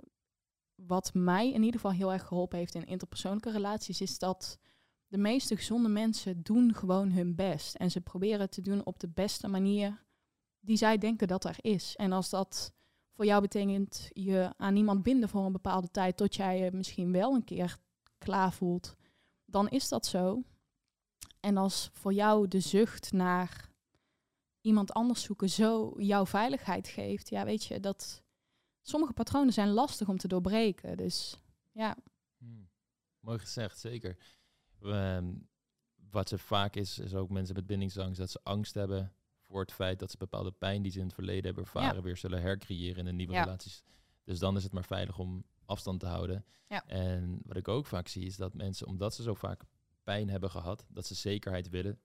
wat 0.75 1.15
mij 1.15 1.53
in 1.53 1.63
ieder 1.63 1.81
geval 1.81 1.97
heel 1.97 2.13
erg 2.13 2.27
geholpen 2.27 2.59
heeft 2.59 2.75
in 2.75 2.85
interpersoonlijke 2.85 3.51
relaties, 3.51 4.01
is 4.01 4.19
dat 4.19 4.59
de 5.07 5.19
meeste 5.19 5.57
gezonde 5.57 5.89
mensen 5.89 6.43
doen 6.43 6.75
gewoon 6.75 7.11
hun 7.11 7.35
best. 7.35 7.75
En 7.75 7.91
ze 7.91 8.01
proberen 8.01 8.41
het 8.41 8.53
te 8.53 8.61
doen 8.61 8.85
op 8.85 9.01
de 9.01 9.09
beste 9.09 9.49
manier 9.49 10.05
die 10.61 10.77
zij 10.77 10.99
denken 10.99 11.29
dat 11.29 11.45
er 11.45 11.57
is. 11.61 11.97
En 11.97 12.13
als 12.13 12.31
dat 12.31 12.73
voor 13.13 13.25
jou 13.25 13.41
betekent 13.41 14.09
je 14.13 14.55
aan 14.57 14.77
iemand 14.77 15.03
binden 15.03 15.29
voor 15.29 15.45
een 15.45 15.53
bepaalde 15.53 15.91
tijd 15.91 16.17
tot 16.17 16.35
jij 16.35 16.59
je 16.59 16.73
misschien 16.73 17.13
wel 17.13 17.35
een 17.35 17.45
keer 17.45 17.79
klaar 18.19 18.53
voelt, 18.53 18.95
dan 19.45 19.69
is 19.69 19.89
dat 19.89 20.07
zo. 20.07 20.43
En 21.41 21.57
als 21.57 21.91
voor 21.93 22.13
jou 22.13 22.49
de 22.49 22.61
zucht 22.61 23.13
naar 23.13 23.71
iemand 24.61 24.93
anders 24.93 25.23
zoeken 25.23 25.51
zo 25.51 25.95
jouw 25.97 26.27
veiligheid 26.27 26.89
geeft, 26.89 27.29
ja, 27.29 27.45
weet 27.45 27.65
je, 27.65 27.81
dat 27.81 28.22
sommige 28.83 29.13
patronen 29.13 29.53
zijn 29.53 29.69
lastig 29.69 30.09
om 30.09 30.17
te 30.17 30.29
doorbreken. 30.29 30.97
Dus 30.97 31.37
ja. 31.73 31.97
Hmm. 32.39 32.69
Mooi 33.21 33.39
gezegd, 33.39 33.79
zeker. 33.79 34.17
Ehm, 34.83 35.35
wat 36.11 36.29
ze 36.29 36.39
vaak 36.39 36.77
is, 36.77 36.99
is 36.99 37.15
ook 37.15 37.31
mensen 37.31 37.55
met 37.55 37.67
bindingsangst, 37.67 38.19
dat 38.19 38.31
ze 38.31 38.41
angst 38.43 38.75
hebben 38.75 39.15
voor 39.47 39.61
het 39.61 39.73
feit 39.73 39.99
dat 39.99 40.11
ze 40.11 40.17
bepaalde 40.17 40.53
pijn 40.53 40.83
die 40.83 40.93
ze 40.93 40.99
in 40.99 41.05
het 41.05 41.15
verleden 41.15 41.45
hebben 41.45 41.65
ervaren, 41.65 42.03
weer 42.03 42.17
zullen 42.17 42.41
hercreëren 42.41 42.99
in 42.99 43.07
een 43.07 43.17
nieuwe 43.17 43.39
relaties. 43.39 43.83
Dus 44.25 44.39
dan 44.39 44.57
is 44.57 44.63
het 44.63 44.73
maar 44.73 44.85
veilig 44.85 45.19
om 45.19 45.45
afstand 45.65 46.01
te 46.01 46.07
houden. 46.07 46.45
Ja. 46.67 46.87
En 46.87 47.41
wat 47.43 47.57
ik 47.57 47.69
ook 47.69 47.87
vaak 47.87 48.09
zie, 48.09 48.25
is 48.25 48.37
dat 48.37 48.55
mensen, 48.55 48.87
omdat 48.87 49.15
ze 49.15 49.23
zo 49.23 49.35
vaak 49.35 49.65
pijn 50.03 50.29
hebben 50.29 50.51
gehad, 50.51 50.87
dat 50.89 51.07
ze 51.07 51.15
zekerheid 51.15 51.69
willen, 51.69 52.01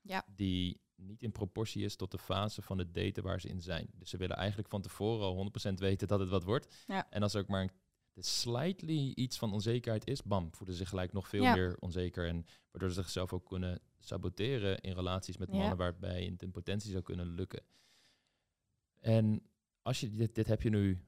ja. 0.00 0.24
die 0.26 0.80
niet 0.96 1.22
in 1.22 1.32
proportie 1.32 1.84
is 1.84 1.96
tot 1.96 2.10
de 2.10 2.18
fase 2.18 2.62
van 2.62 2.78
het 2.78 2.94
daten 2.94 3.22
waar 3.22 3.40
ze 3.40 3.48
in 3.48 3.62
zijn. 3.62 3.88
Dus 3.94 4.10
ze 4.10 4.16
willen 4.16 4.36
eigenlijk 4.36 4.68
van 4.68 4.82
tevoren 4.82 5.26
al 5.26 5.50
100% 5.70 5.74
weten 5.74 6.08
dat 6.08 6.20
het 6.20 6.28
wat 6.28 6.44
wordt. 6.44 6.84
Ja. 6.86 7.10
En 7.10 7.22
als 7.22 7.34
er 7.34 7.40
ook 7.40 7.48
maar 7.48 7.62
een 7.62 8.24
slightly 8.24 9.12
iets 9.14 9.38
van 9.38 9.52
onzekerheid 9.52 10.06
is, 10.06 10.22
bam, 10.22 10.54
voelen 10.54 10.76
ze 10.76 10.82
zich 10.82 10.88
gelijk 10.88 11.12
nog 11.12 11.28
veel 11.28 11.42
meer 11.42 11.76
onzeker. 11.78 12.28
En 12.28 12.46
waardoor 12.70 12.90
ze 12.90 13.00
zichzelf 13.00 13.32
ook 13.32 13.46
kunnen 13.46 13.80
saboteren 13.98 14.80
in 14.80 14.94
relaties 14.94 15.36
met 15.36 15.52
mannen 15.52 15.76
waarbij 15.76 16.24
het 16.24 16.42
in 16.42 16.50
potentie 16.50 16.90
zou 16.90 17.02
kunnen 17.02 17.26
lukken. 17.26 17.62
En 19.00 19.42
als 19.82 20.00
je 20.00 20.10
dit, 20.10 20.34
dit 20.34 20.46
heb 20.46 20.62
je 20.62 20.70
nu 20.70 21.04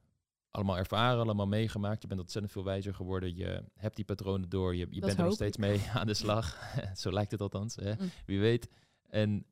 allemaal 0.51 0.77
ervaren, 0.77 1.21
allemaal 1.21 1.47
meegemaakt. 1.47 2.03
Je 2.03 2.09
bent 2.09 2.21
ontzettend 2.21 2.53
veel 2.53 2.65
wijzer 2.65 2.95
geworden. 2.95 3.37
Je 3.37 3.65
hebt 3.75 3.97
die 3.97 4.05
patronen 4.05 4.49
door. 4.49 4.77
Je, 4.77 4.87
je 4.91 5.01
bent 5.01 5.19
er 5.19 5.25
nog 5.25 5.35
steeds 5.35 5.57
mee 5.57 5.81
aan 5.95 6.07
de 6.07 6.15
slag. 6.15 6.75
Zo 6.95 7.13
lijkt 7.13 7.31
het 7.31 7.41
althans. 7.41 7.77
Hè? 7.77 7.95
Mm. 7.95 8.11
Wie 8.27 8.41
weet. 8.41 8.69
En 9.09 9.47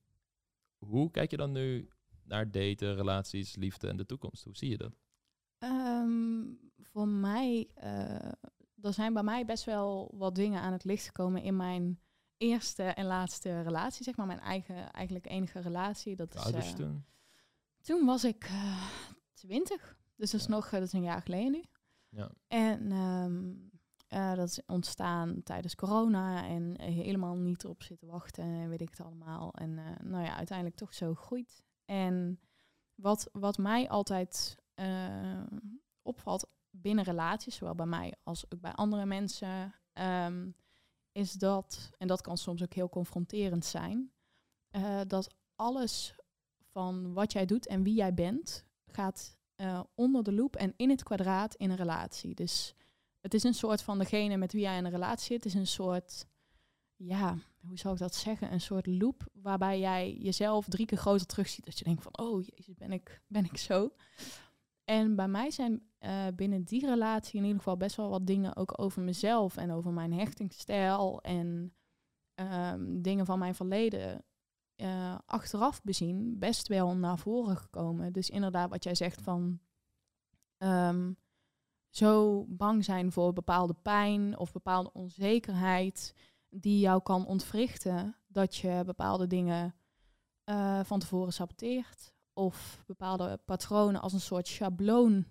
hoe 0.78 1.10
kijk 1.10 1.30
je 1.30 1.36
dan 1.36 1.52
nu 1.52 1.88
naar 2.24 2.50
daten, 2.50 2.94
relaties, 2.94 3.56
liefde 3.56 3.88
en 3.88 3.96
de 3.96 4.06
toekomst? 4.06 4.44
Hoe 4.44 4.56
zie 4.56 4.70
je 4.70 4.76
dat? 4.76 4.96
Ehm, 5.58 6.42
voor 6.82 7.08
mij, 7.08 7.70
uh, 7.76 8.32
er 8.80 8.92
zijn 8.92 9.12
bij 9.12 9.22
mij 9.22 9.44
best 9.44 9.64
wel 9.64 10.14
wat 10.16 10.34
dingen 10.34 10.60
aan 10.60 10.72
het 10.72 10.84
licht 10.84 11.06
gekomen 11.06 11.42
in 11.42 11.56
mijn 11.56 12.00
eerste 12.36 12.82
en 12.82 13.06
laatste 13.06 13.62
relatie, 13.62 14.04
zeg 14.04 14.16
maar. 14.16 14.26
Mijn 14.26 14.40
eigen, 14.40 14.90
eigenlijk 14.92 15.26
enige 15.26 15.60
relatie. 15.60 16.16
Dat 16.16 16.34
is, 16.34 16.70
uh, 16.70 16.74
toen? 16.74 17.04
Toen 17.80 18.06
was 18.06 18.24
ik 18.24 18.48
uh, 18.48 18.86
twintig, 19.32 19.98
dus 20.16 20.30
dat 20.30 20.40
is 20.40 20.46
nog, 20.46 20.70
dat 20.70 20.82
is 20.82 20.92
een 20.92 21.02
jaar 21.02 21.22
geleden 21.22 21.52
nu. 21.52 21.64
Ja. 22.08 22.30
En 22.46 22.92
um, 22.92 23.70
uh, 24.08 24.34
dat 24.34 24.48
is 24.48 24.60
ontstaan 24.66 25.42
tijdens 25.42 25.74
corona 25.74 26.46
en 26.46 26.80
helemaal 26.80 27.36
niet 27.36 27.64
op 27.64 27.82
zitten 27.82 28.08
wachten 28.08 28.44
en 28.44 28.68
weet 28.68 28.80
ik 28.80 28.90
het 28.90 29.00
allemaal. 29.00 29.54
En 29.54 29.70
uh, 29.70 29.84
nou 30.02 30.24
ja, 30.24 30.36
uiteindelijk 30.36 30.76
toch 30.76 30.94
zo 30.94 31.14
groeit. 31.14 31.64
En 31.84 32.40
wat, 32.94 33.28
wat 33.32 33.58
mij 33.58 33.88
altijd 33.88 34.56
opvalt 36.02 36.48
binnen 36.70 37.04
relaties, 37.04 37.56
zowel 37.56 37.74
bij 37.74 37.86
mij 37.86 38.14
als 38.22 38.44
ook 38.52 38.60
bij 38.60 38.72
andere 38.72 39.06
mensen, 39.06 39.74
um, 39.92 40.56
is 41.12 41.32
dat, 41.32 41.90
en 41.98 42.06
dat 42.06 42.20
kan 42.20 42.36
soms 42.36 42.62
ook 42.62 42.74
heel 42.74 42.88
confronterend 42.88 43.64
zijn, 43.64 44.12
dat 45.06 45.34
alles 45.54 46.14
van 46.60 47.12
wat 47.12 47.32
jij 47.32 47.46
doet 47.46 47.66
en 47.66 47.82
wie 47.82 47.94
jij 47.94 48.14
bent, 48.14 48.66
gaat 48.86 49.36
onder 49.94 50.22
de 50.22 50.32
loep 50.32 50.56
en 50.56 50.74
in 50.76 50.90
het 50.90 51.02
kwadraat 51.02 51.54
in 51.54 51.70
een 51.70 51.76
relatie. 51.76 52.34
Dus 52.34 52.74
het 53.26 53.34
is 53.34 53.42
een 53.42 53.54
soort 53.54 53.82
van 53.82 53.98
degene 53.98 54.36
met 54.36 54.52
wie 54.52 54.60
jij 54.62 54.76
in 54.76 54.84
een 54.84 54.90
relatie 54.90 55.26
zit. 55.26 55.44
Het 55.44 55.52
is 55.52 55.54
een 55.54 55.66
soort, 55.66 56.26
ja, 56.96 57.38
hoe 57.60 57.78
zou 57.78 57.94
ik 57.94 58.00
dat 58.00 58.14
zeggen? 58.14 58.52
Een 58.52 58.60
soort 58.60 58.86
loop 58.86 59.26
waarbij 59.32 59.78
jij 59.78 60.14
jezelf 60.14 60.66
drie 60.68 60.86
keer 60.86 60.98
groter 60.98 61.26
terugziet. 61.26 61.64
Dat 61.64 61.78
je 61.78 61.84
denkt 61.84 62.02
van, 62.02 62.18
oh 62.18 62.42
jezus, 62.42 62.74
ben 62.74 62.92
ik, 62.92 63.22
ben 63.26 63.44
ik 63.44 63.56
zo? 63.56 63.90
En 64.84 65.16
bij 65.16 65.28
mij 65.28 65.50
zijn 65.50 65.82
uh, 66.00 66.26
binnen 66.34 66.64
die 66.64 66.86
relatie 66.86 67.38
in 67.38 67.44
ieder 67.44 67.58
geval 67.58 67.76
best 67.76 67.96
wel 67.96 68.08
wat 68.08 68.26
dingen 68.26 68.56
ook 68.56 68.80
over 68.80 69.02
mezelf 69.02 69.56
en 69.56 69.70
over 69.70 69.92
mijn 69.92 70.12
hechtingsstijl 70.12 71.20
en 71.20 71.74
um, 72.34 73.02
dingen 73.02 73.26
van 73.26 73.38
mijn 73.38 73.54
verleden 73.54 74.24
uh, 74.76 75.18
achteraf 75.26 75.82
bezien 75.82 76.38
best 76.38 76.68
wel 76.68 76.96
naar 76.96 77.18
voren 77.18 77.56
gekomen. 77.56 78.12
Dus 78.12 78.30
inderdaad 78.30 78.70
wat 78.70 78.84
jij 78.84 78.94
zegt 78.94 79.22
van 79.22 79.60
um, 80.58 81.16
zo 81.96 82.44
bang 82.48 82.84
zijn 82.84 83.12
voor 83.12 83.32
bepaalde 83.32 83.74
pijn 83.82 84.38
of 84.38 84.52
bepaalde 84.52 84.92
onzekerheid 84.92 86.14
die 86.48 86.78
jou 86.78 87.02
kan 87.02 87.26
ontwrichten 87.26 88.16
dat 88.26 88.56
je 88.56 88.82
bepaalde 88.86 89.26
dingen 89.26 89.74
eh, 90.44 90.80
van 90.84 90.98
tevoren 90.98 91.32
saboteert 91.32 92.12
of 92.32 92.82
bepaalde 92.86 93.40
patronen 93.44 94.00
als 94.00 94.12
een 94.12 94.20
soort 94.20 94.48
schabloon 94.48 95.26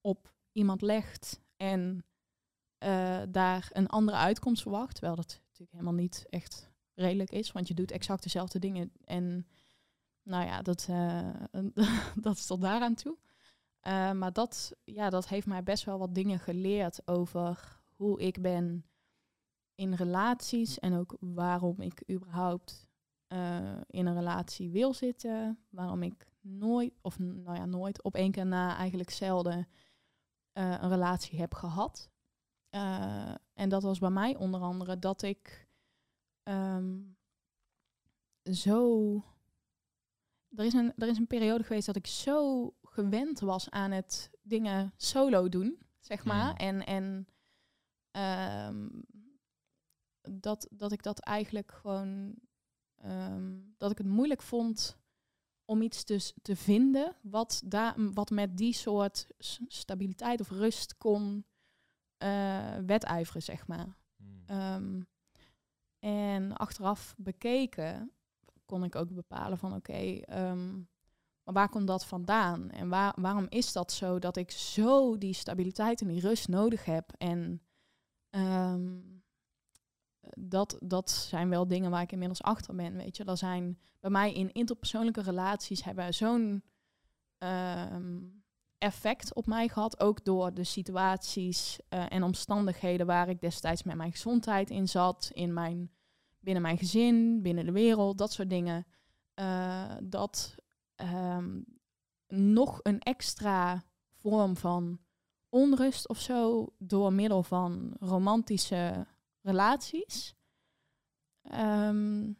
op 0.00 0.34
iemand 0.52 0.82
legt 0.82 1.40
en 1.56 2.04
eh, 2.78 3.22
daar 3.28 3.68
een 3.72 3.88
andere 3.88 4.16
uitkomst 4.16 4.62
verwacht, 4.62 4.94
terwijl 4.94 5.16
dat 5.16 5.40
natuurlijk 5.44 5.72
helemaal 5.72 6.02
niet 6.02 6.26
echt 6.30 6.72
redelijk 6.94 7.30
is, 7.30 7.52
want 7.52 7.68
je 7.68 7.74
doet 7.74 7.90
exact 7.90 8.22
dezelfde 8.22 8.58
dingen 8.58 8.92
en 9.04 9.46
nou 10.22 10.44
ja, 10.46 10.62
dat, 10.62 10.86
uh, 10.90 11.34
dat 12.26 12.36
is 12.36 12.46
tot 12.46 12.60
daaraan 12.60 12.94
toe. 12.94 13.16
Uh, 13.86 14.12
maar 14.12 14.32
dat, 14.32 14.72
ja, 14.84 15.10
dat 15.10 15.28
heeft 15.28 15.46
mij 15.46 15.62
best 15.62 15.84
wel 15.84 15.98
wat 15.98 16.14
dingen 16.14 16.38
geleerd 16.38 17.06
over 17.08 17.80
hoe 17.96 18.20
ik 18.20 18.42
ben 18.42 18.86
in 19.74 19.94
relaties 19.94 20.78
en 20.78 20.94
ook 20.94 21.16
waarom 21.20 21.80
ik 21.80 22.10
überhaupt 22.10 22.88
uh, 23.28 23.80
in 23.86 24.06
een 24.06 24.14
relatie 24.14 24.70
wil 24.70 24.94
zitten. 24.94 25.58
Waarom 25.70 26.02
ik 26.02 26.32
nooit, 26.40 26.92
of 27.02 27.18
nou 27.18 27.56
ja, 27.56 27.64
nooit, 27.64 28.02
op 28.02 28.14
één 28.14 28.30
keer 28.30 28.46
na 28.46 28.76
eigenlijk 28.76 29.10
zelden 29.10 29.68
een 30.52 30.88
relatie 30.88 31.38
heb 31.38 31.54
gehad. 31.54 32.10
en 33.54 33.68
dat 33.68 33.82
was 33.82 33.98
bij 33.98 34.10
mij 34.10 34.36
onder 34.36 34.60
andere 34.60 34.98
dat 34.98 35.22
ik 35.22 35.68
um, 36.42 37.16
zo 38.52 39.14
er 40.56 40.64
is, 40.64 40.72
een, 40.72 40.92
er 40.96 41.08
is 41.08 41.18
een 41.18 41.26
periode 41.26 41.64
geweest 41.64 41.86
dat 41.86 41.96
ik 41.96 42.06
zo 42.06 42.70
gewend 42.94 43.40
was 43.40 43.70
aan 43.70 43.90
het 43.90 44.30
dingen 44.42 44.92
solo 44.96 45.48
doen, 45.48 45.78
zeg 46.00 46.24
maar. 46.24 46.50
Mm. 46.50 46.56
En, 46.56 46.86
en 46.86 47.28
ehm, 48.10 48.88
dat, 50.40 50.68
dat 50.70 50.92
ik 50.92 51.02
dat 51.02 51.20
eigenlijk 51.20 51.72
gewoon, 51.72 52.34
ehm, 52.94 53.58
dat 53.76 53.90
ik 53.90 53.98
het 53.98 54.06
moeilijk 54.06 54.42
vond 54.42 54.98
om 55.64 55.82
iets 55.82 56.04
dus 56.04 56.34
te 56.42 56.56
vinden 56.56 57.16
wat, 57.22 57.62
daar 57.64 57.94
wat 58.12 58.30
met 58.30 58.56
die 58.56 58.72
soort 58.72 59.26
stabiliteit 59.66 60.40
of 60.40 60.50
rust 60.50 60.96
kon 60.96 61.46
eh, 62.16 62.76
wedijveren, 62.86 63.42
zeg 63.42 63.66
maar. 63.66 63.96
Mm. 64.16 64.42
Ehm, 64.46 65.02
en 65.98 66.56
achteraf 66.56 67.14
bekeken 67.18 68.12
kon 68.64 68.84
ik 68.84 68.94
ook 68.94 69.14
bepalen 69.14 69.58
van 69.58 69.74
oké, 69.74 70.20
ehm, 70.20 70.82
maar 71.44 71.54
waar 71.54 71.68
komt 71.68 71.86
dat 71.86 72.06
vandaan? 72.06 72.70
En 72.70 72.88
waar, 72.88 73.12
waarom 73.20 73.46
is 73.48 73.72
dat 73.72 73.92
zo 73.92 74.18
dat 74.18 74.36
ik 74.36 74.50
zo 74.50 75.18
die 75.18 75.34
stabiliteit 75.34 76.00
en 76.00 76.08
die 76.08 76.20
rust 76.20 76.48
nodig 76.48 76.84
heb? 76.84 77.12
En 77.18 77.62
ehm, 78.30 79.00
dat, 80.38 80.76
dat 80.80 81.10
zijn 81.10 81.48
wel 81.48 81.68
dingen 81.68 81.90
waar 81.90 82.02
ik 82.02 82.12
inmiddels 82.12 82.42
achter 82.42 82.74
ben. 82.74 82.96
Weet 82.96 83.16
je, 83.16 83.24
dat 83.24 83.38
zijn 83.38 83.78
bij 84.00 84.10
mij 84.10 84.32
in 84.32 84.52
interpersoonlijke 84.52 85.22
relaties 85.22 85.84
hebben 85.84 86.14
zo'n 86.14 86.62
ehm, 87.38 88.18
effect 88.78 89.34
op 89.34 89.46
mij 89.46 89.68
gehad. 89.68 90.00
Ook 90.00 90.24
door 90.24 90.54
de 90.54 90.64
situaties 90.64 91.78
eh, 91.88 92.04
en 92.08 92.22
omstandigheden 92.22 93.06
waar 93.06 93.28
ik 93.28 93.40
destijds 93.40 93.82
met 93.82 93.96
mijn 93.96 94.12
gezondheid 94.12 94.70
in 94.70 94.88
zat, 94.88 95.30
in 95.32 95.52
mijn, 95.52 95.90
binnen 96.40 96.62
mijn 96.62 96.78
gezin, 96.78 97.42
binnen 97.42 97.64
de 97.64 97.72
wereld, 97.72 98.18
dat 98.18 98.32
soort 98.32 98.50
dingen. 98.50 98.86
Eh, 99.34 99.92
dat 100.02 100.54
ehm, 100.94 101.60
nog 102.26 102.80
een 102.82 102.98
extra 103.00 103.84
vorm 104.10 104.56
van 104.56 104.98
onrust 105.48 106.08
of 106.08 106.20
zo 106.20 106.66
door 106.78 107.12
middel 107.12 107.42
van 107.42 107.96
romantische 108.00 109.06
relaties. 109.40 110.34
Ehm, 111.42 112.32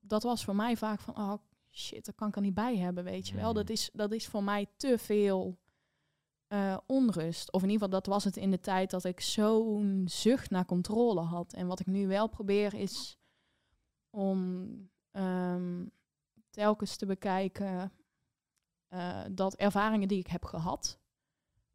dat 0.00 0.22
was 0.22 0.44
voor 0.44 0.56
mij 0.56 0.76
vaak 0.76 1.00
van, 1.00 1.16
oh 1.16 1.34
shit, 1.70 2.04
dat 2.04 2.14
kan 2.14 2.28
ik 2.28 2.36
er 2.36 2.42
niet 2.42 2.54
bij 2.54 2.76
hebben, 2.76 3.04
weet 3.04 3.28
je 3.28 3.34
wel. 3.34 3.48
Mhm. 3.48 3.54
Dat 3.54 3.70
is, 3.70 3.90
dat 3.92 4.12
is 4.12 4.26
voor 4.26 4.44
mij 4.44 4.66
te 4.76 4.98
veel 4.98 5.58
eh, 6.46 6.78
onrust. 6.86 7.52
Of 7.52 7.62
in 7.62 7.68
ieder 7.70 7.82
geval, 7.82 8.00
dat 8.00 8.12
was 8.12 8.24
het 8.24 8.36
in 8.36 8.50
de 8.50 8.60
tijd 8.60 8.90
dat 8.90 9.04
ik 9.04 9.20
zo'n 9.20 10.02
zucht 10.06 10.50
naar 10.50 10.64
controle 10.64 11.20
had. 11.20 11.52
En 11.52 11.66
wat 11.66 11.80
ik 11.80 11.86
nu 11.86 12.06
wel 12.06 12.28
probeer 12.28 12.74
is 12.74 13.18
om 14.10 14.68
ehm, 15.10 15.86
telkens 16.54 16.96
te 16.96 17.06
bekijken 17.06 17.92
eh, 18.88 19.20
dat 19.30 19.54
ervaringen 19.54 20.08
die 20.08 20.18
ik 20.18 20.26
heb 20.26 20.44
gehad, 20.44 20.98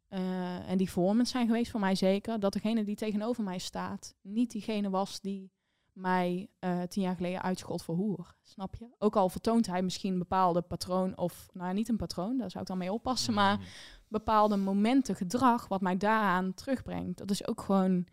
eh, 0.08 0.70
en 0.70 0.78
die 0.78 0.90
vormend 0.90 1.28
zijn 1.28 1.46
geweest 1.46 1.70
voor 1.70 1.80
mij 1.80 1.94
zeker, 1.94 2.40
dat 2.40 2.52
degene 2.52 2.84
die 2.84 2.96
tegenover 2.96 3.44
mij 3.44 3.58
staat, 3.58 4.14
niet 4.22 4.50
diegene 4.50 4.90
was 4.90 5.20
die 5.20 5.52
mij 5.92 6.50
eh, 6.58 6.82
tien 6.82 7.02
jaar 7.02 7.16
geleden 7.16 7.42
uitschold 7.42 7.82
voor 7.82 7.96
hoer. 7.96 8.36
Snap 8.42 8.74
je? 8.74 8.88
Ook 8.98 9.16
al 9.16 9.28
vertoont 9.28 9.66
hij 9.66 9.82
misschien 9.82 10.12
een 10.12 10.18
bepaalde 10.18 10.62
patroon, 10.62 11.16
of 11.16 11.48
nou 11.52 11.66
ja, 11.66 11.72
niet 11.72 11.88
een 11.88 11.96
patroon, 11.96 12.38
daar 12.38 12.50
zou 12.50 12.62
ik 12.62 12.68
dan 12.68 12.78
mee 12.78 12.92
oppassen, 12.92 13.34
maar 13.34 13.56
Mm. 13.58 13.64
bepaalde 14.08 14.56
momenten 14.56 15.16
gedrag 15.16 15.68
wat 15.68 15.80
mij 15.80 15.96
daaraan 15.96 16.54
terugbrengt. 16.54 17.18
Dat 17.18 17.30
is 17.30 17.46
ook 17.46 17.60
gewoon 17.60 18.06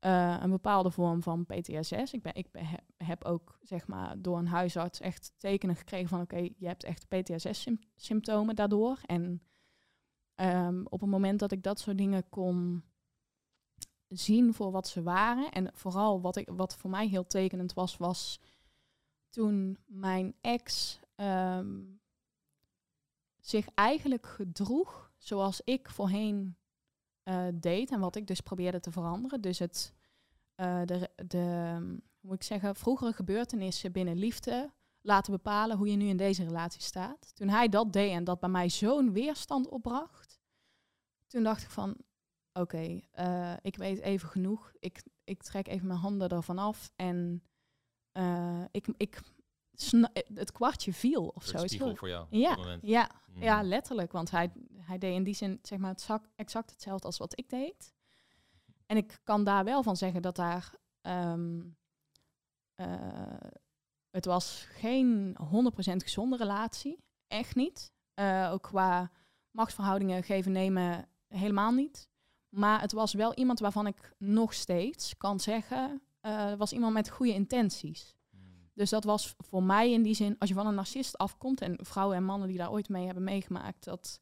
eh, 0.00 0.36
een 0.40 0.50
bepaalde 0.50 0.90
vorm 0.90 1.22
van 1.22 1.46
PTSS. 1.46 2.12
Ik, 2.12 2.22
ben, 2.22 2.34
ik 2.34 2.48
heb 2.96 3.24
ook 3.24 3.58
zeg 3.62 3.86
maar 3.86 4.22
door 4.22 4.38
een 4.38 4.46
huisarts 4.46 5.00
echt 5.00 5.32
tekenen 5.36 5.76
gekregen 5.76 6.08
van 6.08 6.20
oké, 6.20 6.48
je 6.56 6.66
hebt 6.66 6.84
echt 6.84 7.08
PTSS-symptomen 7.08 8.54
daardoor. 8.54 8.98
En 9.06 9.42
ehm, 10.34 10.82
op 10.84 11.00
het 11.00 11.10
moment 11.10 11.38
dat 11.38 11.52
ik 11.52 11.62
dat 11.62 11.80
soort 11.80 11.98
dingen 11.98 12.28
kon 12.28 12.84
zien 14.08 14.54
voor 14.54 14.70
wat 14.70 14.88
ze 14.88 15.02
waren 15.02 15.50
en 15.50 15.70
vooral 15.74 16.20
wat, 16.20 16.36
ik, 16.36 16.50
wat 16.52 16.76
voor 16.76 16.90
mij 16.90 17.08
heel 17.08 17.26
tekenend 17.26 17.72
was, 17.72 17.96
was 17.96 18.40
toen 19.28 19.78
mijn 19.86 20.34
ex 20.40 20.98
ehm, 21.14 21.82
zich 23.40 23.66
eigenlijk 23.74 24.26
gedroeg 24.26 25.12
zoals 25.16 25.60
ik 25.64 25.90
voorheen 25.90 26.56
eh, 27.30 27.46
deed 27.54 27.90
en 27.90 28.00
wat 28.00 28.16
ik 28.16 28.26
dus 28.26 28.40
probeerde 28.40 28.80
te 28.80 28.90
veranderen. 28.90 29.40
Dus 29.40 29.58
het, 29.58 29.92
eh, 30.54 30.80
de, 30.84 31.10
de, 31.26 31.76
hoe 31.80 32.00
moet 32.20 32.34
ik 32.34 32.42
zeggen, 32.42 32.76
vroegere 32.76 33.12
gebeurtenissen 33.12 33.92
binnen 33.92 34.16
liefde 34.16 34.70
laten 35.00 35.32
bepalen 35.32 35.76
hoe 35.76 35.90
je 35.90 35.96
nu 35.96 36.06
in 36.06 36.16
deze 36.16 36.44
relatie 36.44 36.82
staat. 36.82 37.36
Toen 37.36 37.48
hij 37.48 37.68
dat 37.68 37.92
deed 37.92 38.12
en 38.12 38.24
dat 38.24 38.40
bij 38.40 38.48
mij 38.48 38.68
zo'n 38.68 39.12
weerstand 39.12 39.68
opbracht, 39.68 40.40
toen 41.26 41.42
dacht 41.42 41.62
ik 41.62 41.70
van, 41.70 41.96
oké, 42.52 43.00
eh, 43.10 43.52
ik 43.62 43.76
weet 43.76 44.00
even 44.00 44.28
genoeg. 44.28 44.72
Ik, 44.78 45.02
ik 45.24 45.42
trek 45.42 45.68
even 45.68 45.86
mijn 45.86 45.98
handen 45.98 46.28
ervan 46.28 46.58
af 46.58 46.92
en 46.96 47.42
ik, 48.70 48.86
ik 48.96 49.20
het 50.34 50.52
kwartje 50.52 50.92
viel 50.92 51.26
of 51.26 51.44
zo. 51.44 51.62
is 51.62 51.72
spiegel 51.72 51.96
voor 51.96 52.08
jou 52.08 52.22
op 52.22 52.28
Ja, 52.30 52.78
ja, 52.82 53.10
ja, 53.34 53.62
letterlijk. 53.62 54.12
Want 54.12 54.30
hij, 54.30 54.50
hij 54.90 54.98
deed 54.98 55.14
in 55.14 55.24
die 55.24 55.34
zin 55.34 55.58
zeg 55.62 55.78
maar, 55.78 55.90
het 55.90 56.00
zak- 56.00 56.30
exact 56.36 56.70
hetzelfde 56.70 57.06
als 57.06 57.18
wat 57.18 57.38
ik 57.38 57.48
deed. 57.48 57.94
En 58.86 58.96
ik 58.96 59.20
kan 59.24 59.44
daar 59.44 59.64
wel 59.64 59.82
van 59.82 59.96
zeggen 59.96 60.22
dat 60.22 60.36
daar... 60.36 60.74
ehm, 61.00 61.60
eh, 62.74 63.50
het 64.10 64.24
was 64.24 64.66
geen 64.70 65.36
100% 65.38 66.02
gezonde 66.02 66.36
relatie. 66.36 67.04
Echt 67.26 67.54
niet. 67.54 67.92
Eh, 68.14 68.48
ook 68.52 68.62
qua 68.62 69.10
machtsverhoudingen 69.50 70.22
geven 70.22 70.52
nemen 70.52 71.08
helemaal 71.28 71.72
niet. 71.72 72.08
Maar 72.48 72.80
het 72.80 72.92
was 72.92 73.12
wel 73.12 73.34
iemand 73.34 73.58
waarvan 73.58 73.86
ik 73.86 74.14
nog 74.18 74.54
steeds 74.54 75.16
kan 75.16 75.40
zeggen... 75.40 76.02
eh 76.20 76.54
was 76.54 76.72
iemand 76.72 76.92
met 76.92 77.10
goede 77.10 77.34
intenties. 77.34 78.16
Mm. 78.30 78.70
Dus 78.74 78.90
dat 78.90 79.04
was 79.04 79.34
voor 79.38 79.62
mij 79.62 79.92
in 79.92 80.02
die 80.02 80.14
zin, 80.14 80.36
als 80.38 80.48
je 80.48 80.54
van 80.54 80.66
een 80.66 80.74
narcist 80.74 81.18
afkomt, 81.18 81.60
en 81.60 81.78
vrouwen 81.84 82.16
en 82.16 82.24
mannen 82.24 82.48
die 82.48 82.58
daar 82.58 82.70
ooit 82.70 82.88
mee 82.88 83.04
hebben 83.04 83.24
meegemaakt, 83.24 83.84
dat 83.84 84.20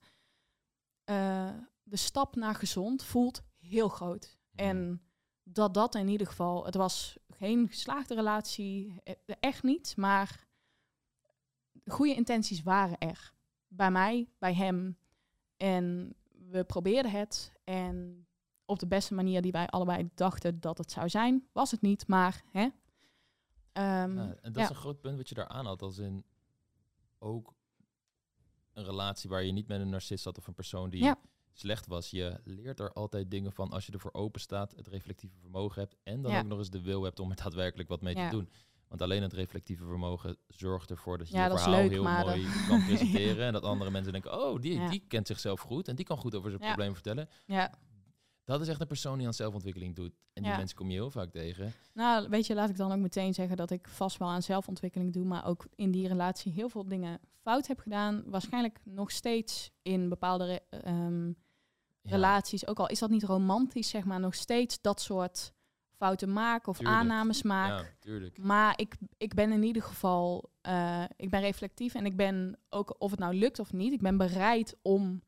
eh, 1.09 1.51
de 1.83 1.97
stap 1.97 2.37
naar 2.37 2.55
gezond 2.55 3.05
voelt 3.05 3.43
heel 3.59 3.89
groot. 3.89 4.39
Mm. 4.51 4.59
En 4.59 5.03
dat 5.43 5.75
dat 5.75 5.95
in 5.95 6.09
ieder 6.09 6.27
geval, 6.27 6.65
het 6.65 6.75
was 6.75 7.19
geen 7.29 7.69
geslaagde 7.69 8.15
relatie, 8.15 9.01
eh, 9.05 9.15
echt 9.41 9.63
niet, 9.63 9.97
maar 9.97 10.47
goede 11.87 12.15
intenties 12.15 12.63
waren 12.63 12.99
er. 12.99 13.35
Bij 13.69 13.91
mij, 13.91 14.29
bij 14.39 14.55
hem. 14.55 14.99
En 15.57 16.15
we 16.51 16.65
probeerden 16.65 17.11
het. 17.11 17.53
En 17.65 18.27
op 18.65 18.79
de 18.79 18.87
beste 18.87 19.15
manier 19.15 19.43
die 19.43 19.53
wij 19.53 19.67
allebei 19.67 20.11
dachten 20.15 20.61
dat 20.61 20.79
het 20.79 20.91
zou 20.91 21.09
zijn, 21.09 21.49
was 21.53 21.71
het 21.71 21.81
niet, 21.81 22.07
maar 22.07 22.43
hè. 22.51 22.69
Ehm, 23.73 24.17
Ja, 24.17 24.35
en 24.35 24.53
dat 24.53 24.55
ja. 24.55 24.63
is 24.63 24.69
een 24.69 24.75
groot 24.75 25.01
punt 25.01 25.17
wat 25.17 25.29
je 25.29 25.35
daar 25.35 25.49
aan 25.49 25.67
had, 25.67 25.83
als 25.83 25.99
in 25.99 26.25
ook 27.19 27.55
een 28.79 28.85
relatie 28.85 29.31
waar 29.31 29.43
je 29.43 29.53
niet 29.53 29.69
met 29.69 29.81
een 29.81 29.89
narcist 29.89 30.23
zat 30.23 30.39
of 30.39 30.47
een 30.47 30.55
persoon 30.55 30.91
die 30.91 31.03
Ja. 31.03 31.17
slecht 31.53 31.87
was. 31.87 32.11
Je 32.11 32.41
leert 32.45 32.81
er 32.81 32.93
altijd 32.93 33.31
dingen 33.31 33.53
van 33.53 33.71
als 33.71 33.87
je 33.87 33.93
ervoor 33.93 34.13
open 34.13 34.41
staat, 34.41 34.73
het 34.77 34.87
reflectieve 34.89 35.35
vermogen 35.41 35.81
hebt 35.81 35.97
en 36.03 36.23
dan 36.23 36.33
Ja. 36.33 36.39
ook 36.41 36.47
nog 36.47 36.59
eens 36.59 36.71
de 36.71 36.81
wil 36.83 37.03
hebt 37.03 37.21
om 37.21 37.31
er 37.31 37.37
daadwerkelijk 37.37 37.89
wat 37.89 38.01
mee 38.03 38.17
Ja. 38.17 38.29
te 38.29 38.37
doen. 38.37 38.51
Want 38.89 39.03
alleen 39.03 39.23
het 39.23 39.33
reflectieve 39.33 39.85
vermogen 39.85 40.37
zorgt 40.47 40.91
ervoor 40.91 41.19
dat 41.19 41.29
je 41.29 41.37
je 41.39 41.43
verhaal 41.51 41.71
leuk, 41.81 41.91
heel 41.91 42.03
mooi 42.03 42.47
kan 42.69 42.85
presenteren. 42.89 43.47
en 43.47 43.53
dat 43.53 43.63
andere 43.63 43.91
mensen 43.91 44.13
denken, 44.13 44.41
oh, 44.47 44.61
die, 44.61 44.89
die 44.89 45.05
kent 45.09 45.27
zichzelf 45.27 45.61
goed 45.61 45.89
en 45.89 45.97
die 45.97 46.05
kan 46.05 46.17
goed 46.19 46.35
over 46.35 46.51
zijn 46.51 46.63
probleem 46.63 46.93
vertellen. 46.95 47.29
ja, 47.47 47.73
Dat 48.49 48.61
is 48.61 48.69
echt 48.69 48.81
een 48.81 48.87
persoon 48.87 49.19
die 49.19 49.27
aan 49.27 49.35
zelfontwikkeling 49.35 49.95
doet. 49.95 50.13
En 50.33 50.43
die 50.43 50.51
Ja. 50.53 50.57
mensen 50.59 50.77
kom 50.77 50.87
je 50.89 50.93
heel 50.95 51.11
vaak 51.11 51.31
tegen. 51.31 51.73
Nou, 51.93 52.29
weet 52.29 52.47
je, 52.47 52.55
laat 52.55 52.69
ik 52.71 52.77
dan 52.77 52.93
ook 52.93 52.99
meteen 52.99 53.35
zeggen 53.35 53.57
dat 53.57 53.71
ik 53.71 53.89
vast 53.89 54.17
wel 54.19 54.29
aan 54.29 54.43
zelfontwikkeling 54.43 55.13
doe, 55.13 55.25
maar 55.25 55.47
ook 55.47 55.67
in 55.75 55.91
die 55.91 56.09
relatie 56.09 56.53
heel 56.53 56.69
veel 56.69 56.89
dingen 56.89 57.21
fout 57.43 57.67
heb 57.67 57.79
gedaan. 57.79 58.23
Waarschijnlijk 58.27 58.79
nog 58.85 59.11
steeds 59.11 59.71
in 59.83 60.09
bepaalde 60.09 60.45
re- 60.47 60.79
ehm, 60.79 61.27
Ja, 62.03 62.15
relaties, 62.15 62.67
ook 62.67 62.79
al 62.79 62.89
is 62.89 62.99
dat 62.99 63.11
niet 63.11 63.25
romantisch, 63.25 63.89
zeg 63.89 64.05
maar, 64.05 64.21
nog 64.21 64.35
steeds 64.35 64.81
dat 64.81 65.01
soort 65.01 65.53
fouten 65.97 66.33
maken 66.33 66.69
of 66.69 66.77
Tuurlijk. 66.79 66.99
aannames 66.99 67.43
maken. 67.43 67.85
Ja, 67.85 67.91
tuurlijk. 68.01 68.39
Maar 68.39 68.73
ik, 68.81 68.97
ik 69.17 69.35
ben 69.35 69.53
in 69.53 69.63
ieder 69.63 69.83
geval, 69.83 70.51
eh, 70.61 71.05
ik 71.17 71.31
ben 71.31 71.41
reflectief 71.41 71.95
en 71.95 72.07
ik 72.07 72.17
ben 72.17 72.59
ook, 72.69 72.95
of 72.99 73.11
het 73.11 73.21
nou 73.21 73.35
lukt 73.35 73.59
of 73.59 73.73
niet, 73.73 73.93
ik 73.93 74.01
ben 74.03 74.17
bereid 74.17 74.77
om 74.83 75.23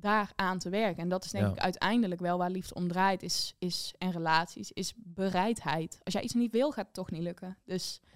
daar 0.00 0.32
aan 0.36 0.58
te 0.58 0.68
werken. 0.70 1.02
En 1.02 1.08
dat 1.08 1.24
is 1.24 1.30
denk 1.30 1.44
Ja. 1.46 1.52
ik 1.52 1.58
uiteindelijk 1.58 2.20
wel 2.20 2.38
waar 2.38 2.50
liefde 2.50 2.74
om 2.74 2.88
draait, 2.88 3.22
is, 3.22 3.54
is, 3.58 3.94
en 3.98 4.10
relaties, 4.10 4.72
is 4.72 4.92
bereidheid. 4.96 6.00
Als 6.04 6.14
jij 6.14 6.22
iets 6.22 6.34
niet 6.34 6.52
wil, 6.52 6.70
gaat 6.72 6.84
het 6.84 6.94
toch 6.94 7.10
niet 7.10 7.22
lukken. 7.22 7.58
Dus 7.64 8.00
100%. 8.08 8.12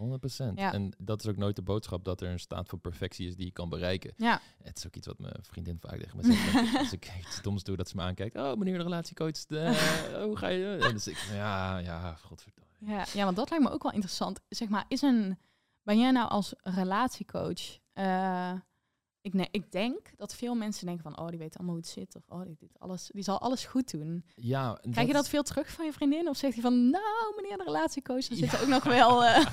Ja. 0.54 0.72
En 0.72 0.92
dat 0.98 1.20
is 1.20 1.26
ook 1.30 1.36
nooit 1.36 1.56
de 1.56 1.62
boodschap 1.62 2.04
dat 2.04 2.20
er 2.20 2.28
een 2.30 2.38
staat 2.40 2.68
van 2.68 2.80
perfectie 2.80 3.26
is 3.28 3.36
die 3.36 3.46
je 3.46 3.52
kan 3.52 3.68
bereiken. 3.68 4.12
ja, 4.16 4.40
Het 4.62 4.76
is 4.78 4.86
ook 4.86 4.94
iets 4.96 5.06
wat 5.06 5.18
mijn 5.18 5.34
vriendin 5.40 5.78
vaak 5.80 5.98
tegen 5.98 6.16
me 6.16 6.22
zegt. 6.22 6.76
als 6.78 6.92
ik 6.92 7.12
iets 7.18 7.42
doms 7.42 7.62
doe, 7.62 7.76
dat 7.76 7.88
ze 7.88 7.96
me 7.96 8.02
aankijkt. 8.02 8.36
Oh, 8.36 8.54
meneer 8.56 8.76
de 8.78 8.82
relatiecoach, 8.82 9.44
eh, 9.48 10.22
hoe 10.22 10.36
ga 10.36 10.48
je? 10.48 10.76
En 10.82 10.92
dus 10.92 11.06
ik, 11.06 11.16
ja, 11.32 11.78
ja, 11.78 12.14
godverdomme. 12.14 12.70
ja, 12.78 13.04
ja, 13.12 13.24
want 13.24 13.36
dat 13.36 13.50
lijkt 13.50 13.64
me 13.64 13.70
ook 13.70 13.82
wel 13.82 13.92
interessant. 13.92 14.40
Zeg 14.48 14.68
maar, 14.68 14.84
is 14.88 15.02
een, 15.02 15.38
ben 15.82 15.98
jij 15.98 16.10
nou 16.10 16.28
als 16.30 16.54
relatiecoach... 16.62 17.78
eh, 17.92 18.52
ik, 19.22 19.34
nee, 19.34 19.48
ik 19.50 19.72
denk 19.72 20.10
dat 20.16 20.34
veel 20.34 20.54
mensen 20.54 20.86
denken 20.86 21.02
van, 21.02 21.18
oh, 21.18 21.28
die 21.28 21.38
weet 21.38 21.56
allemaal 21.56 21.74
hoe 21.74 21.82
het 21.84 21.92
zit. 21.92 22.16
Of, 22.16 22.22
oh, 22.28 22.42
die, 22.44 22.56
doet 22.58 22.78
alles, 22.78 23.10
die 23.12 23.22
zal 23.22 23.40
alles 23.40 23.64
goed 23.64 23.90
doen. 23.90 24.24
Ja, 24.34 24.78
Krijg 24.90 25.06
je 25.06 25.12
dat 25.12 25.28
veel 25.28 25.42
terug 25.42 25.70
van 25.70 25.84
je 25.84 25.92
vriendin? 25.92 26.28
Of 26.28 26.36
zegt 26.36 26.52
hij 26.54 26.62
van, 26.62 26.90
nou, 26.90 27.32
meneer 27.36 27.56
de 27.56 27.64
relatiecoach, 27.64 28.28
er 28.28 28.36
zitten 28.36 28.58
Ja. 28.58 28.64
ook 28.64 28.68
nog 28.70 28.84
wel 28.84 29.24
eh, 29.24 29.46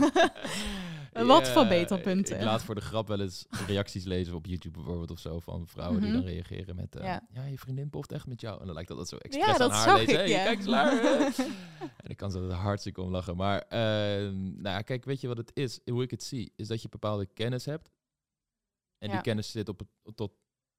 wat 1.27 1.45
Ja, 1.45 1.51
verbeterpunten. 1.51 2.35
Ik 2.37 2.43
laat 2.43 2.63
voor 2.63 2.75
de 2.75 2.81
grap 2.81 3.07
wel 3.07 3.19
eens 3.19 3.45
reacties 3.67 4.03
lezen 4.03 4.35
op 4.35 4.45
YouTube 4.45 4.77
bijvoorbeeld 4.77 5.11
of 5.11 5.19
zo 5.19 5.39
van 5.39 5.67
vrouwen 5.67 6.01
die 6.01 6.09
Mhm. 6.09 6.17
dan 6.19 6.27
reageren 6.27 6.75
met 6.75 6.95
eh, 6.95 7.03
ja. 7.03 7.21
Ja. 7.33 7.43
je 7.45 7.57
vriendin 7.57 7.89
poft 7.89 8.11
echt 8.11 8.27
met 8.27 8.41
jou. 8.41 8.59
En 8.59 8.65
dan 8.65 8.73
lijkt 8.73 8.89
dat 8.89 8.97
dat 8.97 9.07
zo 9.07 9.15
Ja, 9.15 9.21
expres 9.21 9.57
dat 9.57 9.71
aan 9.71 9.87
haar 9.87 9.97
lezen. 9.97 10.15
Hey, 10.15 10.29
ja. 10.29 10.43
kijk 10.43 10.57
eens 10.57 10.67
naar. 10.67 11.01
en 12.03 12.09
ik 12.09 12.17
kan 12.17 12.31
ze 12.31 12.39
er 12.39 12.51
hartstikke 12.51 13.01
om 13.01 13.11
lachen. 13.11 13.35
Maar 13.35 13.59
eh, 13.61 13.79
nou 14.31 14.61
ja, 14.61 14.81
kijk, 14.81 15.05
weet 15.05 15.21
je 15.21 15.27
wat 15.27 15.37
het 15.37 15.51
is? 15.53 15.79
Hoe 15.85 16.03
ik 16.03 16.11
het 16.11 16.23
zie, 16.23 16.51
is 16.55 16.67
dat 16.67 16.81
je 16.81 16.89
bepaalde 16.89 17.25
kennis 17.33 17.65
hebt. 17.65 17.89
En 18.97 19.07
die 19.07 19.15
Ja. 19.15 19.21
kennis 19.21 19.51
zit 19.51 19.69
op 19.69 19.79
het, 19.79 20.15
tot 20.15 20.31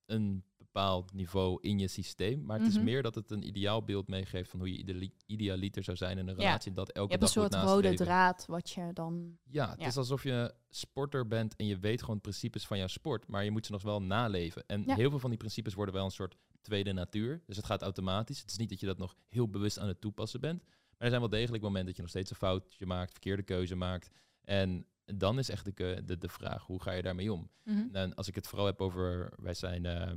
een 0.07 0.45
bepaald 0.57 1.12
niveau 1.12 1.59
in 1.61 1.78
je 1.78 1.89
systeem. 1.89 2.45
Maar 2.45 2.59
het 2.59 2.69
is 2.69 2.74
Mhm. 2.74 2.85
meer 2.85 3.03
dat 3.03 3.15
het 3.15 3.31
een 3.31 3.47
ideaalbeeld 3.47 4.09
meegeeft 4.09 4.51
van 4.51 4.59
hoe 4.59 4.73
je 4.73 4.78
ideali- 4.78 5.12
idealiter 5.27 5.85
zou 5.85 5.97
zijn 5.97 6.19
in 6.19 6.28
een 6.28 6.35
Ja. 6.36 6.40
relatie. 6.43 6.69
En 6.70 6.74
dat 6.77 6.86
Je 6.86 6.93
elke 6.93 7.11
hebt 7.12 7.23
een 7.23 7.28
dag 7.35 7.43
moet 7.45 7.53
soort 7.53 7.65
rode 7.65 7.95
draad 7.95 8.45
wat 8.47 8.70
je 8.70 8.90
dan... 8.93 9.39
Ja, 9.51 9.70
het 9.70 9.81
Ja. 9.81 9.86
is 9.86 9.97
alsof 9.97 10.23
je 10.23 10.55
sporter 10.70 11.27
bent 11.27 11.57
en 11.57 11.66
je 11.66 11.78
weet 11.78 12.03
gewoon 12.03 12.20
principes 12.20 12.66
van 12.66 12.78
jouw 12.78 12.86
sport, 12.86 13.27
maar 13.27 13.45
je 13.45 13.51
moet 13.51 13.66
ze 13.66 13.73
nog 13.73 13.82
wel 13.82 14.03
naleven. 14.03 14.65
En 14.66 14.82
Ja. 14.86 14.95
heel 14.95 15.11
veel 15.11 15.19
van 15.19 15.31
die 15.31 15.39
principes 15.39 15.74
worden 15.74 15.95
wel 15.95 16.05
een 16.05 16.11
soort 16.11 16.36
tweede 16.61 16.93
natuur. 16.93 17.43
Dus 17.47 17.57
het 17.57 17.66
gaat 17.66 17.82
automatisch. 17.82 18.40
Het 18.40 18.51
is 18.51 18.57
niet 18.57 18.69
dat 18.69 18.81
je 18.81 18.86
dat 18.86 18.99
nog 18.99 19.16
heel 19.28 19.49
bewust 19.49 19.78
aan 19.78 19.89
het 19.89 20.01
toepassen 20.01 20.40
bent. 20.40 20.62
Maar 20.62 21.07
er 21.07 21.09
zijn 21.09 21.20
wel 21.20 21.28
degelijk 21.31 21.62
momenten 21.62 21.86
dat 21.86 21.97
je 21.97 22.03
nog 22.03 22.11
steeds 22.11 22.31
een 22.31 22.36
foutje 22.36 22.86
maakt, 22.86 23.11
verkeerde 23.11 23.43
keuze 23.43 23.74
maakt. 23.74 24.11
En 24.40 24.86
dan 25.16 25.39
is 25.39 25.48
echt 25.48 25.64
de, 25.64 26.02
de, 26.05 26.18
de 26.18 26.28
vraag, 26.28 26.66
hoe 26.66 26.82
ga 26.82 26.93
je 26.93 27.02
daarmee 27.02 27.32
om? 27.32 27.51
Mhm. 27.62 27.97
En 27.97 28.14
als 28.14 28.28
ik 28.28 28.35
het 28.35 28.47
vooral 28.47 28.66
heb 28.66 28.80
over, 28.80 29.32
wij 29.36 29.55
zijn 29.55 29.86
eh, 29.86 30.12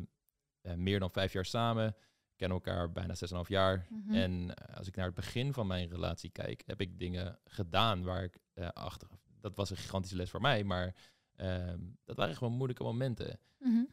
eh, 0.62 0.74
meer 0.76 1.00
dan 1.00 1.12
vijf 1.12 1.34
jaar 1.34 1.46
samen, 1.46 1.96
kennen 2.36 2.58
elkaar 2.58 2.92
bijna 2.92 3.14
6,5 3.16 3.48
jaar. 3.48 3.88
Mhm. 3.90 4.14
En 4.14 4.56
eh, 4.56 4.78
als 4.78 4.88
ik 4.88 4.96
naar 4.96 5.06
het 5.06 5.16
begin 5.16 5.54
van 5.54 5.68
mijn 5.68 5.90
relatie 5.90 6.30
kijk, 6.30 6.64
heb 6.66 6.82
ik 6.82 7.00
dingen 7.00 7.40
gedaan 7.46 8.04
waar 8.04 8.24
ik 8.24 8.40
achter. 8.74 9.10
Dat 9.40 9.56
was 9.56 9.70
een 9.70 9.78
gigantische 9.78 10.16
les 10.16 10.30
voor 10.30 10.42
mij, 10.42 10.64
maar 10.64 10.96
ehm, 11.36 11.80
dat 12.04 12.18
waren 12.18 12.36
gewoon 12.36 12.54
moeilijke 12.54 12.84
momenten. 12.84 13.40
Mhm. 13.60 13.84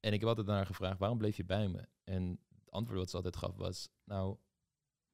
En 0.00 0.12
ik 0.12 0.20
heb 0.20 0.28
altijd 0.28 0.46
naar 0.46 0.66
gevraagd, 0.66 0.98
waarom 0.98 1.18
bleef 1.18 1.36
je 1.36 1.44
bij 1.44 1.68
me? 1.68 1.88
En 2.04 2.40
het 2.54 2.70
antwoord 2.70 2.98
wat 2.98 3.10
ze 3.10 3.16
altijd 3.16 3.36
gaf 3.36 3.56
was, 3.56 3.88
nou, 4.04 4.36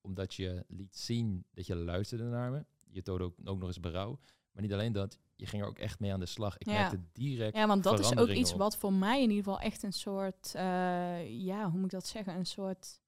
omdat 0.00 0.34
je 0.34 0.64
liet 0.68 0.96
zien 0.96 1.46
dat 1.50 1.66
je 1.66 1.76
luisterde 1.76 2.24
naar 2.24 2.50
me. 2.50 2.64
Je 2.90 3.02
toonde 3.02 3.24
ook, 3.24 3.36
ook 3.44 3.58
nog 3.58 3.68
eens 3.68 3.80
berouw. 3.80 4.18
Maar 4.56 4.64
niet 4.64 4.74
alleen 4.74 4.92
dat, 4.92 5.18
je 5.34 5.46
ging 5.46 5.62
er 5.62 5.68
ook 5.68 5.78
echt 5.78 6.00
mee 6.00 6.12
aan 6.12 6.20
de 6.20 6.26
slag. 6.26 6.58
Ik 6.58 6.66
Ja. 6.66 6.72
merkte 6.72 7.00
direct 7.12 7.56
Ja, 7.56 7.66
want 7.66 7.82
dat 7.82 7.98
is 7.98 8.16
ook 8.16 8.28
iets 8.28 8.52
op. 8.52 8.58
wat 8.58 8.76
voor 8.76 8.92
mij 8.92 9.22
in 9.22 9.30
ieder 9.30 9.44
geval 9.44 9.60
echt 9.60 9.82
een 9.82 9.92
soort, 9.92 10.54
eh, 10.54 11.44
ja, 11.44 11.62
hoe 11.70 11.74
moet 11.76 11.84
ik 11.84 11.90
dat 11.90 12.06
zeggen, 12.06 12.34
een 12.36 12.46
soort 12.46 13.00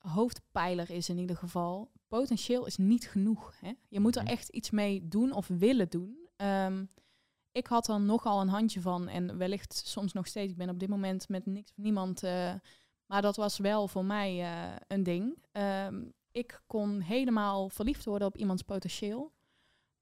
hoofdpijler 0.00 0.90
is 0.90 1.08
in 1.08 1.18
ieder 1.18 1.36
geval. 1.36 1.90
Potentieel 2.08 2.66
is 2.66 2.76
niet 2.76 3.08
genoeg. 3.08 3.54
Hè? 3.60 3.72
Je 3.88 4.00
moet 4.00 4.16
er 4.16 4.22
Mhm. 4.22 4.30
echt 4.30 4.48
iets 4.48 4.70
mee 4.70 5.08
doen 5.08 5.32
of 5.32 5.46
willen 5.48 5.88
doen. 5.88 6.28
Ehm, 6.36 6.84
ik 7.52 7.66
had 7.66 7.88
er 7.88 8.00
nogal 8.00 8.40
een 8.40 8.48
handje 8.48 8.80
van 8.80 9.08
en 9.08 9.36
wellicht 9.38 9.74
soms 9.86 10.12
nog 10.12 10.26
steeds. 10.26 10.52
Ik 10.52 10.58
ben 10.58 10.68
op 10.68 10.78
dit 10.78 10.88
moment 10.88 11.28
met 11.28 11.46
niks 11.46 11.70
of 11.70 11.76
niemand. 11.76 12.22
eh, 12.22 12.54
maar 13.06 13.22
dat 13.22 13.36
was 13.36 13.58
wel 13.58 13.88
voor 13.88 14.04
mij 14.04 14.40
eh, 14.42 14.76
een 14.88 15.02
ding. 15.02 15.38
Ehm, 15.52 16.04
ik 16.30 16.62
kon 16.66 17.00
helemaal 17.00 17.68
verliefd 17.68 18.04
worden 18.04 18.28
op 18.28 18.36
iemands 18.36 18.62
potentieel. 18.62 19.32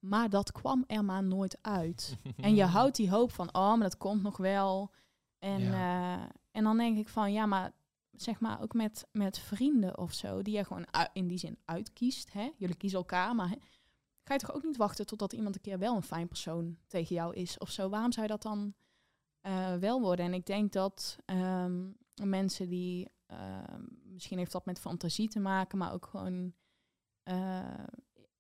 Maar 0.04 0.30
dat 0.30 0.52
kwam 0.52 0.84
er 0.86 1.04
maar 1.04 1.24
nooit 1.24 1.58
uit. 1.62 2.18
En 2.36 2.54
je 2.54 2.64
houdt 2.64 2.96
die 2.96 3.10
hoop 3.10 3.32
van, 3.32 3.54
oh, 3.54 3.68
maar 3.68 3.88
dat 3.88 3.96
komt 3.96 4.22
nog 4.22 4.36
wel. 4.36 4.90
En, 5.38 5.60
eh, 5.60 6.22
en 6.50 6.64
dan 6.64 6.76
denk 6.76 6.98
ik 6.98 7.08
van, 7.08 7.32
ja, 7.32 7.46
maar 7.46 7.72
zeg 8.10 8.40
maar 8.40 8.62
ook 8.62 8.74
met, 8.74 9.06
met 9.12 9.38
vrienden 9.38 9.98
of 9.98 10.12
zo, 10.12 10.42
die 10.42 10.56
je 10.56 10.64
gewoon 10.64 10.86
in 11.12 11.26
die 11.26 11.38
zin 11.38 11.58
uitkiest. 11.64 12.32
Hè? 12.32 12.50
Jullie 12.56 12.76
kiezen 12.76 12.98
elkaar, 12.98 13.34
maar 13.34 13.48
hè, 13.48 13.56
ga 14.22 14.32
je 14.34 14.40
toch 14.40 14.54
ook 14.54 14.62
niet 14.62 14.76
wachten 14.76 15.06
totdat 15.06 15.32
iemand 15.32 15.54
een 15.54 15.60
keer 15.60 15.78
wel 15.78 15.96
een 15.96 16.02
fijn 16.02 16.28
persoon 16.28 16.78
tegen 16.86 17.14
jou 17.14 17.34
is 17.34 17.58
of 17.58 17.70
zo? 17.70 17.88
Waarom 17.88 18.12
zou 18.12 18.26
je 18.26 18.32
dat 18.32 18.42
dan 18.42 18.74
eh, 19.40 19.74
wel 19.74 20.00
worden? 20.00 20.24
En 20.24 20.34
ik 20.34 20.46
denk 20.46 20.72
dat 20.72 21.18
ehm, 21.24 21.90
mensen 22.22 22.68
die, 22.68 23.08
ehm, 23.26 23.82
misschien 24.02 24.38
heeft 24.38 24.52
dat 24.52 24.66
met 24.66 24.80
fantasie 24.80 25.28
te 25.28 25.40
maken, 25.40 25.78
maar 25.78 25.92
ook 25.92 26.06
gewoon 26.06 26.54
eh, 27.22 27.84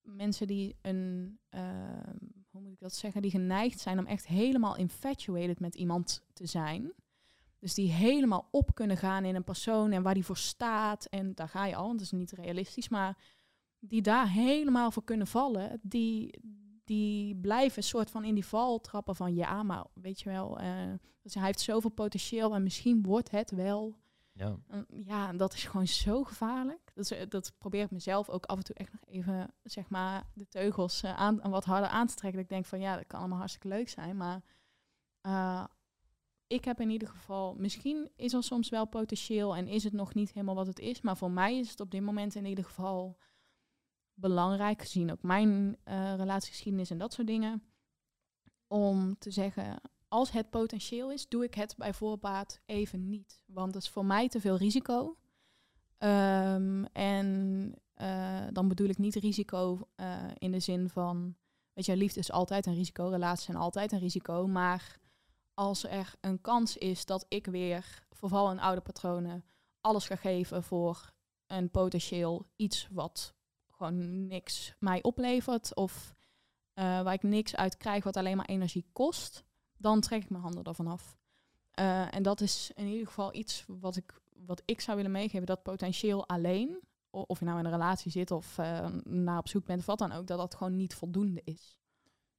mensen 0.04 0.46
die 0.46 0.76
een, 0.82 1.38
ehm, 1.48 2.16
hoe 2.50 2.60
moet 2.60 2.72
ik 2.72 2.80
dat 2.80 2.94
zeggen, 2.94 3.22
die 3.22 3.30
geneigd 3.30 3.80
zijn 3.80 3.98
om 3.98 4.06
echt 4.06 4.26
helemaal 4.26 4.76
infatuated 4.76 5.60
met 5.60 5.74
iemand 5.74 6.24
te 6.32 6.46
zijn. 6.46 6.92
Dus 7.58 7.74
die 7.74 7.90
helemaal 7.90 8.48
op 8.50 8.74
kunnen 8.74 8.96
gaan 8.96 9.24
in 9.24 9.34
een 9.34 9.44
persoon 9.44 9.92
en 9.92 10.02
waar 10.02 10.14
die 10.14 10.24
voor 10.24 10.36
staat. 10.36 11.04
En 11.04 11.34
daar 11.34 11.48
ga 11.48 11.66
je 11.66 11.76
al, 11.76 11.86
want 11.86 11.98
dat 11.98 12.12
is 12.12 12.18
niet 12.18 12.32
realistisch. 12.32 12.88
Maar 12.88 13.18
die 13.78 14.02
daar 14.02 14.30
helemaal 14.30 14.90
voor 14.90 15.04
kunnen 15.04 15.26
vallen, 15.26 15.80
die, 15.82 16.40
die 16.84 17.36
blijven 17.36 17.78
een 17.78 17.84
soort 17.84 18.10
van 18.10 18.24
in 18.24 18.34
die 18.34 18.46
val 18.46 18.80
trappen 18.80 19.16
van 19.16 19.34
ja, 19.34 19.62
maar 19.62 19.84
weet 19.94 20.20
je 20.20 20.30
wel, 20.30 20.58
dus 21.22 21.34
hij 21.34 21.44
heeft 21.44 21.60
zoveel 21.60 21.90
potentieel 21.90 22.54
en 22.54 22.62
misschien 22.62 23.02
wordt 23.02 23.30
het 23.30 23.50
wel. 23.50 23.96
Ja, 24.32 24.58
Ja, 24.88 25.28
en 25.28 25.36
dat 25.36 25.54
is 25.54 25.64
gewoon 25.64 25.86
zo 25.86 26.24
gevaarlijk. 26.24 26.83
Dat, 26.94 27.10
is, 27.10 27.28
dat 27.28 27.52
probeer 27.58 27.84
ik 27.84 27.90
mezelf 27.90 28.28
ook 28.28 28.44
af 28.44 28.56
en 28.56 28.64
toe 28.64 28.74
echt 28.74 28.92
nog 28.92 29.04
even, 29.06 29.54
zeg 29.62 29.88
maar, 29.88 30.26
de 30.34 30.48
teugels 30.48 31.02
eh, 31.02 31.16
aan, 31.16 31.50
wat 31.50 31.64
harder 31.64 31.88
aan 31.88 32.06
te 32.06 32.14
trekken. 32.14 32.40
Dat 32.40 32.50
ik 32.50 32.56
denk 32.56 32.66
van, 32.66 32.80
ja, 32.80 32.96
dat 32.96 33.06
kan 33.06 33.18
allemaal 33.18 33.38
hartstikke 33.38 33.68
leuk 33.68 33.88
zijn. 33.88 34.16
Maar 34.16 34.42
eh, 35.20 35.64
ik 36.46 36.64
heb 36.64 36.80
in 36.80 36.90
ieder 36.90 37.08
geval, 37.08 37.54
misschien 37.54 38.10
is 38.16 38.32
er 38.32 38.42
soms 38.42 38.68
wel 38.68 38.86
potentieel 38.86 39.56
en 39.56 39.68
is 39.68 39.84
het 39.84 39.92
nog 39.92 40.14
niet 40.14 40.32
helemaal 40.32 40.54
wat 40.54 40.66
het 40.66 40.78
is. 40.78 41.00
Maar 41.00 41.16
voor 41.16 41.30
mij 41.30 41.58
is 41.58 41.70
het 41.70 41.80
op 41.80 41.90
dit 41.90 42.02
moment 42.02 42.34
in 42.34 42.46
ieder 42.46 42.64
geval 42.64 43.18
belangrijk, 44.14 44.80
gezien 44.80 45.12
ook 45.12 45.22
mijn 45.22 45.76
eh, 45.84 46.14
relatiegeschiedenis 46.16 46.90
en 46.90 46.98
dat 46.98 47.12
soort 47.12 47.26
dingen, 47.26 47.62
om 48.66 49.18
te 49.18 49.30
zeggen, 49.30 49.80
als 50.08 50.30
het 50.30 50.50
potentieel 50.50 51.12
is, 51.12 51.28
doe 51.28 51.44
ik 51.44 51.54
het 51.54 51.76
bij 51.76 51.94
voorbaat 51.94 52.60
even 52.66 53.08
niet. 53.08 53.42
Want 53.46 53.72
dat 53.72 53.82
is 53.82 53.88
voor 53.88 54.04
mij 54.04 54.28
te 54.28 54.40
veel 54.40 54.56
risico. 54.56 55.16
Ehm, 55.98 56.84
en 56.92 57.74
eh, 57.94 58.46
dan 58.52 58.68
bedoel 58.68 58.88
ik 58.88 58.98
niet 58.98 59.14
risico 59.14 59.88
eh, 59.94 60.22
in 60.38 60.52
de 60.52 60.60
zin 60.60 60.88
van, 60.88 61.36
weet 61.72 61.86
je, 61.86 61.96
liefde 61.96 62.20
is 62.20 62.32
altijd 62.32 62.66
een 62.66 62.74
risico, 62.74 63.08
relaties 63.08 63.44
zijn 63.44 63.56
altijd 63.56 63.92
een 63.92 63.98
risico. 63.98 64.46
Maar 64.46 64.98
als 65.54 65.84
er 65.84 66.14
een 66.20 66.40
kans 66.40 66.76
is 66.76 67.06
dat 67.06 67.26
ik 67.28 67.46
weer, 67.46 68.06
vooral 68.10 68.50
in 68.50 68.60
oude 68.60 68.80
patronen, 68.80 69.44
alles 69.80 70.06
ga 70.06 70.16
geven 70.16 70.62
voor 70.62 71.12
een 71.46 71.70
potentieel 71.70 72.46
iets 72.56 72.88
wat 72.90 73.34
gewoon 73.70 74.26
niks 74.26 74.74
mij 74.78 75.02
oplevert 75.02 75.74
of 75.74 76.14
eh, 76.72 77.02
waar 77.02 77.12
ik 77.12 77.22
niks 77.22 77.56
uit 77.56 77.76
krijg 77.76 78.04
wat 78.04 78.16
alleen 78.16 78.36
maar 78.36 78.46
energie 78.46 78.86
kost, 78.92 79.44
dan 79.76 80.00
trek 80.00 80.22
ik 80.22 80.30
mijn 80.30 80.42
handen 80.42 80.64
ervan 80.64 80.86
af. 80.86 81.16
En 82.10 82.22
dat 82.22 82.40
is 82.40 82.70
in 82.74 82.86
ieder 82.86 83.06
geval 83.06 83.34
iets 83.34 83.64
wat 83.68 83.96
ik, 83.96 84.20
wat 84.34 84.62
ik 84.64 84.80
zou 84.80 84.96
willen 84.96 85.12
meegeven, 85.12 85.46
dat 85.46 85.62
potentieel 85.62 86.28
alleen, 86.28 86.80
of 87.10 87.38
je 87.38 87.44
nou 87.44 87.58
in 87.58 87.64
een 87.64 87.70
relatie 87.70 88.10
zit 88.10 88.30
of 88.30 88.58
eh, 88.58 88.86
naar 89.04 89.38
op 89.38 89.48
zoek 89.48 89.64
bent 89.64 89.80
of 89.80 89.86
wat 89.86 89.98
dan 89.98 90.12
ook, 90.12 90.26
dat 90.26 90.38
dat 90.38 90.54
gewoon 90.54 90.76
niet 90.76 90.94
voldoende 90.94 91.40
is. 91.44 91.78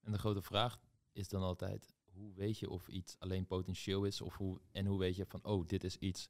En 0.02 0.12
de 0.12 0.18
grote 0.18 0.42
vraag 0.42 0.80
is 1.12 1.28
dan 1.28 1.42
altijd, 1.42 1.94
hoe 2.14 2.34
weet 2.34 2.60
je 2.60 2.70
of 2.70 2.88
iets 2.88 3.16
alleen 3.20 3.46
potentieel 3.46 4.04
is? 4.04 4.22
Of 4.22 4.36
hoe, 4.38 4.60
en 4.72 4.86
hoe 4.86 5.00
weet 5.00 5.16
je 5.16 5.26
van, 5.26 5.44
oh, 5.44 5.68
dit 5.68 5.84
is 5.84 5.98
iets 5.98 6.30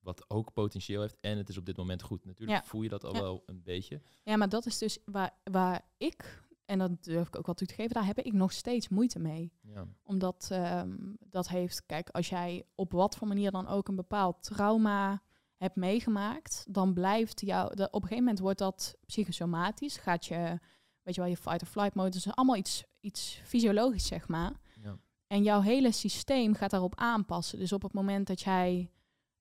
wat 0.00 0.30
ook 0.30 0.52
potentieel 0.52 1.00
heeft 1.00 1.16
en 1.20 1.36
het 1.38 1.48
is 1.48 1.58
op 1.58 1.66
dit 1.66 1.76
moment 1.76 2.02
goed. 2.02 2.24
Natuurlijk 2.24 2.58
Ja. 2.62 2.68
voel 2.68 2.82
je 2.82 2.88
dat 2.88 3.04
al 3.04 3.14
Ja. 3.14 3.20
wel 3.20 3.42
een 3.46 3.62
beetje. 3.62 4.00
Ja, 4.24 4.36
maar 4.36 4.48
dat 4.48 4.66
is 4.66 4.78
dus 4.78 4.98
waar, 5.04 5.34
waar 5.44 5.88
ik, 5.96 6.42
en 6.64 6.78
dat 6.78 7.04
durf 7.04 7.26
ik 7.28 7.36
ook 7.36 7.46
wel 7.46 7.54
toe 7.54 7.66
te 7.66 7.74
geven, 7.74 7.94
daar 7.94 8.06
heb 8.06 8.18
ik 8.18 8.32
nog 8.32 8.52
steeds 8.52 8.88
moeite 8.88 9.18
mee. 9.18 9.52
Ja. 9.74 9.86
Omdat 10.02 10.48
ehm, 10.50 10.96
dat 11.18 11.48
heeft, 11.48 11.86
kijk, 11.86 12.08
als 12.08 12.28
jij 12.28 12.64
op 12.74 12.92
wat 12.92 13.16
voor 13.16 13.28
manier 13.28 13.50
dan 13.50 13.66
ook 13.66 13.88
een 13.88 13.96
bepaald 13.96 14.42
trauma 14.42 15.22
hebt 15.56 15.76
meegemaakt, 15.76 16.64
dan 16.68 16.94
blijft 16.94 17.40
jou, 17.40 17.66
op 17.70 17.78
een 17.80 17.92
gegeven 17.92 18.16
moment 18.16 18.38
wordt 18.38 18.58
dat 18.58 18.96
psychosomatisch. 19.06 19.96
Gaat 19.96 20.26
je, 20.26 20.58
weet 21.02 21.14
je 21.14 21.20
wel, 21.20 21.30
je 21.30 21.36
fight 21.36 21.62
or 21.62 21.68
flight 21.68 21.94
mode, 21.94 22.10
dus 22.10 22.34
allemaal 22.34 22.56
iets, 22.56 22.84
iets 23.00 23.40
fysiologisch, 23.44 24.06
zeg 24.06 24.28
maar. 24.28 24.52
Ja. 24.82 24.98
En 25.26 25.42
jouw 25.42 25.60
hele 25.60 25.92
systeem 25.92 26.54
gaat 26.54 26.70
daarop 26.70 26.96
aanpassen. 26.96 27.58
Dus 27.58 27.72
op 27.72 27.82
het 27.82 27.92
moment 27.92 28.26
dat 28.26 28.40
jij 28.40 28.90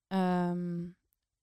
ehm, 0.08 0.84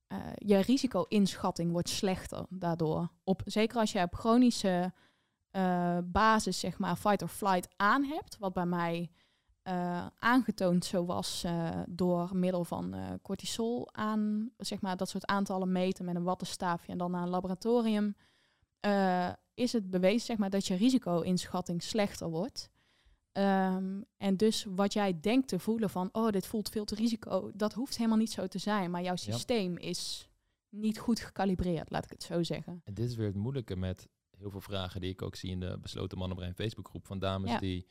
eh, 0.06 0.18
je 0.34 0.56
risico-inschatting 0.56 1.72
wordt 1.72 1.88
slechter 1.88 2.46
daardoor. 2.48 3.08
Op, 3.24 3.42
zeker 3.44 3.78
als 3.78 3.92
jij 3.92 4.02
op 4.02 4.14
chronische 4.14 4.92
eh, 5.58 5.98
basis, 6.04 6.58
zeg 6.60 6.78
maar, 6.78 6.96
fight 6.96 7.22
or 7.22 7.28
flight 7.28 7.68
aan 7.76 8.04
hebt, 8.04 8.38
wat 8.38 8.52
bij 8.52 8.66
mij 8.66 9.10
eh, 9.62 10.06
aangetoond 10.18 10.84
zo 10.84 11.04
was 11.04 11.44
eh, 11.44 11.80
door 11.88 12.36
middel 12.36 12.64
van 12.64 12.94
cortisol 13.22 13.88
aan, 13.94 14.50
zeg 14.56 14.80
maar, 14.80 14.96
dat 14.96 15.08
soort 15.08 15.26
aantallen 15.26 15.72
meten 15.72 16.04
met 16.04 16.16
een 16.16 16.22
wattenstaafje 16.22 16.92
en 16.92 16.98
dan 16.98 17.10
naar 17.10 17.22
een 17.22 17.28
laboratorium, 17.28 18.16
is 19.54 19.72
het 19.72 19.90
bewezen, 19.90 20.26
zeg 20.26 20.36
maar, 20.36 20.50
dat 20.50 20.66
je 20.66 20.74
risico-inschatting 20.74 21.82
slechter 21.82 22.28
wordt. 22.28 22.70
Ehm, 23.32 24.00
en 24.16 24.36
dus 24.36 24.66
wat 24.68 24.92
jij 24.92 25.20
denkt 25.20 25.48
te 25.48 25.58
voelen 25.58 25.90
van, 25.90 26.08
oh, 26.12 26.28
dit 26.30 26.46
voelt 26.46 26.68
veel 26.68 26.84
te 26.84 26.94
risico, 26.94 27.50
dat 27.54 27.72
hoeft 27.72 27.96
helemaal 27.96 28.18
niet 28.18 28.32
zo 28.32 28.46
te 28.46 28.58
zijn. 28.58 28.90
Maar 28.90 29.02
jouw 29.02 29.16
Ja. 29.16 29.32
systeem 29.32 29.76
is 29.76 30.28
niet 30.68 30.98
goed 30.98 31.20
gecalibreerd, 31.20 31.90
laat 31.90 32.04
ik 32.04 32.10
het 32.10 32.22
zo 32.22 32.42
zeggen. 32.42 32.80
En 32.84 32.94
dit 32.94 33.08
is 33.08 33.16
weer 33.16 33.26
het 33.26 33.36
moeilijke 33.36 33.76
met 33.76 34.08
heel 34.38 34.50
veel 34.50 34.60
vragen 34.60 35.00
die 35.00 35.10
ik 35.10 35.22
ook 35.22 35.36
zie 35.36 35.50
in 35.50 35.60
de 35.60 35.78
Besloten 35.80 36.18
Mannenbrein 36.18 36.54
Facebookgroep 36.54 37.06
van 37.06 37.18
dames 37.18 37.50
Ja. 37.50 37.58
die 37.58 37.86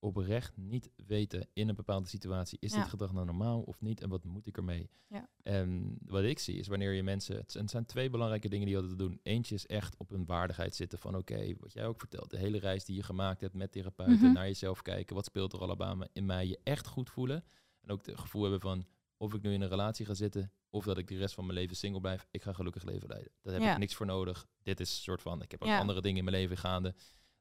oprecht 0.00 0.56
niet 0.56 0.90
weten 1.06 1.48
in 1.52 1.68
een 1.68 1.74
bepaalde 1.74 2.08
situatie, 2.08 2.58
is 2.60 2.72
Ja. 2.72 2.78
dit 2.80 2.88
gedrag 2.88 3.12
nou 3.12 3.26
normaal 3.26 3.60
of 3.62 3.80
niet 3.80 4.00
en 4.00 4.08
wat 4.08 4.24
moet 4.24 4.46
ik 4.46 4.56
ermee? 4.56 4.90
Ja. 5.08 5.28
En 5.42 5.96
wat 6.04 6.22
ik 6.22 6.38
zie 6.38 6.56
is 6.58 6.66
wanneer 6.68 6.92
je 6.92 7.02
mensen, 7.02 7.36
het 7.36 7.50
zijn- 7.50 7.62
het 7.62 7.72
zijn 7.72 7.84
twee 7.84 8.10
belangrijke 8.10 8.48
dingen 8.48 8.66
die 8.66 8.74
je 8.74 8.80
altijd 8.80 8.98
doen. 8.98 9.20
Eentje 9.22 9.54
is 9.54 9.66
echt 9.66 9.96
op 9.96 10.10
een 10.10 10.26
waardigheid 10.26 10.74
zitten 10.74 10.98
van 10.98 11.16
oké, 11.16 11.54
wat 11.58 11.72
jij 11.72 11.86
ook 11.86 11.98
vertelt, 11.98 12.30
de 12.30 12.38
hele 12.38 12.58
reis 12.58 12.84
die 12.84 12.96
je 12.96 13.02
gemaakt 13.02 13.40
hebt 13.40 13.54
met 13.54 13.72
therapeuten, 13.72 14.14
Mhm. 14.24 14.32
naar 14.32 14.46
jezelf 14.46 14.82
kijken, 14.82 15.14
wat 15.14 15.24
speelt 15.24 15.52
er 15.52 15.58
allemaal 15.60 16.04
in 16.12 16.26
mij, 16.26 16.46
je 16.46 16.58
echt 16.62 16.86
goed 16.86 17.10
voelen 17.10 17.44
en 17.80 17.90
ook 17.90 18.06
het 18.06 18.18
gevoel 18.18 18.42
hebben 18.42 18.60
van 18.60 18.86
of 19.16 19.34
ik 19.34 19.42
nu 19.42 19.52
in 19.52 19.60
een 19.60 19.68
relatie 19.68 20.06
ga 20.06 20.14
zitten 20.14 20.52
of 20.70 20.84
dat 20.84 20.98
ik 20.98 21.06
de 21.06 21.16
rest 21.16 21.34
van 21.34 21.46
mijn 21.46 21.58
leven 21.58 21.76
single 21.76 22.00
blijf, 22.00 22.26
ik 22.30 22.42
ga 22.42 22.52
gelukkig 22.52 22.82
leven 22.82 23.08
leiden. 23.08 23.32
Daar 23.42 23.52
heb 23.52 23.62
Ja. 23.62 23.72
ik 23.72 23.78
niks 23.78 23.94
voor 23.94 24.06
nodig. 24.06 24.46
Dit 24.62 24.80
is 24.80 24.90
een 24.90 25.02
soort 25.02 25.22
van, 25.22 25.42
ik 25.42 25.50
heb 25.50 25.62
ook 25.62 25.68
Ja. 25.68 25.78
andere 25.78 26.00
dingen 26.00 26.18
in 26.18 26.24
mijn 26.24 26.36
leven 26.36 26.56
gaande. 26.56 26.94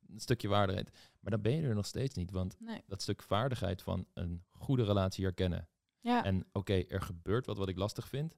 Een 0.08 0.20
stukje 0.20 0.48
waardigheid. 0.48 0.90
Maar 1.20 1.32
dan 1.32 1.42
ben 1.42 1.56
je 1.56 1.62
er 1.68 1.76
nog 1.76 1.86
steeds 1.86 2.16
niet, 2.16 2.32
want 2.32 2.56
Nee. 2.60 2.82
dat 2.88 3.02
stuk 3.02 3.22
vaardigheid 3.24 3.82
van 3.82 4.06
een 4.14 4.44
goede 4.50 4.84
relatie 4.84 5.24
herkennen. 5.24 5.68
Ja. 6.00 6.24
En 6.24 6.46
oké, 6.52 6.74
er 6.74 7.02
gebeurt 7.02 7.46
wat 7.46 7.58
wat 7.58 7.70
ik 7.70 7.78
lastig 7.78 8.08
vind. 8.08 8.36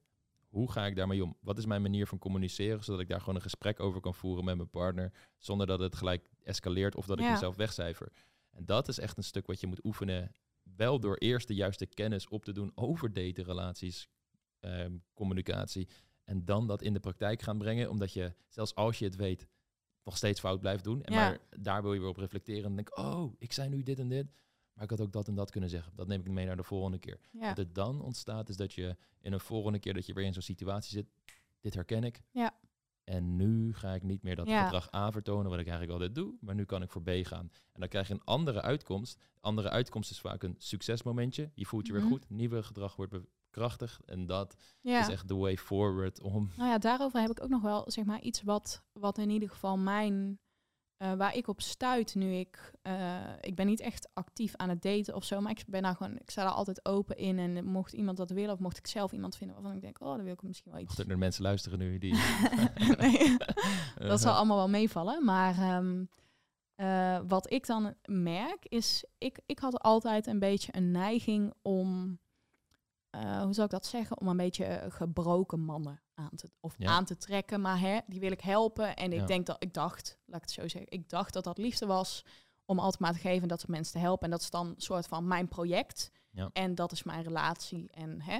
Hoe 0.48 0.70
ga 0.72 0.86
ik 0.86 0.96
daarmee 0.96 1.24
om? 1.24 1.36
Wat 1.40 1.58
is 1.58 1.66
mijn 1.66 1.82
manier 1.82 2.06
van 2.06 2.18
communiceren, 2.18 2.84
zodat 2.84 3.00
ik 3.00 3.08
daar 3.08 3.20
gewoon 3.20 3.34
een 3.34 3.40
gesprek 3.42 3.80
over 3.80 4.00
kan 4.00 4.14
voeren 4.14 4.44
met 4.44 4.56
mijn 4.56 4.70
partner, 4.70 5.12
zonder 5.38 5.66
dat 5.66 5.80
het 5.80 5.94
gelijk 5.94 6.30
escaleert 6.42 6.96
of 6.96 7.06
dat 7.06 7.18
ik 7.20 7.24
mezelf 7.30 7.56
wegcijfer. 7.56 8.12
En 8.50 8.64
dat 8.64 8.88
is 8.88 8.98
echt 8.98 9.16
een 9.16 9.24
stuk 9.24 9.46
wat 9.46 9.60
je 9.60 9.66
moet 9.66 9.84
oefenen, 9.84 10.32
wel 10.62 11.00
door 11.00 11.16
eerst 11.16 11.48
de 11.48 11.54
juiste 11.54 11.86
kennis 11.86 12.28
op 12.28 12.44
te 12.44 12.52
doen 12.52 12.72
over 12.74 13.12
daten, 13.12 13.44
relaties, 13.44 14.02
ehm, 14.02 14.18
communicatie, 15.14 15.88
en 16.24 16.44
dan 16.44 16.66
dat 16.66 16.82
in 16.82 16.92
de 16.92 17.00
praktijk 17.00 17.42
gaan 17.42 17.58
brengen, 17.58 17.90
omdat 17.90 18.12
je, 18.12 18.32
zelfs 18.48 18.74
als 18.74 18.98
je 18.98 19.04
het 19.04 19.16
weet, 19.16 19.46
nog 20.04 20.16
steeds 20.16 20.40
fout 20.40 20.60
blijft 20.60 20.84
doen. 20.84 21.02
En 21.02 21.12
Ja. 21.12 21.18
Maar 21.28 21.38
daar 21.60 21.82
wil 21.82 21.92
je 21.94 22.00
weer 22.00 22.08
op 22.08 22.16
reflecteren 22.16 22.64
en 22.64 22.74
denk, 22.74 22.98
oh, 22.98 23.34
ik 23.38 23.52
zei 23.52 23.68
nu 23.68 23.82
dit 23.82 23.98
en 23.98 24.08
dit, 24.08 24.26
maar 24.72 24.84
ik 24.84 24.90
had 24.90 25.00
ook 25.00 25.12
dat 25.12 25.28
en 25.28 25.34
dat 25.34 25.50
kunnen 25.50 25.70
zeggen. 25.70 25.92
Dat 25.96 26.06
neem 26.06 26.20
ik 26.20 26.28
mee 26.30 26.46
naar 26.46 26.56
de 26.56 26.62
volgende 26.62 26.98
keer. 26.98 27.20
Ja. 27.32 27.48
Wat 27.48 27.58
er 27.58 27.72
dan 27.72 28.00
ontstaat 28.02 28.48
is 28.48 28.56
dat 28.56 28.72
je 28.72 28.96
in 29.20 29.32
een 29.32 29.40
volgende 29.40 29.78
keer 29.78 29.94
dat 29.94 30.06
je 30.06 30.12
weer 30.12 30.24
in 30.24 30.32
zo'n 30.32 30.42
situatie 30.42 30.90
zit, 30.90 31.06
dit 31.60 31.74
herken 31.74 32.04
ik. 32.04 32.22
Ja. 32.30 32.58
En 33.04 33.36
nu 33.36 33.74
ga 33.74 33.94
ik 33.94 34.02
niet 34.02 34.22
meer 34.22 34.36
dat 34.36 34.46
Ja. 34.48 34.64
gedrag 34.64 34.94
A 34.94 35.12
vertonen, 35.12 35.50
wat 35.50 35.58
ik 35.60 35.66
eigenlijk 35.68 35.92
altijd 35.92 36.14
doe, 36.14 36.34
maar 36.40 36.54
nu 36.54 36.64
kan 36.64 36.82
ik 36.82 36.90
voor 36.90 37.02
B 37.02 37.10
gaan. 37.22 37.50
En 37.72 37.80
dan 37.80 37.88
krijg 37.88 38.08
je 38.08 38.14
een 38.14 38.24
andere 38.24 38.62
uitkomst. 38.62 39.22
Andere 39.40 39.70
uitkomst 39.70 40.10
is 40.10 40.20
vaak 40.20 40.42
een 40.42 40.54
succesmomentje. 40.58 41.50
Je 41.54 41.66
voelt 41.66 41.86
je 41.86 41.92
Mhm. 41.92 42.00
weer 42.02 42.10
goed, 42.10 42.30
nieuwe 42.30 42.62
gedrag 42.62 42.96
wordt 42.96 43.14
bekrachtigd. 43.50 44.04
En 44.04 44.26
dat 44.26 44.56
ja. 44.80 45.00
is 45.00 45.08
echt 45.08 45.28
the 45.28 45.36
way 45.36 45.56
forward 45.56 46.20
om... 46.20 46.50
Nou 46.56 46.70
ja, 46.70 46.78
daarover 46.78 47.20
heb 47.20 47.30
ik 47.30 47.42
ook 47.42 47.48
nog 47.48 47.62
wel 47.62 47.84
zeg 47.86 48.04
maar 48.04 48.20
iets 48.20 48.42
wat, 48.42 48.82
wat 48.92 49.18
in 49.18 49.30
ieder 49.30 49.50
geval 49.50 49.78
mijn, 49.78 50.38
eh, 50.96 51.12
waar 51.12 51.36
ik 51.36 51.48
op 51.48 51.60
stuit 51.60 52.14
nu 52.14 52.32
ik, 52.32 52.72
eh, 52.82 53.20
ik 53.40 53.54
ben 53.54 53.66
niet 53.66 53.80
echt 53.80 54.08
actief 54.12 54.56
aan 54.56 54.68
het 54.68 54.82
daten 54.82 55.14
of 55.14 55.24
zo, 55.24 55.40
maar 55.40 55.52
ik 55.52 55.64
ben 55.66 55.82
daar 55.82 55.96
gewoon, 55.96 56.18
ik 56.18 56.30
sta 56.30 56.42
daar 56.42 56.52
altijd 56.52 56.84
open 56.84 57.16
in 57.16 57.38
en 57.38 57.64
mocht 57.64 57.92
iemand 57.92 58.16
dat 58.16 58.30
willen 58.30 58.52
of 58.52 58.58
mocht 58.58 58.78
ik 58.78 58.86
zelf 58.86 59.12
iemand 59.12 59.36
vinden 59.36 59.56
waarvan 59.56 59.76
ik 59.76 59.82
denk, 59.82 60.00
oh, 60.00 60.14
dan 60.14 60.24
wil 60.24 60.32
ik 60.32 60.42
misschien 60.42 60.72
wel 60.72 60.80
iets. 60.80 60.96
Als 60.98 61.06
er 61.06 61.18
mensen 61.18 61.42
luisteren 61.42 61.78
nu 61.78 61.98
die... 61.98 62.14
nee, 62.98 63.36
dat 64.10 64.20
zal 64.20 64.32
Uh, 64.32 64.36
allemaal 64.36 64.56
wel 64.56 64.68
meevallen, 64.68 65.24
maar 65.24 65.58
ehm, 65.58 66.04
eh, 66.80 67.20
wat 67.26 67.52
ik 67.52 67.66
dan 67.66 67.94
merk 68.04 68.66
is, 68.68 69.04
ik, 69.18 69.40
ik 69.46 69.58
had 69.58 69.78
altijd 69.78 70.26
een 70.26 70.38
beetje 70.38 70.76
een 70.76 70.90
neiging 70.90 71.54
om, 71.62 72.18
eh, 73.10 73.42
hoe 73.42 73.52
zou 73.52 73.66
ik 73.66 73.72
dat 73.72 73.86
zeggen, 73.86 74.20
om 74.20 74.28
een 74.28 74.36
beetje 74.36 74.86
gebroken 74.88 75.60
mannen 75.60 76.02
aan 76.14 76.30
te, 76.34 76.50
of 76.60 76.74
Ja. 76.78 76.88
aan 76.90 77.04
te 77.04 77.16
trekken, 77.16 77.60
maar 77.60 77.80
hè, 77.80 77.98
die 78.06 78.20
wil 78.20 78.32
ik 78.32 78.40
helpen. 78.40 78.96
En 78.96 79.12
ik 79.12 79.18
Ja. 79.20 79.26
denk 79.26 79.46
dat, 79.46 79.56
ik 79.62 79.74
dacht, 79.74 80.18
laat 80.24 80.36
ik 80.36 80.42
het 80.42 80.50
zo 80.50 80.68
zeggen, 80.68 80.90
ik 80.90 81.08
dacht 81.08 81.32
dat 81.32 81.44
dat 81.44 81.58
liefde 81.58 81.86
was 81.86 82.24
om 82.64 82.78
altijd 82.78 83.00
maar 83.00 83.12
te 83.12 83.18
geven 83.18 83.42
en 83.42 83.48
dat 83.48 83.58
soort 83.60 83.70
mensen 83.72 83.92
te 83.92 83.98
helpen. 83.98 84.24
En 84.24 84.30
dat 84.30 84.40
is 84.40 84.50
dan 84.50 84.66
een 84.66 84.74
soort 84.76 85.06
van 85.06 85.26
mijn 85.26 85.48
project. 85.48 86.10
Ja. 86.30 86.50
En 86.52 86.74
dat 86.74 86.92
is 86.92 87.02
mijn 87.02 87.22
relatie. 87.22 87.90
En, 87.90 88.20
hè. 88.22 88.38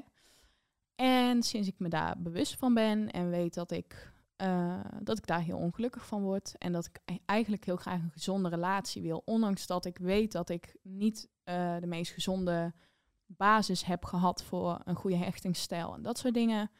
en 0.94 1.42
sinds 1.42 1.68
ik 1.68 1.78
me 1.78 1.88
daar 1.88 2.22
bewust 2.22 2.56
van 2.56 2.74
ben 2.74 3.10
en 3.10 3.30
weet 3.30 3.54
dat 3.54 3.70
ik, 3.70 4.12
eh, 4.36 4.80
dat 5.02 5.18
ik 5.18 5.26
daar 5.26 5.40
heel 5.40 5.58
ongelukkig 5.58 6.06
van 6.06 6.22
word. 6.22 6.54
En 6.58 6.72
dat 6.72 6.86
ik 6.86 7.00
e- 7.04 7.16
eigenlijk 7.26 7.64
heel 7.64 7.76
graag 7.76 8.00
een 8.02 8.10
gezonde 8.10 8.48
relatie 8.48 9.02
wil. 9.02 9.22
Ondanks 9.24 9.66
dat 9.66 9.84
ik 9.84 9.98
weet 9.98 10.32
dat 10.32 10.48
ik 10.48 10.76
niet 10.82 11.28
eh, 11.44 11.76
de 11.80 11.86
meest 11.86 12.12
gezonde 12.12 12.74
basis 13.36 13.84
heb 13.84 14.04
gehad 14.04 14.42
voor 14.42 14.80
een 14.84 14.94
goede 14.94 15.16
hechtingsstijl. 15.16 15.94
En 15.94 16.02
dat 16.02 16.18
soort 16.18 16.34
dingen. 16.34 16.70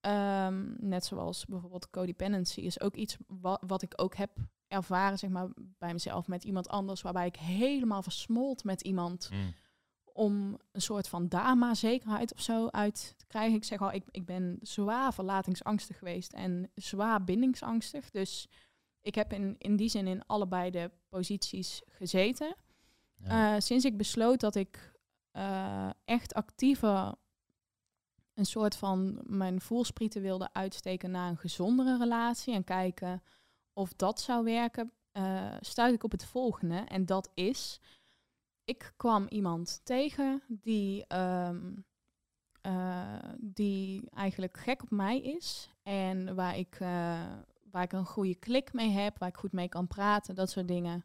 Ehm, 0.00 0.74
net 0.78 1.04
zoals 1.04 1.46
bijvoorbeeld 1.46 1.90
codependency 1.90 2.60
is 2.60 2.80
ook 2.80 2.96
iets 2.96 3.16
wat, 3.26 3.62
wat 3.66 3.82
ik 3.82 3.92
ook 3.96 4.14
heb 4.14 4.30
ervaren, 4.68 5.18
zeg 5.18 5.30
maar, 5.30 5.48
bij 5.78 5.92
mezelf 5.92 6.26
met 6.26 6.44
iemand 6.44 6.68
anders, 6.68 7.02
waarbij 7.02 7.26
ik 7.26 7.36
helemaal 7.36 8.02
versmolt 8.02 8.64
met 8.64 8.80
iemand 8.80 9.28
mm, 9.32 9.54
om 10.04 10.58
een 10.72 10.82
soort 10.82 11.08
van 11.08 11.28
dama-zekerheid 11.28 12.32
of 12.32 12.40
zo 12.40 12.68
uit 12.68 13.14
te 13.16 13.26
krijgen. 13.26 13.56
Ik 13.56 13.64
zeg 13.64 13.80
al, 13.80 13.92
ik, 13.92 14.04
ik 14.10 14.24
ben 14.24 14.58
zwaar 14.62 15.14
verlatingsangstig 15.14 15.98
geweest 15.98 16.32
en 16.32 16.70
zwaar 16.74 17.24
bindingsangstig. 17.24 18.10
Dus 18.10 18.48
ik 19.00 19.14
heb 19.14 19.32
in, 19.32 19.54
in 19.58 19.76
die 19.76 19.88
zin 19.88 20.06
in 20.06 20.26
allebei 20.26 20.70
de 20.70 20.90
posities 21.08 21.82
gezeten. 21.86 22.54
ja. 23.16 23.54
Eh, 23.54 23.60
sinds 23.60 23.84
ik 23.84 23.96
besloot 23.96 24.40
dat 24.40 24.54
ik 24.54 24.91
eh, 25.32 25.90
echt 26.04 26.34
actiever 26.34 27.14
een 28.34 28.44
soort 28.44 28.76
van 28.76 29.20
mijn 29.22 29.60
voelsprieten 29.60 30.22
wilde 30.22 30.52
uitsteken 30.52 31.10
naar 31.10 31.28
een 31.28 31.36
gezondere 31.36 31.98
relatie 31.98 32.54
en 32.54 32.64
kijken 32.64 33.22
of 33.72 33.92
dat 33.92 34.20
zou 34.20 34.44
werken, 34.44 34.92
eh 35.12 35.54
stuit 35.60 35.94
ik 35.94 36.04
op 36.04 36.10
het 36.10 36.24
volgende. 36.24 36.76
En 36.76 37.06
dat 37.06 37.30
is, 37.34 37.80
ik 38.64 38.92
kwam 38.96 39.26
iemand 39.28 39.80
tegen 39.84 40.42
die, 40.48 41.06
ehm, 41.06 41.72
eh, 42.60 43.18
die 43.38 44.10
eigenlijk 44.10 44.56
gek 44.56 44.82
op 44.82 44.90
mij 44.90 45.20
is 45.20 45.68
en 45.82 46.34
waar 46.34 46.56
ik, 46.58 46.76
waar 47.70 47.82
ik 47.82 47.92
een 47.92 48.06
goede 48.06 48.34
klik 48.34 48.72
mee 48.72 48.90
heb, 48.90 49.18
waar 49.18 49.28
ik 49.28 49.36
goed 49.36 49.52
mee 49.52 49.68
kan 49.68 49.86
praten, 49.86 50.34
dat 50.34 50.50
soort 50.50 50.68
dingen. 50.68 51.04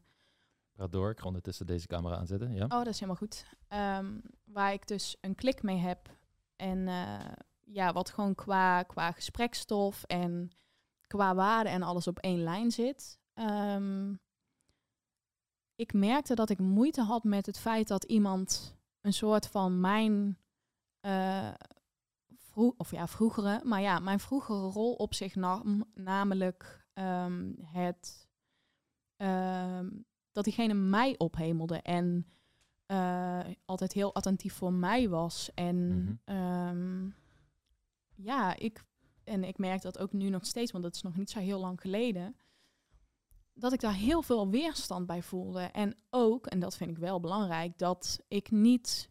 Praat 0.78 0.92
door, 0.92 1.10
ik 1.10 1.20
ga 1.20 1.26
ondertussen 1.26 1.66
deze 1.66 1.88
camera 1.88 2.16
aanzetten. 2.16 2.54
Ja. 2.54 2.64
Oh, 2.64 2.70
dat 2.70 2.88
is 2.88 3.00
helemaal 3.00 3.16
goed. 3.16 3.46
Ehm, 3.68 4.20
waar 4.44 4.74
ik 4.74 4.88
dus 4.88 5.18
een 5.22 5.36
klik 5.36 5.64
mee 5.64 5.78
heb. 5.78 6.10
En 6.56 6.88
eh, 6.88 7.32
ja, 7.64 7.94
wat 7.94 8.10
gewoon 8.10 8.36
qua, 8.36 8.84
qua 8.84 9.12
gesprekstof 9.12 10.04
en 10.04 10.52
qua 11.08 11.36
waarde 11.36 11.70
en 11.70 11.82
alles 11.84 12.08
op 12.08 12.20
één 12.20 12.44
lijn 12.44 12.72
zit. 12.72 13.20
Ehm, 13.34 14.14
ik 15.76 15.94
merkte 15.94 16.36
dat 16.36 16.50
ik 16.50 16.60
moeite 16.60 17.02
had 17.02 17.24
met 17.24 17.46
het 17.46 17.60
feit 17.60 17.88
dat 17.88 18.04
iemand 18.04 18.78
een 19.02 19.14
soort 19.14 19.48
van 19.48 19.80
mijn 19.80 20.38
vroeg, 22.36 22.74
of 22.78 22.92
ja, 22.92 23.08
vroegere, 23.08 23.62
maar 23.64 23.82
ja, 23.82 24.00
mijn 24.00 24.20
vroegere 24.20 24.68
rol 24.68 24.94
op 24.94 25.14
zich 25.14 25.36
nam, 25.36 25.86
namelijk 25.94 26.86
ehm, 26.94 27.54
het 27.62 28.28
dat 30.38 30.46
diegene 30.46 30.74
mij 30.74 31.16
ophemelde 31.18 31.82
en 31.82 32.28
eh, 32.86 33.40
altijd 33.66 33.94
heel 33.94 34.16
attentief 34.16 34.54
voor 34.54 34.74
mij 34.74 35.10
was. 35.10 35.52
En 35.54 35.88
Mhm. 35.88 36.16
ehm, 36.24 37.10
ja, 38.16 38.56
ik, 38.56 38.84
en 39.24 39.44
ik 39.44 39.58
merk 39.58 39.82
dat 39.82 40.00
ook 40.00 40.12
nu 40.14 40.30
nog 40.30 40.46
steeds, 40.46 40.72
want 40.72 40.84
dat 40.84 40.96
is 40.96 41.02
nog 41.02 41.16
niet 41.16 41.30
zo 41.30 41.40
heel 41.40 41.60
lang 41.60 41.82
geleden, 41.82 42.36
dat 43.54 43.74
ik 43.74 43.80
daar 43.80 43.94
heel 43.94 44.22
veel 44.22 44.50
weerstand 44.50 45.06
bij 45.06 45.22
voelde. 45.22 45.60
En 45.62 45.96
ook, 46.10 46.48
en 46.48 46.60
dat 46.60 46.78
vind 46.78 46.90
ik 46.90 46.98
wel 46.98 47.20
belangrijk, 47.20 47.78
dat 47.78 48.20
ik 48.28 48.52
niet 48.52 49.10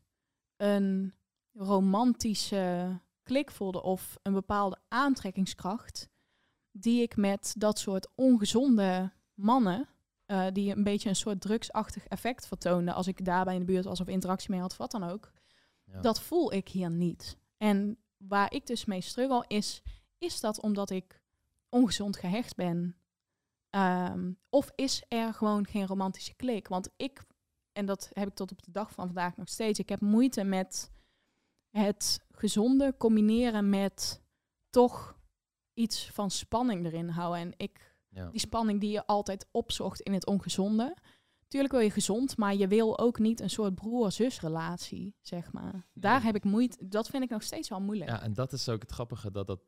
een 0.56 1.14
romantische 1.52 2.98
klik 3.22 3.50
voelde 3.50 3.82
of 3.82 4.18
een 4.22 4.32
bepaalde 4.32 4.78
aantrekkingskracht 4.88 6.08
die 6.70 7.02
ik 7.02 7.16
met 7.16 7.54
dat 7.58 7.78
soort 7.78 8.08
ongezonde 8.14 9.12
mannen, 9.34 9.88
eh, 10.26 10.46
die 10.52 10.76
een 10.76 10.82
beetje 10.82 11.08
een 11.08 11.16
soort 11.16 11.40
drugsachtig 11.40 12.06
effect 12.06 12.46
vertoonden 12.46 12.94
als 12.94 13.06
ik 13.06 13.24
daarbij 13.24 13.54
in 13.54 13.60
de 13.60 13.66
buurt 13.66 13.84
was 13.84 14.00
of 14.00 14.08
interactie 14.08 14.50
mee 14.50 14.60
had, 14.60 14.70
of 14.70 14.76
wat 14.76 14.90
dan 14.90 15.02
ook, 15.04 15.32
Ja. 15.84 16.00
dat 16.00 16.20
voel 16.20 16.52
ik 16.52 16.68
hier 16.68 16.90
niet. 16.90 17.36
En 17.56 17.98
waar 18.16 18.52
ik 18.52 18.66
dus 18.66 18.84
mee 18.84 19.00
struggle 19.00 19.44
is, 19.46 19.82
is 20.18 20.40
dat 20.40 20.60
omdat 20.60 20.90
ik 20.90 21.22
ongezond 21.68 22.16
gehecht 22.16 22.54
ben? 22.54 22.96
Ehm, 23.70 24.32
of 24.50 24.72
is 24.74 25.04
er 25.08 25.34
gewoon 25.34 25.66
geen 25.66 25.86
romantische 25.86 26.34
klik? 26.34 26.68
Want 26.68 26.88
ik, 26.96 27.24
en 27.72 27.86
dat 27.86 28.10
heb 28.12 28.28
ik 28.28 28.34
tot 28.34 28.52
op 28.52 28.62
de 28.62 28.70
dag 28.70 28.92
van 28.92 29.06
vandaag 29.06 29.36
nog 29.36 29.48
steeds, 29.48 29.78
ik 29.78 29.88
heb 29.88 30.00
moeite 30.00 30.44
met 30.44 30.90
het 31.70 32.20
gezonde 32.30 32.94
combineren 32.98 33.68
met 33.68 34.22
toch 34.70 35.18
iets 35.74 36.10
van 36.10 36.30
spanning 36.30 36.84
erin 36.86 37.08
houden. 37.08 37.40
En 37.40 37.52
ik, 37.56 37.95
Ja. 38.16 38.28
die 38.30 38.40
spanning 38.40 38.80
die 38.80 38.90
je 38.90 39.06
altijd 39.06 39.46
opzocht 39.50 40.00
in 40.00 40.12
het 40.12 40.26
ongezonde. 40.26 40.96
Tuurlijk 41.48 41.72
wil 41.72 41.82
je 41.82 41.90
gezond, 41.90 42.36
maar 42.36 42.54
je 42.54 42.68
wil 42.68 42.98
ook 42.98 43.18
niet 43.18 43.40
een 43.40 43.50
soort 43.50 43.74
broer-zus 43.74 44.40
relatie, 44.40 45.16
zeg 45.20 45.52
maar. 45.52 45.86
Daar 45.92 46.16
Nee. 46.16 46.26
heb 46.26 46.34
ik 46.34 46.44
moeite, 46.44 46.88
dat 46.88 47.08
vind 47.08 47.22
ik 47.22 47.30
nog 47.30 47.42
steeds 47.42 47.68
wel 47.68 47.80
moeilijk. 47.80 48.10
Ja, 48.10 48.22
en 48.22 48.34
dat 48.34 48.52
is 48.52 48.68
ook 48.68 48.80
het 48.82 48.90
grappige 48.90 49.30
dat 49.30 49.46
dat 49.46 49.60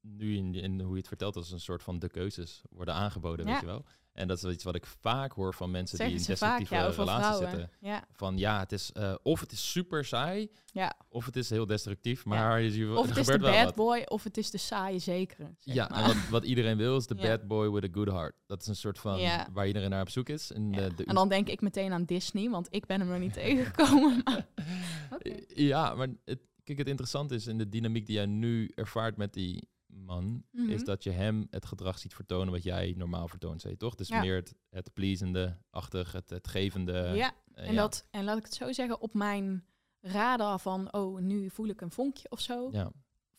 nu 0.00 0.36
in, 0.36 0.54
in 0.54 0.80
hoe 0.80 0.92
je 0.92 0.98
het 0.98 1.08
vertelt 1.08 1.36
als 1.36 1.50
een 1.50 1.60
soort 1.60 1.82
van 1.82 1.98
de 1.98 2.08
keuzes 2.08 2.62
worden 2.70 2.94
aangeboden, 2.94 3.46
weet 3.46 3.60
je 3.60 3.66
wel. 3.66 3.84
En 4.12 4.28
dat 4.28 4.42
is 4.42 4.52
iets 4.52 4.64
wat 4.64 4.74
ik 4.74 4.86
vaak 4.86 5.32
hoor 5.32 5.54
van 5.54 5.70
mensen 5.70 5.96
Zeggen 5.96 6.16
die 6.18 6.28
in 6.28 6.36
vaak, 6.36 6.58
destructieve 6.58 6.74
ja, 6.84 6.88
over 6.90 7.04
relaties 7.04 7.26
vrouwen. 7.36 7.50
zitten. 7.50 7.70
Ja. 7.80 8.04
Van 8.12 8.38
ja, 8.38 8.58
het 8.58 8.72
is 8.72 8.92
eh, 8.92 9.14
of 9.22 9.40
het 9.40 9.52
is 9.52 9.70
super 9.70 10.04
saai, 10.04 10.50
Ja. 10.66 10.94
of 11.08 11.24
het 11.26 11.36
is 11.36 11.50
heel 11.50 11.66
destructief, 11.66 12.24
maar 12.24 12.60
je, 12.60 12.96
Of 12.98 13.08
het 13.08 13.16
is 13.16 13.26
de 13.26 13.38
bad 13.38 13.64
wat. 13.64 13.74
boy, 13.74 14.02
of 14.08 14.22
het 14.24 14.36
is 14.36 14.50
de 14.50 14.58
saaie 14.58 14.98
zekere. 14.98 15.54
zeg 15.58 15.74
Ja, 15.74 15.88
maar. 15.90 15.98
en 16.02 16.06
wat, 16.06 16.28
wat 16.28 16.44
iedereen 16.44 16.76
wil 16.76 16.96
is 16.96 17.06
de 17.06 17.14
bad 17.28 17.46
boy 17.46 17.70
with 17.70 17.84
a 17.84 17.88
good 17.92 18.08
heart. 18.08 18.34
Dat 18.46 18.60
is 18.60 18.66
een 18.66 18.76
soort 18.76 18.98
van 18.98 19.20
waar 19.52 19.66
iedereen 19.66 19.90
naar 19.90 20.00
op 20.02 20.08
zoek 20.10 20.28
is. 20.28 20.52
En, 20.52 20.72
de, 20.72 20.94
de 20.96 21.04
En 21.04 21.14
dan 21.14 21.28
denk 21.28 21.48
ik 21.48 21.60
meteen 21.60 21.92
aan 21.92 22.04
Disney, 22.04 22.50
want 22.50 22.66
ik 22.70 22.86
ben 22.86 23.00
hem 23.00 23.08
nog 23.08 23.18
niet 23.18 23.32
tegengekomen. 23.42 24.20
maar-. 24.24 24.46
Ja, 25.54 25.94
maar 25.94 26.08
het, 26.24 26.40
kijk, 26.64 26.78
het 26.78 26.88
interessante 26.88 27.34
is 27.34 27.46
in 27.46 27.58
de 27.58 27.68
dynamiek 27.68 28.06
die 28.06 28.14
jij 28.14 28.26
nu 28.26 28.70
ervaart 28.74 29.16
met 29.16 29.32
die 29.34 29.68
man, 29.92 30.44
is 30.52 30.60
Mhm. 30.76 30.84
dat 30.84 31.02
je 31.02 31.10
hem 31.10 31.46
het 31.50 31.66
gedrag 31.66 31.98
ziet 31.98 32.14
vertonen 32.14 32.52
wat 32.52 32.62
jij 32.62 32.94
normaal 32.96 33.28
vertoont, 33.28 33.60
zei 33.60 33.72
je 33.72 33.78
toch? 33.78 33.94
Dus 33.94 34.08
Ja. 34.08 34.20
meer 34.20 34.34
het, 34.36 34.54
het 34.70 34.92
pleasende, 34.94 35.58
achtig, 35.70 36.12
het, 36.12 36.30
het 36.30 36.48
gevende. 36.48 36.92
ja, 37.14 37.32
eh, 37.54 37.68
en, 37.68 37.74
Dat, 37.74 38.06
en 38.10 38.24
laat 38.24 38.38
ik 38.38 38.44
het 38.44 38.54
zo 38.54 38.72
zeggen, 38.72 39.00
op 39.00 39.14
mijn 39.14 39.64
radar 40.00 40.60
van, 40.60 40.92
oh, 40.92 41.20
nu 41.20 41.50
voel 41.50 41.66
ik 41.68 41.80
een 41.80 41.90
vonkje 41.90 42.30
of 42.30 42.40
zo. 42.40 42.68
Ja. 42.72 42.92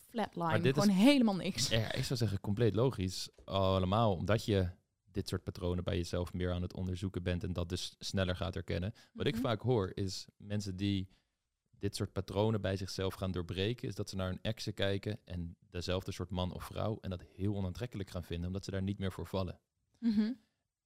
Flatline, 0.10 0.46
Maar 0.48 0.62
dit 0.62 0.78
is- 0.78 0.84
gewoon 0.84 0.98
helemaal 0.98 1.36
niks. 1.36 1.68
Ja, 1.68 1.94
ik 1.94 2.04
zou 2.04 2.20
zeggen 2.20 2.40
compleet 2.40 2.76
logisch. 2.76 3.30
Allemaal 3.46 4.14
omdat 4.16 4.46
je 4.46 4.70
dit 5.12 5.28
soort 5.28 5.44
patronen 5.44 5.84
bij 5.84 5.96
jezelf 5.98 6.34
meer 6.34 6.52
aan 6.54 6.62
het 6.62 6.74
onderzoeken 6.74 7.24
bent 7.24 7.44
en 7.44 7.54
dat 7.54 7.70
dus 7.70 7.96
sneller 8.00 8.36
gaat 8.36 8.54
herkennen. 8.54 8.94
Wat 9.14 9.26
ik 9.26 9.34
Mhm. 9.34 9.42
vaak 9.44 9.62
hoor 9.62 9.92
is 9.94 10.26
mensen 10.38 10.76
die 10.76 11.08
dit 11.84 11.96
soort 11.96 12.12
patronen 12.12 12.62
bij 12.62 12.78
zichzelf 12.78 13.14
gaan 13.14 13.32
doorbreken, 13.32 13.88
is 13.88 13.96
dat 13.96 14.10
ze 14.10 14.16
naar 14.16 14.28
hun 14.28 14.42
exen 14.42 14.74
kijken 14.74 15.20
en 15.26 15.56
dezelfde 15.70 16.12
soort 16.12 16.30
man 16.30 16.54
of 16.54 16.64
vrouw 16.64 16.98
en 17.02 17.10
dat 17.10 17.22
heel 17.36 17.56
onaantrekkelijk 17.56 18.10
gaan 18.10 18.24
vinden, 18.24 18.48
omdat 18.48 18.66
ze 18.66 18.72
daar 18.72 18.82
niet 18.82 19.00
meer 19.00 19.12
voor 19.12 19.28
vallen. 19.28 19.60
Mhm. 20.00 20.34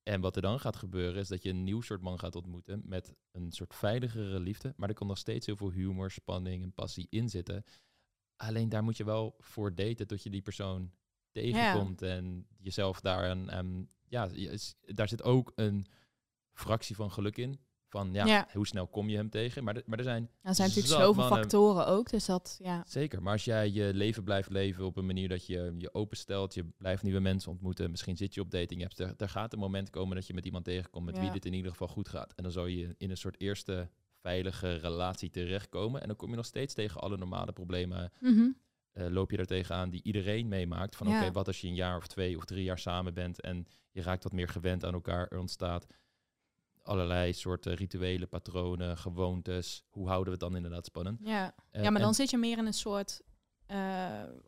En 0.03 0.21
wat 0.21 0.35
er 0.35 0.41
dan 0.41 0.59
gaat 0.59 0.75
gebeuren 0.75 1.19
is 1.21 1.27
dat 1.27 1.43
je 1.43 1.49
een 1.49 1.63
nieuw 1.63 1.81
soort 1.81 2.01
man 2.01 2.19
gaat 2.19 2.35
ontmoeten 2.35 2.81
met 2.85 3.13
een 3.31 3.51
soort 3.51 3.75
veiligere 3.75 4.39
liefde, 4.39 4.73
maar 4.77 4.89
er 4.89 4.95
kan 4.95 5.07
nog 5.07 5.17
steeds 5.17 5.45
heel 5.45 5.55
veel 5.55 5.71
humor, 5.71 6.11
spanning 6.11 6.63
en 6.63 6.73
passie 6.73 7.07
in 7.09 7.29
zitten. 7.29 7.63
Alleen 8.35 8.69
daar 8.69 8.83
moet 8.83 8.97
je 8.97 9.03
wel 9.03 9.35
voor 9.39 9.75
daten 9.75 10.07
tot 10.07 10.23
je 10.23 10.29
die 10.29 10.41
persoon 10.41 10.91
tegenkomt 11.31 12.01
en 12.01 12.47
jezelf 12.57 13.01
daar 13.01 13.29
een, 13.29 13.49
ehm, 13.49 13.83
ja, 14.07 14.29
daar 14.81 15.07
zit 15.07 15.23
ook 15.23 15.51
een 15.55 15.85
fractie 16.53 16.95
van 16.95 17.11
geluk 17.11 17.37
in. 17.37 17.59
Van 17.89 18.13
ja, 18.13 18.25
Ja. 18.25 18.47
hoe 18.53 18.67
snel 18.67 18.87
kom 18.87 19.09
je 19.09 19.15
hem 19.15 19.29
tegen? 19.29 19.63
Maar, 19.63 19.81
maar 19.85 19.97
er 19.97 20.03
zijn 20.03 20.29
Er 20.41 20.55
zijn 20.55 20.67
natuurlijk 20.67 21.01
zoveel 21.01 21.23
factoren 21.27 21.87
ook, 21.87 22.09
dus 22.09 22.25
dat, 22.25 22.59
ja. 22.63 22.83
Zeker, 22.87 23.21
maar 23.21 23.33
als 23.33 23.45
jij 23.45 23.69
je 23.71 23.93
leven 23.93 24.23
blijft 24.23 24.49
leven 24.49 24.85
op 24.85 24.97
een 24.97 25.05
manier 25.05 25.29
dat 25.29 25.45
je 25.45 25.75
je 25.77 25.93
openstelt, 25.93 26.53
je 26.53 26.65
blijft 26.77 27.03
nieuwe 27.03 27.19
mensen 27.19 27.51
ontmoeten, 27.51 27.91
misschien 27.91 28.17
zit 28.17 28.33
je 28.33 28.41
op 28.41 28.51
dating 28.51 28.83
apps, 28.83 28.99
er, 28.99 29.13
er 29.17 29.29
gaat 29.29 29.53
een 29.53 29.59
moment 29.59 29.89
komen 29.89 30.15
dat 30.15 30.27
je 30.27 30.33
met 30.33 30.45
iemand 30.45 30.65
tegenkomt 30.65 31.05
met 31.05 31.19
wie 31.19 31.31
dit 31.31 31.45
in 31.45 31.53
ieder 31.53 31.71
geval 31.71 31.87
goed 31.87 32.09
gaat. 32.09 32.33
En 32.35 32.43
dan 32.43 32.51
zal 32.51 32.65
je 32.65 32.95
in 32.97 33.09
een 33.09 33.17
soort 33.17 33.39
eerste 33.41 33.89
veilige 34.21 34.73
relatie 34.75 35.29
terechtkomen 35.29 36.01
en 36.01 36.07
dan 36.07 36.15
kom 36.15 36.29
je 36.29 36.35
nog 36.35 36.45
steeds 36.45 36.73
tegen 36.73 37.01
alle 37.01 37.17
normale 37.17 37.51
problemen, 37.51 38.11
Mhm. 38.19 38.49
eh, 38.91 39.07
loop 39.09 39.31
je 39.31 39.37
er 39.37 39.45
tegenaan 39.45 39.89
die 39.89 40.03
iedereen 40.03 40.47
meemaakt. 40.47 40.95
Van 40.95 41.07
oké, 41.07 41.31
wat 41.31 41.47
als 41.47 41.61
je 41.61 41.67
een 41.67 41.75
jaar 41.75 41.97
of 41.97 42.07
twee 42.07 42.37
of 42.37 42.45
drie 42.45 42.63
jaar 42.63 42.79
samen 42.79 43.13
bent 43.13 43.41
en 43.41 43.67
je 43.91 44.01
raakt 44.01 44.23
wat 44.23 44.33
meer 44.33 44.47
gewend 44.47 44.85
aan 44.85 44.93
elkaar, 44.93 45.27
er 45.27 45.39
ontstaat 45.39 45.87
allerlei 46.87 47.33
soorten 47.33 47.73
rituelen, 47.73 48.29
patronen, 48.29 48.97
gewoontes. 48.97 49.83
Hoe 49.89 50.07
houden 50.07 50.25
we 50.25 50.31
het 50.31 50.39
dan 50.39 50.55
inderdaad 50.55 50.85
spannend? 50.85 51.19
Ja. 51.23 51.55
Eh, 51.71 51.83
ja, 51.83 51.89
maar 51.89 52.01
dan 52.01 52.13
zit 52.13 52.29
je 52.29 52.37
meer 52.37 52.57
in 52.57 52.65
een 52.65 52.73
soort, 52.73 53.21
eh, 53.65 53.77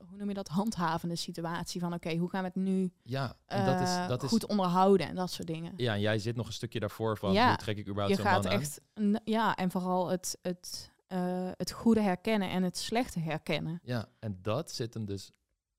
hoe 0.08 0.18
noem 0.18 0.28
je 0.28 0.34
dat, 0.34 0.48
handhavende 0.48 1.16
situatie 1.16 1.80
van, 1.80 1.94
oké, 1.94 2.16
hoe 2.16 2.30
gaan 2.30 2.42
we 2.42 2.48
het 2.48 2.56
nu 2.56 2.92
ja, 3.04 3.36
en 3.46 3.66
dat 3.66 3.82
is, 3.82 3.90
eh, 3.96 4.08
dat 4.08 4.24
is 4.24 4.30
goed 4.30 4.46
onderhouden 4.46 5.08
en 5.08 5.16
dat 5.16 5.32
soort 5.32 5.48
dingen. 5.48 5.74
Ja, 5.76 5.94
en 5.94 6.00
jij 6.00 6.20
zit 6.20 6.36
nog 6.36 6.48
een 6.48 6.54
stukje 6.54 6.80
daarvoor 6.80 7.18
van 7.18 7.34
Ja, 7.34 7.48
hoe 7.48 7.58
trek 7.58 7.78
ik 7.78 7.88
überhaupt 7.88 8.16
zo'n 8.16 8.26
man 8.26 8.48
aan? 8.48 8.52
echt, 8.52 8.82
ja, 9.24 9.56
en 9.56 9.72
vooral 9.72 10.08
het, 10.08 10.38
het, 10.42 10.92
eh, 11.08 11.50
het 11.58 11.72
goede 11.72 12.02
herkennen 12.02 12.50
en 12.50 12.64
het 12.64 12.78
slechte 12.78 13.20
herkennen. 13.20 13.80
Ja, 13.84 14.10
en 14.20 14.40
dat 14.42 14.72
zit 14.72 14.94
hem 14.94 15.06
dus 15.06 15.32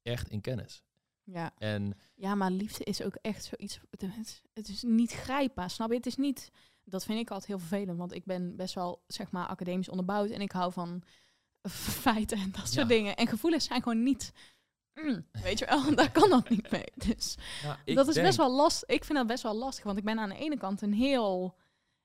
echt 0.02 0.28
in 0.28 0.40
kennis. 0.40 0.82
Ja. 1.32 1.52
En 1.58 1.98
ja, 2.14 2.34
maar 2.34 2.50
liefde 2.50 2.84
is 2.84 3.02
ook 3.02 3.14
echt 3.22 3.44
zoiets, 3.44 3.80
het 3.90 4.02
is, 4.02 4.42
het 4.54 4.68
is 4.68 4.82
niet 4.82 5.12
grijpbaar, 5.12 5.70
snap 5.70 5.88
je? 5.90 5.96
Het 5.96 6.06
is 6.06 6.16
niet, 6.16 6.50
dat 6.84 7.04
vind 7.04 7.18
ik 7.20 7.28
altijd 7.30 7.48
heel 7.48 7.58
vervelend, 7.58 7.98
want 7.98 8.14
ik 8.14 8.24
ben 8.24 8.56
best 8.56 8.74
wel, 8.74 9.02
zeg 9.06 9.30
maar, 9.30 9.46
academisch 9.46 9.88
onderbouwd 9.88 10.30
en 10.30 10.40
ik 10.40 10.52
hou 10.52 10.72
van 10.72 11.02
feiten 12.04 12.38
en 12.38 12.50
dat 12.50 12.68
soort 12.68 12.88
Ja. 12.88 12.94
dingen. 12.94 13.16
En 13.16 13.26
gevoelens 13.26 13.64
zijn 13.64 13.82
gewoon 13.82 14.02
niet, 14.02 14.32
mm, 14.94 15.26
weet 15.42 15.58
je 15.58 15.66
wel, 15.66 15.94
daar 15.94 16.12
kan 16.12 16.30
dat 16.30 16.48
niet 16.48 16.70
mee. 16.70 16.92
Dus 16.94 17.36
nou, 17.62 17.94
dat 17.94 18.08
is 18.08 18.14
denk- 18.14 18.26
best 18.26 18.38
wel 18.38 18.52
lastig. 18.52 18.88
Ik 18.88 19.04
vind 19.04 19.18
dat 19.18 19.26
best 19.26 19.42
wel 19.42 19.54
lastig, 19.56 19.84
want 19.84 19.98
ik 19.98 20.04
ben 20.04 20.18
aan 20.18 20.28
de 20.28 20.36
ene 20.38 20.56
kant 20.58 20.82
een 20.82 20.94
heel, 20.94 21.56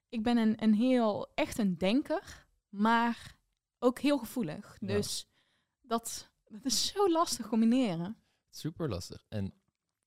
ik 0.09 0.23
ben 0.23 0.37
een, 0.37 0.63
een 0.63 0.73
heel, 0.73 1.27
echt 1.33 1.57
een 1.57 1.77
denker, 1.77 2.47
maar 2.69 3.35
ook 3.79 3.99
heel 3.99 4.17
gevoelig. 4.17 4.77
Ja. 4.79 4.87
Dus 4.87 5.27
dat, 5.81 6.29
dat 6.45 6.65
is 6.65 6.87
zo 6.87 7.09
lastig 7.11 7.47
combineren. 7.47 8.17
Super 8.57 8.89
lastig. 8.89 9.25
En 9.29 9.53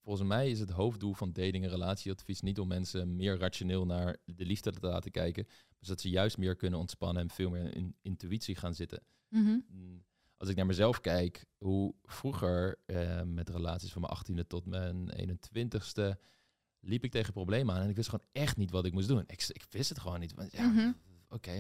volgens 0.02 0.28
mij 0.28 0.50
is 0.50 0.60
het 0.60 0.70
hoofddoel 0.70 1.14
van 1.14 1.32
dating 1.32 1.64
en 1.64 1.70
relatieadvies 1.70 2.40
niet 2.40 2.58
om 2.58 2.68
mensen 2.68 3.16
meer 3.16 3.38
rationeel 3.38 3.86
naar 3.86 4.16
de 4.24 4.44
liefde 4.46 4.70
te 4.70 4.86
laten 4.86 5.10
kijken, 5.10 5.44
maar 5.46 5.76
zodat 5.80 6.00
ze 6.00 6.10
juist 6.10 6.38
meer 6.38 6.56
kunnen 6.56 6.78
ontspannen 6.78 7.22
en 7.22 7.30
veel 7.30 7.50
meer 7.50 7.74
in 7.76 7.96
intuïtie 8.02 8.54
gaan 8.56 8.74
zitten. 8.74 9.02
Mhm. 9.28 9.58
Mm, 9.68 10.04
Als 10.36 10.48
ik 10.48 10.56
naar 10.56 10.66
mezelf 10.66 11.00
kijk, 11.00 11.44
hoe 11.56 11.94
vroeger 12.04 12.78
eh, 12.86 13.22
met 13.22 13.48
relaties 13.48 13.92
van 13.92 14.02
mijn 14.02 14.12
18e 14.42 14.46
tot 14.46 14.64
mijn 14.66 15.10
21ste 15.12 16.18
liep 16.80 17.04
ik 17.04 17.10
tegen 17.10 17.32
problemen 17.32 17.74
aan 17.74 17.82
en 17.82 17.88
ik 17.88 17.96
wist 17.96 18.08
gewoon 18.08 18.26
echt 18.32 18.56
niet 18.56 18.70
wat 18.70 18.84
ik 18.84 18.92
moest 18.92 19.08
doen. 19.08 19.22
Ik, 19.26 19.48
ik 19.48 19.64
wist 19.70 19.88
het 19.88 19.98
gewoon 19.98 20.20
niet. 20.20 20.34
Ja, 20.50 20.66
Mhm. 20.66 20.92
oké, 21.28 21.52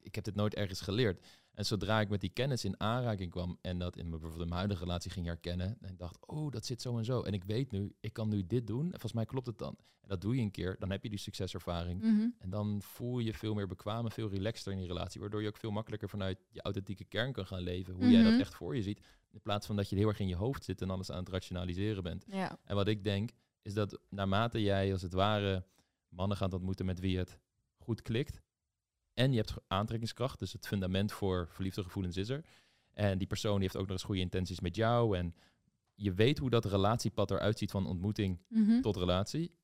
ik 0.00 0.14
heb 0.14 0.24
dit 0.24 0.34
nooit 0.34 0.54
ergens 0.54 0.80
geleerd. 0.80 1.26
En 1.52 1.64
zodra 1.66 2.00
ik 2.00 2.08
met 2.08 2.20
die 2.20 2.30
kennis 2.30 2.64
in 2.64 2.80
aanraking 2.80 3.30
kwam 3.30 3.58
en 3.60 3.78
dat 3.78 3.96
in 3.96 4.00
mijn, 4.08 4.10
bijvoorbeeld 4.10 4.42
in 4.42 4.48
mijn 4.48 4.58
huidige 4.58 4.84
relatie 4.84 5.10
ging 5.10 5.26
herkennen, 5.26 5.76
en 5.80 5.90
ik 5.90 5.98
dacht, 5.98 6.26
oh, 6.26 6.50
dat 6.50 6.66
zit 6.66 6.82
zo 6.82 6.98
en 6.98 7.04
zo. 7.04 7.22
En 7.22 7.32
ik 7.32 7.44
weet 7.44 7.70
nu, 7.70 7.94
ik 8.00 8.12
kan 8.12 8.28
nu 8.28 8.46
dit 8.46 8.66
doen. 8.66 8.84
En 8.84 8.90
volgens 8.90 9.12
mij 9.12 9.24
klopt 9.24 9.46
het 9.46 9.58
dan. 9.58 9.76
En 10.00 10.08
dat 10.08 10.20
doe 10.20 10.34
je 10.36 10.40
een 10.42 10.50
keer, 10.50 10.76
dan 10.78 10.90
heb 10.90 11.02
je 11.02 11.08
die 11.08 11.18
succeservaring. 11.18 12.00
Mhm. 12.02 12.26
En 12.38 12.50
dan 12.50 12.82
voel 12.82 13.18
je 13.18 13.24
je 13.24 13.34
veel 13.34 13.54
meer 13.54 13.66
bekwaam 13.66 14.04
en 14.04 14.10
veel 14.10 14.28
relaxter 14.28 14.72
in 14.72 14.78
die 14.78 14.86
relatie. 14.86 15.20
Waardoor 15.20 15.42
je 15.42 15.48
ook 15.48 15.56
veel 15.56 15.70
makkelijker 15.70 16.08
vanuit 16.08 16.38
je 16.50 16.62
authentieke 16.62 17.04
kern 17.04 17.32
kan 17.32 17.46
gaan 17.46 17.60
leven. 17.62 17.94
Hoe 17.94 18.10
jij 18.10 18.22
dat 18.22 18.32
Mhm. 18.32 18.40
echt 18.40 18.54
voor 18.54 18.76
je 18.76 18.82
ziet. 18.82 19.00
In 19.30 19.40
plaats 19.40 19.66
van 19.66 19.76
dat 19.76 19.88
je 19.90 19.96
heel 19.96 20.08
erg 20.08 20.18
in 20.20 20.28
je 20.28 20.36
hoofd 20.36 20.64
zit 20.64 20.82
en 20.82 20.90
alles 20.90 21.10
aan 21.10 21.18
het 21.18 21.28
rationaliseren 21.28 22.02
bent. 22.02 22.24
Ja. 22.28 22.58
En 22.64 22.74
wat 22.74 22.88
ik 22.88 23.04
denk, 23.04 23.30
is 23.62 23.74
dat 23.74 23.98
naarmate 24.08 24.62
jij 24.62 24.92
als 24.92 25.02
het 25.02 25.12
ware 25.12 25.64
mannen 26.08 26.36
gaat 26.36 26.54
ontmoeten 26.54 26.86
met 26.86 27.00
wie 27.00 27.18
het 27.18 27.38
goed 27.76 28.02
klikt. 28.02 28.40
En 29.14 29.30
je 29.30 29.36
hebt 29.36 29.54
aantrekkingskracht, 29.66 30.38
dus 30.38 30.52
het 30.52 30.66
fundament 30.66 31.12
voor 31.12 31.48
verliefde 31.48 31.82
gevoelens 31.82 32.16
is 32.16 32.28
er. 32.28 32.44
En 32.92 33.18
die 33.18 33.26
persoon 33.26 33.52
die 33.52 33.62
heeft 33.62 33.76
ook 33.76 33.82
nog 33.82 33.90
eens 33.90 34.02
goede 34.02 34.20
intenties 34.20 34.60
met 34.60 34.76
jou. 34.76 35.16
En 35.18 35.34
je 35.94 36.12
weet 36.12 36.38
hoe 36.38 36.50
dat 36.50 36.64
relatiepad 36.64 37.30
eruit 37.30 37.58
ziet 37.58 37.70
van 37.70 37.86
ontmoeting 37.86 38.40
Mhm. 38.48 38.80
tot 38.80 38.96
relatie. 38.96 39.54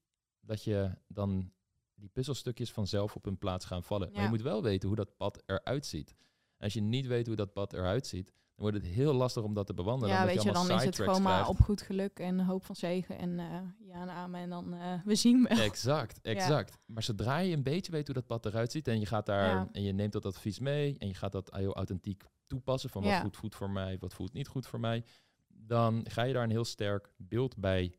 Dat 0.40 0.64
je 0.64 0.94
dan 1.08 1.52
die 1.94 2.08
puzzelstukjes 2.08 2.70
vanzelf 2.72 3.16
op 3.16 3.24
hun 3.24 3.38
plaats 3.38 3.64
gaan 3.64 3.82
vallen. 3.82 4.12
Maar 4.12 4.22
je 4.22 4.28
moet 4.28 4.42
wel 4.42 4.62
weten 4.62 4.88
hoe 4.88 4.96
dat 4.96 5.16
pad 5.16 5.42
eruit 5.46 5.86
ziet. 5.86 6.10
En 6.56 6.64
als 6.64 6.72
je 6.74 6.80
niet 6.80 7.06
weet 7.06 7.26
hoe 7.26 7.36
dat 7.36 7.52
pad 7.52 7.72
eruit 7.72 8.06
ziet, 8.06 8.32
wordt 8.59 8.76
het 8.76 8.86
heel 8.86 9.12
lastig 9.12 9.43
om 9.43 9.55
dat 9.55 9.66
te 9.66 9.74
bewandelen. 9.74 10.14
Ja, 10.14 10.26
weet 10.26 10.43
je, 10.43 10.52
dan 10.52 10.70
is 10.70 10.85
het 10.85 10.97
gewoon 10.97 11.22
maar 11.22 11.32
krijgt. 11.32 11.48
op 11.48 11.60
goed 11.60 11.82
geluk 11.82 12.18
en 12.18 12.40
hoop 12.40 12.64
van 12.64 12.76
zegen 12.76 13.18
en 13.18 13.39
eh, 13.39 13.47
ja 13.78 14.01
en 14.01 14.10
amen. 14.10 14.40
En 14.40 14.51
dan 14.51 14.74
eh, 14.74 14.93
we 15.05 15.14
zien 15.14 15.47
wel. 15.48 15.59
Exact, 15.59 16.20
exact. 16.36 16.78
Maar 16.86 17.02
zodra 17.02 17.39
je 17.39 17.56
een 17.56 17.62
beetje 17.62 17.93
weet 17.93 18.06
hoe 18.06 18.14
dat 18.14 18.26
pad 18.26 18.47
eruit 18.47 18.72
ziet 18.72 18.89
en 18.89 19.01
je 19.01 19.06
gaat 19.06 19.26
daar 19.26 19.48
Ja. 19.48 19.68
en 19.72 19.82
je 19.82 19.93
neemt 19.93 20.12
dat 20.12 20.26
advies 20.26 20.59
mee 20.59 20.97
en 20.98 21.09
je 21.09 21.14
gaat 21.14 21.32
dat 21.32 21.51
heel 21.55 21.74
authentiek 21.74 22.24
toepassen 22.47 22.90
van 22.90 23.02
wat 23.02 23.20
voelt 23.20 23.36
goed 23.36 23.55
voor 23.55 23.70
mij, 23.70 23.97
wat 23.98 24.14
voelt 24.14 24.32
niet 24.32 24.48
goed 24.48 24.66
voor 24.66 24.80
mij, 24.80 25.05
dan 25.48 26.05
ga 26.09 26.22
je 26.22 26.32
daar 26.32 26.44
een 26.44 26.51
heel 26.51 26.64
sterk 26.64 27.12
beeld 27.16 27.56
bij 27.56 27.94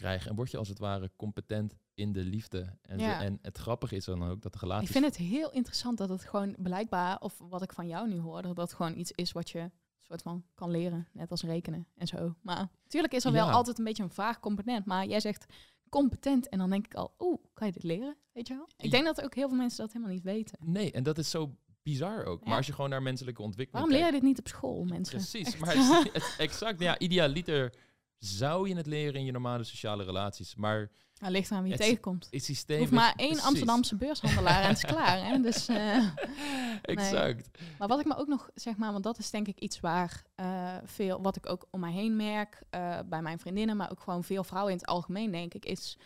krijgen 0.00 0.30
en 0.30 0.36
word 0.36 0.50
je 0.50 0.56
als 0.58 0.68
het 0.68 0.78
ware 0.78 1.10
competent 1.16 1.74
in 1.94 2.12
de 2.12 2.20
liefde. 2.24 2.76
En, 2.82 2.98
en 3.00 3.38
het 3.42 3.58
grappige 3.58 3.96
is 3.96 4.04
dan 4.04 4.24
ook 4.24 4.42
dat 4.42 4.52
de 4.52 4.58
relatie 4.60 4.86
Ik 4.86 4.92
vind 4.92 5.04
het 5.04 5.16
heel 5.16 5.50
interessant 5.52 5.98
dat 5.98 6.08
het 6.08 6.24
gewoon 6.24 6.54
blijkbaar, 6.58 7.20
of 7.20 7.38
wat 7.38 7.62
ik 7.62 7.72
van 7.72 7.86
jou 7.86 8.08
nu 8.08 8.18
hoor, 8.18 8.42
dat 8.42 8.56
dat 8.56 8.72
gewoon 8.72 8.98
iets 8.98 9.12
is 9.12 9.32
wat 9.32 9.50
je 9.50 9.70
soort 9.98 10.22
van 10.22 10.44
kan 10.54 10.70
leren. 10.70 11.08
Net 11.12 11.30
als 11.30 11.42
rekenen 11.42 11.86
en 11.96 12.06
zo. 12.06 12.34
Maar 12.42 12.68
natuurlijk 12.82 13.12
is 13.14 13.24
er 13.24 13.32
wel 13.32 13.46
Ja. 13.46 13.52
altijd 13.52 13.78
een 13.78 13.84
beetje 13.84 14.02
een 14.02 14.10
vaag 14.10 14.40
component. 14.40 14.84
Maar 14.86 15.06
jij 15.06 15.20
zegt 15.20 15.46
competent 15.88 16.48
en 16.48 16.58
dan 16.58 16.70
denk 16.70 16.84
ik 16.86 16.94
al, 16.94 17.14
oeh, 17.18 17.38
kan 17.54 17.66
je 17.66 17.72
dit 17.72 17.82
leren? 17.82 18.16
Weet 18.32 18.48
je 18.48 18.54
wel? 18.54 18.68
Ik 18.76 18.90
denk 18.90 19.04
dat 19.04 19.22
ook 19.22 19.34
heel 19.34 19.48
veel 19.48 19.56
mensen 19.56 19.78
dat 19.84 19.92
helemaal 19.92 20.14
niet 20.14 20.22
weten. 20.24 20.58
Nee, 20.64 20.92
en 20.92 21.02
dat 21.02 21.18
is 21.18 21.30
zo 21.30 21.56
bizar 21.82 22.24
ook. 22.24 22.40
Ja. 22.42 22.48
Maar 22.48 22.56
als 22.56 22.66
je 22.66 22.72
gewoon 22.72 22.90
naar 22.90 23.02
menselijke 23.02 23.42
ontwikkeling 23.42 23.86
Waarom 23.86 24.02
leer 24.04 24.14
je 24.14 24.20
dit 24.20 24.28
niet 24.28 24.38
op 24.38 24.48
school, 24.48 24.84
mensen? 24.84 25.16
Precies, 25.16 25.46
Echt. 25.46 25.58
maar 25.58 25.76
het, 25.76 26.12
het- 26.12 26.34
exact. 26.38 26.80
Ja, 26.80 26.98
idealiter 26.98 27.74
zou 28.20 28.68
je 28.68 28.74
het 28.74 28.86
leren 28.86 29.14
in 29.20 29.24
je 29.24 29.32
normale 29.32 29.64
sociale 29.64 30.04
relaties. 30.04 30.54
Maar 30.54 30.90
Nou, 31.20 31.32
ligt 31.32 31.50
eraan 31.50 31.62
wie 31.62 31.72
je 31.72 31.78
tegenkomt. 31.78 32.28
het 32.30 32.44
systeem... 32.44 32.94
maar 32.94 33.12
één 33.16 33.28
precies. 33.28 33.44
Amsterdamse 33.46 33.96
beurshandelaar 33.96 34.62
en 34.62 34.68
het 34.68 34.76
is 34.76 34.84
klaar. 34.84 35.26
Hè? 35.26 35.40
Dus, 35.40 35.68
eh, 35.68 36.08
Exact. 36.82 37.48
Maar 37.78 37.88
wat 37.88 38.00
ik 38.00 38.06
me 38.06 38.16
ook 38.16 38.26
nog 38.26 38.50
zeg 38.54 38.76
maar, 38.76 38.92
want 38.92 39.04
dat 39.04 39.18
is 39.18 39.30
denk 39.30 39.48
ik 39.48 39.58
iets 39.58 39.80
waar 39.80 40.24
eh, 40.34 40.76
veel, 40.84 41.22
wat 41.22 41.36
ik 41.36 41.48
ook 41.48 41.66
om 41.70 41.80
mij 41.80 41.92
heen 41.92 42.16
merk, 42.16 42.62
eh, 42.70 42.98
bij 43.06 43.22
mijn 43.22 43.38
vriendinnen, 43.38 43.76
maar 43.76 43.90
ook 43.90 44.00
gewoon 44.00 44.24
veel 44.24 44.44
vrouwen 44.44 44.72
in 44.72 44.78
het 44.78 44.88
algemeen, 44.88 45.30
denk 45.30 45.54
ik, 45.54 45.64
is. 45.64 45.98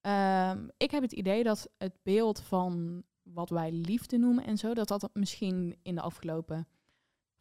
ehm, 0.00 0.68
ik 0.76 0.90
heb 0.90 1.02
het 1.02 1.12
idee 1.12 1.42
dat 1.42 1.68
het 1.78 1.96
beeld 2.02 2.40
van 2.40 3.02
wat 3.22 3.50
wij 3.50 3.72
liefde 3.72 4.18
noemen 4.18 4.44
en 4.44 4.56
zo, 4.58 4.74
dat 4.74 4.88
dat 4.88 5.10
misschien 5.12 5.78
in 5.82 5.94
de 5.94 6.00
afgelopen 6.00 6.68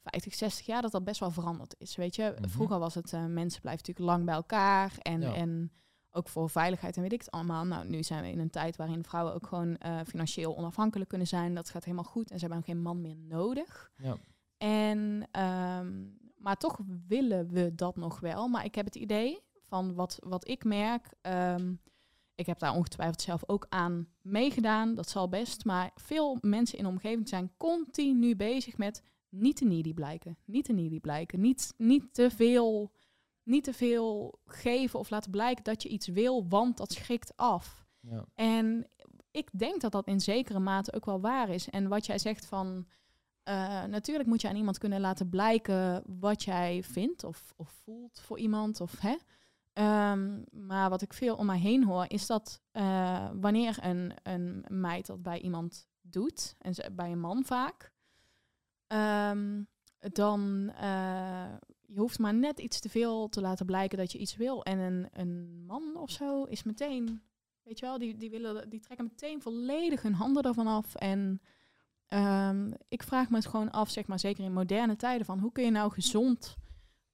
50, 0.01 0.35
60 0.35 0.65
jaar, 0.65 0.81
dat 0.81 0.91
dat 0.91 1.03
best 1.03 1.19
wel 1.19 1.31
veranderd 1.31 1.75
is. 1.77 1.95
Weet 1.95 2.15
je, 2.15 2.35
Mhm. 2.39 2.49
vroeger 2.49 2.79
was 2.79 2.95
het, 2.95 3.13
eh, 3.13 3.25
mensen 3.25 3.61
blijven 3.61 3.83
natuurlijk 3.87 3.99
lang 4.15 4.25
bij 4.25 4.35
elkaar 4.35 4.93
en, 5.01 5.21
Ja. 5.21 5.33
en 5.33 5.71
ook 6.11 6.29
voor 6.29 6.49
veiligheid 6.49 6.95
en 6.95 7.01
weet 7.01 7.13
ik 7.13 7.19
het 7.19 7.31
allemaal. 7.31 7.65
Nou, 7.65 7.87
nu 7.89 8.03
zijn 8.03 8.21
we 8.23 8.29
in 8.29 8.39
een 8.39 8.49
tijd 8.49 8.75
waarin 8.75 9.03
vrouwen 9.03 9.33
ook 9.33 9.47
gewoon 9.47 9.77
eh, 9.77 9.99
financieel 10.07 10.57
onafhankelijk 10.57 11.09
kunnen 11.09 11.27
zijn. 11.27 11.53
Dat 11.55 11.69
gaat 11.69 11.83
helemaal 11.83 12.03
goed 12.05 12.29
en 12.31 12.35
ze 12.35 12.39
hebben 12.45 12.57
ook 12.57 12.65
geen 12.65 12.81
man 12.81 13.01
meer 13.01 13.15
nodig. 13.17 13.91
Ja. 13.97 14.17
En, 14.57 15.27
ehm, 15.31 16.03
maar 16.37 16.57
toch 16.57 16.79
willen 17.07 17.47
we 17.47 17.75
dat 17.75 17.95
nog 17.95 18.19
wel. 18.19 18.47
Maar 18.47 18.65
ik 18.65 18.75
heb 18.75 18.85
het 18.85 18.95
idee 18.95 19.39
van 19.67 19.93
wat, 19.93 20.17
wat 20.23 20.47
ik 20.47 20.63
merk. 20.63 21.13
ehm, 21.21 21.73
ik 22.35 22.45
heb 22.45 22.59
daar 22.59 22.75
ongetwijfeld 22.75 23.21
zelf 23.21 23.43
ook 23.47 23.65
aan 23.69 24.07
meegedaan. 24.21 24.95
Dat 24.95 25.09
zal 25.09 25.29
best. 25.29 25.65
Maar 25.65 25.91
veel 25.95 26.37
mensen 26.41 26.77
in 26.77 26.83
de 26.83 26.89
omgeving 26.89 27.29
zijn 27.29 27.51
continu 27.57 28.35
bezig 28.35 28.77
met 28.77 29.03
niet 29.29 29.55
te 29.55 29.65
needy 29.65 29.93
blijken. 29.93 30.37
Niet 30.45 30.65
te 30.65 30.73
needy 30.73 30.99
blijken. 30.99 31.39
Niet, 31.39 31.73
niet, 31.77 32.13
te 32.13 32.29
veel, 32.29 32.91
niet 33.43 33.63
te 33.63 33.73
veel 33.73 34.39
geven 34.45 34.99
of 34.99 35.09
laten 35.09 35.31
blijken 35.31 35.63
dat 35.63 35.83
je 35.83 35.89
iets 35.89 36.07
wil, 36.07 36.47
want 36.47 36.77
dat 36.77 36.91
schrikt 36.91 37.37
af. 37.37 37.85
Ja. 37.99 38.25
En 38.35 38.87
ik 39.31 39.49
denk 39.59 39.81
dat 39.81 39.91
dat 39.91 40.07
in 40.07 40.19
zekere 40.19 40.59
mate 40.59 40.93
ook 40.93 41.05
wel 41.05 41.19
waar 41.21 41.49
is. 41.49 41.69
En 41.69 41.87
wat 41.87 42.05
jij 42.05 42.17
zegt 42.19 42.45
van... 42.45 42.87
eh, 43.43 43.83
natuurlijk 43.83 44.27
moet 44.29 44.41
je 44.41 44.47
aan 44.49 44.55
iemand 44.55 44.77
kunnen 44.77 45.01
laten 45.01 45.29
blijken 45.29 46.03
wat 46.19 46.43
jij 46.43 46.83
vindt 46.83 47.23
of, 47.23 47.53
of 47.55 47.69
voelt 47.83 48.19
voor 48.19 48.39
iemand. 48.39 48.81
Of, 48.81 48.99
hè? 48.99 49.15
Ehm, 49.73 50.41
maar 50.51 50.89
wat 50.89 51.01
ik 51.01 51.13
veel 51.13 51.35
om 51.35 51.45
mij 51.45 51.59
heen 51.59 51.83
hoor, 51.83 52.05
is 52.07 52.25
dat 52.27 52.61
eh, 52.71 53.29
wanneer 53.33 53.77
een, 53.81 54.13
een 54.23 54.65
meid 54.67 55.05
dat 55.05 55.21
bij 55.21 55.39
iemand 55.41 55.87
doet, 56.01 56.55
en 56.59 56.73
ze- 56.75 56.89
bij 56.91 57.11
een 57.11 57.19
man 57.19 57.43
vaak, 57.43 57.91
ehm, 58.89 59.63
dan 59.99 60.71
uh, 60.81 61.53
je 61.85 61.99
hoeft 61.99 62.19
maar 62.19 62.33
net 62.33 62.59
iets 62.59 62.79
te 62.79 62.89
veel 62.89 63.29
te 63.29 63.41
laten 63.41 63.65
blijken 63.65 63.97
dat 63.97 64.11
je 64.11 64.17
iets 64.17 64.35
wil. 64.35 64.63
En 64.63 64.79
een, 64.79 65.07
een 65.13 65.65
man 65.65 65.95
of 65.97 66.09
zo 66.09 66.43
is 66.43 66.63
meteen, 66.63 67.21
weet 67.63 67.79
je 67.79 67.85
wel, 67.85 67.97
die, 67.97 68.17
die, 68.17 68.29
willen, 68.29 68.69
die 68.69 68.79
trekken 68.79 69.05
meteen 69.05 69.41
volledig 69.41 70.01
hun 70.01 70.13
handen 70.13 70.43
ervan 70.43 70.67
af. 70.67 70.95
En 70.95 71.41
um, 72.09 72.73
ik 72.87 73.03
vraag 73.03 73.29
me 73.29 73.35
het 73.35 73.45
gewoon 73.45 73.71
af, 73.71 73.89
zeg 73.89 74.07
maar, 74.07 74.19
zeker 74.19 74.43
in 74.43 74.53
moderne 74.53 74.95
tijden, 74.95 75.25
van 75.25 75.39
hoe 75.39 75.51
kun 75.51 75.63
je 75.63 75.71
nou 75.71 75.91
gezond 75.91 76.57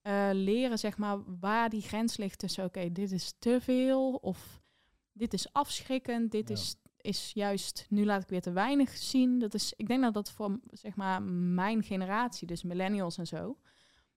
uh, 0.04 0.30
leren, 0.32 0.80
zeg 0.80 0.98
maar, 0.98 1.40
waar 1.40 1.70
die 1.70 1.82
grens 1.82 2.18
ligt 2.18 2.40
tussen, 2.40 2.64
oké, 2.66 2.78
okay, 2.78 2.92
dit 2.92 3.12
is 3.12 3.34
te 3.40 3.58
veel 3.62 4.14
of 4.14 4.62
dit 5.12 5.34
is 5.34 5.54
afschrikkend, 5.54 6.32
dit 6.32 6.48
Ja. 6.50 6.56
is, 6.56 6.76
is 7.06 7.32
juist, 7.34 7.86
nu 7.90 8.06
laat 8.06 8.22
ik 8.22 8.30
weer 8.30 8.42
te 8.42 8.52
weinig 8.52 8.90
zien. 8.90 9.40
Dat 9.40 9.54
is, 9.54 9.74
ik 9.76 9.88
denk 9.88 10.02
dat 10.02 10.14
dat 10.14 10.32
voor, 10.32 10.60
zeg 10.72 10.96
maar, 10.96 11.22
mijn 11.24 11.84
generatie, 11.84 12.48
dus 12.48 12.64
millennials 12.64 13.18
en 13.18 13.28
zo, 13.28 13.58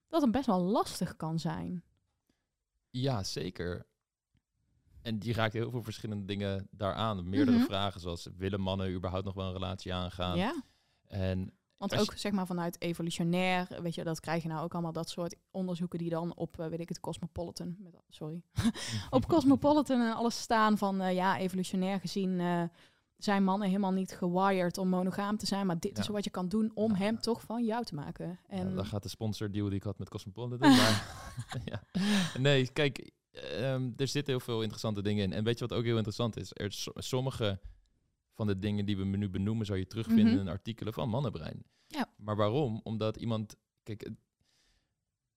dat 0.09 0.23
het 0.23 0.31
best 0.31 0.47
wel 0.47 0.61
lastig 0.61 1.17
kan 1.17 1.39
zijn. 1.39 1.83
Ja, 2.91 3.23
zeker. 3.23 3.87
En 5.03 5.19
die 5.19 5.33
raakt 5.33 5.53
heel 5.53 5.71
veel 5.71 5.83
verschillende 5.83 6.25
dingen 6.25 6.69
daaraan. 6.71 7.29
Meerdere 7.29 7.57
Mhm. 7.57 7.67
vragen, 7.67 8.01
zoals 8.01 8.29
willen 8.37 8.61
mannen 8.61 8.93
überhaupt 8.93 9.25
nog 9.25 9.35
wel 9.35 9.47
een 9.47 9.53
relatie 9.53 9.95
aangaan? 9.95 10.37
Ja. 10.37 10.63
En 11.07 11.53
Want 11.79 11.97
ook 11.97 12.13
zeg 12.17 12.33
maar 12.33 12.47
vanuit 12.47 12.81
evolutionair, 12.81 13.69
weet 13.83 13.95
je, 13.95 14.05
dat 14.05 14.21
krijg 14.21 14.43
je 14.43 14.49
nou 14.49 14.63
ook 14.65 14.73
allemaal 14.73 14.93
dat 14.93 15.09
soort 15.11 15.37
onderzoeken 15.51 15.99
die 15.99 16.11
dan 16.11 16.35
op, 16.37 16.61
uh, 16.61 16.67
weet 16.67 16.81
ik 16.81 16.89
het, 16.89 17.01
Cosmopolitan, 17.01 17.77
met, 17.79 17.95
sorry, 18.09 18.43
op 19.11 19.27
Cosmopolitan 19.27 20.01
en 20.01 20.15
alles 20.15 20.41
staan 20.41 20.79
van, 20.79 21.03
uh, 21.03 21.15
ja, 21.15 21.39
evolutionair 21.39 22.01
gezien 22.01 22.31
uh, 22.31 22.63
zijn 23.17 23.45
mannen 23.45 23.69
helemaal 23.69 23.93
niet 23.93 24.13
gewired 24.13 24.79
om 24.79 24.89
monogaam 24.89 25.37
te 25.37 25.47
zijn, 25.47 25.67
maar 25.67 25.79
dit 25.79 25.97
Ja. 25.97 26.03
is 26.03 26.09
wat 26.09 26.25
je 26.25 26.31
kan 26.31 26.49
doen 26.49 26.71
om 26.75 26.91
Ja. 26.91 26.97
hem 26.99 27.21
toch 27.21 27.41
van 27.41 27.65
jou 27.65 27.85
te 27.85 27.95
maken. 27.95 28.39
En 28.49 28.69
Ja, 28.69 28.75
dan 28.75 28.87
gaat 28.87 29.03
de 29.03 29.09
sponsordeal 29.09 29.67
die 29.69 29.77
ik 29.77 29.83
had 29.83 29.99
met 29.99 30.09
Cosmopolitan. 30.09 30.71
maar, 30.77 31.27
ja. 31.65 31.83
Nee, 32.39 32.73
kijk, 32.73 33.11
ehm, 33.33 33.91
er 33.97 34.09
zitten 34.09 34.33
heel 34.35 34.43
veel 34.45 34.61
interessante 34.61 35.03
dingen 35.03 35.25
in. 35.25 35.33
En 35.33 35.45
weet 35.45 35.59
je 35.59 35.67
wat 35.67 35.79
ook 35.79 35.85
heel 35.85 35.97
interessant 35.97 36.37
is? 36.37 36.51
Er 36.53 36.73
so- 36.73 36.93
sommige 36.95 37.61
van 38.39 38.47
de 38.47 38.59
dingen 38.59 38.87
die 38.87 38.97
we 38.97 39.05
nu 39.05 39.29
benoemen, 39.29 39.67
zou 39.67 39.79
je 39.79 39.87
terugvinden 39.87 40.33
Mhm. 40.33 40.41
in 40.41 40.49
artikelen 40.49 40.93
van 40.93 41.09
Mannenbrein. 41.09 41.63
Ja. 41.87 42.13
Maar 42.17 42.37
waarom? 42.37 42.81
Omdat 42.85 43.17
iemand... 43.17 43.57
Kijk, 43.83 44.11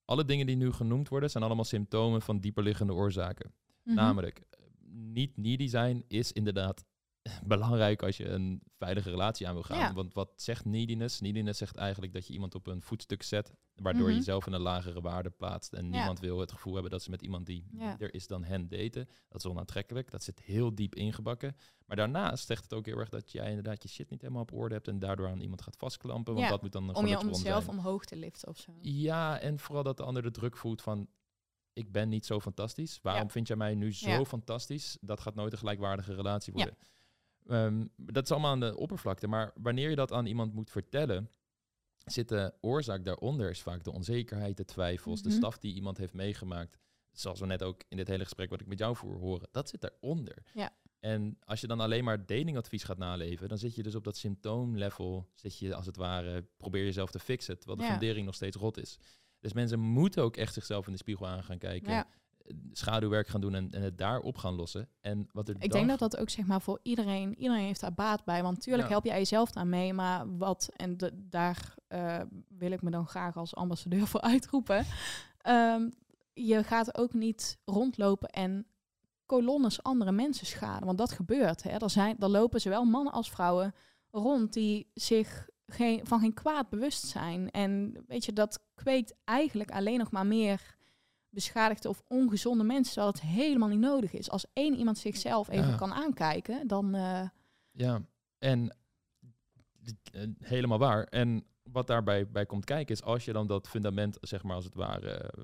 alle 0.06 0.26
dingen 0.26 0.46
die 0.46 0.56
nu 0.56 0.72
genoemd 0.72 1.10
worden, 1.10 1.30
zijn 1.30 1.44
allemaal 1.44 1.64
symptomen 1.64 2.22
van 2.22 2.40
dieperliggende 2.40 2.94
oorzaken. 2.94 3.54
Mhm. 3.84 3.96
Namelijk, 3.96 4.42
niet 4.90 5.38
needy 5.38 5.68
zijn 5.68 6.04
is 6.08 6.32
inderdaad 6.32 6.86
belangrijk 7.46 8.04
als 8.04 8.18
je 8.18 8.28
een 8.28 8.62
veilige 8.78 9.10
relatie 9.10 9.48
aan 9.48 9.54
wil 9.54 9.64
gaan. 9.64 9.78
Ja. 9.78 9.94
Want 9.94 10.14
wat 10.14 10.32
zegt 10.36 10.66
neediness? 10.66 11.20
Neediness 11.20 11.60
zegt 11.60 11.76
eigenlijk 11.76 12.14
dat 12.14 12.28
je 12.28 12.34
iemand 12.34 12.56
op 12.56 12.68
een 12.68 12.82
voetstuk 12.82 13.24
zet, 13.24 13.54
waardoor 13.76 14.02
je 14.02 14.08
Mhm. 14.08 14.18
jezelf 14.18 14.48
in 14.48 14.54
een 14.54 14.62
lagere 14.62 15.02
waarde 15.02 15.30
plaatst. 15.30 15.74
En 15.74 15.86
Ja. 15.86 15.90
niemand 15.92 16.20
wil 16.20 16.40
het 16.40 16.52
gevoel 16.52 16.74
hebben 16.74 16.92
dat 16.92 17.04
ze 17.04 17.10
met 17.10 17.22
iemand 17.22 17.46
die 17.46 17.68
Ja. 17.72 17.96
er 18.00 18.14
is 18.14 18.28
dan 18.28 18.44
hen 18.44 18.68
daten. 18.68 19.08
Dat 19.30 19.44
is 19.44 19.46
onaantrekkelijk. 19.46 20.12
Dat 20.12 20.24
zit 20.24 20.40
heel 20.40 20.76
diep 20.76 20.96
ingebakken. 20.96 21.56
Maar 21.86 21.96
daarnaast 21.98 22.46
zegt 22.48 22.64
het 22.64 22.74
ook 22.74 22.86
heel 22.86 22.98
erg 22.98 23.10
dat 23.10 23.32
jij 23.32 23.48
inderdaad 23.50 23.84
je 23.84 23.90
shit 23.90 24.10
niet 24.10 24.22
helemaal 24.22 24.42
op 24.42 24.54
orde 24.54 24.74
hebt 24.74 24.88
en 24.88 25.00
daardoor 25.00 25.28
aan 25.28 25.42
iemand 25.42 25.62
gaat 25.62 25.78
vastklampen. 25.78 26.34
Want 26.34 26.50
dat 26.50 26.62
moet 26.62 26.72
dan 26.72 26.90
een 26.90 26.96
om 26.96 27.08
je 27.08 27.20
om 27.20 27.34
zelf 27.34 27.64
zijn. 27.64 27.78
omhoog 27.78 28.06
te 28.06 28.16
liften 28.16 28.48
of 28.48 28.58
zo. 28.58 28.72
Ja, 28.82 29.40
en 29.40 29.60
vooral 29.60 29.84
dat 29.84 29.98
de 29.98 30.04
ander 30.04 30.24
de 30.24 30.32
druk 30.32 30.58
voelt 30.58 30.82
van... 30.82 31.08
ik 31.74 31.92
ben 31.92 32.10
niet 32.10 32.26
zo 32.26 32.40
fantastisch. 32.40 33.00
Waarom 33.02 33.30
vind 33.30 33.48
jij 33.48 33.58
mij 33.58 33.76
nu 33.76 33.94
zo 33.94 34.26
fantastisch? 34.26 34.98
Dat 35.02 35.20
gaat 35.20 35.36
nooit 35.36 35.52
een 35.52 35.58
gelijkwaardige 35.58 36.14
relatie 36.14 36.54
worden. 36.54 36.78
Ehm, 37.52 37.86
dat 37.96 38.24
is 38.24 38.32
allemaal 38.32 38.52
aan 38.52 38.60
de 38.60 38.78
oppervlakte. 38.78 39.28
Maar 39.28 39.52
wanneer 39.56 39.90
je 39.90 39.96
dat 39.96 40.12
aan 40.12 40.26
iemand 40.26 40.54
moet 40.54 40.70
vertellen... 40.70 41.30
zit 42.06 42.30
de 42.30 42.54
oorzaak 42.62 43.04
daaronder 43.06 43.50
is 43.50 43.62
vaak 43.62 43.84
de 43.84 43.92
onzekerheid, 43.92 44.58
de 44.58 44.66
twijfels... 44.66 45.22
de 45.22 45.30
Mhm. 45.30 45.38
staf 45.38 45.58
die 45.58 45.74
iemand 45.74 45.98
heeft 45.98 46.14
meegemaakt. 46.14 46.78
Zoals 47.12 47.40
we 47.40 47.46
net 47.46 47.64
ook 47.64 47.84
in 47.90 47.98
dit 47.98 48.08
hele 48.08 48.24
gesprek 48.24 48.50
wat 48.50 48.62
ik 48.62 48.68
met 48.68 48.80
jou 48.80 48.96
voer 48.96 49.16
horen. 49.18 49.48
Dat 49.52 49.70
zit 49.70 49.82
daaronder. 49.82 50.44
Ja. 50.54 50.74
En 51.00 51.38
als 51.44 51.62
je 51.62 51.68
dan 51.68 51.80
alleen 51.80 52.04
maar 52.04 52.26
datingadvies 52.26 52.84
gaat 52.84 52.98
naleven... 52.98 53.48
dan 53.50 53.58
zit 53.58 53.76
je 53.76 53.84
dus 53.84 53.96
op 53.96 54.04
dat 54.04 54.18
symptoomlevel... 54.18 55.30
zit 55.36 55.58
je 55.60 55.76
als 55.76 55.86
het 55.86 55.96
ware, 55.96 56.46
probeer 56.58 56.84
jezelf 56.84 57.12
te 57.12 57.20
fixen... 57.20 57.58
terwijl 57.58 57.78
de 57.78 57.84
Ja. 57.84 57.92
fundering 57.92 58.26
nog 58.26 58.36
steeds 58.36 58.58
rot 58.58 58.78
is. 58.78 58.98
Dus 59.40 59.54
mensen 59.54 59.80
moeten 59.80 60.24
ook 60.24 60.38
echt 60.38 60.54
zichzelf 60.54 60.86
in 60.86 60.92
de 60.92 60.98
spiegel 60.98 61.28
aan 61.28 61.44
gaan 61.44 61.58
kijken. 61.58 61.92
Ja. 61.92 62.08
Schaduwwerk 62.72 63.28
gaan 63.28 63.42
doen 63.42 63.56
en, 63.56 63.72
en 63.72 63.82
het 63.82 63.98
daarop 63.98 64.38
gaan 64.38 64.56
lossen. 64.56 64.90
En 65.02 65.28
wat 65.32 65.50
er 65.50 65.56
Ik 65.60 65.72
denk 65.72 65.88
dat 65.88 66.00
dat 66.00 66.18
ook 66.18 66.30
zeg 66.30 66.46
maar 66.46 66.62
voor 66.62 66.80
iedereen, 66.84 67.38
iedereen 67.38 67.66
heeft 67.66 67.80
daar 67.82 67.94
baat 67.94 68.24
bij. 68.26 68.42
Want 68.42 68.56
natuurlijk 68.56 68.84
Ja. 68.84 68.90
help 68.94 69.06
jij 69.06 69.18
jezelf 69.18 69.56
aan 69.56 69.70
mee, 69.70 69.94
maar 69.94 70.38
wat, 70.38 70.70
en 70.76 70.98
de, 70.98 71.12
daar 71.30 71.76
eh, 71.88 72.20
wil 72.48 72.72
ik 72.72 72.82
me 72.82 72.92
dan 72.92 73.08
graag 73.08 73.38
als 73.38 73.56
ambassadeur 73.56 74.08
voor 74.12 74.22
uitroepen. 74.22 74.86
Ehm, 75.38 75.90
je 76.34 76.64
gaat 76.64 76.98
ook 76.98 77.14
niet 77.14 77.58
rondlopen 77.66 78.30
en 78.30 78.66
kolonnes 79.26 79.84
andere 79.84 80.12
mensen 80.12 80.48
schaden. 80.48 80.86
Want 80.86 80.98
dat 80.98 81.12
gebeurt. 81.12 81.64
Hè. 81.64 81.70
Er, 81.70 81.90
zijn, 81.90 82.16
er 82.20 82.30
lopen 82.30 82.62
zowel 82.62 82.84
mannen 82.84 83.14
als 83.14 83.32
vrouwen 83.32 83.74
rond 84.12 84.54
die 84.54 84.92
zich 84.94 85.50
geen, 85.66 86.06
van 86.08 86.20
geen 86.20 86.34
kwaad 86.34 86.70
bewust 86.70 87.08
zijn. 87.08 87.52
En 87.52 88.04
weet 88.08 88.26
je, 88.26 88.34
dat 88.34 88.64
kweekt 88.76 89.14
eigenlijk 89.24 89.72
alleen 89.72 89.98
nog 89.98 90.12
maar 90.12 90.26
meer 90.26 90.80
beschadigde 91.32 91.90
of 91.90 92.04
ongezonde 92.08 92.64
mensen, 92.64 92.94
terwijl 92.94 93.12
het 93.14 93.22
helemaal 93.22 93.68
niet 93.70 93.80
nodig 93.80 94.14
is. 94.14 94.30
Als 94.30 94.46
één 94.54 94.76
iemand 94.76 94.98
zichzelf 94.98 95.50
even 95.50 95.70
Ja. 95.70 95.76
kan 95.76 95.94
aankijken, 95.94 96.68
dan... 96.68 96.96
eh, 96.96 97.28
Ja, 97.72 98.02
en 98.38 98.76
eh, 100.12 100.22
helemaal 100.40 100.78
waar. 100.80 101.04
En 101.04 101.46
wat 101.64 101.88
daarbij 101.88 102.30
bij 102.32 102.46
komt 102.46 102.66
kijken 102.66 102.96
is 102.96 103.04
als 103.04 103.26
je 103.26 103.34
dan 103.34 103.48
dat 103.48 103.68
fundament, 103.68 104.18
zeg 104.22 104.44
maar 104.44 104.56
als 104.56 104.66
het 104.66 104.76
ware, 104.76 105.10
eh, 105.12 105.44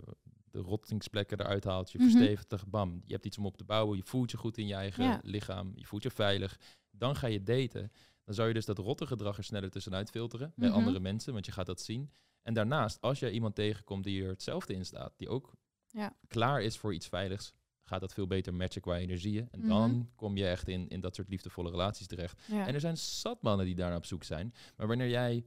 de 0.51 0.59
rottingsplekken 0.59 1.39
eruit 1.39 1.63
haalt, 1.63 1.91
je 1.91 1.97
Mhm. 1.97 2.09
verstevigt, 2.09 2.69
bam, 2.69 3.01
je 3.05 3.13
hebt 3.13 3.25
iets 3.25 3.37
om 3.37 3.45
op 3.45 3.57
te 3.57 3.63
bouwen, 3.63 3.97
je 3.97 4.03
voelt 4.03 4.31
je 4.31 4.37
goed 4.37 4.57
in 4.57 4.67
je 4.67 4.73
eigen 4.73 5.03
Ja. 5.03 5.19
lichaam, 5.23 5.71
je 5.75 5.85
voelt 5.85 6.03
je 6.03 6.11
veilig, 6.11 6.59
dan 6.91 7.15
ga 7.15 7.27
je 7.27 7.43
daten. 7.43 7.91
Dan 8.23 8.35
zou 8.35 8.47
je 8.47 8.53
dus 8.53 8.65
dat 8.65 8.77
rotte 8.77 9.05
gedrag 9.07 9.37
er 9.37 9.43
sneller 9.43 9.69
tussenuit 9.69 10.09
filteren 10.09 10.53
bij 10.55 10.67
Mhm. 10.69 10.77
andere 10.77 10.99
mensen, 10.99 11.33
want 11.33 11.45
je 11.45 11.51
gaat 11.51 11.65
dat 11.65 11.81
zien. 11.81 12.11
En 12.41 12.53
daarnaast, 12.53 13.01
als 13.01 13.19
je 13.19 13.31
iemand 13.31 13.55
tegenkomt 13.55 14.03
die 14.03 14.23
er 14.23 14.29
hetzelfde 14.29 14.73
in 14.73 14.85
staat, 14.85 15.13
die 15.17 15.29
ook 15.29 15.53
Ja. 15.97 16.15
klaar 16.27 16.61
is 16.61 16.77
voor 16.77 16.93
iets 16.93 17.07
veiligs, 17.07 17.53
gaat 17.83 17.99
dat 18.01 18.13
veel 18.13 18.27
beter 18.27 18.53
matchen 18.53 18.81
qua 18.81 18.97
energieën. 18.97 19.47
En 19.51 19.59
Mhm. 19.59 19.67
dan 19.69 20.09
kom 20.15 20.37
je 20.37 20.47
echt 20.47 20.67
in, 20.67 20.87
in 20.87 20.99
dat 20.99 21.15
soort 21.15 21.29
liefdevolle 21.29 21.69
relaties 21.69 22.07
terecht. 22.07 22.41
ja. 22.47 22.67
En 22.67 22.73
er 22.73 22.79
zijn 22.79 22.97
zat 22.97 23.41
mannen 23.41 23.65
die 23.65 23.75
daar 23.75 23.87
naar 23.89 23.97
op 23.97 24.05
zoek 24.05 24.23
zijn. 24.23 24.53
Maar 24.77 24.87
wanneer 24.87 25.09
jij 25.09 25.45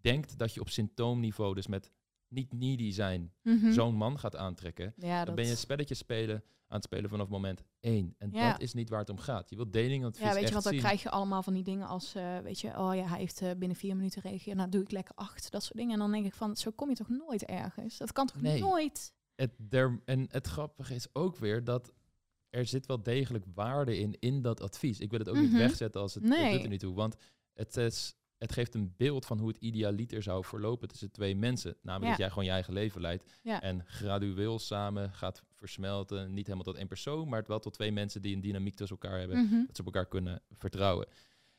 denkt 0.00 0.38
dat 0.38 0.54
je 0.54 0.60
op 0.60 0.68
symptoomniveau, 0.68 1.54
dus 1.54 1.66
met 1.66 1.90
niet 2.28 2.52
needy 2.52 2.90
zijn, 2.92 3.32
Mhm. 3.42 3.72
zo'n 3.72 3.94
man 3.94 4.18
gaat 4.18 4.36
aantrekken, 4.36 4.94
ja, 4.96 5.16
dan 5.16 5.24
dat... 5.26 5.34
ben 5.34 5.44
je 5.44 5.50
het 5.50 5.58
spelletje 5.58 5.94
spelen 5.94 6.34
aan 6.68 6.78
het 6.78 6.84
spelen 6.84 7.10
vanaf 7.10 7.28
moment 7.28 7.62
één. 7.80 8.14
En 8.18 8.30
Ja. 8.32 8.50
dat 8.52 8.60
is 8.60 8.72
niet 8.74 8.88
waar 8.88 8.98
het 8.98 9.08
om 9.10 9.18
gaat. 9.18 9.50
Je 9.50 9.56
wilt 9.56 9.72
datingadvies 9.72 10.26
Ja, 10.26 10.32
weet 10.34 10.46
je, 10.46 10.52
want 10.52 10.64
dan 10.64 10.72
zien. 10.72 10.82
krijg 10.82 11.02
je 11.02 11.10
allemaal 11.10 11.42
van 11.42 11.52
die 11.52 11.62
dingen 11.62 11.86
als, 11.86 12.14
eh, 12.14 12.38
weet 12.38 12.60
je, 12.60 12.68
oh 12.78 12.94
ja, 12.94 13.04
hij 13.06 13.18
heeft 13.18 13.40
eh, 13.42 13.50
binnen 13.58 13.76
vier 13.76 13.96
minuten 13.96 14.22
reageerd, 14.22 14.56
nou 14.56 14.68
doe 14.68 14.82
ik 14.82 14.90
lekker 14.90 15.14
acht, 15.14 15.50
dat 15.50 15.62
soort 15.62 15.76
dingen. 15.78 15.92
En 15.92 15.98
dan 15.98 16.12
denk 16.12 16.26
ik 16.26 16.34
van, 16.34 16.56
zo 16.56 16.70
kom 16.70 16.88
je 16.88 16.94
toch 16.94 17.08
nooit 17.08 17.44
ergens? 17.44 17.96
Dat 17.98 18.12
kan 18.12 18.26
toch 18.26 18.40
Nee. 18.40 18.60
nooit? 18.60 19.12
Het, 19.34 19.50
der, 19.58 20.00
en 20.04 20.26
het 20.30 20.46
grappige 20.46 20.94
is 20.94 21.06
ook 21.14 21.36
weer 21.36 21.64
dat 21.64 21.92
er 22.50 22.66
zit 22.66 22.86
wel 22.86 23.02
degelijk 23.02 23.44
waarde 23.54 23.98
in, 23.98 24.16
in 24.18 24.42
dat 24.42 24.60
advies. 24.60 25.00
Ik 25.00 25.10
wil 25.10 25.18
het 25.18 25.28
ook 25.28 25.36
niet 25.36 25.50
Mhm. 25.50 25.58
wegzetten 25.58 26.00
als 26.00 26.14
het, 26.14 26.22
doet 26.22 26.32
er 26.62 26.68
niet 26.68 26.80
toe. 26.80 26.94
Want 26.94 27.16
het, 27.52 27.76
is, 27.76 28.14
het 28.38 28.52
geeft 28.52 28.74
een 28.74 28.94
beeld 28.96 29.26
van 29.26 29.38
hoe 29.38 29.48
het 29.48 29.56
idealiter 29.56 30.22
zou 30.22 30.44
verlopen 30.44 30.88
tussen 30.88 31.10
twee 31.10 31.36
mensen. 31.36 31.76
Namelijk 31.82 32.02
Ja. 32.04 32.10
dat 32.10 32.18
jij 32.18 32.28
gewoon 32.28 32.44
je 32.44 32.50
eigen 32.50 32.72
leven 32.72 33.00
leidt. 33.00 33.38
Ja. 33.42 33.62
En 33.62 33.84
gradueel 33.86 34.58
samen 34.58 35.12
gaat 35.12 35.42
versmelten. 35.50 36.32
Niet 36.34 36.44
helemaal 36.46 36.64
tot 36.66 36.76
één 36.76 36.88
persoon, 36.88 37.28
maar 37.28 37.44
wel 37.46 37.58
tot 37.58 37.72
twee 37.72 37.92
mensen 37.92 38.22
die 38.22 38.34
een 38.34 38.40
dynamiek 38.40 38.74
tussen 38.74 38.98
elkaar 39.00 39.18
hebben. 39.18 39.44
Mhm. 39.44 39.66
Dat 39.66 39.76
ze 39.76 39.80
op 39.80 39.86
elkaar 39.86 40.08
kunnen 40.08 40.42
vertrouwen. 40.50 41.06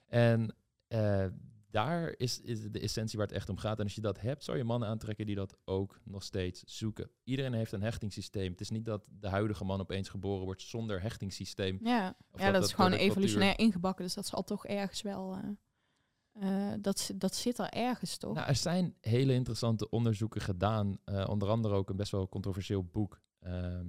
En 0.05 0.55
eh, 0.87 1.25
daar 1.73 2.13
is, 2.17 2.41
is 2.41 2.71
de 2.71 2.79
essentie 2.79 3.17
waar 3.17 3.27
het 3.27 3.35
echt 3.35 3.49
om 3.49 3.57
gaat. 3.57 3.77
En 3.77 3.83
als 3.83 3.95
je 3.95 4.01
dat 4.01 4.21
hebt, 4.21 4.43
zou 4.43 4.57
je 4.57 4.63
mannen 4.63 4.89
aantrekken 4.89 5.25
die 5.25 5.35
dat 5.35 5.57
ook 5.65 5.99
nog 6.03 6.23
steeds 6.23 6.63
zoeken. 6.65 7.09
Iedereen 7.23 7.53
heeft 7.53 7.71
een 7.71 7.81
hechtingssysteem. 7.81 8.51
Het 8.51 8.61
is 8.61 8.69
niet 8.69 8.85
dat 8.85 9.07
de 9.11 9.27
huidige 9.27 9.63
man 9.63 9.79
opeens 9.79 10.09
geboren 10.09 10.45
wordt 10.45 10.61
zonder 10.61 11.01
hechtingssysteem. 11.01 11.79
Ja, 11.83 12.17
Of 12.31 12.39
ja 12.39 12.45
dat, 12.45 12.53
dat 12.53 12.63
is 12.69 12.73
gewoon 12.75 12.89
cultuur- 12.89 13.07
evolutionair 13.09 13.59
ingebakken, 13.59 14.03
dus 14.05 14.13
dat 14.13 14.27
zal 14.27 14.43
toch 14.43 14.65
ergens 14.65 15.01
wel, 15.01 15.35
eh, 15.35 16.71
eh, 16.73 16.77
dat, 16.81 17.11
dat 17.15 17.35
zit 17.35 17.57
er 17.57 17.69
ergens 17.69 18.17
toch? 18.17 18.33
Nou, 18.35 18.47
er 18.47 18.55
zijn 18.55 18.95
hele 19.01 19.33
interessante 19.33 19.89
onderzoeken 19.89 20.41
gedaan. 20.41 20.97
eh, 21.05 21.25
onder 21.29 21.49
andere 21.49 21.75
ook 21.75 21.89
een 21.89 21.95
best 21.95 22.11
wel 22.11 22.29
controversieel 22.29 22.83
boek. 22.83 23.21
ehm 23.39 23.87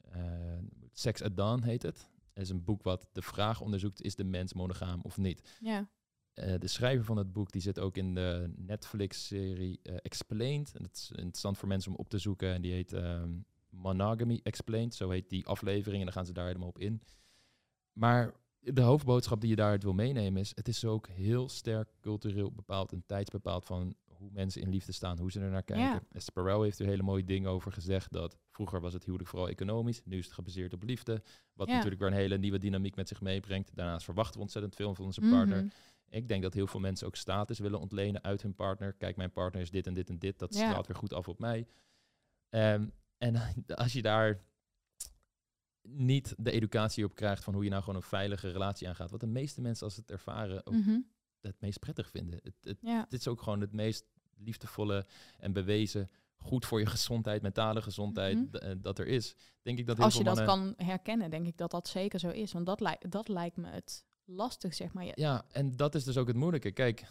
eh, 0.00 0.58
Sex 0.92 1.22
at 1.22 1.36
Dawn 1.36 1.62
heet 1.62 1.82
het. 1.82 2.08
Het 2.32 2.42
is 2.42 2.48
een 2.48 2.64
boek 2.64 2.82
wat 2.82 3.08
de 3.12 3.22
vraag 3.22 3.60
onderzoekt, 3.60 4.02
is 4.02 4.14
de 4.14 4.24
mens 4.24 4.52
monogaam 4.52 5.00
of 5.02 5.16
niet? 5.16 5.56
ja. 5.60 5.88
Eh, 6.34 6.54
de 6.58 6.68
schrijver 6.68 7.04
van 7.04 7.16
het 7.16 7.32
boek 7.32 7.52
die 7.52 7.62
zit 7.62 7.78
ook 7.78 7.96
in 7.96 8.14
de 8.14 8.52
Netflix-serie 8.56 9.80
eh, 9.82 9.94
Explained. 10.02 10.72
En 10.74 10.82
dat 10.82 10.94
is 10.94 11.10
interessant 11.10 11.58
voor 11.58 11.68
mensen 11.68 11.90
om 11.90 11.96
op 11.96 12.08
te 12.08 12.18
zoeken. 12.18 12.52
En 12.52 12.62
die 12.62 12.72
heet 12.72 12.92
ehm, 12.92 13.30
Monogamy 13.70 14.40
Explained. 14.42 14.94
Zo 14.94 15.10
heet 15.10 15.28
die 15.28 15.46
aflevering. 15.46 15.98
En 15.98 16.04
dan 16.04 16.14
gaan 16.14 16.26
ze 16.26 16.32
daar 16.32 16.46
helemaal 16.46 16.68
op 16.68 16.78
in. 16.78 17.02
Maar 17.92 18.34
de 18.58 18.80
hoofdboodschap 18.80 19.40
die 19.40 19.50
je 19.50 19.56
daaruit 19.56 19.82
wil 19.82 19.92
meenemen 19.92 20.40
is... 20.40 20.52
het 20.54 20.68
is 20.68 20.84
ook 20.84 21.08
heel 21.08 21.48
sterk 21.48 21.88
cultureel 22.00 22.52
bepaald 22.52 22.92
en 22.92 23.02
tijdsbepaald... 23.06 23.64
van 23.64 23.94
hoe 24.08 24.30
mensen 24.32 24.60
in 24.62 24.68
liefde 24.68 24.92
staan, 24.92 25.18
hoe 25.18 25.30
ze 25.30 25.40
er 25.40 25.50
naar 25.50 25.62
kijken. 25.62 25.84
Ja. 25.86 26.02
Esther 26.12 26.32
Perel 26.32 26.62
heeft 26.62 26.78
er 26.78 26.86
hele 26.86 27.02
mooie 27.02 27.24
dingen 27.24 27.50
over 27.50 27.72
gezegd... 27.72 28.12
dat 28.12 28.36
vroeger 28.50 28.80
was 28.80 28.92
het 28.92 29.04
huwelijk 29.04 29.28
vooral 29.28 29.48
economisch. 29.48 30.00
Nu 30.04 30.18
is 30.18 30.24
het 30.24 30.34
gebaseerd 30.34 30.72
op 30.72 30.82
liefde. 30.82 31.22
Wat 31.52 31.68
Ja. 31.68 31.74
natuurlijk 31.74 32.00
weer 32.00 32.10
een 32.10 32.16
hele 32.16 32.38
nieuwe 32.38 32.58
dynamiek 32.58 32.96
met 32.96 33.08
zich 33.08 33.20
meebrengt. 33.20 33.70
Daarnaast 33.74 34.04
verwachten 34.04 34.34
we 34.34 34.40
ontzettend 34.42 34.74
veel 34.74 34.94
van 34.94 35.04
onze 35.04 35.20
partner. 35.20 35.58
Mhm. 35.58 35.68
Ik 36.14 36.28
denk 36.28 36.42
dat 36.42 36.54
heel 36.54 36.66
veel 36.66 36.80
mensen 36.80 37.06
ook 37.06 37.16
status 37.16 37.58
willen 37.58 37.80
ontlenen 37.80 38.22
uit 38.24 38.42
hun 38.42 38.54
partner. 38.54 38.92
Kijk, 38.92 39.16
mijn 39.16 39.32
partner 39.32 39.62
is 39.62 39.70
dit 39.70 39.86
en 39.86 39.94
dit 39.94 40.08
en 40.08 40.18
dit. 40.18 40.38
Dat 40.38 40.54
Ja. 40.54 40.66
straalt 40.66 40.86
weer 40.86 40.96
goed 40.96 41.12
af 41.12 41.28
op 41.28 41.38
mij. 41.38 41.66
Ehm, 42.48 42.86
en 43.18 43.34
als 43.66 43.92
je 43.92 44.02
daar 44.02 44.40
niet 45.82 46.34
de 46.38 46.50
educatie 46.50 47.04
op 47.04 47.14
krijgt 47.14 47.44
van 47.44 47.54
hoe 47.54 47.64
je 47.64 47.70
nou 47.70 47.82
gewoon 47.82 47.96
een 47.96 48.06
veilige 48.06 48.50
relatie 48.50 48.88
aangaat. 48.88 49.10
Wat 49.10 49.20
de 49.20 49.26
meeste 49.26 49.60
mensen 49.60 49.84
als 49.86 49.96
het 49.96 50.10
ervaren 50.10 50.66
ook 50.66 50.74
Mhm. 50.74 50.98
het 51.40 51.60
meest 51.60 51.78
prettig 51.78 52.10
vinden. 52.10 52.40
Het, 52.42 52.54
het, 52.60 52.78
Ja. 52.80 53.00
het 53.00 53.12
is 53.12 53.28
ook 53.28 53.42
gewoon 53.42 53.60
het 53.60 53.72
meest 53.72 54.04
liefdevolle 54.36 55.06
en 55.38 55.52
bewezen 55.52 56.10
goed 56.36 56.66
voor 56.66 56.80
je 56.80 56.86
gezondheid, 56.96 57.42
mentale 57.42 57.82
gezondheid, 57.82 58.36
Mhm. 58.52 58.56
eh, 58.56 58.74
dat 58.78 58.98
er 58.98 59.06
is. 59.06 59.34
Denk 59.62 59.78
ik 59.78 59.86
dat 59.86 59.96
heel 59.96 60.04
Als 60.04 60.16
je 60.16 60.24
dat 60.24 60.44
kan 60.44 60.74
herkennen, 60.76 61.30
denk 61.30 61.46
ik 61.46 61.56
dat 61.56 61.70
dat 61.70 61.88
zeker 61.88 62.18
zo 62.18 62.28
is. 62.28 62.52
Want 62.52 62.66
dat, 62.66 62.80
lijkt 62.80 63.10
dat 63.10 63.28
lijkt 63.28 63.56
me 63.56 63.68
het 63.68 64.04
lastig, 64.24 64.74
zeg 64.74 64.92
maar. 64.92 65.18
Ja, 65.18 65.44
en 65.50 65.76
dat 65.76 65.94
is 65.94 66.04
dus 66.04 66.16
ook 66.16 66.26
het 66.26 66.36
moeilijke. 66.36 66.70
Kijk, 66.70 67.04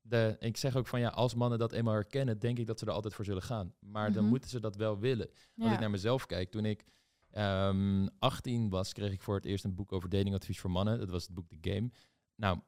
de, 0.00 0.36
ik 0.38 0.56
zeg 0.56 0.76
ook 0.76 0.86
van 0.86 1.00
ja, 1.00 1.08
als 1.08 1.34
mannen 1.34 1.58
dat 1.58 1.72
eenmaal 1.72 1.94
herkennen, 1.94 2.38
denk 2.38 2.58
ik 2.58 2.66
dat 2.66 2.78
ze 2.78 2.86
er 2.86 2.92
altijd 2.92 3.14
voor 3.14 3.24
zullen 3.24 3.42
gaan. 3.42 3.74
Maar 3.80 4.12
dan 4.12 4.22
Mhm. 4.22 4.30
moeten 4.30 4.50
ze 4.50 4.60
dat 4.60 4.76
wel 4.76 4.98
willen. 4.98 5.26
Als 5.28 5.36
ja. 5.54 5.72
ik 5.72 5.80
naar 5.80 5.90
mezelf 5.90 6.26
kijk, 6.26 6.50
toen 6.50 6.64
ik 6.64 6.84
ehm 7.30 8.06
18 8.18 8.68
was, 8.68 8.92
kreeg 8.92 9.12
ik 9.12 9.22
voor 9.22 9.34
het 9.34 9.44
eerst 9.44 9.64
een 9.64 9.74
boek 9.74 9.92
over 9.92 10.08
datingadvies 10.08 10.60
voor 10.60 10.70
mannen. 10.70 10.98
Dat 10.98 11.10
was 11.10 11.22
het 11.22 11.34
boek 11.34 11.48
The 11.48 11.70
Game. 11.70 11.90
Nou, 12.34 12.60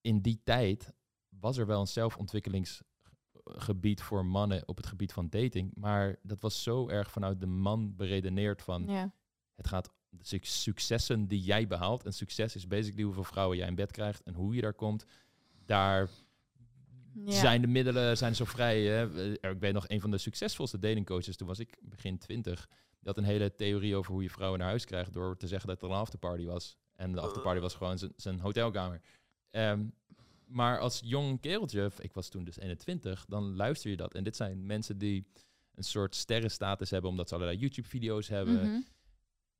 in 0.00 0.20
die 0.20 0.40
tijd 0.44 0.92
was 1.28 1.56
er 1.56 1.66
wel 1.66 1.80
een 1.80 1.86
zelfontwikkelingsgebied 1.86 4.02
voor 4.02 4.26
mannen 4.26 4.68
op 4.68 4.76
het 4.76 4.86
gebied 4.86 5.12
van 5.12 5.28
dating. 5.28 5.74
Maar 5.74 6.16
dat 6.22 6.40
was 6.40 6.62
zo 6.62 6.88
erg 6.88 7.10
vanuit 7.10 7.40
de 7.40 7.46
man 7.46 7.96
beredeneerd 7.96 8.62
van 8.62 8.86
ja. 8.86 9.12
het 9.54 9.66
gaat 9.68 9.90
de 10.18 10.24
suc- 10.24 10.62
successen 10.62 11.26
die 11.26 11.40
jij 11.42 11.66
behaalt. 11.66 12.04
En 12.04 12.12
succes 12.12 12.54
is 12.56 12.66
basically 12.66 13.04
hoeveel 13.04 13.24
vrouwen 13.24 13.56
jij 13.56 13.66
in 13.68 13.74
bed 13.74 13.90
krijgt 13.90 14.22
en 14.22 14.34
hoe 14.34 14.54
je 14.54 14.60
daar 14.60 14.74
komt. 14.74 15.04
Daar 15.66 16.08
Ja. 17.24 17.32
zijn 17.32 17.60
de 17.60 17.66
middelen 17.66 18.16
zijn 18.16 18.34
zo 18.34 18.44
vrij. 18.44 18.82
Hè? 18.82 19.14
Eh, 19.40 19.50
Ik 19.52 19.60
weet 19.60 19.72
nog, 19.72 19.88
een 19.88 20.00
van 20.00 20.10
de 20.10 20.18
succesvolste 20.18 20.78
datingcoaches, 20.78 21.36
toen 21.36 21.46
was 21.48 21.58
ik 21.58 21.78
begin 21.82 22.18
twintig. 22.18 22.68
Had 23.04 23.16
een 23.18 23.24
hele 23.24 23.54
theorie 23.54 23.96
over 23.96 24.12
hoe 24.12 24.22
je 24.22 24.30
vrouwen 24.30 24.58
naar 24.58 24.68
huis 24.68 24.84
krijgt 24.84 25.12
door 25.12 25.36
te 25.36 25.46
zeggen 25.46 25.68
dat 25.68 25.82
er 25.82 25.88
een 25.88 25.94
afterparty 25.96 26.44
was. 26.44 26.76
En 26.96 27.12
de 27.12 27.20
afterparty 27.20 27.60
was 27.60 27.74
gewoon 27.74 27.98
zijn- 27.98 28.12
zijn 28.16 28.40
hotelkamer. 28.40 29.00
Ehm, 29.50 29.84
maar 30.46 30.78
als 30.78 31.00
jong 31.04 31.40
kereltje, 31.40 31.90
ik 31.98 32.12
was 32.12 32.28
toen 32.28 32.44
dus 32.44 32.58
21, 32.58 33.24
dan 33.28 33.56
luister 33.56 33.90
je 33.90 33.96
dat. 33.96 34.14
En 34.14 34.24
dit 34.24 34.36
zijn 34.36 34.66
mensen 34.66 34.98
die 34.98 35.26
een 35.74 35.82
soort 35.84 36.14
sterrenstatus 36.16 36.90
hebben 36.90 37.10
omdat 37.10 37.28
ze 37.28 37.34
allerlei 37.34 37.58
YouTube-video's 37.58 38.28
hebben. 38.28 38.54
Mhm. 38.70 38.80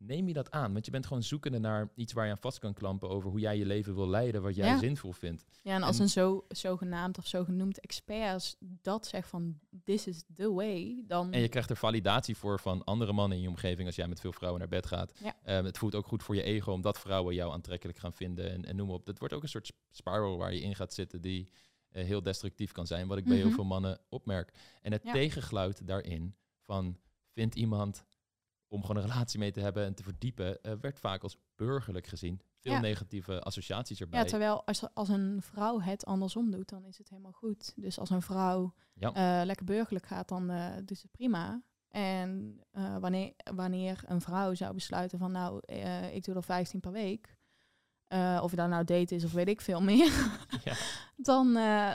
Neem 0.06 0.26
je 0.28 0.32
dat 0.34 0.50
aan? 0.50 0.72
Want 0.72 0.84
je 0.84 0.90
bent 0.90 1.06
gewoon 1.06 1.22
zoekende 1.22 1.58
naar 1.58 1.88
iets 1.94 2.12
waar 2.12 2.24
je 2.24 2.30
aan 2.30 2.38
vast 2.38 2.58
kan 2.58 2.72
klampen 2.74 3.08
over 3.08 3.30
hoe 3.30 3.40
jij 3.40 3.58
je 3.58 3.66
leven 3.66 3.94
wil 3.94 4.08
leiden, 4.08 4.42
wat 4.42 4.54
jij 4.54 4.66
Ja. 4.66 4.78
zinvol 4.78 5.12
vindt. 5.12 5.44
Ja, 5.62 5.74
en 5.74 5.82
als 5.82 5.96
En- 5.96 6.02
een 6.02 6.08
zo, 6.08 6.44
zogenaamd 6.48 7.18
of 7.18 7.26
zogenoemd 7.26 7.80
expert 7.80 8.56
dat 8.60 9.06
zegt 9.06 9.28
van 9.28 9.58
this 9.84 10.06
is 10.06 10.24
the 10.36 10.52
way, 10.52 11.04
dan 11.06 11.32
En 11.32 11.40
je 11.40 11.48
krijgt 11.48 11.70
er 11.70 11.76
validatie 11.76 12.36
voor 12.36 12.60
van 12.60 12.84
andere 12.84 13.12
mannen 13.12 13.36
in 13.36 13.42
je 13.42 13.48
omgeving 13.48 13.86
als 13.86 13.96
jij 13.96 14.08
met 14.08 14.20
veel 14.20 14.32
vrouwen 14.32 14.60
naar 14.60 14.68
bed 14.70 14.86
gaat. 14.86 15.12
Ja. 15.22 15.36
Ehm, 15.44 15.64
het 15.64 15.78
voelt 15.78 15.94
ook 15.94 16.06
goed 16.06 16.22
voor 16.22 16.34
je 16.34 16.42
ego 16.42 16.72
omdat 16.72 16.98
vrouwen 16.98 17.34
jou 17.34 17.52
aantrekkelijk 17.52 17.98
gaan 17.98 18.12
vinden 18.12 18.50
en, 18.50 18.64
en 18.64 18.76
noem 18.76 18.86
maar 18.86 18.96
op. 18.96 19.06
Dat 19.06 19.18
wordt 19.18 19.34
ook 19.34 19.42
een 19.42 19.48
soort 19.48 19.66
sp- 19.66 19.76
spiral 19.90 20.36
waar 20.38 20.54
je 20.54 20.60
in 20.60 20.74
gaat 20.74 20.94
zitten 20.94 21.20
die 21.20 21.48
eh, 21.90 22.04
heel 22.04 22.22
destructief 22.22 22.72
kan 22.72 22.86
zijn, 22.86 23.08
wat 23.08 23.18
ik 23.18 23.24
bij 23.24 23.36
heel 23.36 23.46
Mhm. 23.46 23.54
veel 23.54 23.64
mannen 23.64 23.98
opmerk. 24.08 24.52
En 24.82 24.92
het 24.92 25.02
Ja. 25.04 25.12
tegengeluid 25.12 25.86
daarin 25.86 26.34
van 26.60 26.98
vindt 27.32 27.54
iemand 27.54 28.04
om 28.72 28.80
gewoon 28.84 28.96
een 29.02 29.08
relatie 29.08 29.38
mee 29.38 29.50
te 29.52 29.60
hebben 29.60 29.84
en 29.84 29.94
te 29.94 30.02
verdiepen, 30.02 30.62
eh, 30.62 30.72
werd 30.80 30.98
vaak 30.98 31.22
als 31.22 31.36
burgerlijk 31.56 32.06
gezien. 32.06 32.40
Veel 32.58 32.72
Ja. 32.72 32.80
negatieve 32.80 33.40
associaties 33.40 34.00
erbij. 34.00 34.20
Ja, 34.20 34.24
terwijl 34.26 34.64
als, 34.66 34.94
als 34.94 35.08
een 35.08 35.42
vrouw 35.42 35.80
het 35.80 36.04
andersom 36.04 36.50
doet, 36.50 36.68
dan 36.68 36.84
is 36.84 36.98
het 36.98 37.08
helemaal 37.08 37.32
goed. 37.32 37.72
Dus 37.76 37.98
als 37.98 38.10
een 38.10 38.22
vrouw 38.22 38.74
Ja. 38.94 39.12
eh, 39.40 39.46
lekker 39.46 39.64
burgerlijk 39.66 40.06
gaat, 40.06 40.28
dan 40.28 40.50
eh 40.50 40.66
doet 40.84 40.98
ze 40.98 41.08
prima. 41.08 41.62
En 41.88 42.60
wanneer, 43.00 43.32
wanneer 43.54 44.02
een 44.06 44.20
vrouw 44.20 44.54
zou 44.54 44.74
besluiten 44.74 45.18
van 45.18 45.32
nou, 45.32 45.60
ik 46.12 46.24
doe 46.24 46.34
er 46.34 46.42
15 46.42 46.80
per 46.80 46.92
week. 46.92 47.36
of 48.42 48.50
je 48.50 48.56
daar 48.56 48.68
nou 48.68 48.84
date 48.84 49.14
is 49.14 49.24
of 49.24 49.32
weet 49.32 49.48
ik 49.48 49.60
veel 49.60 49.82
meer. 49.82 50.10
Ja. 50.64 50.74
dan, 51.30 51.52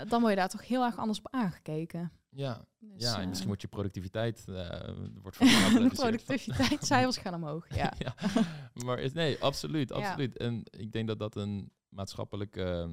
dan 0.09 0.19
word 0.19 0.29
je 0.29 0.35
daar 0.39 0.49
toch 0.49 0.67
heel 0.67 0.83
erg 0.83 0.97
anders 0.97 1.17
op 1.19 1.27
aangekeken. 1.31 2.11
Ja, 2.37 2.65
Dus, 2.79 3.01
ja, 3.03 3.15
en 3.15 3.21
eh, 3.21 3.27
misschien 3.27 3.47
wordt 3.47 3.61
je 3.61 3.67
productiviteit 3.67 4.45
eh, 4.47 4.89
wordt 5.21 5.37
gereduceerd. 5.41 5.93
productiviteitscijfers 5.93 7.17
gaan 7.17 7.33
omhoog. 7.33 7.67
Ja. 7.75 7.93
ja. 7.97 8.15
Maar 8.73 8.99
is, 8.99 9.13
nee, 9.13 9.43
absoluut, 9.43 9.91
absoluut. 9.91 10.37
En 10.37 10.61
ik 10.69 10.91
denk 10.91 11.07
dat 11.07 11.19
dat 11.19 11.35
een 11.35 11.71
maatschappelijke 11.89 12.63
eh, 12.63 12.89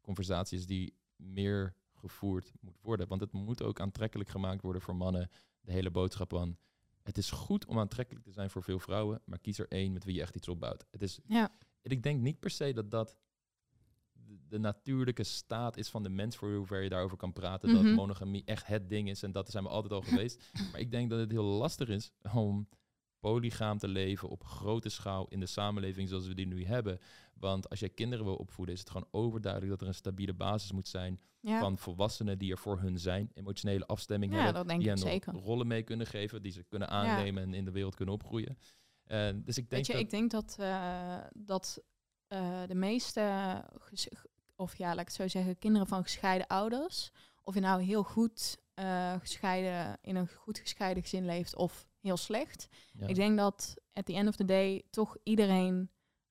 conversatie 0.00 0.58
is 0.58 0.66
die 0.66 0.94
meer 1.16 1.74
gevoerd 1.94 2.52
moet 2.60 2.78
worden. 2.80 3.08
Want 3.08 3.20
het 3.20 3.32
moet 3.32 3.62
ook 3.62 3.80
aantrekkelijk 3.80 4.28
gemaakt 4.30 4.62
worden 4.62 4.82
voor 4.82 4.96
mannen. 4.96 5.30
De 5.60 5.72
hele 5.72 5.90
boodschap 5.90 6.30
van, 6.30 6.56
het 7.02 7.18
is 7.18 7.30
goed 7.30 7.66
om 7.66 7.78
aantrekkelijk 7.78 8.24
te 8.24 8.32
zijn 8.32 8.50
voor 8.50 8.62
veel 8.62 8.78
vrouwen, 8.78 9.20
maar 9.24 9.38
kies 9.38 9.58
er 9.58 9.68
één 9.68 9.92
met 9.92 10.04
wie 10.04 10.14
je 10.14 10.20
echt 10.20 10.36
iets 10.36 10.48
opbouwt. 10.48 10.86
Het 10.90 11.02
is, 11.02 11.18
Ja. 11.26 11.50
en 11.82 11.90
ik 11.90 12.02
denk 12.02 12.20
niet 12.20 12.40
per 12.40 12.50
se 12.50 12.72
dat 12.72 12.90
dat 12.90 13.16
de, 14.48 14.58
natuurlijke 14.58 15.24
staat 15.24 15.76
is 15.76 15.88
van 15.88 16.02
de 16.02 16.08
mens, 16.08 16.36
voor 16.36 16.54
hoever 16.54 16.82
je 16.82 16.88
daarover 16.88 17.16
kan 17.16 17.32
praten, 17.32 17.70
Mhm. 17.74 17.84
dat 17.84 17.94
monogamie 17.94 18.42
echt 18.44 18.66
het 18.66 18.88
ding 18.88 19.08
is 19.08 19.22
en 19.22 19.32
dat 19.32 19.50
zijn 19.50 19.64
we 19.64 19.70
altijd 19.70 19.92
al 19.92 20.02
geweest. 20.02 20.50
maar 20.72 20.80
ik 20.80 20.90
denk 20.90 21.10
dat 21.10 21.18
het 21.18 21.30
heel 21.30 21.44
lastig 21.44 21.88
is 21.88 22.12
om 22.34 22.68
polygaam 23.20 23.78
te 23.78 23.88
leven 23.88 24.28
op 24.28 24.44
grote 24.44 24.88
schaal 24.88 25.26
in 25.28 25.40
de 25.40 25.46
samenleving 25.46 26.08
zoals 26.08 26.26
we 26.26 26.34
die 26.34 26.46
nu 26.46 26.64
hebben. 26.64 26.98
Want 27.34 27.68
als 27.68 27.80
jij 27.80 27.88
kinderen 27.88 28.24
wil 28.24 28.34
opvoeden, 28.36 28.74
is 28.74 28.80
het 28.80 28.90
gewoon 28.90 29.08
overduidelijk 29.10 29.70
dat 29.72 29.80
er 29.80 29.86
een 29.88 29.94
stabiele 29.94 30.34
basis 30.34 30.72
moet 30.72 30.88
zijn 30.88 31.20
Ja. 31.40 31.60
van 31.60 31.78
volwassenen 31.78 32.38
die 32.38 32.50
er 32.50 32.58
voor 32.58 32.80
hun 32.80 32.98
zijn, 32.98 33.30
emotionele 33.34 33.86
afstemming 33.86 34.32
Ja, 34.32 34.36
hebben, 34.38 34.54
dat 34.56 34.68
denk 34.68 34.80
die 34.80 34.88
hen 34.88 34.98
zeker. 34.98 35.32
rollen 35.34 35.66
mee 35.66 35.82
kunnen 35.82 36.06
geven, 36.06 36.42
die 36.42 36.52
ze 36.52 36.62
kunnen 36.68 36.88
aannemen 36.88 37.42
en 37.42 37.54
in 37.54 37.64
de 37.64 37.70
wereld 37.70 37.94
kunnen 37.94 38.14
opgroeien. 38.14 38.58
Eh, 39.04 39.28
dus 39.34 39.58
ik 39.58 39.70
denk 39.70 39.70
Weet 39.70 39.86
je, 39.86 39.92
dat, 39.92 40.02
ik 40.02 40.10
denk 40.10 40.30
dat, 40.30 40.56
eh, 40.58 41.18
dat 41.32 41.82
eh, 42.30 42.60
de 42.66 42.74
meeste, 42.74 43.64
of 44.56 44.76
ja, 44.76 44.88
laat 44.88 45.00
ik 45.00 45.06
het 45.06 45.14
zo 45.14 45.28
zeggen, 45.28 45.58
kinderen 45.58 45.86
van 45.86 46.02
gescheiden 46.02 46.46
ouders, 46.46 47.10
of 47.42 47.54
je 47.54 47.60
nou 47.60 47.82
heel 47.82 48.02
goed 48.02 48.58
eh, 48.74 49.14
gescheiden, 49.20 49.98
in 50.02 50.16
een 50.16 50.28
goed 50.28 50.58
gescheiden 50.58 51.02
gezin 51.02 51.24
leeft 51.24 51.56
of 51.56 51.88
heel 52.00 52.16
slecht. 52.16 52.68
ja. 52.92 53.06
Ik 53.06 53.14
denk 53.14 53.38
dat 53.38 53.74
at 53.92 54.06
the 54.06 54.14
end 54.14 54.28
of 54.28 54.36
the 54.36 54.44
day 54.44 54.82
toch 54.90 55.16
iedereen 55.22 55.90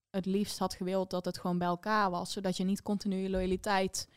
het 0.09 0.25
liefst 0.25 0.59
had 0.59 0.73
gewild 0.73 1.09
dat 1.09 1.25
het 1.25 1.37
gewoon 1.37 1.57
bij 1.57 1.67
elkaar 1.67 2.09
was, 2.09 2.31
zodat 2.31 2.57
je 2.57 2.63
niet 2.63 2.81
continu 2.81 3.15
je 3.15 3.29
loyaliteit 3.29 4.07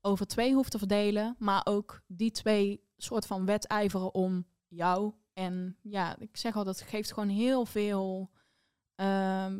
over 0.00 0.26
twee 0.26 0.54
hoeft 0.54 0.70
te 0.70 0.78
verdelen, 0.78 1.36
maar 1.38 1.60
ook 1.64 2.02
die 2.06 2.30
twee 2.30 2.84
soort 2.96 3.26
van 3.26 3.44
wedijveren 3.44 4.14
om 4.14 4.46
jou. 4.68 5.12
En 5.32 5.76
ja, 5.82 6.18
ik 6.18 6.36
zeg 6.36 6.56
al, 6.56 6.64
dat 6.64 6.80
geeft 6.80 7.12
gewoon 7.12 7.28
heel 7.28 7.64
veel, 7.66 8.30
ehm, 8.94 9.58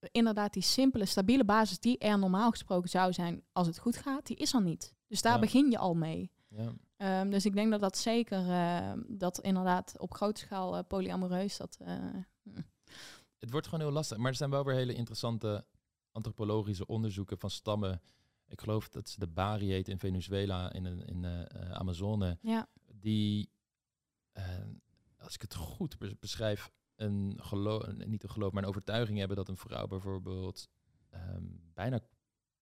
inderdaad 0.00 0.52
die 0.52 0.62
simpele, 0.62 1.04
stabiele 1.06 1.44
basis 1.44 1.78
die 1.80 1.98
er 1.98 2.18
normaal 2.18 2.50
gesproken 2.50 2.88
zou 2.90 3.12
zijn 3.12 3.42
als 3.52 3.66
het 3.66 3.78
goed 3.78 3.96
gaat, 3.96 4.26
die 4.26 4.36
is 4.36 4.52
er 4.54 4.62
niet. 4.62 4.94
Dus 5.06 5.22
daar 5.22 5.34
Ja. 5.34 5.38
begin 5.40 5.70
je 5.70 5.78
al 5.78 5.94
mee. 5.94 6.30
ja. 6.48 6.72
Ehm, 6.96 7.30
dus 7.30 7.44
ik 7.46 7.54
denk 7.54 7.70
dat 7.70 7.80
dat 7.80 7.98
zeker, 7.98 8.48
ehm, 8.50 9.02
dat 9.08 9.38
inderdaad 9.40 9.94
op 9.98 10.14
grote 10.14 10.40
schaal 10.40 10.76
eh, 10.76 10.82
polyamoreus, 10.88 11.56
dat... 11.56 11.76
eh, 11.80 11.94
hm. 12.42 12.60
Het 13.38 13.50
wordt 13.50 13.66
gewoon 13.66 13.84
heel 13.84 13.92
lastig. 13.94 14.16
Maar 14.16 14.30
er 14.30 14.36
zijn 14.36 14.50
wel 14.50 14.64
weer 14.64 14.74
hele 14.74 14.94
interessante 14.94 15.66
antropologische 16.12 16.86
onderzoeken 16.86 17.38
van 17.38 17.50
stammen. 17.50 18.02
Ik 18.46 18.60
geloof 18.60 18.88
dat 18.88 19.08
ze 19.08 19.18
de 19.18 19.26
Bari 19.26 19.70
heet 19.70 19.88
in 19.88 19.98
Venezuela, 19.98 20.72
in, 20.72 20.84
een- 20.84 21.04
in 21.06 21.22
de 21.22 21.28
eh, 21.48 21.70
Amazone. 21.70 22.38
ja. 22.42 22.68
Die, 22.92 23.50
als 25.18 25.34
ik 25.34 25.40
het 25.40 25.54
goed 25.54 25.98
bes- 25.98 26.18
beschrijf, 26.18 26.70
een 26.98 27.38
geloof, 27.42 27.86
niet 28.06 28.22
een 28.22 28.30
geloof, 28.30 28.52
maar 28.52 28.62
een 28.62 28.68
overtuiging 28.68 29.18
hebben 29.18 29.36
dat 29.36 29.48
een 29.48 29.56
vrouw 29.56 29.86
bijvoorbeeld 29.86 30.68
ehm, 31.10 31.42
bijna 31.74 32.00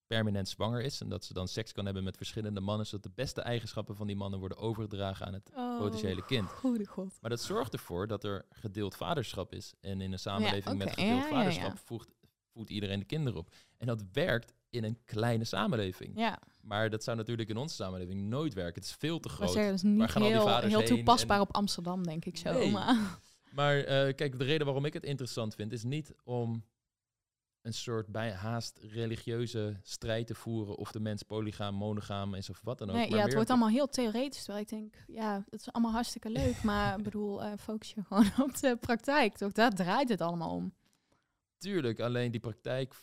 permanent 0.06 0.48
zwanger 0.48 0.82
is. 0.82 1.00
En 1.00 1.08
dat 1.08 1.24
ze 1.24 1.32
dan 1.32 1.48
seks 1.48 1.72
kan 1.72 1.84
hebben 1.84 2.04
met 2.04 2.16
verschillende 2.16 2.60
mannen, 2.60 2.86
zodat 2.86 3.02
de 3.04 3.10
beste 3.14 3.40
eigenschappen 3.40 3.96
van 3.96 4.06
die 4.06 4.16
mannen 4.16 4.38
worden 4.38 4.58
overgedragen 4.58 5.26
aan 5.26 5.32
het 5.32 5.50
potentiële 5.78 6.24
kind. 6.24 6.48
Oh, 6.48 6.54
Goede 6.56 6.86
god. 6.86 7.18
Maar 7.20 7.30
dat 7.30 7.40
zorgt 7.42 7.72
ervoor 7.72 8.06
dat 8.06 8.24
er 8.24 8.44
gedeeld 8.50 8.96
vaderschap 8.96 9.52
is. 9.52 9.74
En 9.80 10.00
in 10.00 10.12
een 10.12 10.18
samenleving 10.18 10.78
met 10.78 10.88
gedeeld 10.90 11.22
Ja, 11.22 11.28
vaderschap 11.28 11.70
ja. 11.72 11.76
Voegt, 11.84 12.08
voedt 12.52 12.70
iedereen 12.70 12.98
de 12.98 13.04
kinderen 13.04 13.38
op. 13.38 13.54
En 13.76 13.86
dat 13.86 14.04
werkt 14.12 14.52
in 14.70 14.84
een 14.84 14.98
kleine 15.04 15.44
samenleving. 15.44 16.12
Ja, 16.18 16.38
Maar 16.62 16.90
dat 16.90 17.04
zou 17.04 17.16
natuurlijk 17.16 17.48
in 17.48 17.56
onze 17.56 17.74
samenleving 17.74 18.20
nooit 18.20 18.54
werken. 18.54 18.74
Het 18.82 18.90
is 18.90 18.96
veel 18.98 19.20
te 19.20 19.28
maar 19.28 19.48
groot. 19.48 19.82
niet 19.82 20.10
gaan 20.10 20.22
al 20.22 20.28
die 20.28 20.36
heel, 20.36 20.46
vaders 20.46 20.72
heel 20.72 20.82
toepasbaar 20.82 21.36
en- 21.36 21.42
op 21.42 21.54
Amsterdam, 21.54 22.02
denk 22.02 22.24
ik 22.24 22.36
zo. 22.36 22.52
Nee. 22.52 22.70
Maar, 22.70 23.18
Maar 23.56 23.78
eh, 23.78 24.14
kijk, 24.14 24.38
de 24.38 24.44
reden 24.44 24.66
waarom 24.66 24.84
ik 24.84 24.92
het 24.92 25.04
interessant 25.04 25.54
vind, 25.54 25.72
is 25.72 25.82
niet 25.82 26.14
om 26.24 26.64
een 27.62 27.72
soort 27.72 28.06
bij 28.06 28.32
haast 28.32 28.78
religieuze 28.78 29.80
strijd 29.82 30.26
te 30.26 30.34
voeren 30.34 30.76
of 30.76 30.92
de 30.92 31.00
mens 31.00 31.22
polygaam, 31.22 31.74
monogaam 31.74 32.34
is 32.34 32.50
of 32.50 32.60
wat 32.62 32.78
dan 32.78 32.88
ook. 32.88 32.96
nee, 32.96 33.08
maar 33.08 33.18
ja, 33.18 33.24
het 33.24 33.34
wordt 33.34 33.50
allemaal 33.50 33.68
heel 33.68 33.88
theoretisch. 33.88 34.44
Terwijl 34.44 34.64
ik 34.64 34.68
denk, 34.68 34.94
ja, 35.06 35.44
het 35.50 35.60
is 35.60 35.72
allemaal 35.72 35.92
hartstikke 35.92 36.30
leuk. 36.30 36.62
Maar 36.70 36.98
ik 36.98 37.04
bedoel, 37.04 37.42
eh, 37.42 37.52
focus 37.58 37.92
je 37.92 38.02
gewoon 38.02 38.30
op 38.46 38.60
de 38.60 38.76
praktijk. 38.76 39.36
Toch, 39.36 39.52
daar 39.52 39.74
draait 39.74 40.08
het 40.08 40.20
allemaal 40.20 40.50
om. 40.50 40.74
Tuurlijk, 41.58 42.00
alleen 42.00 42.30
die 42.30 42.40
praktijk 42.40 42.94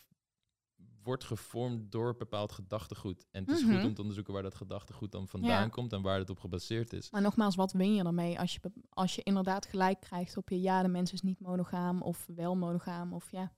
wordt 1.03 1.23
gevormd 1.23 1.91
door 1.91 2.15
bepaald 2.15 2.51
gedachtegoed. 2.51 3.25
En 3.31 3.43
het 3.45 3.51
is 3.57 3.63
Mhm. 3.63 3.73
goed 3.75 3.83
om 3.85 3.93
te 3.93 3.99
onderzoeken 4.01 4.33
waar 4.33 4.43
dat 4.43 4.55
gedachtegoed 4.55 5.11
dan 5.11 5.27
vandaan 5.27 5.61
Ja. 5.63 5.67
komt 5.67 5.93
en 5.93 6.01
waar 6.01 6.19
het 6.19 6.29
op 6.29 6.39
gebaseerd 6.39 6.93
is. 6.93 7.11
Maar 7.11 7.21
nogmaals, 7.21 7.55
wat 7.55 7.71
win 7.71 7.93
je 7.95 8.03
ermee 8.03 8.39
als 8.39 8.53
je, 8.53 8.59
als 8.89 9.15
je 9.15 9.23
inderdaad 9.23 9.65
gelijk 9.65 9.99
krijgt 10.01 10.37
op 10.37 10.49
je... 10.49 10.61
ja, 10.61 10.81
de 10.81 10.87
mens 10.87 11.13
is 11.13 11.21
niet 11.21 11.39
monogaam 11.39 12.01
of 12.01 12.25
wel 12.35 12.55
monogaam 12.55 13.13
of 13.13 13.31
ja. 13.31 13.51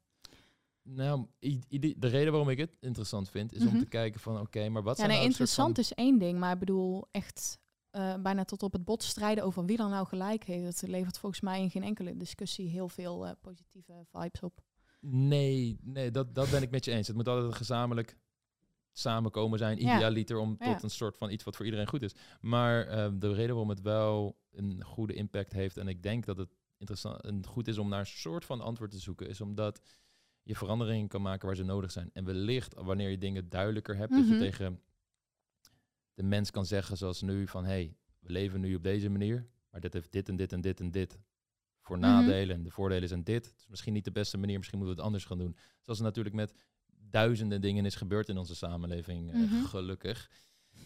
Nou, 0.84 1.26
de 1.39 2.07
reden 2.07 2.31
waarom 2.31 2.49
ik 2.49 2.57
het 2.57 2.77
interessant 2.80 3.30
vind, 3.30 3.53
is 3.53 3.61
om 3.61 3.67
Mhm. 3.67 3.77
te 3.80 3.85
kijken 3.85 4.19
van 4.19 4.39
oké, 4.39 4.69
maar 4.69 4.84
wat 4.84 4.91
Ja, 4.91 4.95
zijn 4.97 5.07
nee, 5.07 5.17
nou 5.17 5.30
interessant 5.30 5.76
van- 5.76 5.84
is 5.84 5.93
één 5.93 6.17
ding, 6.19 6.39
maar 6.39 6.53
ik 6.53 6.59
bedoel 6.59 7.07
echt 7.11 7.59
eh, 7.89 8.15
bijna 8.22 8.43
tot 8.45 8.63
op 8.63 8.73
het 8.73 8.84
bot 8.85 9.03
strijden 9.03 9.43
over 9.43 9.65
wie 9.65 9.77
er 9.77 9.89
nou 9.89 10.07
gelijk 10.07 10.43
heeft. 10.43 10.63
Dat 10.81 10.89
levert 10.89 11.17
volgens 11.17 11.41
mij 11.41 11.61
in 11.61 11.69
geen 11.69 11.84
enkele 11.84 12.17
discussie 12.17 12.69
heel 12.69 12.88
veel 12.89 13.26
eh, 13.27 13.31
positieve 13.41 14.05
vibes 14.11 14.41
op. 14.43 14.61
Nee, 15.07 15.77
nee 15.82 16.11
dat, 16.11 16.36
dat 16.36 16.49
ben 16.52 16.61
ik 16.61 16.72
met 16.72 16.86
je 16.86 16.91
eens. 16.91 17.07
Het 17.07 17.15
moet 17.15 17.27
altijd 17.27 17.48
een 17.48 17.53
gezamenlijk 17.57 18.18
samenkomen 18.91 19.60
zijn, 19.60 19.77
idealiter, 19.82 20.38
om 20.38 20.57
tot 20.57 20.84
een 20.84 20.90
soort 20.90 21.18
van 21.18 21.30
iets 21.32 21.44
wat 21.44 21.56
voor 21.56 21.65
iedereen 21.65 21.88
goed 21.88 22.02
is. 22.02 22.15
Maar 22.41 22.88
ehm, 22.88 23.19
de 23.19 23.34
reden 23.34 23.49
waarom 23.49 23.69
het 23.69 23.82
wel 23.82 24.38
een 24.52 24.84
goede 24.84 25.14
impact 25.14 25.53
heeft, 25.53 25.77
en 25.77 25.88
ik 25.88 26.03
denk 26.03 26.26
dat 26.26 26.38
het 26.38 26.49
interessant 26.77 27.22
en 27.22 27.45
goed 27.45 27.68
is 27.68 27.77
om 27.77 27.90
naar 27.90 27.99
een 27.99 28.06
soort 28.06 28.45
van 28.45 28.61
antwoord 28.61 28.91
te 28.91 28.99
zoeken, 28.99 29.27
is 29.27 29.41
omdat 29.41 29.82
je 30.44 30.56
veranderingen 30.56 31.07
kan 31.07 31.22
maken 31.22 31.48
waar 31.48 31.56
ze 31.56 31.64
nodig 31.64 31.91
zijn. 31.91 32.10
En 32.14 32.26
wellicht, 32.26 32.73
wanneer 32.73 33.10
je 33.10 33.18
dingen 33.18 33.49
duidelijker 33.49 33.95
hebt, 33.98 34.11
dat 34.11 34.22
Mhm. 34.23 34.32
je 34.34 34.40
tegen 34.40 34.82
de 36.14 36.23
mens 36.23 36.52
kan 36.52 36.65
zeggen, 36.65 36.98
zoals 36.98 37.22
nu, 37.22 37.48
van 37.48 37.64
hé, 37.64 37.69
hey, 37.72 37.95
we 38.19 38.32
leven 38.32 38.61
nu 38.61 38.76
op 38.76 38.84
deze 38.84 39.10
manier, 39.10 39.48
maar 39.69 39.82
dit 39.82 39.94
heeft 39.94 40.11
dit 40.11 40.30
en 40.30 40.36
dit 40.36 40.53
en 40.53 40.61
dit 40.61 40.80
en 40.80 40.91
dit 40.91 41.19
voor 41.86 41.98
Mhm. 41.98 42.06
nadelen. 42.07 42.56
En 42.56 42.64
de 42.64 42.72
voordelen 42.72 43.07
zijn 43.07 43.24
dit. 43.24 43.45
Het 43.45 43.56
is 43.60 43.68
misschien 43.68 43.94
niet 43.94 44.03
de 44.06 44.12
beste 44.12 44.38
manier, 44.38 44.57
misschien 44.57 44.78
moeten 44.78 44.95
we 44.95 45.02
het 45.02 45.12
anders 45.12 45.30
gaan 45.30 45.38
doen. 45.38 45.56
Zoals 45.82 45.99
het 45.99 46.07
natuurlijk 46.07 46.36
met 46.36 46.53
duizenden 47.10 47.62
dingen 47.62 47.86
is 47.86 47.95
gebeurd 47.95 48.30
in 48.30 48.38
onze 48.38 48.56
samenleving, 48.56 49.32
eh, 49.34 49.40
Mhm. 49.40 49.64
gelukkig. 49.64 50.32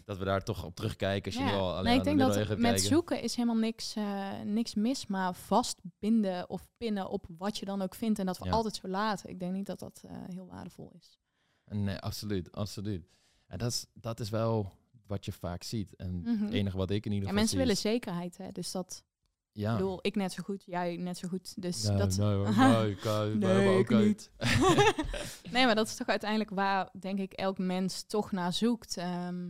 Dat 0.05 0.17
we 0.17 0.25
daar 0.25 0.43
toch 0.43 0.65
op 0.65 0.75
terugkijken. 0.75 1.25
Als 1.31 1.41
je 1.41 1.47
Ja. 1.47 1.51
nu 1.55 1.57
al 1.57 1.71
alleen 1.71 1.83
nee, 1.83 1.97
ik 1.97 2.03
denk 2.03 2.19
dat 2.19 2.35
met 2.35 2.57
kijken. 2.59 2.79
zoeken 2.79 3.21
is 3.21 3.35
helemaal 3.35 3.57
niks, 3.57 3.95
eh, 3.95 4.39
niks 4.41 4.75
mis, 4.75 5.07
maar 5.07 5.33
vastbinden 5.35 6.49
of 6.49 6.67
pinnen 6.77 7.09
op 7.09 7.25
wat 7.37 7.57
je 7.57 7.65
dan 7.65 7.81
ook 7.81 7.95
vindt 7.95 8.19
en 8.19 8.25
dat 8.25 8.39
Ja. 8.43 8.51
altijd 8.51 8.75
zo 8.75 8.87
laten. 8.87 9.29
Ik 9.29 9.39
denk 9.39 9.53
niet 9.53 9.65
dat 9.65 9.79
dat 9.79 10.01
eh, 10.05 10.11
heel 10.27 10.47
waardevol 10.47 10.91
is. 10.99 11.19
Nee, 11.65 11.97
absoluut, 11.97 12.51
absoluut. 12.51 13.09
En 13.47 13.57
dat 13.57 13.71
is, 13.71 13.85
dat 13.93 14.19
is 14.19 14.29
wel 14.29 14.71
wat 15.07 15.25
je 15.25 15.31
vaak 15.31 15.63
ziet. 15.63 15.95
En 15.95 16.19
Mhm. 16.21 16.43
het 16.43 16.53
enige 16.53 16.77
wat 16.77 16.89
ik 16.89 17.05
in 17.05 17.11
ieder 17.11 17.13
Ja, 17.13 17.19
geval 17.19 17.33
mensen 17.33 17.49
zie 17.49 17.57
willen 17.57 17.73
is- 17.73 17.81
zekerheid, 17.81 18.37
hè? 18.37 18.51
dus 18.51 18.71
dat 18.71 19.03
Ja. 19.51 19.71
ik 19.71 19.77
bedoel 19.77 19.99
ik 20.01 20.15
net 20.15 20.31
zo 20.33 20.43
goed, 20.43 20.63
jij 20.65 20.95
net 20.97 21.17
zo 21.17 21.27
goed. 21.27 21.61
Dus 21.61 21.83
Nee, 21.83 21.97
dat, 21.97 22.17
nee, 22.17 22.33
hoor, 22.35 22.55
nee, 22.57 22.91
ik, 22.91 23.03
eh, 23.05 23.23
Nee, 23.23 23.79
oké. 23.79 23.95
niet. 23.97 24.31
nee, 25.51 25.65
maar 25.65 25.75
dat 25.75 25.87
is 25.87 25.95
toch 25.95 26.07
uiteindelijk 26.07 26.49
waar, 26.49 26.89
denk 26.99 27.19
ik, 27.19 27.33
elk 27.33 27.57
mens 27.57 28.03
toch 28.03 28.31
naar 28.31 28.53
zoekt. 28.53 28.97
Ehm, 28.97 29.47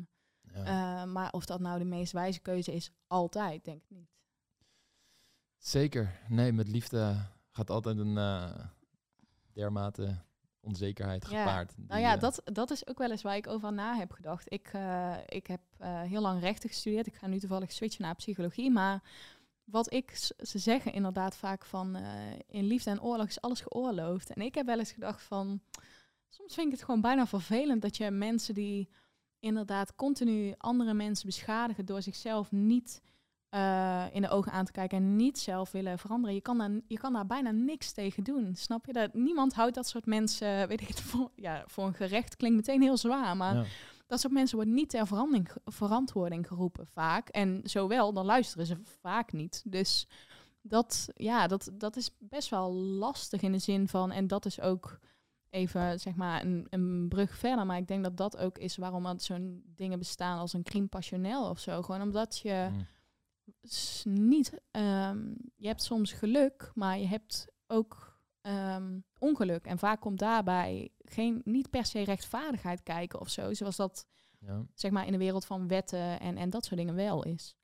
Ja. 0.54 0.66
eh, 1.04 1.12
maar 1.12 1.32
of 1.32 1.46
dat 1.46 1.60
nou 1.60 1.80
de 1.80 1.86
meest 1.86 2.12
wijze 2.12 2.40
keuze 2.40 2.74
is, 2.74 2.92
altijd, 3.08 3.66
denk 3.66 3.82
ik 3.84 3.90
niet. 3.90 4.10
Zeker. 5.58 6.20
Nee, 6.28 6.52
met 6.54 6.68
liefde 6.68 7.16
gaat 7.52 7.70
altijd 7.70 7.98
een 7.98 8.18
eh, 8.18 8.52
dermate 9.54 10.18
onzekerheid 10.62 11.28
Ja. 11.30 11.38
gepaard. 11.44 11.74
Nou 11.78 12.02
ja, 12.02 12.14
eh, 12.14 12.20
dat, 12.20 12.42
dat 12.44 12.72
is 12.72 12.88
ook 12.88 12.98
wel 12.98 13.12
eens 13.12 13.22
waar 13.22 13.36
ik 13.36 13.48
over 13.48 13.74
na 13.74 13.96
heb 13.96 14.12
gedacht. 14.12 14.52
Ik, 14.52 14.68
eh, 14.74 15.16
ik 15.26 15.48
heb 15.48 15.62
eh, 15.78 16.02
heel 16.02 16.22
lang 16.22 16.42
rechten 16.42 16.70
gestudeerd. 16.70 17.08
Ik 17.08 17.16
ga 17.16 17.28
nu 17.28 17.40
toevallig 17.40 17.72
switchen 17.72 18.04
naar 18.04 18.16
psychologie. 18.16 18.72
Maar 18.72 19.04
wat 19.72 19.94
ik, 19.94 20.32
ze 20.42 20.58
zeggen 20.60 20.94
inderdaad 20.94 21.36
vaak 21.36 21.66
van... 21.66 21.96
eh, 21.96 22.04
in 22.48 22.64
liefde 22.64 22.90
en 22.90 23.02
oorlog 23.02 23.28
is 23.28 23.42
alles 23.42 23.62
geoorloofd. 23.62 24.34
En 24.34 24.42
ik 24.42 24.56
heb 24.56 24.66
wel 24.66 24.80
eens 24.80 24.92
gedacht 24.92 25.24
van... 25.24 25.62
Soms 26.30 26.54
vind 26.54 26.68
ik 26.68 26.74
het 26.74 26.84
gewoon 26.84 27.02
bijna 27.02 27.28
vervelend 27.28 27.82
dat 27.82 27.98
je 27.98 28.12
mensen 28.12 28.54
die 28.54 28.90
inderdaad 29.40 29.96
continu 29.96 30.54
andere 30.58 30.94
mensen 30.94 31.26
beschadigen... 31.26 31.86
door 31.86 32.02
zichzelf 32.02 32.52
niet 32.52 33.02
eh, 33.50 34.06
in 34.12 34.22
de 34.22 34.30
ogen 34.30 34.52
aan 34.52 34.66
te 34.66 34.72
kijken 34.72 34.98
en 34.98 35.16
niet 35.16 35.40
zelf 35.40 35.72
willen 35.72 36.00
veranderen. 36.00 36.36
Je 36.36 36.42
kan, 36.42 36.58
daar, 36.58 36.72
je 36.88 36.98
kan 36.98 37.14
daar 37.14 37.26
bijna 37.26 37.52
niks 37.52 37.92
tegen 37.92 38.24
doen. 38.24 38.56
Snap 38.56 38.86
je? 38.86 38.94
Dat, 38.94 39.14
niemand 39.14 39.54
houdt 39.54 39.76
dat 39.76 39.88
soort 39.88 40.06
mensen, 40.06 40.68
weet 40.68 40.82
ik 40.82 40.88
het, 40.88 41.02
voor, 41.02 41.32
ja, 41.36 41.64
voor 41.68 41.86
een 41.86 41.94
gerecht 41.94 42.36
klinkt 42.36 42.58
meteen 42.58 42.82
heel 42.82 42.98
zwaar, 42.98 43.38
maar. 43.38 43.68
Dat 44.10 44.20
soort 44.20 44.34
mensen 44.34 44.56
wordt 44.58 44.72
niet 44.72 44.90
ter 44.90 45.08
verantwoording 45.66 46.48
geroepen 46.48 46.88
vaak. 46.88 47.30
En 47.30 47.62
zowel, 47.64 48.14
dan 48.14 48.26
luisteren 48.26 48.66
ze 48.66 48.78
vaak 48.84 49.32
niet. 49.32 49.64
Dus 49.66 50.08
dat, 50.62 51.10
ja, 51.14 51.48
dat, 51.48 51.72
dat 51.74 51.96
is 51.96 52.16
best 52.20 52.50
wel 52.50 52.74
lastig 52.74 53.42
in 53.42 53.52
de 53.52 53.60
zin 53.60 53.88
van, 53.88 54.12
en 54.12 54.28
dat 54.28 54.46
is 54.46 54.62
ook 54.62 55.00
even 55.50 56.00
zeg 56.00 56.16
maar 56.16 56.44
een, 56.46 56.68
een 56.70 57.06
brug 57.10 57.38
verder. 57.38 57.66
Maar 57.66 57.78
ik 57.78 57.88
denk 57.88 58.04
dat 58.04 58.18
dat 58.18 58.38
ook 58.38 58.58
is 58.58 58.78
waarom 58.78 59.20
zo'n 59.20 59.64
dingen 59.76 60.00
bestaan 60.00 60.38
als 60.40 60.54
een 60.54 60.64
crime 60.64 60.88
passionnel 60.88 61.50
of 61.50 61.60
zo. 61.60 61.82
Gewoon 61.82 62.02
omdat 62.02 62.40
je 62.40 62.68
Mm. 62.72 62.86
s- 63.62 64.04
niet, 64.08 64.62
ehm, 64.72 65.34
je 65.56 65.68
hebt 65.68 65.84
soms 65.84 66.12
geluk, 66.12 66.72
maar 66.74 66.98
je 67.00 67.08
hebt 67.08 67.48
ook 67.68 68.18
ehm, 68.42 69.00
ongeluk. 69.20 69.66
En 69.66 69.78
vaak 69.80 70.00
komt 70.02 70.20
daarbij 70.20 70.90
geen, 71.04 71.42
niet 71.44 71.70
per 71.70 71.86
se 71.86 72.04
rechtvaardigheid 72.04 72.84
kijken 72.84 73.20
of 73.20 73.30
zo. 73.30 73.54
Zoals 73.54 73.76
dat 73.76 74.06
Ja, 74.40 74.66
zeg 74.74 74.92
maar 74.92 75.06
in 75.06 75.12
de 75.12 75.18
wereld 75.18 75.46
van 75.46 75.68
wetten 75.68 76.20
en, 76.20 76.38
en 76.38 76.50
dat 76.50 76.66
soort 76.66 76.80
dingen 76.80 76.96
wel 76.96 77.24
is. 77.24 77.56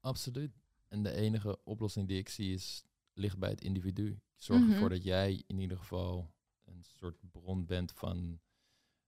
absoluut. 0.00 0.52
En 0.88 1.02
de 1.02 1.12
enige 1.12 1.58
oplossing 1.64 2.08
die 2.08 2.18
ik 2.18 2.28
zie 2.28 2.52
is, 2.54 2.84
ligt 3.12 3.38
bij 3.38 3.50
het 3.50 3.60
individu. 3.60 4.20
Zorg 4.36 4.60
Mhm. 4.60 4.72
ervoor 4.72 4.88
dat 4.88 5.02
jij 5.02 5.42
in 5.46 5.58
ieder 5.58 5.76
geval 5.76 6.30
een 6.64 6.84
soort 6.84 7.16
bron 7.32 7.66
bent 7.66 7.92
van 7.92 8.40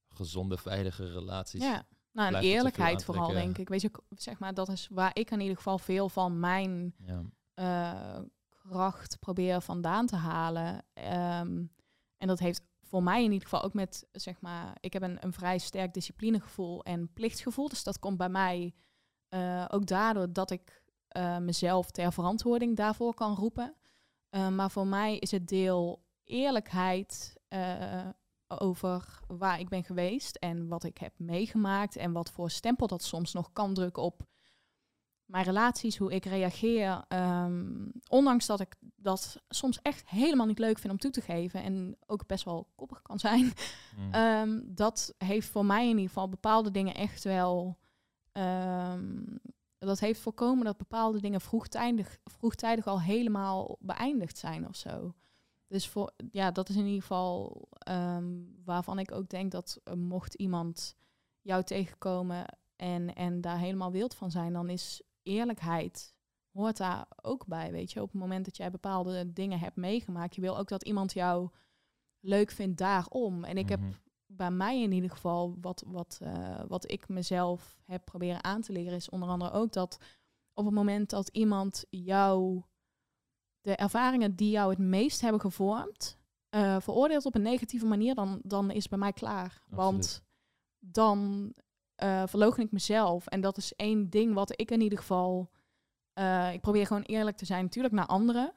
gezonde, 0.09 0.57
veilige 0.57 1.13
relaties. 1.13 1.63
Ja, 1.63 1.87
nou, 2.13 2.35
en 2.35 2.43
eerlijkheid 2.43 3.05
vooral, 3.05 3.33
denk 3.33 3.59
ik. 3.59 3.69
Weet 3.69 3.81
je, 3.81 3.91
zeg 4.09 4.39
maar, 4.39 4.55
dat 4.55 4.69
is 4.69 4.89
waar 4.91 5.11
ik 5.15 5.31
in 5.31 5.41
ieder 5.41 5.57
geval 5.57 5.79
veel 5.79 6.09
van 6.09 6.41
mijn 6.41 6.95
Ja. 6.99 7.23
eh, 7.55 8.23
kracht 8.69 9.19
probeer 9.19 9.61
vandaan 9.61 10.07
te 10.07 10.17
halen. 10.17 10.85
Ehm, 10.93 11.65
en 12.17 12.27
dat 12.27 12.39
heeft 12.39 12.63
voor 12.83 13.03
mij 13.03 13.25
in 13.25 13.33
ieder 13.33 13.49
geval 13.49 13.63
ook 13.63 13.75
met, 13.75 14.07
zeg 14.13 14.41
maar, 14.41 14.77
ik 14.81 14.93
heb 14.93 15.03
een, 15.03 15.25
een 15.25 15.33
vrij 15.33 15.59
sterk 15.59 15.95
disciplinegevoel 15.95 16.85
en 16.85 17.13
plichtgevoel. 17.13 17.69
Dus 17.69 17.83
dat 17.83 17.99
komt 17.99 18.17
bij 18.17 18.29
mij 18.29 18.75
eh, 19.29 19.65
ook 19.69 19.87
daardoor 19.87 20.33
dat 20.33 20.51
ik 20.51 20.83
eh, 21.09 21.39
mezelf 21.39 21.91
ter 21.91 22.13
verantwoording 22.13 22.77
daarvoor 22.77 23.15
kan 23.15 23.35
roepen. 23.35 23.75
Eh, 24.29 24.49
maar 24.49 24.71
voor 24.71 24.87
mij 24.87 25.19
is 25.19 25.31
het 25.31 25.49
deel 25.49 26.05
eerlijkheid 26.25 27.37
eh, 27.49 28.09
over 28.49 29.21
waar 29.27 29.61
ik 29.61 29.69
ben 29.69 29.85
geweest 29.85 30.37
en 30.37 30.69
wat 30.69 30.85
ik 30.85 30.99
heb 30.99 31.19
meegemaakt 31.19 31.97
en 31.97 32.13
wat 32.13 32.31
voor 32.31 32.51
stempel 32.51 32.87
dat 32.87 33.03
soms 33.03 33.33
nog 33.33 33.53
kan 33.53 33.75
drukken 33.75 34.03
op 34.03 34.27
mijn 35.29 35.45
relaties, 35.45 35.97
hoe 35.97 36.13
ik 36.13 36.25
reageer. 36.25 37.05
ehm, 37.09 37.89
ondanks 38.09 38.47
dat 38.47 38.61
ik 38.61 38.77
dat 38.97 39.43
soms 39.49 39.79
echt 39.83 40.09
helemaal 40.09 40.47
niet 40.47 40.59
leuk 40.59 40.79
vind 40.79 40.93
om 40.93 40.99
toe 40.99 41.11
te 41.11 41.21
geven 41.21 41.63
en 41.63 41.97
ook 42.07 42.27
best 42.27 42.45
wel 42.45 42.69
koppig 42.75 43.03
kan 43.03 43.19
zijn. 43.19 43.53
Mm. 43.97 44.13
Ehm, 44.13 44.61
dat 44.65 45.15
heeft 45.19 45.49
voor 45.49 45.65
mij 45.65 45.83
in 45.83 45.89
ieder 45.89 46.07
geval 46.07 46.29
bepaalde 46.29 46.71
dingen 46.71 46.95
echt 46.95 47.25
wel. 47.25 47.79
ehm, 48.33 49.23
dat 49.79 50.01
heeft 50.01 50.21
voorkomen 50.21 50.65
dat 50.65 50.77
bepaalde 50.77 51.21
dingen 51.21 51.41
vroegtijdig, 51.41 52.19
vroegtijdig 52.25 52.87
al 52.87 53.01
helemaal 53.01 53.77
beëindigd 53.81 54.39
zijn 54.39 54.69
of 54.69 54.77
zo. 54.77 55.15
Dus 55.67 55.89
voor, 55.89 56.13
ja, 56.31 56.51
dat 56.51 56.69
is 56.69 56.77
in 56.77 56.87
ieder 56.87 57.01
geval 57.01 57.69
waarvan 58.65 58.99
ik 58.99 59.13
ook 59.13 59.29
denk 59.29 59.53
dat 59.53 59.81
eh, 59.85 59.95
mocht 59.95 60.35
iemand 60.35 60.97
jou 61.41 61.63
tegenkomen 61.63 62.45
en, 62.77 63.15
en 63.15 63.41
daar 63.41 63.59
helemaal 63.59 63.93
wild 63.93 64.15
van 64.15 64.31
zijn, 64.31 64.53
dan 64.53 64.69
is 64.69 65.03
eerlijkheid 65.29 66.15
hoort 66.53 66.77
daar 66.77 67.07
ook 67.23 67.47
bij. 67.47 67.73
Weet 67.73 67.93
je, 67.93 68.03
op 68.03 68.13
het 68.13 68.21
moment 68.21 68.45
dat 68.45 68.57
jij 68.57 68.71
bepaalde 68.71 69.33
dingen 69.33 69.59
hebt 69.59 69.77
meegemaakt, 69.77 70.35
je 70.35 70.41
wil 70.41 70.59
ook 70.59 70.69
dat 70.69 70.83
iemand 70.85 71.13
jou 71.13 71.51
leuk 72.21 72.51
vindt 72.51 72.79
daarom. 72.79 73.45
En 73.45 73.57
ik 73.59 73.69
heb 73.69 73.81
Mhm. 73.81 73.91
bij 74.27 74.51
mij 74.51 74.83
in 74.83 74.93
ieder 74.93 75.11
geval, 75.11 75.57
wat, 75.61 75.85
wat, 75.87 76.19
eh, 76.23 76.61
wat 76.69 76.91
ik 76.91 77.09
mezelf 77.09 77.79
heb 77.85 78.05
proberen 78.05 78.45
aan 78.45 78.61
te 78.61 78.73
leren, 78.73 78.93
is 78.95 79.09
onder 79.09 79.29
andere 79.29 79.51
ook 79.51 79.73
dat 79.73 79.99
op 80.53 80.65
het 80.65 80.75
moment 80.75 81.11
dat 81.11 81.29
iemand 81.29 81.85
jou 81.91 82.63
de 83.61 83.77
ervaringen 83.77 84.37
die 84.37 84.51
jou 84.51 84.71
het 84.71 84.79
meest 84.79 85.21
hebben 85.21 85.41
gevormd, 85.41 86.19
eh, 86.49 86.81
veroordeelt 86.81 87.25
op 87.27 87.35
een 87.35 87.43
negatieve 87.43 87.87
manier, 87.87 88.15
dan, 88.15 88.41
dan 88.45 88.71
is 88.71 88.81
het 88.83 88.91
bij 88.91 88.99
mij 88.99 89.13
klaar. 89.13 89.63
Want 89.69 90.23
dan 90.79 91.53
verloochen 92.27 92.63
ik 92.63 92.73
mezelf. 92.73 93.27
En 93.27 93.41
dat 93.41 93.57
is 93.57 93.75
één 93.77 94.11
ding 94.11 94.35
wat 94.35 94.61
ik 94.61 94.71
in 94.71 94.81
ieder 94.81 94.99
geval. 94.99 95.51
eh, 96.13 96.53
ik 96.53 96.61
probeer 96.61 96.87
gewoon 96.87 97.03
eerlijk 97.03 97.37
te 97.37 97.45
zijn, 97.45 97.65
natuurlijk 97.65 97.95
naar 97.95 98.07
anderen. 98.07 98.53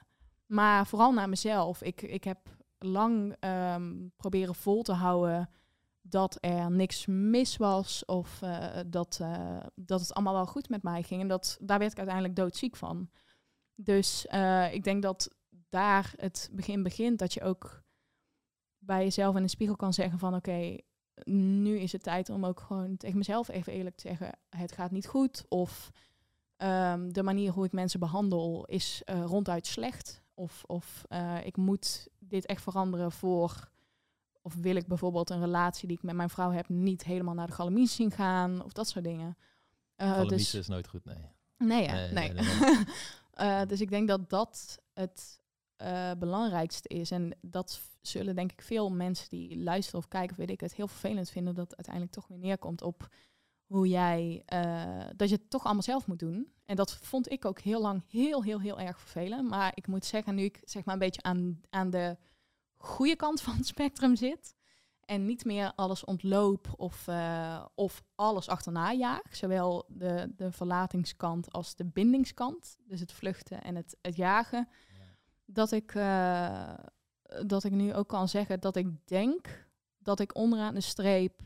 Maar 0.46 0.88
vooral 0.88 1.14
naar 1.14 1.30
mezelf. 1.30 1.82
Ik, 1.82 2.02
ik 2.02 2.24
heb 2.24 2.38
lang 2.78 3.36
ehm, 3.40 4.08
proberen 4.16 4.56
vol 4.56 4.82
te 4.82 4.94
houden 4.94 5.50
dat 6.02 6.38
er 6.40 6.72
niks 6.72 7.06
mis 7.06 7.58
was. 7.58 8.06
Of 8.06 8.42
eh, 8.42 8.80
dat, 8.88 9.22
dat 9.76 10.00
het 10.00 10.14
allemaal 10.14 10.34
wel 10.34 10.46
goed 10.46 10.70
met 10.70 10.84
mij 10.84 11.04
ging. 11.04 11.22
En 11.22 11.28
dat, 11.28 11.58
daar 11.62 11.80
werd 11.80 11.92
ik 11.92 11.98
uiteindelijk 11.98 12.36
doodziek 12.36 12.76
van. 12.76 13.10
Dus 13.76 14.26
ik 14.72 14.84
denk 14.84 15.02
dat 15.02 15.36
daar 15.70 16.14
het 16.18 16.50
begin 16.52 16.84
begint. 16.84 17.20
Dat 17.20 17.34
je 17.34 17.42
ook 17.42 17.84
bij 18.78 19.04
jezelf 19.04 19.36
in 19.36 19.42
de 19.42 19.48
spiegel 19.48 19.76
kan 19.76 19.94
zeggen 19.94 20.20
van 20.20 20.36
oké, 20.36 20.78
nu 21.26 21.80
is 21.80 21.92
het 21.92 22.04
tijd 22.04 22.30
om 22.30 22.46
ook 22.46 22.60
gewoon 22.60 22.98
tegen 22.98 23.18
mezelf 23.18 23.50
even 23.50 23.74
eerlijk 23.74 23.96
te 23.96 24.08
zeggen, 24.08 24.32
het 24.50 24.72
gaat 24.72 24.92
niet 24.92 25.08
goed. 25.08 25.46
Of 25.48 25.92
ehm, 26.58 27.10
de 27.10 27.24
manier 27.24 27.52
hoe 27.52 27.66
ik 27.66 27.72
mensen 27.72 28.00
behandel 28.00 28.66
is 28.66 29.02
eh, 29.06 29.24
ronduit 29.24 29.68
slecht. 29.68 30.22
Of, 30.34 30.64
of 30.68 31.06
eh, 31.08 31.46
ik 31.46 31.58
moet 31.58 32.08
dit 32.20 32.46
echt 32.46 32.62
veranderen 32.62 33.12
voor. 33.12 33.70
Of 34.42 34.56
wil 34.56 34.76
ik 34.76 34.88
bijvoorbeeld 34.88 35.30
een 35.30 35.40
relatie 35.40 35.88
die 35.88 35.98
ik 35.98 36.04
met 36.04 36.16
mijn 36.16 36.30
vrouw 36.30 36.52
heb 36.52 36.70
niet 36.70 37.04
helemaal 37.04 37.34
naar 37.34 37.48
de 37.48 37.54
galamies 37.54 37.96
zien 37.96 38.12
gaan. 38.12 38.64
Of 38.64 38.74
dat 38.74 38.88
soort 38.88 39.06
dingen. 39.06 39.38
Galamise 39.98 40.36
dus, 40.36 40.54
is 40.54 40.68
nooit 40.68 40.88
goed, 40.88 41.06
nee. 41.06 41.32
Nee, 41.58 41.88
hè? 41.88 42.12
Nee, 42.12 42.34
nee. 42.34 42.44
nee, 42.44 42.86
nee, 43.38 43.66
dus 43.72 43.82
ik 43.82 43.90
denk 43.90 44.08
dat 44.08 44.30
dat 44.30 44.80
het 44.94 45.41
eh, 45.82 46.12
belangrijkste 46.20 46.88
is. 46.88 47.12
En 47.12 47.38
dat 47.42 47.82
zullen 48.02 48.36
denk 48.36 48.52
ik 48.52 48.62
veel 48.62 48.92
mensen 48.92 49.30
die 49.30 49.60
luisteren 49.64 50.00
of 50.00 50.08
kijken, 50.08 50.32
of 50.32 50.38
weet 50.38 50.50
ik 50.50 50.60
het, 50.60 50.76
heel 50.76 50.88
vervelend 50.88 51.30
vinden 51.30 51.56
dat 51.56 51.76
uiteindelijk 51.76 52.16
toch 52.16 52.28
weer 52.28 52.38
neerkomt 52.38 52.82
op 52.82 53.10
hoe 53.66 53.88
jij, 53.88 54.44
eh, 54.46 55.06
dat 55.16 55.30
je 55.30 55.36
het 55.36 55.50
toch 55.50 55.64
allemaal 55.64 55.84
zelf 55.84 56.08
moet 56.08 56.20
doen. 56.20 56.54
En 56.66 56.76
dat 56.76 56.94
vond 56.94 57.32
ik 57.32 57.46
ook 57.46 57.60
heel 57.60 57.82
lang 57.82 58.04
heel, 58.08 58.44
heel, 58.44 58.60
heel 58.60 58.80
erg 58.80 59.00
vervelend. 59.00 59.50
Maar 59.50 59.72
ik 59.76 59.88
moet 59.88 60.06
zeggen, 60.06 60.36
nu 60.36 60.44
ik 60.44 60.62
zeg 60.64 60.86
maar 60.86 60.94
een 60.94 61.00
beetje 61.00 61.24
aan, 61.24 61.62
aan 61.70 61.90
de 61.90 62.18
goede 62.78 63.16
kant 63.16 63.42
van 63.42 63.56
het 63.56 63.68
spectrum 63.68 64.16
zit, 64.16 64.56
en 65.12 65.26
niet 65.26 65.46
meer 65.46 65.72
alles 65.76 66.04
ontloop 66.04 66.74
of, 66.78 67.08
eh, 67.08 67.66
of 67.76 68.04
alles 68.16 68.48
achterna 68.48 68.94
jaag. 68.94 69.36
Zowel 69.36 69.86
de, 69.88 70.34
de 70.36 70.52
verlatingskant 70.52 71.52
als 71.52 71.76
de 71.76 71.86
bindingskant. 71.86 72.78
Dus 72.88 73.00
het 73.00 73.12
vluchten 73.12 73.62
en 73.62 73.76
het, 73.76 73.98
het 74.02 74.16
jagen. 74.16 74.68
Dat 75.54 75.72
ik, 75.72 75.96
eh, 75.96 76.74
dat 77.46 77.64
ik 77.64 77.72
nu 77.72 77.94
ook 77.94 78.08
kan 78.08 78.28
zeggen 78.30 78.60
dat 78.60 78.76
ik 78.76 79.08
denk 79.08 79.68
dat 79.98 80.20
ik 80.20 80.36
onderaan 80.36 80.74
de 80.74 80.82
streep 80.82 81.42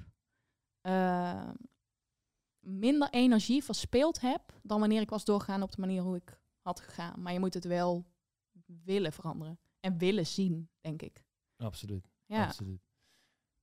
eh, 0.82 1.49
minder 2.60 3.10
energie 3.10 3.64
verspeeld 3.64 4.22
heb 4.22 4.41
dan 4.64 4.80
wanneer 4.80 5.02
ik 5.02 5.10
was 5.10 5.26
doorgegaan 5.26 5.61
op 5.61 5.72
de 5.72 5.80
manier 5.82 6.02
hoe 6.02 6.15
ik 6.15 6.40
had 6.61 6.80
gegaan. 6.80 7.22
Maar 7.22 7.34
je 7.34 7.40
moet 7.40 7.53
het 7.53 7.65
wel 7.65 8.06
willen 8.84 9.11
veranderen 9.14 9.60
en 9.80 9.98
willen 9.98 10.26
zien, 10.26 10.69
denk 10.82 11.02
ik. 11.02 11.23
Absoluut. 11.57 12.10
Ja, 12.26 12.45
Absoluut. 12.45 12.82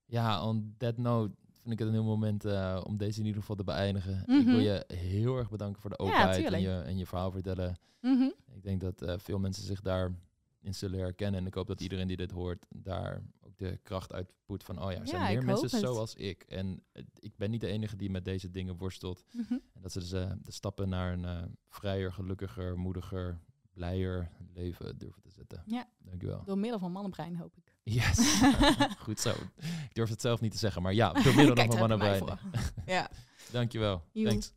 Ja, 0.04 0.46
on 0.46 0.74
that 0.78 0.96
note 0.98 1.34
vind 1.60 1.72
ik 1.72 1.78
het 1.78 1.88
een 1.88 1.94
heel 1.94 2.04
moment 2.04 2.44
eh, 2.44 2.80
om 2.86 2.96
deze 2.96 3.20
in 3.20 3.26
ieder 3.26 3.40
geval 3.40 3.56
te 3.56 3.64
beëindigen. 3.64 4.20
Ik 4.20 4.26
wil 4.26 4.42
Mhm. 4.42 4.60
je 4.60 4.84
heel 4.94 5.36
erg 5.36 5.50
bedanken 5.50 5.80
voor 5.80 5.90
de 5.90 5.98
openheid 5.98 6.44
en, 6.52 6.60
je, 6.60 6.80
en 6.80 6.96
je 6.98 7.06
verhaal 7.06 7.30
vertellen. 7.30 7.76
Mhm. 8.00 8.28
Ik 8.54 8.62
denk 8.62 8.80
dat 8.80 9.22
veel 9.22 9.38
mensen 9.38 9.64
zich 9.64 9.82
daarin 10.62 10.74
zullen 10.74 10.98
herkennen. 10.98 11.40
En 11.40 11.46
ik 11.46 11.54
hoop 11.54 11.66
dat 11.66 11.80
iedereen 11.80 12.06
die 12.06 12.16
dit 12.16 12.30
hoort, 12.30 12.66
daar 12.68 13.22
ook 13.40 13.58
de 13.58 13.78
kracht 13.82 14.12
uit 14.12 14.32
put 14.46 14.62
van... 14.64 14.82
oh 14.82 14.92
ja, 14.92 15.00
er 15.00 15.06
zijn 15.06 15.22
Ja, 15.22 15.28
meer 15.28 15.44
mensen 15.44 15.78
zoals 15.78 16.14
ik. 16.14 16.42
En 16.42 16.82
eh, 16.92 17.02
ik 17.18 17.36
ben 17.36 17.50
niet 17.50 17.60
de 17.60 17.66
enige 17.66 17.96
die 17.96 18.10
met 18.10 18.24
deze 18.24 18.50
dingen 18.50 18.76
worstelt. 18.76 19.24
Mhm. 19.32 19.52
En 19.52 19.82
dat 19.82 19.92
ze 19.92 19.98
dus, 19.98 20.12
eh, 20.12 20.30
de 20.42 20.52
stappen 20.52 20.88
naar 20.88 21.12
een 21.12 21.24
eh, 21.24 21.42
vrijer, 21.68 22.12
gelukkiger, 22.12 22.78
moediger, 22.78 23.40
blijer 23.72 24.30
leven 24.52 24.98
durven 24.98 25.22
te 25.22 25.30
zetten. 25.30 25.62
Ja. 25.66 25.88
Dankjewel. 25.98 26.42
Door 26.44 26.58
middel 26.58 26.78
van 26.78 26.92
mannenbrein, 26.92 27.36
hoop 27.36 27.56
ik. 27.56 27.74
Yes. 27.82 28.42
Goed 29.04 29.20
zo. 29.20 29.30
Ik 29.60 29.94
durf 29.94 30.08
het 30.08 30.20
zelf 30.20 30.40
niet 30.40 30.52
te 30.52 30.58
zeggen, 30.58 30.82
maar 30.82 30.94
ja, 30.94 31.12
door 31.12 31.34
middel 31.44 31.64
van 31.64 31.78
mannenbrein. 31.78 32.38
Ja. 32.86 33.10
Dankjewel. 33.52 34.04
Thanks. 34.12 34.52